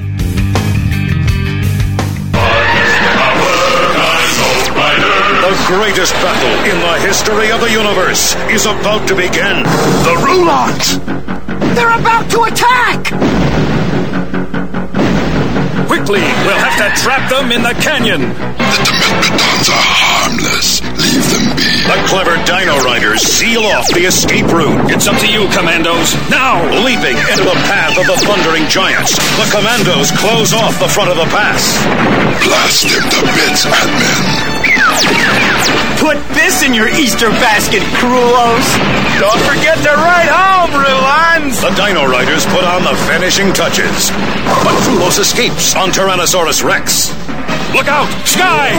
The 5.50 5.56
greatest 5.66 6.12
battle 6.14 6.70
in 6.70 6.78
the 6.80 7.06
history 7.06 7.50
of 7.50 7.60
the 7.60 7.70
universe 7.70 8.34
is 8.50 8.66
about 8.66 9.06
to 9.08 9.16
begin. 9.16 9.62
The 10.04 10.16
Rulons! 10.24 10.98
They're 11.74 11.98
about 11.98 12.30
to 12.30 12.42
attack! 12.42 13.04
Quickly, 15.86 16.20
we'll 16.20 16.58
have 16.58 16.76
to 16.78 17.02
trap 17.02 17.28
them 17.30 17.50
in 17.50 17.62
the 17.62 17.74
canyon. 17.82 18.20
The 18.20 18.92
are 19.70 19.86
harmless. 19.98 20.89
Leave 21.20 21.36
them 21.36 21.52
be. 21.52 21.68
The 21.84 22.00
clever 22.08 22.40
Dino 22.48 22.80
Riders 22.80 23.20
seal 23.20 23.60
off 23.76 23.84
the 23.92 24.08
escape 24.08 24.48
route. 24.48 24.88
It's 24.88 25.06
up 25.06 25.20
to 25.20 25.28
you, 25.28 25.44
Commandos. 25.52 26.16
Now! 26.32 26.64
Leaping 26.80 27.18
into 27.28 27.44
the 27.44 27.58
path 27.68 27.98
of 28.00 28.06
the 28.08 28.16
Thundering 28.24 28.64
Giants, 28.72 29.20
the 29.36 29.44
Commandos 29.52 30.08
close 30.16 30.56
off 30.56 30.80
the 30.80 30.88
front 30.88 31.10
of 31.12 31.20
the 31.20 31.28
pass. 31.28 31.76
Blast 32.40 32.88
them 32.88 33.04
to 33.04 33.20
bits, 33.36 33.68
Ant-Man. 33.68 34.16
Put 36.00 36.16
this 36.32 36.64
in 36.64 36.72
your 36.72 36.88
Easter 36.88 37.28
basket, 37.36 37.82
Krulos! 38.00 38.64
Don't 39.20 39.42
forget 39.44 39.76
to 39.84 39.92
ride 39.92 40.32
home, 40.32 40.72
Rulons! 40.72 41.60
The 41.60 41.74
Dino 41.76 42.08
Riders 42.08 42.46
put 42.46 42.64
on 42.64 42.80
the 42.82 42.96
finishing 43.12 43.52
touches. 43.52 44.08
But 44.64 44.72
Krulos 44.88 45.20
escapes 45.20 45.76
on 45.76 45.90
Tyrannosaurus 45.90 46.64
Rex. 46.64 47.12
Look 47.74 47.88
out! 47.88 48.08
Sky! 48.26 48.70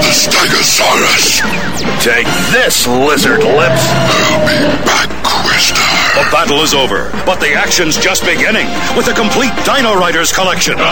The 0.00 0.12
Stegosaurus! 0.12 1.40
Take 2.02 2.26
this, 2.52 2.86
lizard 2.86 3.40
lips! 3.40 3.84
I'll 3.86 4.46
be 4.46 4.84
back, 4.84 5.08
Questar. 5.24 6.24
The 6.24 6.30
battle 6.30 6.62
is 6.62 6.74
over, 6.74 7.10
but 7.26 7.40
the 7.40 7.52
action's 7.52 7.96
just 7.98 8.24
beginning 8.24 8.66
with 8.96 9.08
a 9.08 9.14
complete 9.14 9.52
Dino 9.64 9.94
Riders 9.94 10.32
collection. 10.32 10.76
Dino 10.76 10.86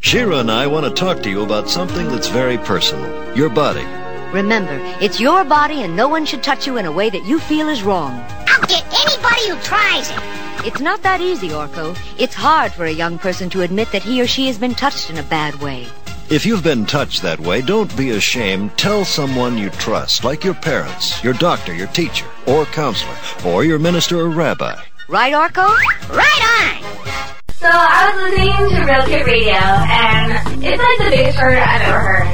She-Ra 0.00 0.40
and 0.40 0.50
I 0.50 0.66
want 0.68 0.86
to 0.86 0.92
talk 0.92 1.22
to 1.24 1.28
you 1.28 1.42
about 1.42 1.68
something 1.68 2.08
that's 2.08 2.28
very 2.28 2.56
personal 2.56 3.36
your 3.36 3.50
body. 3.50 3.84
Remember, 4.32 4.78
it's 5.02 5.20
your 5.20 5.44
body 5.44 5.82
and 5.82 5.94
no 5.94 6.08
one 6.08 6.24
should 6.24 6.42
touch 6.42 6.66
you 6.66 6.78
in 6.78 6.86
a 6.86 6.92
way 6.92 7.10
that 7.10 7.26
you 7.26 7.38
feel 7.38 7.68
is 7.68 7.82
wrong. 7.82 8.24
I'll 8.48 8.66
get 8.66 8.86
anybody 8.86 9.50
who 9.50 9.58
tries 9.60 10.08
it. 10.10 10.45
It's 10.64 10.80
not 10.80 11.02
that 11.02 11.20
easy, 11.20 11.48
Orko. 11.50 11.96
It's 12.18 12.34
hard 12.34 12.72
for 12.72 12.84
a 12.84 12.90
young 12.90 13.18
person 13.18 13.50
to 13.50 13.62
admit 13.62 13.92
that 13.92 14.02
he 14.02 14.20
or 14.20 14.26
she 14.26 14.46
has 14.46 14.58
been 14.58 14.74
touched 14.74 15.10
in 15.10 15.18
a 15.18 15.22
bad 15.24 15.54
way. 15.56 15.86
If 16.28 16.44
you've 16.44 16.64
been 16.64 16.86
touched 16.86 17.22
that 17.22 17.38
way, 17.38 17.62
don't 17.62 17.96
be 17.96 18.10
ashamed. 18.10 18.76
Tell 18.76 19.04
someone 19.04 19.56
you 19.56 19.70
trust, 19.70 20.24
like 20.24 20.42
your 20.42 20.54
parents, 20.54 21.22
your 21.22 21.34
doctor, 21.34 21.72
your 21.72 21.86
teacher, 21.88 22.26
or 22.46 22.64
counselor, 22.66 23.16
or 23.44 23.64
your 23.64 23.78
minister 23.78 24.18
or 24.18 24.28
rabbi. 24.28 24.76
Right, 25.08 25.32
Orko? 25.32 25.68
Right 26.10 26.42
on! 26.58 27.36
So 27.54 27.68
I 27.70 28.10
was 28.10 28.32
listening 28.32 28.70
to 28.76 28.92
Real 28.92 29.06
Kid 29.06 29.26
Radio, 29.26 29.54
and 29.54 30.64
it's 30.64 30.82
like 30.82 30.98
the 30.98 31.10
biggest 31.16 31.38
word 31.38 31.58
I've 31.58 31.82
ever 31.82 32.00
heard. 32.00 32.26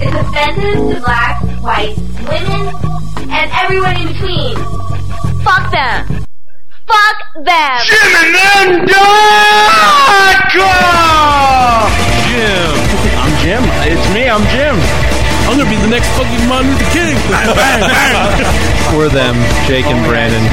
It's 0.00 0.16
offensive 0.16 0.94
to 0.94 1.00
blacks, 1.00 1.44
whites, 1.62 2.00
women, 2.26 3.30
and 3.30 3.50
everyone 3.52 4.00
in 4.00 4.08
between. 4.08 4.56
Fuck 5.44 5.70
them. 5.70 6.13
Fuck 6.94 7.42
them. 7.42 7.82
JimandThem.com! 7.90 8.86
Jim. 12.30 12.70
I'm 13.18 13.34
Jim. 13.42 13.66
It's 13.90 14.06
me. 14.14 14.30
I'm 14.30 14.46
Jim. 14.54 14.78
I'm 15.50 15.58
gonna 15.58 15.66
be 15.68 15.74
the 15.82 15.90
next 15.90 16.06
fucking 16.14 16.46
Martin 16.46 16.70
Luther 16.70 16.86
King. 16.94 17.18
We're 18.96 19.10
them, 19.10 19.34
Jake 19.66 19.86
and 19.86 20.06
Brandon. 20.06 20.46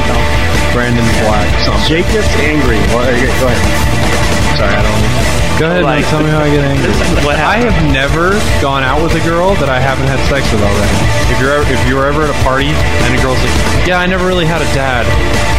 Brandon 0.73 1.05
Black. 1.21 1.45
Jake 1.87 2.09
gets 2.09 2.33
angry. 2.41 2.77
Well, 2.89 3.05
okay, 3.05 3.29
go 3.39 3.45
ahead. 3.45 4.57
Sorry, 4.57 4.73
I 4.73 4.81
don't. 4.81 5.20
Go 5.59 5.67
ahead 5.69 5.83
Like- 5.83 6.01
and 6.01 6.05
tell 6.09 6.23
me 6.23 6.29
how 6.31 6.41
I 6.41 6.49
get 6.49 6.63
angry. 6.65 6.89
What 7.21 7.37
I 7.37 7.57
have 7.61 7.77
never 7.93 8.33
gone 8.61 8.81
out 8.83 9.01
with 9.01 9.13
a 9.13 9.23
girl 9.27 9.53
that 9.61 9.69
I 9.69 9.79
haven't 9.79 10.07
had 10.09 10.17
sex 10.25 10.49
with 10.51 10.61
already. 10.63 10.97
If 11.29 11.37
you're 11.39 11.53
ever, 11.53 11.65
if 11.69 11.81
you 11.87 11.95
were 11.95 12.07
ever 12.09 12.23
at 12.25 12.31
a 12.33 12.39
party 12.43 12.73
and 12.73 13.11
a 13.13 13.19
girl's 13.21 13.37
like, 13.45 13.87
"Yeah, 13.87 13.99
I 14.01 14.05
never 14.09 14.25
really 14.25 14.45
had 14.49 14.59
a 14.61 14.69
dad," 14.73 15.05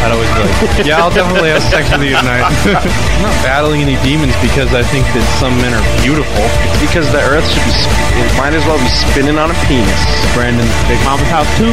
I'd 0.03 0.11
always 0.11 0.29
be 0.35 0.43
like, 0.43 0.87
"Yeah, 0.91 0.99
I'll 0.99 1.15
definitely 1.15 1.51
have 1.55 1.63
sex 1.63 1.87
with 1.95 2.03
you 2.03 2.19
tonight." 2.19 2.43
I'm 2.75 3.23
not 3.23 3.37
battling 3.47 3.81
any 3.87 3.95
demons 4.03 4.35
because 4.43 4.75
I 4.75 4.83
think 4.83 5.07
that 5.15 5.23
some 5.39 5.55
men 5.63 5.71
are 5.73 5.87
beautiful. 6.03 6.43
It's 6.75 6.83
because 6.83 7.07
the 7.15 7.23
Earth 7.23 7.47
should 7.47 7.63
be. 7.63 7.73
Sp- 7.79 7.95
it 8.27 8.29
might 8.37 8.53
as 8.53 8.61
well 8.69 8.77
be 8.83 8.91
spinning 8.91 9.39
on 9.39 9.49
a 9.55 9.57
penis. 9.71 10.03
Brandon, 10.35 10.67
Big 10.91 11.01
Mama's 11.07 11.31
house 11.33 11.49
too. 11.57 11.71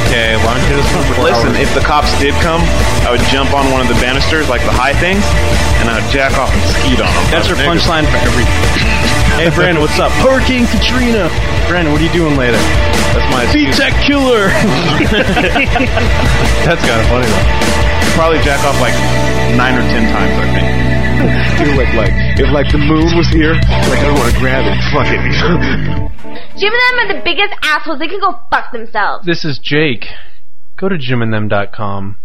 Okay, 0.00 0.38
why 0.46 0.54
don't 0.56 0.64
you 0.70 0.78
just 0.80 0.90
Listen, 1.20 1.52
if 1.60 1.68
the 1.74 1.82
cops 1.84 2.14
did 2.22 2.32
come, 2.40 2.62
I 3.04 3.10
would 3.12 3.20
jump 3.28 3.52
on 3.52 3.68
one 3.74 3.82
of 3.82 3.88
the 3.90 3.98
banisters, 4.00 4.48
like 4.48 4.62
the 4.64 4.72
high 4.72 4.94
things, 4.96 5.20
and 5.84 5.90
I 5.90 5.98
would 6.00 6.08
jack 6.08 6.38
off 6.38 6.48
and 6.52 6.62
skeet 6.80 7.00
on 7.02 7.10
them. 7.12 7.26
That's 7.40 7.56
your 7.56 7.64
punchline 7.64 8.04
for 8.04 8.20
every. 8.20 8.44
hey, 9.40 9.48
Brandon, 9.56 9.80
what's 9.80 9.96
up? 9.96 10.12
Hurricane 10.20 10.68
Katrina. 10.68 11.32
Brandon, 11.72 11.88
what 11.88 12.04
are 12.04 12.04
you 12.04 12.12
doing 12.12 12.36
later? 12.36 12.60
That's 13.16 13.24
my 13.32 13.48
Beat 13.48 13.72
that 13.80 13.96
killer. 14.04 14.52
That's 16.68 16.84
kind 16.84 17.00
of 17.00 17.08
funny 17.08 17.24
though. 17.24 17.48
Probably 18.12 18.44
jack 18.44 18.60
off 18.68 18.76
like 18.84 18.92
nine 19.56 19.72
or 19.72 19.80
ten 19.88 20.04
times, 20.12 20.36
I 20.36 20.46
think. 20.52 20.68
Dude, 21.64 21.80
like, 21.80 21.96
like, 21.96 22.12
if 22.36 22.52
like 22.52 22.68
the 22.68 22.76
moon 22.76 23.16
was 23.16 23.32
here, 23.32 23.56
like 23.56 24.04
I 24.04 24.12
want 24.12 24.28
to 24.28 24.36
grab 24.36 24.68
it, 24.68 24.76
fuck 24.92 25.08
it. 25.08 25.24
Jim 26.60 26.72
and 26.76 26.84
them 26.92 26.96
are 27.08 27.10
the 27.16 27.24
biggest 27.24 27.56
assholes. 27.64 28.04
They 28.04 28.08
can 28.08 28.20
go 28.20 28.36
fuck 28.52 28.68
themselves. 28.70 29.24
This 29.24 29.46
is 29.46 29.56
Jake. 29.56 30.04
Go 30.80 30.88
to 30.88 30.96
jimandthem.com. 30.96 32.16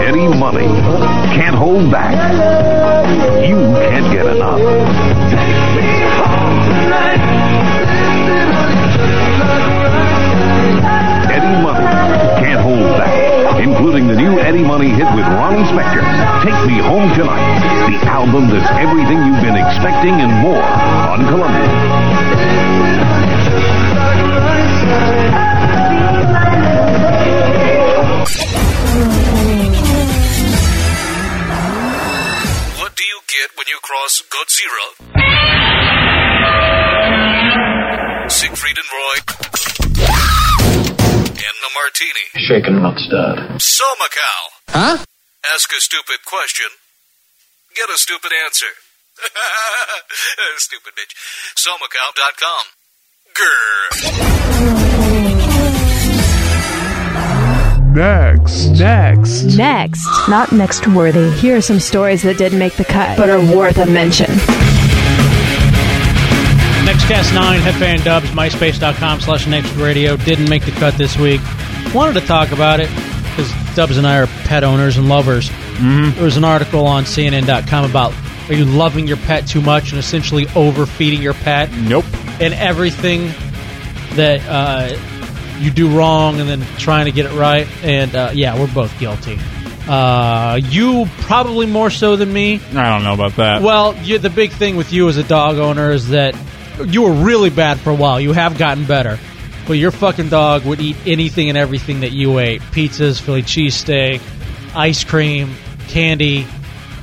Eddie 0.00 0.28
Money 0.28 0.64
can't 1.36 1.54
hold 1.54 1.92
back. 1.92 2.16
You 3.46 3.56
can't 3.84 4.10
get 4.10 4.24
enough. 4.24 4.58
Eddie 11.28 11.60
Money 11.60 11.84
can't 12.40 12.60
hold 12.64 12.96
back, 12.96 13.60
including 13.62 14.06
the 14.06 14.16
new 14.16 14.40
Eddie 14.40 14.64
Money 14.64 14.88
hit 14.88 15.04
with 15.14 15.26
Ronnie 15.36 15.64
Spector, 15.68 16.00
"Take 16.42 16.66
Me 16.66 16.78
Home 16.80 17.12
Tonight," 17.12 17.60
the 17.92 18.08
album 18.08 18.48
that's 18.48 18.70
everything 18.80 19.18
you've 19.26 19.42
been 19.42 19.56
expecting 19.56 20.14
and 20.14 20.32
more 20.40 20.64
on 21.12 21.26
Columbia. 21.26 23.07
When 33.58 33.66
you 33.66 33.78
cross 33.82 34.22
Godzilla? 34.30 34.86
Siegfried 38.30 38.78
and 38.78 38.86
Roy. 38.94 39.18
And 41.34 41.56
a 41.66 41.70
martini. 41.74 42.26
Shaken, 42.46 42.78
not 42.82 42.94
stirred. 42.98 43.60
So, 43.60 43.84
Macau. 43.98 44.50
Huh? 44.68 44.98
Ask 45.54 45.72
a 45.72 45.80
stupid 45.80 46.24
question. 46.24 46.66
Get 47.74 47.90
a 47.90 47.98
stupid 47.98 48.30
answer. 48.46 48.70
stupid 50.58 50.92
bitch. 50.94 51.14
SoMacau.com. 51.58 52.64
Grr. 53.34 54.78
Next. 57.94 58.66
Next. 58.78 59.56
Next. 59.56 60.06
Not 60.28 60.52
next 60.52 60.86
worthy. 60.88 61.30
Here 61.38 61.56
are 61.56 61.60
some 61.60 61.80
stories 61.80 62.22
that 62.22 62.38
didn't 62.38 62.58
make 62.58 62.74
the 62.74 62.84
cut, 62.84 63.16
but 63.16 63.30
are 63.30 63.40
worth 63.40 63.78
a 63.78 63.86
mention. 63.86 64.26
Nextcast 66.84 67.34
9, 67.34 67.60
Headband 67.60 68.04
Dubs, 68.04 68.30
MySpace.com 68.30 69.20
slash 69.20 69.46
Next 69.46 69.72
Radio. 69.74 70.16
Didn't 70.16 70.48
make 70.48 70.64
the 70.64 70.70
cut 70.72 70.94
this 70.94 71.16
week. 71.16 71.40
Wanted 71.94 72.20
to 72.20 72.26
talk 72.26 72.52
about 72.52 72.80
it 72.80 72.88
because 73.22 73.52
Dubs 73.74 73.96
and 73.96 74.06
I 74.06 74.18
are 74.18 74.26
pet 74.44 74.64
owners 74.64 74.96
and 74.96 75.08
lovers. 75.08 75.48
Mm-hmm. 75.48 76.14
There 76.14 76.24
was 76.24 76.36
an 76.36 76.44
article 76.44 76.86
on 76.86 77.04
CNN.com 77.04 77.88
about 77.88 78.14
are 78.48 78.54
you 78.54 78.64
loving 78.64 79.06
your 79.06 79.18
pet 79.18 79.46
too 79.46 79.60
much 79.60 79.90
and 79.90 79.98
essentially 79.98 80.46
overfeeding 80.56 81.20
your 81.20 81.34
pet? 81.34 81.70
Nope. 81.72 82.06
And 82.40 82.54
everything 82.54 83.26
that 84.14 84.40
uh, 84.48 84.96
you 85.60 85.70
do 85.70 85.96
wrong 85.96 86.40
and 86.40 86.48
then 86.48 86.62
trying 86.78 87.06
to 87.06 87.12
get 87.12 87.26
it 87.26 87.32
right. 87.36 87.66
And 87.82 88.14
uh, 88.14 88.30
yeah, 88.34 88.58
we're 88.58 88.72
both 88.72 88.98
guilty. 88.98 89.38
Uh, 89.88 90.60
you 90.62 91.06
probably 91.20 91.66
more 91.66 91.90
so 91.90 92.16
than 92.16 92.32
me. 92.32 92.60
I 92.74 92.90
don't 92.90 93.04
know 93.04 93.14
about 93.14 93.36
that. 93.36 93.62
Well, 93.62 93.96
you, 93.96 94.18
the 94.18 94.30
big 94.30 94.50
thing 94.52 94.76
with 94.76 94.92
you 94.92 95.08
as 95.08 95.16
a 95.16 95.22
dog 95.24 95.56
owner 95.56 95.90
is 95.92 96.08
that 96.10 96.36
you 96.86 97.02
were 97.02 97.12
really 97.24 97.50
bad 97.50 97.80
for 97.80 97.90
a 97.90 97.94
while. 97.94 98.20
You 98.20 98.32
have 98.32 98.58
gotten 98.58 98.84
better. 98.84 99.18
But 99.66 99.74
your 99.74 99.90
fucking 99.90 100.28
dog 100.30 100.64
would 100.64 100.80
eat 100.80 100.96
anything 101.06 101.48
and 101.50 101.58
everything 101.58 102.00
that 102.00 102.12
you 102.12 102.38
ate 102.38 102.60
pizzas, 102.62 103.20
Philly 103.20 103.42
cheesesteak, 103.42 104.20
ice 104.74 105.04
cream, 105.04 105.54
candy, 105.88 106.46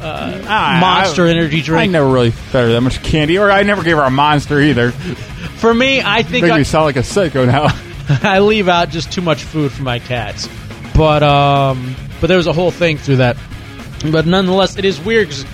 uh, 0.01 0.41
Ah, 0.47 0.77
monster 0.81 1.25
I- 1.27 1.29
energy 1.31 1.61
drink. 1.61 1.83
I 1.89 1.91
never 1.91 2.07
really 2.09 2.31
fed 2.31 2.65
her 2.65 2.71
that 2.73 2.81
much 2.81 3.01
candy, 3.03 3.37
or 3.37 3.51
I 3.51 3.63
never 3.63 3.83
gave 3.83 3.97
her 3.97 4.03
a 4.03 4.09
monster 4.11 4.59
either. 4.59 4.91
For 4.91 5.73
me, 5.73 6.01
I 6.01 6.23
think 6.23 6.43
Make 6.43 6.51
I, 6.53 6.57
me 6.59 6.63
sound 6.63 6.85
like 6.85 6.95
a 6.97 7.03
psycho 7.03 7.45
now. 7.45 7.67
I 8.23 8.39
leave 8.39 8.67
out 8.67 8.89
just 8.89 9.11
too 9.11 9.21
much 9.21 9.43
food 9.43 9.71
for 9.71 9.83
my 9.83 9.99
cats. 9.99 10.47
But 10.95 11.23
um, 11.23 11.95
but 12.21 12.27
there 12.27 12.37
was 12.37 12.47
a 12.47 12.53
whole 12.53 12.71
thing 12.71 12.97
through 12.97 13.17
that. 13.17 13.37
But 14.11 14.25
nonetheless, 14.25 14.77
it 14.77 14.85
is 14.85 14.99
weird 15.01 15.29
because 15.29 15.45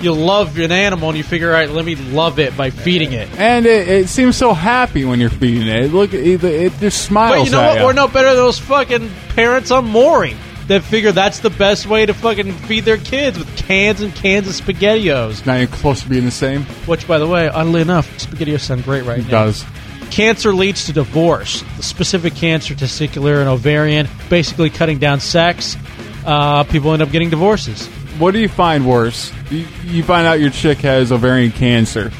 you 0.00 0.12
love 0.12 0.58
an 0.58 0.72
animal 0.72 1.08
and 1.08 1.16
you 1.18 1.24
figure, 1.24 1.48
all 1.48 1.54
right, 1.54 1.70
let 1.70 1.84
me 1.84 1.94
love 1.94 2.38
it 2.38 2.56
by 2.56 2.70
feeding 2.70 3.12
it. 3.12 3.28
And 3.38 3.64
it, 3.66 3.88
it 3.88 4.08
seems 4.08 4.36
so 4.36 4.52
happy 4.52 5.04
when 5.04 5.20
you're 5.20 5.30
feeding 5.30 5.66
it. 5.66 5.92
Look, 5.92 6.12
it, 6.12 6.44
it 6.44 6.72
just 6.78 7.04
smiles. 7.04 7.38
But 7.38 7.44
you 7.46 7.50
know 7.52 7.60
at 7.60 7.68
what? 7.70 7.78
ya. 7.78 7.86
We're 7.86 7.92
no 7.94 8.08
better 8.08 8.28
than 8.28 8.36
those 8.36 8.58
fucking 8.58 9.10
parents 9.30 9.70
on 9.70 9.86
Mooring 9.86 10.36
that 10.68 10.82
figure 10.82 11.12
that's 11.12 11.40
the 11.40 11.50
best 11.50 11.86
way 11.86 12.06
to 12.06 12.14
fucking 12.14 12.52
feed 12.52 12.84
their 12.84 12.96
kids 12.98 13.38
with 13.38 13.54
cans 13.56 14.00
and 14.00 14.14
cans 14.14 14.48
of 14.48 14.66
SpaghettiOs. 14.66 15.44
Not 15.46 15.60
even 15.60 15.74
close 15.74 16.02
to 16.02 16.08
being 16.08 16.24
the 16.24 16.30
same. 16.30 16.62
Which, 16.86 17.06
by 17.06 17.18
the 17.18 17.26
way, 17.26 17.48
oddly 17.48 17.80
enough, 17.80 18.10
SpaghettiOs 18.18 18.60
sound 18.60 18.84
great 18.84 19.04
right 19.04 19.18
It 19.20 19.24
now. 19.24 19.44
does. 19.46 19.64
Cancer 20.10 20.54
leads 20.54 20.86
to 20.86 20.92
divorce. 20.92 21.62
The 21.76 21.82
specific 21.82 22.34
cancer, 22.34 22.74
testicular 22.74 23.40
and 23.40 23.48
ovarian, 23.48 24.08
basically 24.28 24.70
cutting 24.70 24.98
down 24.98 25.20
sex. 25.20 25.76
Uh, 26.24 26.64
people 26.64 26.92
end 26.92 27.02
up 27.02 27.10
getting 27.10 27.30
divorces. 27.30 27.86
What 28.18 28.30
do 28.30 28.38
you 28.38 28.48
find 28.48 28.86
worse? 28.88 29.32
You, 29.50 29.66
you 29.84 30.02
find 30.04 30.26
out 30.26 30.40
your 30.40 30.50
chick 30.50 30.78
has 30.78 31.10
ovarian 31.10 31.50
cancer, 31.50 32.12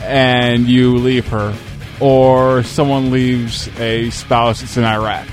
and 0.00 0.66
you 0.68 0.96
leave 0.96 1.26
her, 1.28 1.54
or 2.00 2.62
someone 2.62 3.10
leaves 3.10 3.68
a 3.78 4.10
spouse 4.10 4.60
that's 4.60 4.76
in 4.76 4.84
Iraq. 4.84 5.26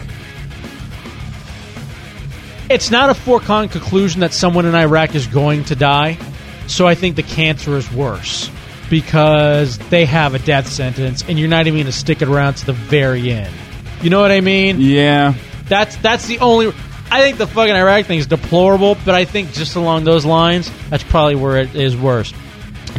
It's 2.68 2.90
not 2.90 3.12
a 3.12 3.14
foregone 3.14 3.70
conclusion 3.70 4.22
that 4.22 4.34
someone 4.34 4.66
in 4.66 4.74
Iraq 4.74 5.14
is 5.14 5.28
going 5.28 5.66
to 5.66 5.76
die. 5.76 6.18
So 6.66 6.88
I 6.88 6.96
think 6.96 7.16
the 7.16 7.24
cancer 7.24 7.78
is 7.78 7.92
worse 7.92 8.50
because 8.90 9.78
they 9.90 10.06
have 10.06 10.36
a 10.36 10.40
death 10.40 10.68
sentence, 10.68 11.24
and 11.28 11.40
you're 11.40 11.50
not 11.50 11.68
even 11.68 11.78
going 11.78 11.86
to 11.86 11.92
stick 11.92 12.22
it 12.22 12.28
around 12.28 12.56
to 12.56 12.66
the 12.66 12.74
very 12.74 13.32
end. 13.32 13.54
You 14.02 14.10
know 14.10 14.22
what 14.22 14.32
I 14.32 14.42
mean? 14.42 14.80
Yeah. 14.80 15.34
That's 15.68 15.96
that's 15.98 16.28
the 16.28 16.40
only. 16.40 16.74
I 17.12 17.22
think 17.22 17.38
the 17.38 17.48
fucking 17.48 17.74
Iraq 17.74 18.06
thing 18.06 18.20
is 18.20 18.28
deplorable, 18.28 18.98
but 19.06 19.16
I 19.16 19.26
think 19.26 19.54
just 19.54 19.76
along 19.76 20.04
those 20.04 20.26
lines, 20.26 20.72
that's 20.90 21.04
probably 21.04 21.36
where 21.36 21.58
it 21.58 21.76
is 21.76 21.96
worse. 21.96 22.34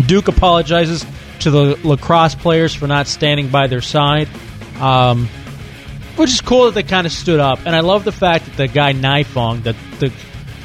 Duke 0.06 0.28
apologizes 0.28 1.04
to 1.40 1.50
the 1.50 1.78
lacrosse 1.84 2.34
players 2.34 2.74
for 2.74 2.86
not 2.86 3.06
standing 3.06 3.48
by 3.48 3.66
their 3.66 3.80
side, 3.80 4.28
um, 4.80 5.28
which 6.16 6.30
is 6.30 6.40
cool 6.40 6.66
that 6.66 6.74
they 6.74 6.82
kind 6.82 7.06
of 7.06 7.12
stood 7.12 7.40
up. 7.40 7.60
And 7.66 7.74
I 7.74 7.80
love 7.80 8.04
the 8.04 8.12
fact 8.12 8.46
that 8.46 8.56
the 8.56 8.68
guy 8.68 8.92
Nifong, 8.92 9.62
the 9.62 9.76
the 9.98 10.12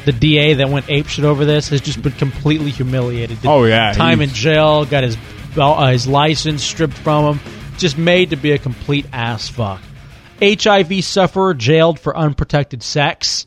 the 0.05 0.11
DA 0.11 0.55
that 0.55 0.69
went 0.69 0.85
apeshit 0.87 1.23
over 1.23 1.45
this, 1.45 1.69
has 1.69 1.81
just 1.81 2.01
been 2.01 2.13
completely 2.13 2.71
humiliated. 2.71 3.41
The 3.41 3.49
Oh, 3.49 3.63
yeah, 3.65 3.93
time 3.93 4.21
in 4.21 4.29
jail, 4.29 4.85
got 4.85 5.03
his 5.03 5.17
uh, 5.57 5.87
his 5.91 6.07
license 6.07 6.63
stripped 6.63 6.97
from 6.97 7.37
him, 7.37 7.51
just 7.77 7.97
made 7.97 8.29
to 8.31 8.35
be 8.35 8.51
a 8.51 8.57
complete 8.57 9.05
ass 9.13 9.49
fuck. 9.49 9.81
HIV 10.41 11.03
sufferer 11.03 11.53
jailed 11.53 11.99
for 11.99 12.15
unprotected 12.17 12.81
sex. 12.81 13.45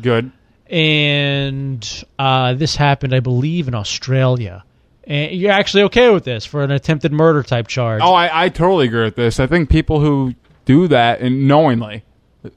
Good. 0.00 0.30
And 0.68 2.04
uh, 2.18 2.54
this 2.54 2.76
happened, 2.76 3.14
I 3.14 3.20
believe, 3.20 3.68
in 3.68 3.74
Australia. 3.74 4.64
And 5.04 5.32
you're 5.32 5.52
actually 5.52 5.84
okay 5.84 6.10
with 6.10 6.24
this 6.24 6.44
for 6.44 6.62
an 6.62 6.70
attempted 6.70 7.12
murder 7.12 7.42
type 7.42 7.66
charge. 7.66 8.02
Oh, 8.02 8.12
I, 8.12 8.44
I 8.44 8.48
totally 8.48 8.86
agree 8.86 9.04
with 9.04 9.16
this. 9.16 9.38
I 9.38 9.46
think 9.46 9.70
people 9.70 10.00
who 10.00 10.34
do 10.64 10.88
that 10.88 11.20
and 11.20 11.46
knowingly 11.46 12.04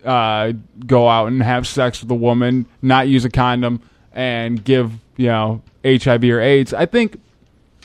uh, 0.03 0.53
go 0.85 1.07
out 1.07 1.27
and 1.27 1.41
have 1.41 1.67
sex 1.67 2.01
with 2.01 2.11
a 2.11 2.15
woman, 2.15 2.65
not 2.81 3.07
use 3.07 3.25
a 3.25 3.29
condom, 3.29 3.81
and 4.13 4.63
give 4.63 4.91
you 5.15 5.27
know 5.27 5.61
HIV 5.83 6.23
or 6.25 6.41
AIDS. 6.41 6.73
I 6.73 6.85
think 6.85 7.19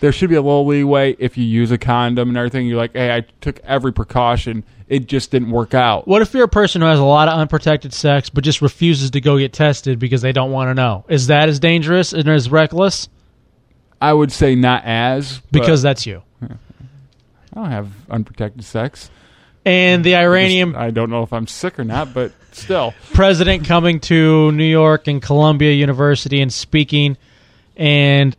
there 0.01 0.11
should 0.11 0.31
be 0.31 0.37
a 0.37 0.43
little 0.43 0.67
leeway 0.67 1.15
if 1.21 1.39
you 1.39 1.45
use 1.45 1.71
a 1.71 1.79
condom 1.79 2.29
and 2.29 2.37
everything. 2.37 2.67
You're 2.67 2.77
like, 2.77 2.93
hey, 2.93 3.15
I 3.15 3.21
took 3.41 3.61
every 3.61 3.93
precaution. 3.93 4.65
It 4.89 5.07
just 5.07 5.31
didn't 5.31 5.53
work 5.53 5.75
out. 5.75 6.09
What 6.09 6.23
if 6.23 6.35
you're 6.35 6.45
a 6.45 6.49
person 6.49 6.83
who 6.83 6.89
has 6.89 6.99
a 6.99 7.05
lot 7.05 7.29
of 7.29 7.39
unprotected 7.39 7.95
sex 7.95 8.29
but 8.29 8.45
just 8.45 8.61
refuses 8.61 9.13
to 9.13 9.21
go 9.21 9.39
get 9.39 9.53
tested 9.53 9.99
because 9.99 10.21
they 10.21 10.33
don't 10.33 10.51
want 10.51 10.71
to 10.71 10.75
know? 10.75 11.05
Is 11.09 11.29
that 11.29 11.49
as 11.49 11.61
dangerous 11.61 12.13
and 12.13 12.29
as 12.29 12.51
reckless? 12.51 13.09
I 14.01 14.13
would 14.13 14.33
say 14.33 14.57
not 14.57 14.83
as 14.85 15.41
Because 15.53 15.83
that's 15.83 16.05
you. 16.05 16.23
I 16.43 16.49
don't 17.55 17.71
have 17.71 17.93
unprotected 18.11 18.65
sex. 18.65 19.09
And 19.65 20.05
the 20.05 20.17
Iranian 20.17 20.75
I 20.75 20.91
don't 20.91 21.11
know 21.11 21.23
if 21.23 21.33
I'm 21.33 21.47
sick 21.47 21.79
or 21.79 21.85
not, 21.85 22.13
but 22.13 22.33
still. 22.53 22.95
president 23.13 23.67
coming 23.67 24.01
to 24.01 24.51
New 24.53 24.65
York 24.65 25.07
and 25.07 25.23
Columbia 25.23 25.73
University 25.73 26.41
and 26.41 26.53
speaking. 26.53 27.17
And 27.77 28.37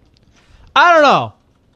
I 0.76 0.94
don't 0.94 1.04
know. 1.04 1.34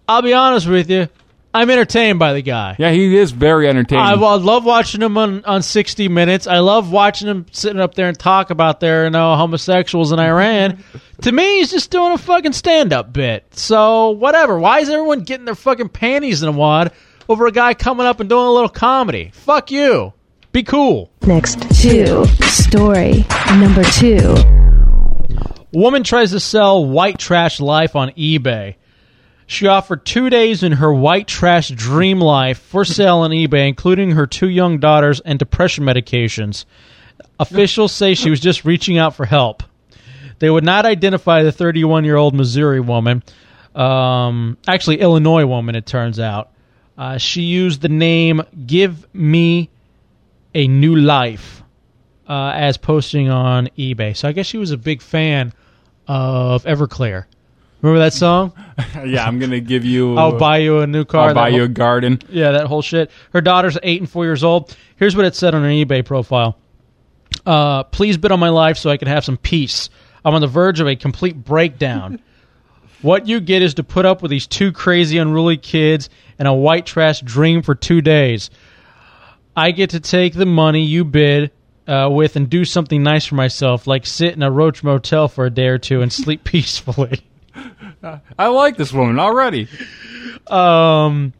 I'll 0.08 0.22
be 0.22 0.34
honest 0.34 0.68
with 0.68 0.90
you. 0.90 1.08
I'm 1.54 1.72
entertained 1.72 2.20
by 2.20 2.34
the 2.34 2.42
guy. 2.42 2.76
Yeah, 2.78 2.92
he 2.92 3.18
is 3.18 3.32
very 3.32 3.68
entertaining. 3.68 4.04
I, 4.04 4.12
I 4.12 4.36
love 4.36 4.64
watching 4.64 5.02
him 5.02 5.18
on, 5.18 5.44
on 5.46 5.64
60 5.64 6.08
Minutes. 6.08 6.46
I 6.46 6.60
love 6.60 6.92
watching 6.92 7.28
him 7.28 7.48
sitting 7.52 7.80
up 7.80 7.96
there 7.96 8.10
and 8.10 8.20
talk 8.20 8.52
about 8.52 8.80
their 8.80 9.06
you 9.06 9.10
know, 9.10 9.36
homosexuals 9.36 10.12
in 10.12 10.20
Iran. 10.20 10.84
to 11.22 11.32
me, 11.32 11.58
he's 11.58 11.72
just 11.72 11.90
doing 11.90 12.12
a 12.12 12.18
fucking 12.18 12.54
stand 12.54 12.94
up 12.94 13.12
bit. 13.12 13.46
So, 13.56 14.12
whatever. 14.12 14.60
Why 14.60 14.82
is 14.82 14.90
everyone 14.90 15.24
getting 15.24 15.46
their 15.46 15.56
fucking 15.56 15.90
panties 15.90 16.44
in 16.44 16.50
a 16.50 16.52
wad 16.52 16.92
over 17.30 17.48
a 17.48 17.52
guy 17.52 17.74
coming 17.74 18.06
up 18.06 18.20
and 18.20 18.30
doing 18.30 18.46
a 18.46 18.52
little 18.52 18.70
comedy? 18.70 19.32
Fuck 19.34 19.72
you. 19.72 20.14
Be 20.52 20.64
cool. 20.64 21.12
Next 21.22 21.60
two. 21.82 22.26
Story 22.44 23.26
number 23.52 23.84
two. 23.84 24.36
Woman 25.72 26.04
tries 26.04 26.32
to 26.32 26.40
sell 26.40 26.86
white 26.86 27.20
trash 27.20 27.60
life 27.60 27.96
on 27.96 28.10
eBay. 28.12 28.76
She 29.46 29.68
offered 29.68 30.06
two 30.06 30.30
days 30.30 30.64
in 30.64 30.74
her 30.74 30.94
white 30.94 31.28
trash 31.28 31.70
dream 31.70 32.20
life 32.20 32.60
for 32.60 32.84
sale 32.84 33.20
on 33.20 33.32
eBay, 33.32 33.68
including 33.68 34.12
her 34.12 34.28
two 34.28 34.50
young 34.50 34.80
daughters 34.80 35.20
and 35.22 35.40
depression 35.40 35.86
medications. 35.86 36.66
Officials 37.40 37.92
say 37.92 38.14
she 38.14 38.30
was 38.30 38.40
just 38.40 38.66
reaching 38.66 38.98
out 38.98 39.16
for 39.16 39.26
help. 39.26 39.64
They 40.40 40.50
would 40.50 40.64
not 40.64 40.86
identify 40.86 41.44
the 41.44 41.52
31 41.52 42.04
year 42.04 42.16
old 42.16 42.34
Missouri 42.36 42.80
woman, 42.80 43.24
um, 43.78 44.58
actually, 44.68 45.02
Illinois 45.02 45.46
woman, 45.46 45.76
it 45.76 45.86
turns 45.86 46.20
out. 46.20 46.50
Uh, 46.98 47.18
she 47.18 47.42
used 47.44 47.82
the 47.82 47.90
name 47.90 48.42
Give 48.66 49.06
Me 49.14 49.70
a 50.56 50.68
New 50.68 50.96
Life 50.96 51.62
uh, 52.28 52.52
as 52.56 52.78
posting 52.78 53.30
on 53.30 53.70
eBay. 53.78 54.16
So 54.16 54.28
I 54.28 54.32
guess 54.32 54.46
she 54.48 54.58
was 54.58 54.72
a 54.72 54.78
big 54.78 55.02
fan 55.02 55.54
of 56.08 56.64
Everclear. 56.64 57.26
Remember 57.82 58.00
that 58.00 58.14
song? 58.14 58.54
yeah, 59.06 59.26
I'm 59.26 59.38
gonna 59.38 59.60
give 59.60 59.86
you. 59.86 60.18
I'll 60.18 60.40
buy 60.40 60.58
you 60.58 60.80
a 60.80 60.88
new 60.88 61.06
car. 61.06 61.30
I'll 61.30 61.36
buy 61.36 61.52
That 61.52 61.56
you 61.58 61.64
a 61.64 61.68
garden. 61.68 62.20
Yeah, 62.30 62.52
that 62.54 62.66
whole 62.66 62.82
shit. 62.82 63.12
Her 63.34 63.42
daughter's 63.42 63.78
eight 63.84 64.02
and 64.02 64.10
four 64.10 64.26
years 64.26 64.44
old. 64.44 64.76
Here's 64.96 65.16
what 65.16 65.26
it 65.26 65.36
said 65.36 65.54
on 65.54 65.62
her 65.62 65.70
eBay 65.70 66.04
profile. 66.04 66.58
Uh, 67.46 67.84
please 67.84 68.18
bid 68.18 68.32
on 68.32 68.40
my 68.40 68.50
life 68.50 68.78
so 68.78 68.90
I 68.90 68.98
can 68.98 69.08
have 69.08 69.24
some 69.24 69.38
peace. 69.38 69.90
I'm 70.26 70.34
on 70.34 70.42
the 70.42 70.48
verge 70.48 70.80
of 70.80 70.88
a 70.88 70.96
complete 70.96 71.44
breakdown. 71.44 72.20
What 73.02 73.28
you 73.28 73.40
get 73.40 73.62
is 73.62 73.76
to 73.76 73.84
put 73.84 74.06
up 74.06 74.22
with 74.22 74.32
these 74.32 74.48
two 74.48 74.72
crazy, 74.72 75.18
unruly 75.18 75.58
kids 75.58 76.10
and 76.40 76.48
a 76.48 76.54
white 76.54 76.86
trash 76.86 77.22
dream 77.22 77.62
for 77.62 77.76
two 77.76 78.02
days. 78.02 78.50
I 79.56 79.72
get 79.72 79.92
to 79.92 80.00
take 80.00 80.34
the 80.34 80.46
money 80.46 80.84
you 80.84 81.04
bid 81.04 81.52
uh, 81.88 82.10
with 82.12 82.36
and 82.36 82.50
do 82.50 82.66
something 82.66 83.02
nice 83.02 83.26
for 83.26 83.36
myself, 83.36 83.88
like 83.88 84.06
sit 84.06 84.36
in 84.36 84.44
a 84.44 84.52
roach 84.52 84.84
motel 84.84 85.28
for 85.28 85.46
a 85.46 85.50
day 85.50 85.68
or 85.68 85.78
two 85.78 86.02
and 86.02 86.12
sleep 86.12 86.44
peacefully. 86.46 87.22
I 88.38 88.48
like 88.48 88.78
this 88.78 88.94
woman 88.94 89.20
already. 89.20 89.68
Um, 90.46 91.34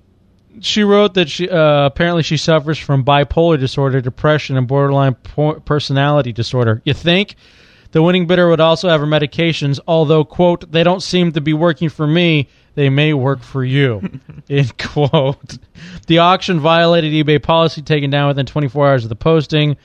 she 0.62 0.84
wrote 0.84 1.14
that 1.14 1.30
she 1.30 1.50
uh, 1.50 1.86
apparently 1.86 2.24
she 2.24 2.38
suffers 2.38 2.78
from 2.80 3.04
bipolar 3.04 3.60
disorder, 3.60 4.02
depression, 4.02 4.58
and 4.58 4.68
borderline 4.68 5.14
po- 5.16 5.60
personality 5.60 6.34
disorder. 6.34 6.82
You 6.86 6.94
think? 6.94 7.36
The 7.92 8.02
winning 8.02 8.28
bidder 8.28 8.50
would 8.50 8.60
also 8.60 8.90
have 8.90 9.00
her 9.00 9.08
medications, 9.08 9.80
although 9.88 10.24
quote 10.24 10.72
they 10.72 10.84
don't 10.84 11.02
seem 11.02 11.32
to 11.34 11.42
be 11.42 11.54
working 11.54 11.90
for 11.90 12.08
me. 12.08 12.48
They 12.76 12.90
may 12.90 13.14
work 13.14 13.42
for 13.42 13.64
you. 13.64 14.20
End 14.50 14.78
quote. 14.78 15.58
The 16.06 16.20
auction 16.20 16.60
violated 16.60 17.12
eBay 17.14 17.42
policy, 17.42 17.82
taken 17.82 18.10
down 18.10 18.28
within 18.28 18.46
24 18.46 18.88
hours 18.88 19.04
of 19.04 19.10
the 19.10 19.16
posting. 19.16 19.78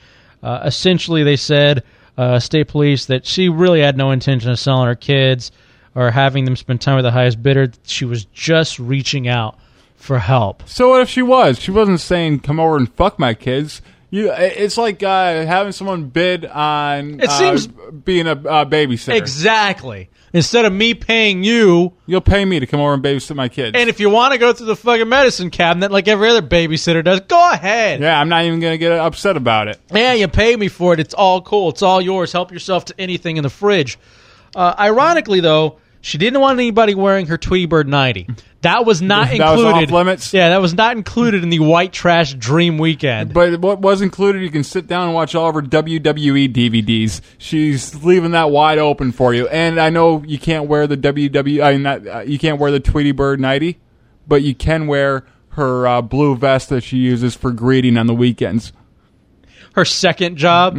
Uh, 0.43 0.61
essentially, 0.65 1.23
they 1.23 1.37
said, 1.37 1.83
uh, 2.17 2.37
state 2.39 2.67
police, 2.67 3.07
that 3.07 3.25
she 3.25 3.49
really 3.49 3.81
had 3.81 3.97
no 3.97 4.11
intention 4.11 4.51
of 4.51 4.59
selling 4.59 4.87
her 4.87 4.95
kids 4.95 5.51
or 5.95 6.11
having 6.11 6.45
them 6.45 6.55
spend 6.55 6.81
time 6.81 6.95
with 6.95 7.05
the 7.05 7.11
highest 7.11 7.41
bidder. 7.41 7.71
She 7.83 8.05
was 8.05 8.25
just 8.25 8.77
reaching 8.77 9.27
out 9.27 9.57
for 9.95 10.19
help. 10.19 10.63
So 10.67 10.89
what 10.89 11.01
if 11.01 11.09
she 11.09 11.21
was? 11.21 11.59
She 11.59 11.71
wasn't 11.71 12.01
saying 12.01 12.41
come 12.41 12.59
over 12.59 12.75
and 12.75 12.93
fuck 12.93 13.17
my 13.17 13.33
kids. 13.33 13.81
You, 14.13 14.31
it's 14.31 14.77
like 14.77 15.01
uh, 15.01 15.43
having 15.43 15.71
someone 15.71 16.09
bid 16.09 16.45
on. 16.45 17.19
It 17.19 17.29
uh, 17.29 17.31
seems- 17.31 17.65
being 17.65 18.27
a 18.27 18.33
uh, 18.33 18.63
babysitter. 18.65 19.15
Exactly. 19.15 20.11
Instead 20.33 20.65
of 20.65 20.73
me 20.73 20.93
paying 20.93 21.43
you, 21.43 21.93
You'll 22.05 22.21
pay 22.21 22.45
me 22.45 22.59
to 22.59 22.67
come 22.67 22.79
over 22.79 22.93
and 22.93 23.03
babysit 23.03 23.35
my 23.35 23.49
kids. 23.49 23.75
and 23.75 23.89
if 23.89 23.99
you 23.99 24.11
want 24.11 24.33
to 24.33 24.37
go 24.37 24.53
through 24.53 24.67
the 24.67 24.75
fucking 24.75 25.09
medicine 25.09 25.49
cabinet 25.49 25.91
like 25.91 26.07
every 26.07 26.29
other 26.29 26.43
babysitter 26.43 27.03
does, 27.03 27.21
go 27.21 27.51
ahead. 27.51 28.01
yeah, 28.01 28.19
I'm 28.19 28.29
not 28.29 28.43
even 28.45 28.59
gonna 28.59 28.77
get 28.77 28.91
upset 28.91 29.35
about 29.35 29.67
it. 29.67 29.79
Yeah, 29.91 30.13
you 30.13 30.27
pay 30.27 30.55
me 30.55 30.67
for 30.67 30.93
it. 30.93 30.99
It's 30.99 31.15
all 31.15 31.41
cool. 31.41 31.69
It's 31.69 31.81
all 31.81 31.99
yours. 31.99 32.31
Help 32.31 32.51
yourself 32.51 32.85
to 32.85 32.95
anything 33.01 33.37
in 33.37 33.43
the 33.43 33.49
fridge. 33.49 33.97
Uh, 34.55 34.75
ironically, 34.77 35.39
though, 35.39 35.79
she 36.03 36.17
didn't 36.17 36.41
want 36.41 36.59
anybody 36.59 36.93
wearing 36.95 37.27
her 37.27 37.37
Tweety 37.37 37.65
Bird 37.65 37.87
90. 37.87 38.27
That 38.61 38.85
was 38.85 39.01
not 39.01 39.29
That 39.29 39.39
was 39.51 39.61
included. 39.61 39.85
off 39.89 39.91
limits? 39.91 40.33
Yeah, 40.33 40.49
that 40.49 40.61
was 40.61 40.73
not 40.73 40.95
included 40.97 41.43
in 41.43 41.49
the 41.49 41.59
white 41.59 41.93
trash 41.93 42.33
dream 42.33 42.77
weekend. 42.77 43.33
But 43.33 43.59
what 43.61 43.79
was 43.79 44.01
included, 44.01 44.41
you 44.41 44.49
can 44.51 44.63
sit 44.65 44.85
down 44.85 45.05
and 45.07 45.13
watch 45.15 45.33
all 45.33 45.47
of 45.49 45.55
her 45.55 45.61
WWE 45.61 46.53
DVDs. 46.53 47.21
She's 47.37 48.03
leaving 48.03 48.31
that 48.31 48.51
wide 48.51 48.79
open 48.79 49.11
for 49.13 49.33
you. 49.33 49.47
And 49.47 49.79
I 49.79 49.89
know 49.89 50.23
you 50.27 50.37
can't 50.37 50.67
wear 50.67 50.87
the 50.87 50.97
WWE. 50.97 51.63
I 51.63 51.71
mean, 51.71 51.83
not, 51.83 52.05
uh, 52.07 52.19
you 52.19 52.37
can't 52.37 52.59
wear 52.59 52.69
the 52.69 52.79
Tweety 52.81 53.11
Bird 53.13 53.39
90, 53.39 53.79
but 54.27 54.41
you 54.43 54.53
can 54.53 54.87
wear 54.87 55.25
her 55.49 55.87
uh, 55.87 56.01
blue 56.01 56.35
vest 56.35 56.69
that 56.69 56.81
she 56.83 56.97
uses 56.97 57.35
for 57.35 57.51
greeting 57.51 57.97
on 57.97 58.07
the 58.07 58.15
weekends. 58.15 58.73
Her 59.73 59.85
second 59.85 60.37
job, 60.37 60.75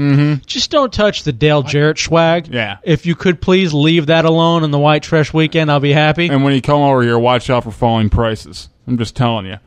just 0.46 0.70
don't 0.70 0.92
touch 0.92 1.24
the 1.24 1.32
Dale 1.32 1.62
Jarrett 1.64 1.98
swag. 1.98 2.44
Mm-hmm. 2.44 2.54
Yeah. 2.54 2.78
If 2.84 3.06
you 3.06 3.16
could 3.16 3.40
please 3.40 3.74
leave 3.74 4.06
that 4.06 4.24
alone 4.24 4.62
in 4.62 4.70
the 4.70 4.78
white 4.78 5.02
trash 5.02 5.32
weekend, 5.34 5.70
I'll 5.70 5.80
be 5.80 5.92
happy. 5.92 6.28
And 6.28 6.44
when 6.44 6.54
you 6.54 6.62
come 6.62 6.80
over 6.80 7.02
here, 7.02 7.18
watch 7.18 7.50
out 7.50 7.64
for 7.64 7.72
falling 7.72 8.08
prices. 8.08 8.68
I'm 8.86 8.96
just 8.96 9.16
telling 9.16 9.46
you. 9.46 9.58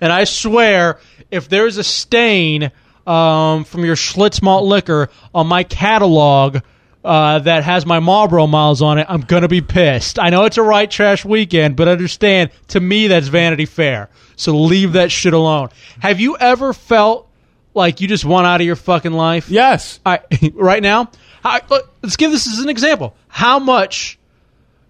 And 0.00 0.12
I 0.12 0.24
swear, 0.24 1.00
if 1.30 1.48
there's 1.48 1.78
a 1.78 1.84
stain 1.84 2.70
um, 3.06 3.64
from 3.64 3.84
your 3.84 3.96
Schlitz 3.96 4.40
malt 4.40 4.64
liquor 4.64 5.08
on 5.34 5.48
my 5.48 5.64
catalog 5.64 6.58
uh, 7.04 7.40
that 7.40 7.64
has 7.64 7.84
my 7.84 7.98
Marlboro 7.98 8.46
miles 8.46 8.82
on 8.82 8.98
it, 8.98 9.06
I'm 9.08 9.22
gonna 9.22 9.48
be 9.48 9.60
pissed. 9.60 10.20
I 10.20 10.30
know 10.30 10.44
it's 10.44 10.58
a 10.58 10.62
right 10.62 10.88
trash 10.88 11.24
weekend, 11.24 11.74
but 11.74 11.88
understand, 11.88 12.50
to 12.68 12.80
me, 12.80 13.08
that's 13.08 13.26
Vanity 13.26 13.66
Fair. 13.66 14.08
So 14.36 14.56
leave 14.56 14.92
that 14.92 15.10
shit 15.10 15.32
alone. 15.32 15.70
Have 15.98 16.20
you 16.20 16.36
ever 16.36 16.72
felt 16.72 17.28
like 17.74 18.00
you 18.00 18.08
just 18.08 18.24
want 18.24 18.46
out 18.46 18.60
of 18.60 18.66
your 18.66 18.76
fucking 18.76 19.12
life? 19.12 19.48
Yes. 19.48 20.00
All 20.04 20.18
right, 20.54 20.82
now, 20.82 21.10
how, 21.42 21.60
look, 21.68 21.92
let's 22.02 22.16
give 22.16 22.30
this 22.30 22.46
as 22.46 22.58
an 22.58 22.68
example. 22.68 23.14
How 23.28 23.58
much 23.58 24.18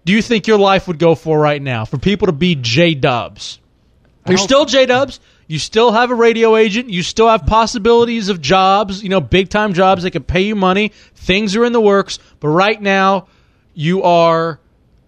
do 0.04 0.12
you 0.12 0.22
think 0.22 0.46
your 0.46 0.58
life 0.58 0.88
would 0.88 0.98
go 0.98 1.14
for 1.14 1.38
right 1.38 1.60
now 1.60 1.84
for 1.84 1.98
people 1.98 2.26
to 2.26 2.32
be 2.32 2.54
J 2.54 2.94
Dubs? 2.94 3.58
You're 4.26 4.38
still 4.38 4.64
J 4.64 4.86
Dubs. 4.86 5.20
You 5.48 5.58
still 5.58 5.92
have 5.92 6.10
a 6.10 6.14
radio 6.14 6.56
agent. 6.56 6.88
You 6.88 7.02
still 7.02 7.28
have 7.28 7.44
possibilities 7.46 8.28
of 8.28 8.40
jobs, 8.40 9.02
you 9.02 9.08
know, 9.08 9.20
big 9.20 9.48
time 9.48 9.74
jobs 9.74 10.04
that 10.04 10.12
could 10.12 10.26
pay 10.26 10.42
you 10.42 10.54
money. 10.54 10.92
Things 11.14 11.56
are 11.56 11.64
in 11.64 11.72
the 11.72 11.80
works. 11.80 12.18
But 12.40 12.48
right 12.48 12.80
now, 12.80 13.26
you 13.74 14.02
are 14.04 14.60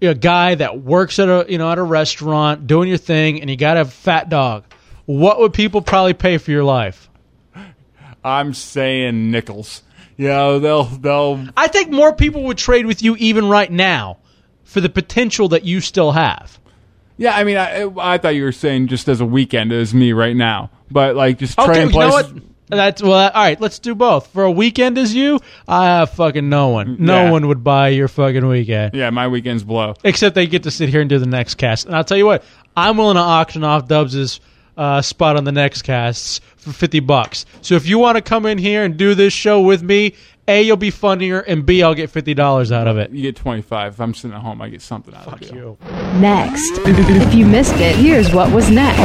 a 0.02 0.14
guy 0.14 0.54
that 0.56 0.80
works 0.82 1.18
at 1.18 1.28
a 1.28 1.46
you 1.48 1.58
know 1.58 1.70
at 1.70 1.78
a 1.78 1.82
restaurant 1.82 2.66
doing 2.66 2.88
your 2.88 2.98
thing, 2.98 3.40
and 3.40 3.48
you 3.48 3.56
got 3.56 3.76
a 3.76 3.84
fat 3.84 4.28
dog. 4.28 4.64
What 5.06 5.38
would 5.40 5.52
people 5.52 5.82
probably 5.82 6.14
pay 6.14 6.38
for 6.38 6.50
your 6.50 6.64
life? 6.64 7.08
I'm 8.24 8.54
saying 8.54 9.30
nickels. 9.30 9.82
Yeah, 10.16 10.58
they'll 10.58 10.84
they'll. 10.84 11.44
I 11.56 11.68
think 11.68 11.90
more 11.90 12.12
people 12.14 12.44
would 12.44 12.58
trade 12.58 12.86
with 12.86 13.02
you 13.02 13.16
even 13.16 13.48
right 13.48 13.70
now 13.70 14.18
for 14.64 14.80
the 14.80 14.88
potential 14.88 15.48
that 15.50 15.64
you 15.64 15.80
still 15.80 16.12
have. 16.12 16.58
Yeah, 17.16 17.36
I 17.36 17.44
mean, 17.44 17.56
I, 17.56 17.84
I 17.98 18.18
thought 18.18 18.34
you 18.34 18.42
were 18.44 18.50
saying 18.52 18.88
just 18.88 19.08
as 19.08 19.20
a 19.20 19.26
weekend 19.26 19.72
as 19.72 19.94
me 19.94 20.12
right 20.12 20.34
now, 20.34 20.70
but 20.90 21.14
like 21.14 21.38
just 21.38 21.58
Okay, 21.58 21.66
trading 21.66 21.90
you 21.94 21.98
know 22.00 22.10
places. 22.10 22.32
what? 22.34 22.42
That's 22.70 23.02
well. 23.02 23.12
All 23.12 23.42
right, 23.42 23.60
let's 23.60 23.78
do 23.78 23.94
both. 23.94 24.28
For 24.28 24.42
a 24.44 24.50
weekend 24.50 24.98
as 24.98 25.14
you, 25.14 25.38
I 25.68 25.84
have 25.84 26.10
fucking 26.10 26.48
no 26.48 26.68
one. 26.68 26.96
Mm, 26.96 27.00
no 27.00 27.24
Yeah. 27.24 27.30
one 27.30 27.46
would 27.48 27.62
buy 27.62 27.88
your 27.90 28.08
fucking 28.08 28.46
weekend. 28.46 28.94
Yeah, 28.94 29.10
my 29.10 29.28
weekends 29.28 29.62
blow. 29.62 29.94
Except 30.02 30.34
they 30.34 30.46
get 30.46 30.62
to 30.62 30.70
sit 30.70 30.88
here 30.88 31.00
and 31.02 31.10
do 31.10 31.18
the 31.18 31.26
next 31.26 31.54
cast. 31.56 31.86
And 31.86 31.94
I'll 31.94 32.04
tell 32.04 32.16
you 32.18 32.26
what, 32.26 32.42
I'm 32.76 32.96
willing 32.96 33.16
to 33.16 33.20
auction 33.20 33.62
off 33.64 33.86
Dubs' 33.86 34.40
uh, 34.76 35.02
spot 35.02 35.36
on 35.36 35.44
the 35.44 35.52
next 35.52 35.82
casts 35.82 36.40
for 36.56 36.72
50 36.72 37.00
bucks. 37.00 37.46
So 37.60 37.74
if 37.74 37.86
you 37.86 37.98
want 37.98 38.16
to 38.16 38.22
come 38.22 38.46
in 38.46 38.58
here 38.58 38.84
and 38.84 38.96
do 38.96 39.14
this 39.14 39.32
show 39.32 39.60
with 39.60 39.82
me, 39.82 40.14
A, 40.48 40.62
you'll 40.62 40.76
be 40.76 40.90
funnier, 40.90 41.40
and 41.40 41.64
B, 41.64 41.82
I'll 41.82 41.94
get 41.94 42.12
$50 42.12 42.72
out 42.72 42.86
of 42.86 42.98
it. 42.98 43.10
You 43.10 43.22
get 43.22 43.36
twenty 43.36 43.62
five. 43.62 43.94
If 43.94 44.00
I'm 44.00 44.14
sitting 44.14 44.36
at 44.36 44.42
home, 44.42 44.60
I 44.60 44.68
get 44.68 44.82
something 44.82 45.14
out 45.14 45.26
of 45.26 45.42
it. 45.42 45.52
you. 45.52 45.76
Next. 46.20 46.72
If 46.86 47.34
you 47.34 47.46
missed 47.46 47.76
it, 47.76 47.96
here's 47.96 48.32
what 48.32 48.52
was 48.52 48.70
next. 48.70 49.00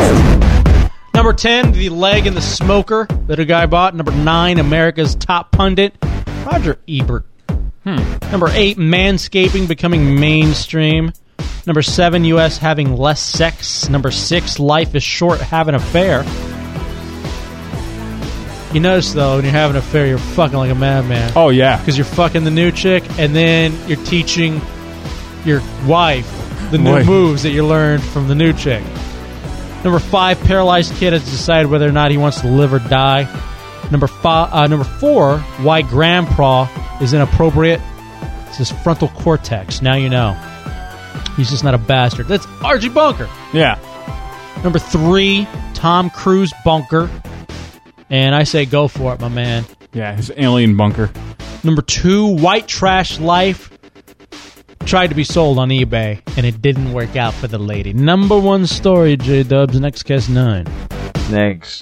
Number 1.13 1.33
10, 1.33 1.73
the 1.73 1.89
leg 1.89 2.27
and 2.27 2.35
the 2.37 2.41
smoker 2.41 3.05
that 3.27 3.39
a 3.39 3.45
guy 3.45 3.65
bought. 3.65 3.93
Number 3.95 4.11
9, 4.11 4.57
America's 4.59 5.15
top 5.15 5.51
pundit, 5.51 5.93
Roger 6.45 6.77
Ebert. 6.87 7.25
Number 7.85 8.47
8, 8.49 8.77
manscaping 8.77 9.67
becoming 9.67 10.19
mainstream. 10.19 11.11
Number 11.65 11.81
7, 11.81 12.25
U.S. 12.25 12.57
having 12.57 12.95
less 12.95 13.21
sex. 13.21 13.89
Number 13.89 14.11
6, 14.11 14.59
life 14.59 14.95
is 14.95 15.03
short, 15.03 15.39
have 15.39 15.67
an 15.67 15.75
affair. 15.75 16.23
You 18.73 18.79
notice, 18.79 19.13
though, 19.13 19.35
when 19.37 19.45
you're 19.45 19.51
having 19.51 19.75
an 19.75 19.81
affair, 19.81 20.05
you're 20.05 20.19
fucking 20.19 20.57
like 20.57 20.69
a 20.69 20.75
madman. 20.75 21.31
Oh 21.35 21.49
yeah, 21.49 21.77
Because 21.79 21.97
you're 21.97 22.05
fucking 22.05 22.43
the 22.43 22.51
new 22.51 22.71
chick, 22.71 23.03
and 23.17 23.35
then 23.35 23.75
you're 23.87 24.03
teaching 24.05 24.61
your 25.43 25.61
wife 25.87 26.27
the 26.69 26.77
new 26.77 26.99
Boy. 26.99 27.03
moves 27.03 27.43
that 27.43 27.49
you 27.51 27.65
learned 27.65 28.03
from 28.03 28.27
the 28.27 28.35
new 28.35 28.53
chick. 28.53 28.83
Number 29.83 29.97
five, 29.99 30.39
paralyzed 30.41 30.93
kid 30.95 31.13
has 31.13 31.23
decided 31.23 31.71
whether 31.71 31.87
or 31.87 31.91
not 31.91 32.11
he 32.11 32.17
wants 32.17 32.41
to 32.41 32.47
live 32.47 32.73
or 32.73 32.79
die. 32.79 33.23
Number 33.89 34.07
five, 34.07 34.53
uh, 34.53 34.67
number 34.67 34.85
four, 34.85 35.39
why 35.63 35.81
grandpa 35.81 36.67
is 37.01 37.13
inappropriate. 37.13 37.81
It's 38.47 38.57
his 38.57 38.71
frontal 38.71 39.07
cortex. 39.07 39.81
Now 39.81 39.95
you 39.95 40.09
know. 40.09 40.37
He's 41.39 41.49
just 41.49 41.63
not 41.63 41.73
a 41.73 41.77
bastard. 41.77 42.27
That's 42.27 42.45
Archie 42.61 42.89
Bunker. 42.89 43.29
yeah. 43.53 43.79
Number 44.61 44.77
three, 44.77 45.47
Tom 45.73 46.09
Cruise 46.09 46.53
bunker. 46.65 47.09
And 48.09 48.35
I 48.35 48.43
say 48.43 48.65
go 48.65 48.89
for 48.89 49.13
it, 49.13 49.21
my 49.21 49.29
man. 49.29 49.63
Yeah, 49.93 50.13
his 50.13 50.33
alien 50.35 50.75
bunker. 50.75 51.09
Number 51.63 51.81
two, 51.81 52.25
White 52.25 52.67
Trash 52.67 53.19
Life. 53.19 53.71
Tried 54.85 55.07
to 55.07 55.15
be 55.15 55.23
sold 55.23 55.59
on 55.59 55.69
eBay, 55.69 56.21
and 56.35 56.45
it 56.45 56.61
didn't 56.61 56.91
work 56.91 57.15
out 57.15 57.33
for 57.33 57.47
the 57.47 57.57
lady. 57.57 57.93
Number 57.93 58.37
one 58.37 58.67
story, 58.67 59.15
J 59.15 59.43
Dubs, 59.43 59.79
next 59.79 60.03
cast 60.03 60.29
nine. 60.29 60.65
Next. 61.31 61.81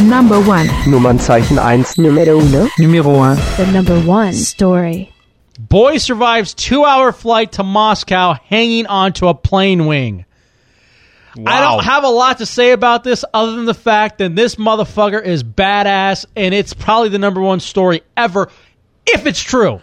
Number 0.00 0.40
one. 0.40 0.66
Nummernzeichen 0.86 1.56
1. 1.62 2.02
Numero 2.02 2.38
uno. 2.40 2.68
Numero 2.78 3.10
1. 3.14 3.36
The 3.58 3.70
number 3.70 4.00
one 4.00 4.32
story. 4.32 5.12
Boy 5.58 5.98
survives 5.98 6.54
two 6.54 6.84
hour 6.84 7.12
flight 7.12 7.52
to 7.52 7.62
Moscow 7.62 8.34
hanging 8.34 8.86
onto 8.86 9.28
a 9.28 9.34
plane 9.34 9.86
wing. 9.86 10.24
I 11.46 11.60
don't 11.60 11.84
have 11.84 12.04
a 12.04 12.08
lot 12.08 12.38
to 12.38 12.46
say 12.46 12.70
about 12.70 13.02
this 13.02 13.24
other 13.34 13.56
than 13.56 13.64
the 13.64 13.74
fact 13.74 14.18
that 14.18 14.36
this 14.36 14.54
motherfucker 14.54 15.22
is 15.22 15.42
badass, 15.42 16.26
and 16.36 16.54
it's 16.54 16.74
probably 16.74 17.08
the 17.08 17.18
number 17.18 17.40
one 17.40 17.58
story 17.58 18.02
ever, 18.16 18.50
if 19.04 19.26
it's 19.26 19.42
true. 19.42 19.80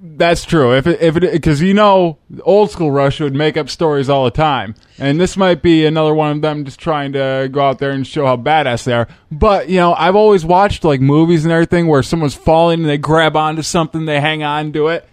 That's 0.00 0.44
true. 0.44 0.76
If 0.76 0.86
it, 0.86 1.00
if 1.00 1.16
it, 1.16 1.32
because 1.32 1.60
you 1.60 1.74
know, 1.74 2.18
old 2.42 2.70
school 2.70 2.90
Russia 2.90 3.24
would 3.24 3.34
make 3.34 3.56
up 3.56 3.68
stories 3.68 4.08
all 4.08 4.24
the 4.24 4.30
time, 4.30 4.74
and 4.98 5.20
this 5.20 5.36
might 5.36 5.60
be 5.60 5.86
another 5.86 6.14
one 6.14 6.30
of 6.30 6.40
them 6.40 6.64
just 6.64 6.78
trying 6.78 7.12
to 7.14 7.48
go 7.50 7.60
out 7.60 7.78
there 7.80 7.90
and 7.90 8.06
show 8.06 8.24
how 8.24 8.36
badass 8.36 8.84
they 8.84 8.92
are. 8.92 9.08
But 9.32 9.68
you 9.68 9.76
know, 9.76 9.94
I've 9.94 10.14
always 10.14 10.44
watched 10.44 10.84
like 10.84 11.00
movies 11.00 11.44
and 11.44 11.52
everything 11.52 11.88
where 11.88 12.02
someone's 12.04 12.34
falling 12.34 12.80
and 12.80 12.88
they 12.88 12.98
grab 12.98 13.36
onto 13.36 13.62
something, 13.62 14.04
they 14.04 14.20
hang 14.20 14.44
on 14.44 14.72
to 14.74 14.88
it. 14.88 15.08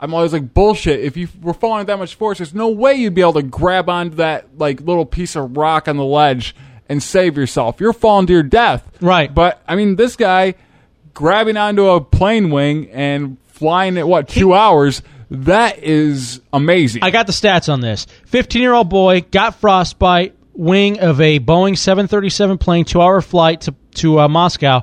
I'm 0.00 0.14
always 0.14 0.32
like 0.32 0.54
bullshit. 0.54 1.00
If 1.00 1.18
you 1.18 1.28
were 1.42 1.52
falling 1.52 1.82
at 1.82 1.86
that 1.88 1.98
much 1.98 2.14
force, 2.14 2.38
there's 2.38 2.54
no 2.54 2.68
way 2.68 2.94
you'd 2.94 3.14
be 3.14 3.20
able 3.20 3.34
to 3.34 3.42
grab 3.42 3.90
onto 3.90 4.16
that 4.16 4.56
like 4.56 4.80
little 4.80 5.04
piece 5.04 5.36
of 5.36 5.58
rock 5.58 5.86
on 5.86 5.98
the 5.98 6.04
ledge 6.04 6.56
and 6.88 7.02
save 7.02 7.36
yourself. 7.36 7.78
You're 7.80 7.92
falling 7.92 8.26
to 8.28 8.32
your 8.32 8.42
death. 8.42 8.90
Right. 9.02 9.32
But 9.32 9.62
I 9.68 9.76
mean, 9.76 9.96
this 9.96 10.16
guy 10.16 10.54
grabbing 11.12 11.58
onto 11.58 11.86
a 11.86 12.00
plane 12.00 12.50
wing 12.50 12.90
and 12.90 13.36
flying 13.60 13.96
at 13.98 14.08
what 14.08 14.28
two 14.28 14.54
hours? 14.54 15.02
That 15.30 15.78
is 15.84 16.40
amazing. 16.52 17.04
I 17.04 17.10
got 17.10 17.26
the 17.28 17.32
stats 17.32 17.72
on 17.72 17.80
this. 17.80 18.06
15 18.26 18.60
year 18.60 18.72
old 18.72 18.88
boy 18.88 19.20
got 19.20 19.54
frostbite, 19.60 20.34
wing 20.54 20.98
of 20.98 21.20
a 21.20 21.38
Boeing 21.38 21.78
737 21.78 22.58
plane, 22.58 22.84
two 22.84 23.00
hour 23.00 23.20
flight 23.20 23.60
to, 23.62 23.74
to 23.96 24.18
uh, 24.20 24.28
Moscow. 24.28 24.82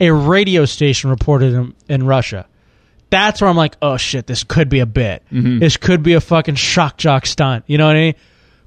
A 0.00 0.10
radio 0.10 0.64
station 0.64 1.10
reported 1.10 1.52
in, 1.52 1.74
in 1.88 2.06
Russia. 2.06 2.46
That's 3.10 3.40
where 3.40 3.50
I'm 3.50 3.56
like, 3.56 3.76
oh 3.82 3.96
shit, 3.96 4.26
this 4.26 4.44
could 4.44 4.68
be 4.68 4.80
a 4.80 4.86
bit. 4.86 5.22
Mhm. 5.32 5.60
This 5.60 5.76
could 5.76 6.02
be 6.02 6.14
a 6.14 6.20
fucking 6.20 6.54
shock 6.54 6.96
jock 6.96 7.26
stunt. 7.26 7.64
You 7.66 7.76
know 7.78 7.86
what 7.86 7.96
I 7.96 8.00
mean? 8.00 8.14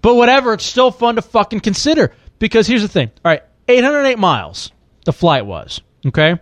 But 0.01 0.15
whatever, 0.15 0.53
it's 0.53 0.63
still 0.65 0.91
fun 0.91 1.15
to 1.15 1.21
fucking 1.21 1.59
consider. 1.61 2.13
Because 2.39 2.67
here's 2.67 2.81
the 2.81 2.87
thing. 2.87 3.11
All 3.25 3.31
right, 3.31 3.43
808 3.67 4.17
miles, 4.17 4.71
the 5.05 5.11
flight 5.13 5.45
was. 5.45 5.81
Okay? 6.05 6.39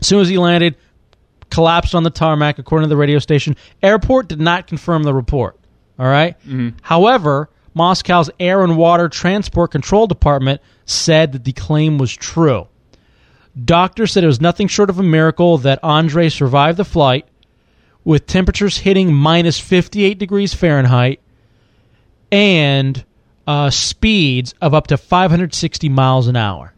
As 0.00 0.06
soon 0.06 0.20
as 0.20 0.28
he 0.28 0.38
landed, 0.38 0.76
collapsed 1.54 1.94
on 1.94 2.02
the 2.02 2.10
tarmac, 2.10 2.58
according 2.58 2.84
to 2.84 2.88
the 2.88 2.96
radio 2.96 3.18
station. 3.20 3.56
Airport 3.82 4.28
did 4.28 4.40
not 4.40 4.66
confirm 4.66 5.04
the 5.04 5.14
report. 5.14 5.56
All 5.98 6.06
right? 6.06 6.36
However, 6.82 7.48
Moscow's 7.74 8.28
Air 8.40 8.62
and 8.62 8.76
Water 8.76 9.08
Transport 9.08 9.70
Control 9.70 10.06
Department 10.06 10.60
said 10.84 11.32
that 11.32 11.44
the 11.44 11.52
claim 11.52 11.98
was 11.98 12.12
true. 12.12 12.66
Doctors 13.64 14.12
said 14.12 14.24
it 14.24 14.28
was 14.28 14.40
nothing 14.40 14.66
short 14.66 14.90
of 14.90 14.98
a 14.98 15.02
miracle 15.04 15.58
that 15.58 15.78
Andre 15.82 16.28
survived 16.28 16.76
the 16.76 16.84
flight 16.84 17.26
with 18.02 18.26
temperatures 18.26 18.78
hitting 18.78 19.14
minus 19.14 19.58
58 19.60 20.18
degrees 20.18 20.52
Fahrenheit 20.52 21.20
and 22.32 23.04
uh, 23.46 23.70
speeds 23.70 24.54
of 24.60 24.74
up 24.74 24.88
to 24.88 24.96
560 24.96 25.88
miles 25.88 26.26
an 26.26 26.34
hour. 26.36 26.73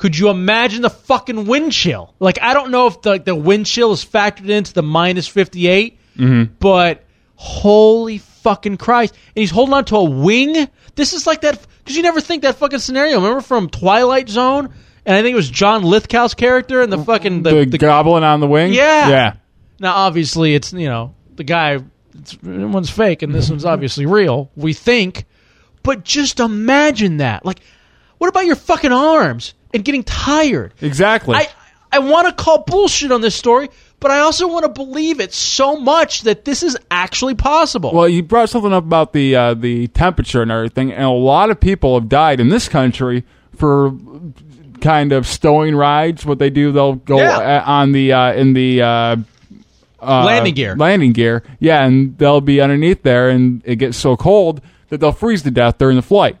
Could 0.00 0.16
you 0.16 0.30
imagine 0.30 0.80
the 0.80 0.88
fucking 0.88 1.44
wind 1.44 1.72
chill? 1.72 2.14
Like, 2.20 2.40
I 2.40 2.54
don't 2.54 2.70
know 2.70 2.86
if 2.86 3.02
the, 3.02 3.18
the 3.18 3.34
wind 3.34 3.66
chill 3.66 3.92
is 3.92 4.02
factored 4.02 4.48
into 4.48 4.72
the 4.72 4.82
minus 4.82 5.28
58, 5.28 5.98
Mm-hmm. 6.16 6.54
but 6.58 7.04
holy 7.36 8.16
fucking 8.16 8.78
Christ. 8.78 9.14
And 9.36 9.40
he's 9.42 9.50
holding 9.50 9.74
on 9.74 9.84
to 9.86 9.96
a 9.96 10.04
wing? 10.04 10.68
This 10.94 11.12
is 11.12 11.26
like 11.26 11.42
that, 11.42 11.60
because 11.78 11.96
you 11.98 12.02
never 12.02 12.22
think 12.22 12.42
that 12.42 12.56
fucking 12.56 12.78
scenario. 12.78 13.16
Remember 13.16 13.42
from 13.42 13.68
Twilight 13.68 14.30
Zone? 14.30 14.72
And 15.04 15.16
I 15.16 15.20
think 15.20 15.34
it 15.34 15.36
was 15.36 15.50
John 15.50 15.82
Lithgow's 15.82 16.32
character 16.32 16.80
and 16.80 16.90
the 16.90 16.96
fucking. 17.04 17.42
the, 17.42 17.66
goblin 17.66 18.24
on 18.24 18.40
the 18.40 18.46
wing. 18.46 18.72
Yeah. 18.72 19.08
yeah. 19.10 19.32
Now, 19.80 19.94
obviously, 19.96 20.54
it's 20.54 20.72
you 20.72 20.88
know 20.88 21.14
the 21.36 21.44
guy. 21.44 21.78
It's, 22.18 22.42
one's 22.42 22.88
fake, 22.90 23.20
and 23.20 23.34
this 23.34 23.50
one's 23.50 23.64
obviously 23.66 24.06
real. 24.06 24.50
We 24.56 24.72
think, 24.72 25.26
but 25.82 26.04
just 26.04 26.40
imagine 26.40 27.18
that. 27.18 27.44
Like, 27.44 27.60
what 28.16 28.28
about 28.28 28.46
your 28.46 28.56
fucking 28.56 28.92
arms 28.92 29.52
and 29.74 29.84
getting 29.84 30.02
tired? 30.04 30.72
Exactly. 30.80 31.34
I 31.36 31.48
I 31.92 31.98
want 31.98 32.26
to 32.28 32.32
call 32.44 32.62
bullshit 32.62 33.10
on 33.10 33.20
this 33.20 33.34
story, 33.34 33.68
but 33.98 34.10
I 34.12 34.20
also 34.20 34.46
want 34.46 34.62
to 34.64 34.68
believe 34.68 35.18
it 35.20 35.32
so 35.32 35.76
much 35.76 36.22
that 36.22 36.44
this 36.44 36.62
is 36.62 36.76
actually 36.90 37.34
possible. 37.34 37.92
Well, 37.92 38.08
you 38.08 38.22
brought 38.22 38.48
something 38.48 38.72
up 38.72 38.84
about 38.84 39.12
the 39.12 39.34
uh, 39.34 39.54
the 39.54 39.88
temperature 39.88 40.42
and 40.42 40.50
everything, 40.52 40.92
and 40.92 41.04
a 41.04 41.08
lot 41.10 41.50
of 41.50 41.58
people 41.58 41.98
have 41.98 42.08
died 42.08 42.38
in 42.40 42.48
this 42.48 42.68
country 42.68 43.24
for 43.56 43.92
kind 44.80 45.12
of 45.12 45.26
stowing 45.26 45.74
rides. 45.74 46.24
What 46.24 46.38
they 46.38 46.48
do, 46.50 46.70
they'll 46.72 46.94
go 46.94 47.18
Yeah. 47.18 47.62
on 47.66 47.92
the 47.92 48.12
uh, 48.12 48.32
in 48.34 48.52
the 48.54 48.82
uh, 48.82 49.16
uh, 50.00 50.24
Landing 50.24 50.54
gear. 50.54 50.76
landing 50.76 51.12
gear, 51.12 51.42
yeah, 51.58 51.84
and 51.84 52.16
they'll 52.18 52.40
be 52.40 52.60
underneath 52.60 53.02
there, 53.02 53.28
and 53.28 53.60
it 53.66 53.76
gets 53.76 53.98
so 53.98 54.16
cold 54.16 54.62
that 54.88 54.98
they'll 54.98 55.12
freeze 55.12 55.42
to 55.42 55.50
death 55.50 55.76
during 55.78 55.96
the 55.96 56.02
flight. 56.02 56.36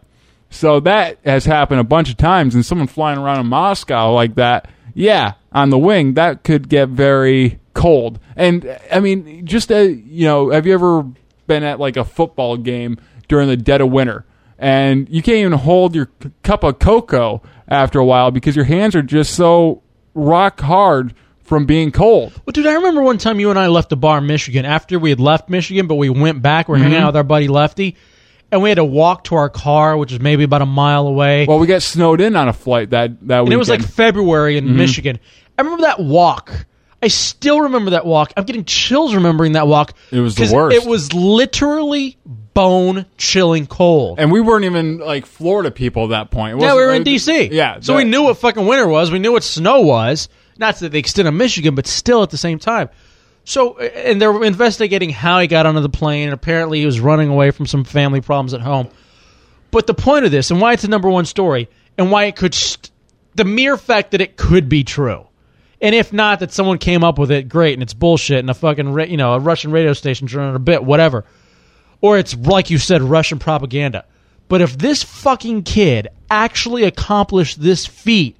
So 0.50 0.80
that 0.80 1.18
has 1.24 1.44
happened 1.46 1.80
a 1.80 1.84
bunch 1.84 2.10
of 2.10 2.16
times, 2.16 2.54
and 2.54 2.66
someone 2.66 2.88
flying 2.88 3.18
around 3.18 3.40
in 3.40 3.46
Moscow 3.46 4.12
like 4.12 4.34
that 4.34 4.68
yeah, 4.94 5.34
on 5.52 5.70
the 5.70 5.78
wing, 5.78 6.14
that 6.14 6.42
could 6.44 6.68
get 6.68 6.88
very 6.88 7.58
cold. 7.74 8.18
And 8.36 8.78
I 8.92 9.00
mean, 9.00 9.46
just 9.46 9.70
uh, 9.70 9.78
you 9.78 10.26
know, 10.26 10.50
have 10.50 10.66
you 10.66 10.74
ever 10.74 11.06
been 11.46 11.62
at 11.62 11.80
like 11.80 11.96
a 11.96 12.04
football 12.04 12.56
game 12.56 12.98
during 13.28 13.48
the 13.48 13.56
dead 13.56 13.80
of 13.80 13.90
winter 13.90 14.24
and 14.58 15.08
you 15.08 15.22
can't 15.22 15.38
even 15.38 15.52
hold 15.52 15.94
your 15.94 16.08
c- 16.22 16.30
cup 16.42 16.62
of 16.62 16.78
cocoa 16.78 17.42
after 17.66 17.98
a 17.98 18.04
while 18.04 18.30
because 18.30 18.54
your 18.54 18.66
hands 18.66 18.94
are 18.94 19.02
just 19.02 19.34
so 19.34 19.82
rock 20.14 20.60
hard 20.60 21.14
from 21.42 21.66
being 21.66 21.90
cold. 21.90 22.32
Well, 22.44 22.52
dude, 22.52 22.66
I 22.66 22.74
remember 22.74 23.02
one 23.02 23.18
time 23.18 23.40
you 23.40 23.50
and 23.50 23.58
I 23.58 23.66
left 23.66 23.90
a 23.90 23.96
bar 23.96 24.18
in 24.18 24.26
Michigan 24.26 24.64
after 24.64 24.98
we 24.98 25.10
had 25.10 25.18
left 25.18 25.48
Michigan, 25.48 25.86
but 25.88 25.96
we 25.96 26.10
went 26.10 26.42
back. 26.42 26.68
We 26.68 26.76
are 26.76 26.82
hanging 26.82 26.98
out 26.98 27.06
with 27.08 27.16
our 27.16 27.24
buddy 27.24 27.48
Lefty, 27.48 27.96
and 28.52 28.62
we 28.62 28.68
had 28.70 28.76
to 28.76 28.84
walk 28.84 29.24
to 29.24 29.34
our 29.36 29.48
car, 29.48 29.96
which 29.96 30.12
is 30.12 30.20
maybe 30.20 30.44
about 30.44 30.62
a 30.62 30.66
mile 30.66 31.06
away. 31.06 31.46
Well, 31.46 31.58
we 31.58 31.66
got 31.66 31.82
snowed 31.82 32.20
in 32.20 32.36
on 32.36 32.48
a 32.48 32.52
flight 32.52 32.90
that 32.90 33.26
that 33.28 33.40
and 33.44 33.52
it 33.52 33.56
was 33.56 33.68
like. 33.68 33.82
February 33.82 34.56
in 34.56 34.66
Mhm. 34.66 34.74
Michigan. 34.76 35.18
I 35.58 35.62
remember 35.62 35.82
that 35.82 36.00
walk. 36.00 36.66
I 37.02 37.08
still 37.08 37.62
remember 37.62 37.92
that 37.92 38.04
walk. 38.04 38.32
I'm 38.36 38.44
getting 38.44 38.64
chills 38.64 39.14
remembering 39.14 39.52
that 39.52 39.66
walk. 39.66 39.94
It 40.10 40.20
was 40.20 40.34
the 40.34 40.42
'Cause 40.42 40.52
worst. 40.52 40.76
It 40.76 40.86
was 40.88 41.12
literally 41.14 42.16
bone 42.52 43.06
chilling 43.16 43.66
cold. 43.66 44.18
and 44.18 44.30
we 44.32 44.40
weren't 44.40 44.64
even 44.64 44.98
like 44.98 45.24
Florida 45.24 45.70
people 45.70 46.04
at 46.04 46.10
that 46.10 46.30
point. 46.30 46.54
It 46.56 46.60
Yeah, 46.60 46.66
wasn't 46.72 46.76
we 46.78 46.84
were 46.86 46.92
in 46.94 47.02
D.C. 47.04 47.48
Yeah, 47.52 47.76
so 47.80 47.96
we 47.96 48.02
that- 48.04 48.10
knew 48.10 48.24
what 48.24 48.36
fucking 48.38 48.66
winter 48.66 48.86
was. 48.88 49.10
We 49.10 49.18
knew 49.18 49.32
what 49.32 49.44
snow 49.44 49.80
was. 49.80 50.28
Not 50.58 50.76
to 50.78 50.88
the 50.90 50.98
extent 50.98 51.26
of 51.26 51.32
Michigan, 51.32 51.74
but 51.74 51.86
still 51.86 52.22
at 52.22 52.28
the 52.30 52.36
same 52.36 52.58
time. 52.58 52.90
So, 53.44 53.78
and 53.78 54.20
they're 54.20 54.44
investigating 54.44 55.10
how 55.10 55.40
he 55.40 55.46
got 55.46 55.66
onto 55.66 55.80
the 55.80 55.88
plane. 55.88 56.24
And 56.24 56.34
apparently, 56.34 56.80
he 56.80 56.86
was 56.86 57.00
running 57.00 57.28
away 57.28 57.50
from 57.50 57.66
some 57.66 57.84
family 57.84 58.20
problems 58.20 58.54
at 58.54 58.60
home. 58.60 58.88
But 59.70 59.86
the 59.86 59.94
point 59.94 60.24
of 60.24 60.30
this, 60.30 60.50
and 60.50 60.60
why 60.60 60.72
it's 60.72 60.84
a 60.84 60.88
number 60.88 61.08
one 61.08 61.24
story, 61.24 61.68
and 61.96 62.10
why 62.10 62.24
it 62.24 62.36
could, 62.36 62.54
st- 62.54 62.90
the 63.34 63.44
mere 63.44 63.76
fact 63.76 64.10
that 64.12 64.20
it 64.20 64.36
could 64.36 64.68
be 64.68 64.84
true, 64.84 65.26
and 65.80 65.94
if 65.94 66.12
not, 66.12 66.40
that 66.40 66.52
someone 66.52 66.78
came 66.78 67.04
up 67.04 67.18
with 67.18 67.30
it, 67.30 67.48
great, 67.48 67.74
and 67.74 67.82
it's 67.82 67.94
bullshit, 67.94 68.40
and 68.40 68.50
a 68.50 68.54
fucking, 68.54 68.98
you 69.10 69.16
know, 69.16 69.34
a 69.34 69.38
Russian 69.38 69.70
radio 69.70 69.92
station's 69.92 70.34
running 70.34 70.56
a 70.56 70.60
bit, 70.60 70.84
whatever, 70.84 71.24
or 72.00 72.18
it's 72.18 72.36
like 72.36 72.70
you 72.70 72.78
said, 72.78 73.00
Russian 73.02 73.38
propaganda. 73.38 74.04
But 74.48 74.60
if 74.60 74.76
this 74.76 75.04
fucking 75.04 75.62
kid 75.62 76.08
actually 76.28 76.82
accomplished 76.82 77.62
this 77.62 77.86
feat, 77.86 78.36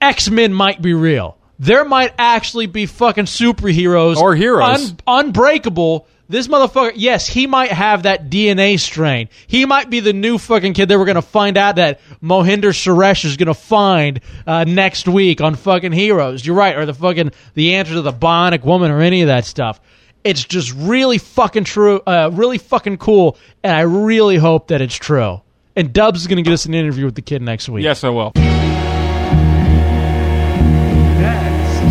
X 0.00 0.28
Men 0.28 0.52
might 0.52 0.82
be 0.82 0.92
real. 0.92 1.37
There 1.58 1.84
might 1.84 2.12
actually 2.18 2.66
be 2.66 2.86
fucking 2.86 3.24
superheroes 3.24 4.16
Or 4.16 4.34
heroes. 4.34 4.90
un- 4.90 4.96
unbreakable. 5.06 6.06
This 6.30 6.46
motherfucker, 6.46 6.92
yes, 6.94 7.26
he 7.26 7.46
might 7.46 7.72
have 7.72 8.02
that 8.02 8.28
DNA 8.28 8.78
strain. 8.78 9.30
He 9.46 9.64
might 9.64 9.88
be 9.88 10.00
the 10.00 10.12
new 10.12 10.36
fucking 10.36 10.74
kid 10.74 10.90
that 10.90 10.98
we're 10.98 11.06
gonna 11.06 11.22
find 11.22 11.56
out 11.56 11.76
that 11.76 12.00
Mohinder 12.22 12.70
Suresh 12.70 13.24
is 13.24 13.38
gonna 13.38 13.54
find 13.54 14.20
uh, 14.46 14.64
next 14.64 15.08
week 15.08 15.40
on 15.40 15.54
fucking 15.54 15.92
Heroes. 15.92 16.44
You're 16.44 16.54
right, 16.54 16.76
or 16.76 16.84
the 16.84 16.92
fucking 16.92 17.32
the 17.54 17.76
answer 17.76 17.94
to 17.94 18.02
the 18.02 18.12
Bionic 18.12 18.62
Woman 18.62 18.90
or 18.90 19.00
any 19.00 19.22
of 19.22 19.28
that 19.28 19.46
stuff. 19.46 19.80
It's 20.22 20.44
just 20.44 20.74
really 20.76 21.16
fucking 21.16 21.64
true, 21.64 22.00
uh, 22.06 22.28
really 22.34 22.58
fucking 22.58 22.98
cool, 22.98 23.38
and 23.64 23.74
I 23.74 23.80
really 23.80 24.36
hope 24.36 24.68
that 24.68 24.82
it's 24.82 24.96
true. 24.96 25.40
And 25.74 25.94
Dubs 25.94 26.20
is 26.20 26.26
gonna 26.26 26.42
get 26.42 26.52
us 26.52 26.66
an 26.66 26.74
interview 26.74 27.06
with 27.06 27.14
the 27.14 27.22
kid 27.22 27.40
next 27.40 27.70
week. 27.70 27.84
Yes, 27.84 28.04
I 28.04 28.10
will. 28.10 28.32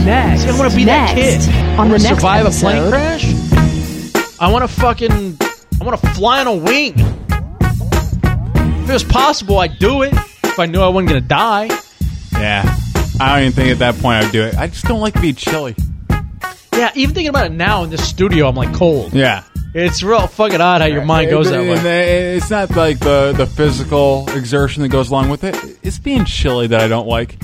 Next. 0.05 0.43
See, 0.43 0.49
I 0.49 0.57
want 0.57 0.71
to 0.71 0.75
be 0.77 0.85
that 0.85 1.15
kid. 1.15 1.41
I 1.49 1.71
On 1.71 1.77
wanna 1.77 1.97
the 1.97 2.03
next 2.03 2.15
survive 2.15 2.45
a 2.45 2.51
plane 2.51 2.89
crash. 2.89 3.25
I 4.39 4.51
want 4.51 4.69
to 4.69 4.75
fucking. 4.75 5.37
I 5.79 5.83
want 5.83 5.99
to 6.01 6.07
fly 6.09 6.41
on 6.41 6.47
a 6.47 6.55
wing. 6.55 6.93
If 6.97 8.89
it 8.89 8.93
was 8.93 9.03
possible, 9.03 9.57
I'd 9.59 9.79
do 9.79 10.03
it. 10.03 10.13
If 10.43 10.59
I 10.59 10.65
knew 10.65 10.81
I 10.81 10.87
wasn't 10.87 11.09
gonna 11.09 11.21
die. 11.21 11.69
Yeah, 12.33 12.63
I 13.19 13.35
don't 13.35 13.41
even 13.47 13.51
think 13.53 13.71
at 13.71 13.79
that 13.79 13.95
point 13.95 14.25
I'd 14.25 14.31
do 14.31 14.43
it. 14.43 14.55
I 14.55 14.67
just 14.67 14.85
don't 14.85 15.01
like 15.01 15.13
to 15.15 15.21
be 15.21 15.33
chilly. 15.33 15.75
Yeah, 16.73 16.91
even 16.95 17.15
thinking 17.15 17.29
about 17.29 17.47
it 17.47 17.53
now 17.53 17.83
in 17.83 17.89
this 17.89 18.07
studio, 18.07 18.47
I'm 18.47 18.55
like 18.55 18.73
cold. 18.73 19.13
Yeah. 19.13 19.43
It's 19.73 20.01
real 20.01 20.25
fucking 20.27 20.61
odd 20.61 20.81
how 20.81 20.87
your 20.87 21.03
mind 21.05 21.29
goes 21.29 21.49
that 21.49 21.59
way. 21.61 22.35
It's 22.35 22.49
not 22.49 22.75
like 22.75 22.99
the 22.99 23.33
the 23.35 23.45
physical 23.45 24.27
exertion 24.29 24.81
that 24.83 24.89
goes 24.89 25.09
along 25.09 25.29
with 25.29 25.43
it. 25.43 25.55
It's 25.83 25.99
being 25.99 26.25
chilly 26.25 26.67
that 26.67 26.81
I 26.81 26.87
don't 26.87 27.07
like. 27.07 27.37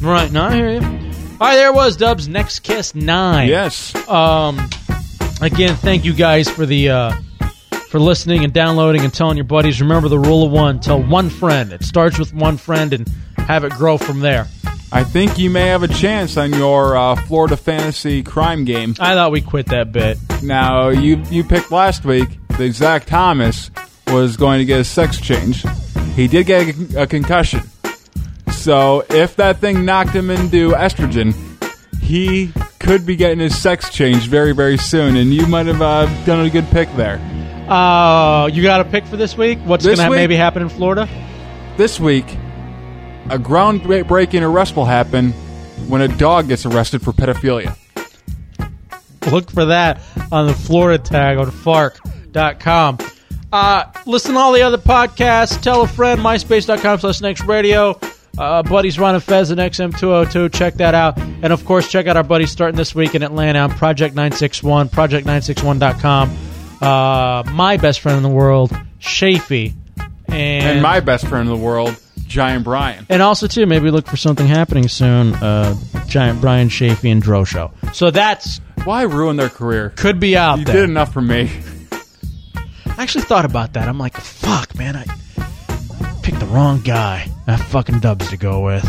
Right, 0.00 0.30
no, 0.30 0.44
I 0.44 0.54
hear 0.54 0.70
you. 0.72 1.09
All 1.40 1.46
right, 1.46 1.56
there 1.56 1.68
it 1.68 1.74
was 1.74 1.96
Dubs 1.96 2.28
Nextcast 2.28 2.94
Nine. 2.94 3.48
Yes. 3.48 3.94
Um, 4.06 4.58
again, 5.40 5.74
thank 5.74 6.04
you 6.04 6.12
guys 6.12 6.50
for 6.50 6.66
the 6.66 6.90
uh, 6.90 7.12
for 7.88 7.98
listening 7.98 8.44
and 8.44 8.52
downloading 8.52 9.04
and 9.04 9.14
telling 9.14 9.38
your 9.38 9.44
buddies. 9.46 9.80
Remember 9.80 10.10
the 10.10 10.18
rule 10.18 10.44
of 10.44 10.52
one: 10.52 10.80
tell 10.80 11.02
one 11.02 11.30
friend. 11.30 11.72
It 11.72 11.82
starts 11.82 12.18
with 12.18 12.34
one 12.34 12.58
friend 12.58 12.92
and 12.92 13.08
have 13.38 13.64
it 13.64 13.72
grow 13.72 13.96
from 13.96 14.20
there. 14.20 14.48
I 14.92 15.02
think 15.02 15.38
you 15.38 15.48
may 15.48 15.68
have 15.68 15.82
a 15.82 15.88
chance 15.88 16.36
on 16.36 16.52
your 16.52 16.94
uh, 16.94 17.16
Florida 17.16 17.56
fantasy 17.56 18.22
crime 18.22 18.66
game. 18.66 18.94
I 19.00 19.14
thought 19.14 19.32
we 19.32 19.40
quit 19.40 19.64
that 19.68 19.92
bit. 19.92 20.18
Now 20.42 20.90
you 20.90 21.22
you 21.30 21.42
picked 21.42 21.70
last 21.70 22.04
week 22.04 22.28
that 22.58 22.72
Zach 22.72 23.06
Thomas 23.06 23.70
was 24.08 24.36
going 24.36 24.58
to 24.58 24.66
get 24.66 24.78
a 24.78 24.84
sex 24.84 25.18
change. 25.18 25.64
He 26.16 26.28
did 26.28 26.44
get 26.44 26.76
a, 26.94 27.04
a 27.04 27.06
concussion. 27.06 27.62
So 28.52 29.04
if 29.08 29.36
that 29.36 29.58
thing 29.58 29.84
knocked 29.84 30.10
him 30.10 30.30
into 30.30 30.70
estrogen, 30.70 31.34
he 32.00 32.52
could 32.78 33.06
be 33.06 33.16
getting 33.16 33.38
his 33.38 33.56
sex 33.60 33.90
changed 33.90 34.28
very 34.28 34.52
very 34.52 34.76
soon. 34.76 35.16
And 35.16 35.32
you 35.32 35.46
might 35.46 35.66
have 35.66 35.82
uh, 35.82 36.24
done 36.24 36.44
a 36.44 36.50
good 36.50 36.66
pick 36.68 36.92
there. 36.96 37.18
Uh, 37.68 38.46
you 38.48 38.62
got 38.62 38.80
a 38.80 38.84
pick 38.84 39.06
for 39.06 39.16
this 39.16 39.36
week? 39.36 39.58
What's 39.60 39.86
going 39.86 39.98
to 39.98 40.10
maybe 40.10 40.34
happen 40.34 40.62
in 40.62 40.68
Florida? 40.68 41.08
This 41.76 42.00
week, 42.00 42.26
a 43.30 43.38
groundbreaking 43.38 44.42
arrest 44.42 44.74
will 44.74 44.86
happen 44.86 45.30
when 45.88 46.00
a 46.02 46.08
dog 46.08 46.48
gets 46.48 46.66
arrested 46.66 47.00
for 47.00 47.12
pedophilia. 47.12 47.76
Look 49.30 49.50
for 49.50 49.66
that 49.66 50.00
on 50.32 50.48
the 50.48 50.54
Florida 50.54 51.02
tag 51.02 51.38
on 51.38 51.50
fark.com. 51.52 52.98
Uh, 53.52 53.84
listen 54.06 54.34
to 54.34 54.40
all 54.40 54.52
the 54.52 54.62
other 54.62 54.78
podcasts. 54.78 55.60
Tell 55.60 55.82
a 55.82 55.88
friend, 55.88 56.20
myspace.com 56.20 56.98
slash 56.98 57.20
next 57.20 57.42
radio. 57.44 57.98
Uh, 58.40 58.62
buddies 58.62 58.98
Ron 58.98 59.14
and 59.14 59.22
Fez 59.22 59.50
and 59.50 59.60
XM202. 59.60 60.52
Check 60.54 60.74
that 60.74 60.94
out. 60.94 61.18
And 61.18 61.52
of 61.52 61.64
course, 61.66 61.90
check 61.90 62.06
out 62.06 62.16
our 62.16 62.22
buddies 62.22 62.50
starting 62.50 62.76
this 62.76 62.94
week 62.94 63.14
in 63.14 63.22
Atlanta 63.22 63.58
on 63.60 63.70
Project 63.70 64.14
961, 64.14 64.88
project961.com. 64.88 66.36
Uh, 66.80 67.42
my 67.52 67.76
best 67.76 68.00
friend 68.00 68.16
in 68.16 68.22
the 68.22 68.28
world, 68.30 68.70
Shafee. 69.00 69.74
And, 70.28 70.64
And 70.66 70.82
my 70.82 71.00
best 71.00 71.26
friend 71.26 71.48
in 71.48 71.54
the 71.54 71.60
world, 71.62 71.94
Giant 72.26 72.64
Brian. 72.64 73.04
and 73.10 73.20
also, 73.20 73.46
too, 73.46 73.66
maybe 73.66 73.90
look 73.90 74.06
for 74.06 74.16
something 74.16 74.46
happening 74.46 74.88
soon. 74.88 75.34
Uh, 75.34 75.74
Giant 76.06 76.40
Brian 76.40 76.68
Shafee 76.68 77.12
and 77.12 77.20
Dro 77.20 77.44
Show. 77.44 77.72
So 77.92 78.10
that's 78.10 78.60
Why 78.84 79.02
ruin 79.02 79.36
their 79.36 79.48
career? 79.50 79.90
could 79.96 80.18
be 80.20 80.36
out 80.36 80.60
You 80.60 80.64
there. 80.64 80.74
did 80.76 80.84
enough 80.84 81.12
for 81.12 81.20
me. 81.20 81.50
I 82.86 83.02
actually 83.02 83.24
thought 83.24 83.44
about 83.44 83.74
that. 83.74 83.88
I'm 83.88 83.98
like, 83.98 84.16
fuck, 84.16 84.74
man, 84.78 84.96
I 84.96 85.04
picked 86.30 86.40
the 86.40 86.46
wrong 86.46 86.80
guy. 86.80 87.28
I 87.46 87.52
have 87.56 87.66
fucking 87.68 87.98
dubs 88.00 88.28
to 88.30 88.36
go 88.36 88.60
with. 88.60 88.88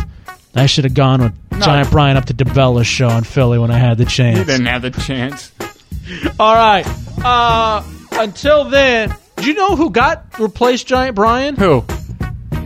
I 0.53 0.65
should 0.67 0.83
have 0.83 0.93
gone 0.93 1.21
with 1.21 1.61
Giant 1.61 1.89
Brian 1.89 2.17
up 2.17 2.25
to 2.25 2.33
DeBella's 2.33 2.85
show 2.87 3.09
in 3.09 3.23
Philly 3.23 3.57
when 3.57 3.71
I 3.71 3.77
had 3.79 3.97
the 3.97 4.03
You 4.03 4.09
chance. 4.09 4.39
didn't 4.39 4.65
have 4.67 4.81
the 4.83 4.91
chance. 4.91 5.51
All 6.39 6.53
right. 6.53 6.85
Uh, 7.23 7.83
until 8.11 8.65
then, 8.65 9.15
do 9.37 9.45
you 9.47 9.53
know 9.55 9.75
who 9.75 9.89
got 9.89 10.25
replaced 10.39 10.85
Giant 10.87 11.15
Brian? 11.15 11.55
Who? 11.55 11.83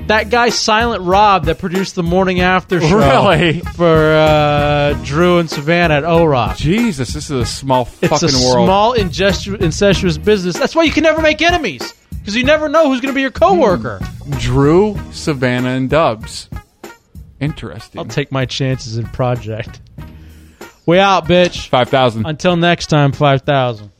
That 0.08 0.30
guy 0.30 0.50
Silent 0.50 1.04
Rob 1.04 1.46
that 1.46 1.58
produced 1.60 1.96
the 1.96 2.04
morning 2.04 2.40
after 2.42 2.80
show 2.82 2.98
Really? 2.98 3.62
for 3.62 4.14
uh, 4.14 4.94
Drew 5.04 5.40
and 5.40 5.50
Savannah 5.50 5.96
at 5.96 6.04
O 6.04 6.26
Rock. 6.26 6.58
Jesus, 6.58 7.14
this 7.14 7.26
is 7.26 7.32
a 7.42 7.46
small 7.46 7.86
fucking 7.86 8.10
It's 8.30 8.44
a 8.46 8.46
world. 8.54 8.68
small 8.68 8.94
incestuous 8.94 10.18
business. 10.18 10.58
That's 10.58 10.76
why 10.76 10.84
you 10.84 10.92
can 10.92 11.04
never 11.04 11.22
make 11.22 11.42
enemies 11.42 11.94
because 12.26 12.36
you 12.36 12.44
never 12.44 12.68
know 12.68 12.90
who's 12.90 13.02
going 13.02 13.14
to 13.14 13.16
be 13.16 13.22
your 13.22 13.30
coworker. 13.30 14.00
Hmm. 14.00 14.32
Drew, 14.40 15.00
Savannah, 15.12 15.70
and 15.70 15.88
Dubs. 15.88 16.50
Interesting. 17.40 18.00
I'll 18.00 18.06
take 18.06 18.32
my 18.32 18.48
chances 18.48 18.98
in 18.98 19.06
project. 19.06 19.80
We 20.88 20.98
out, 20.98 21.28
bitch. 21.28 21.68
5,000. 21.68 22.26
Until 22.26 22.56
next 22.56 22.88
time, 22.88 23.12
5,000. 23.12 23.92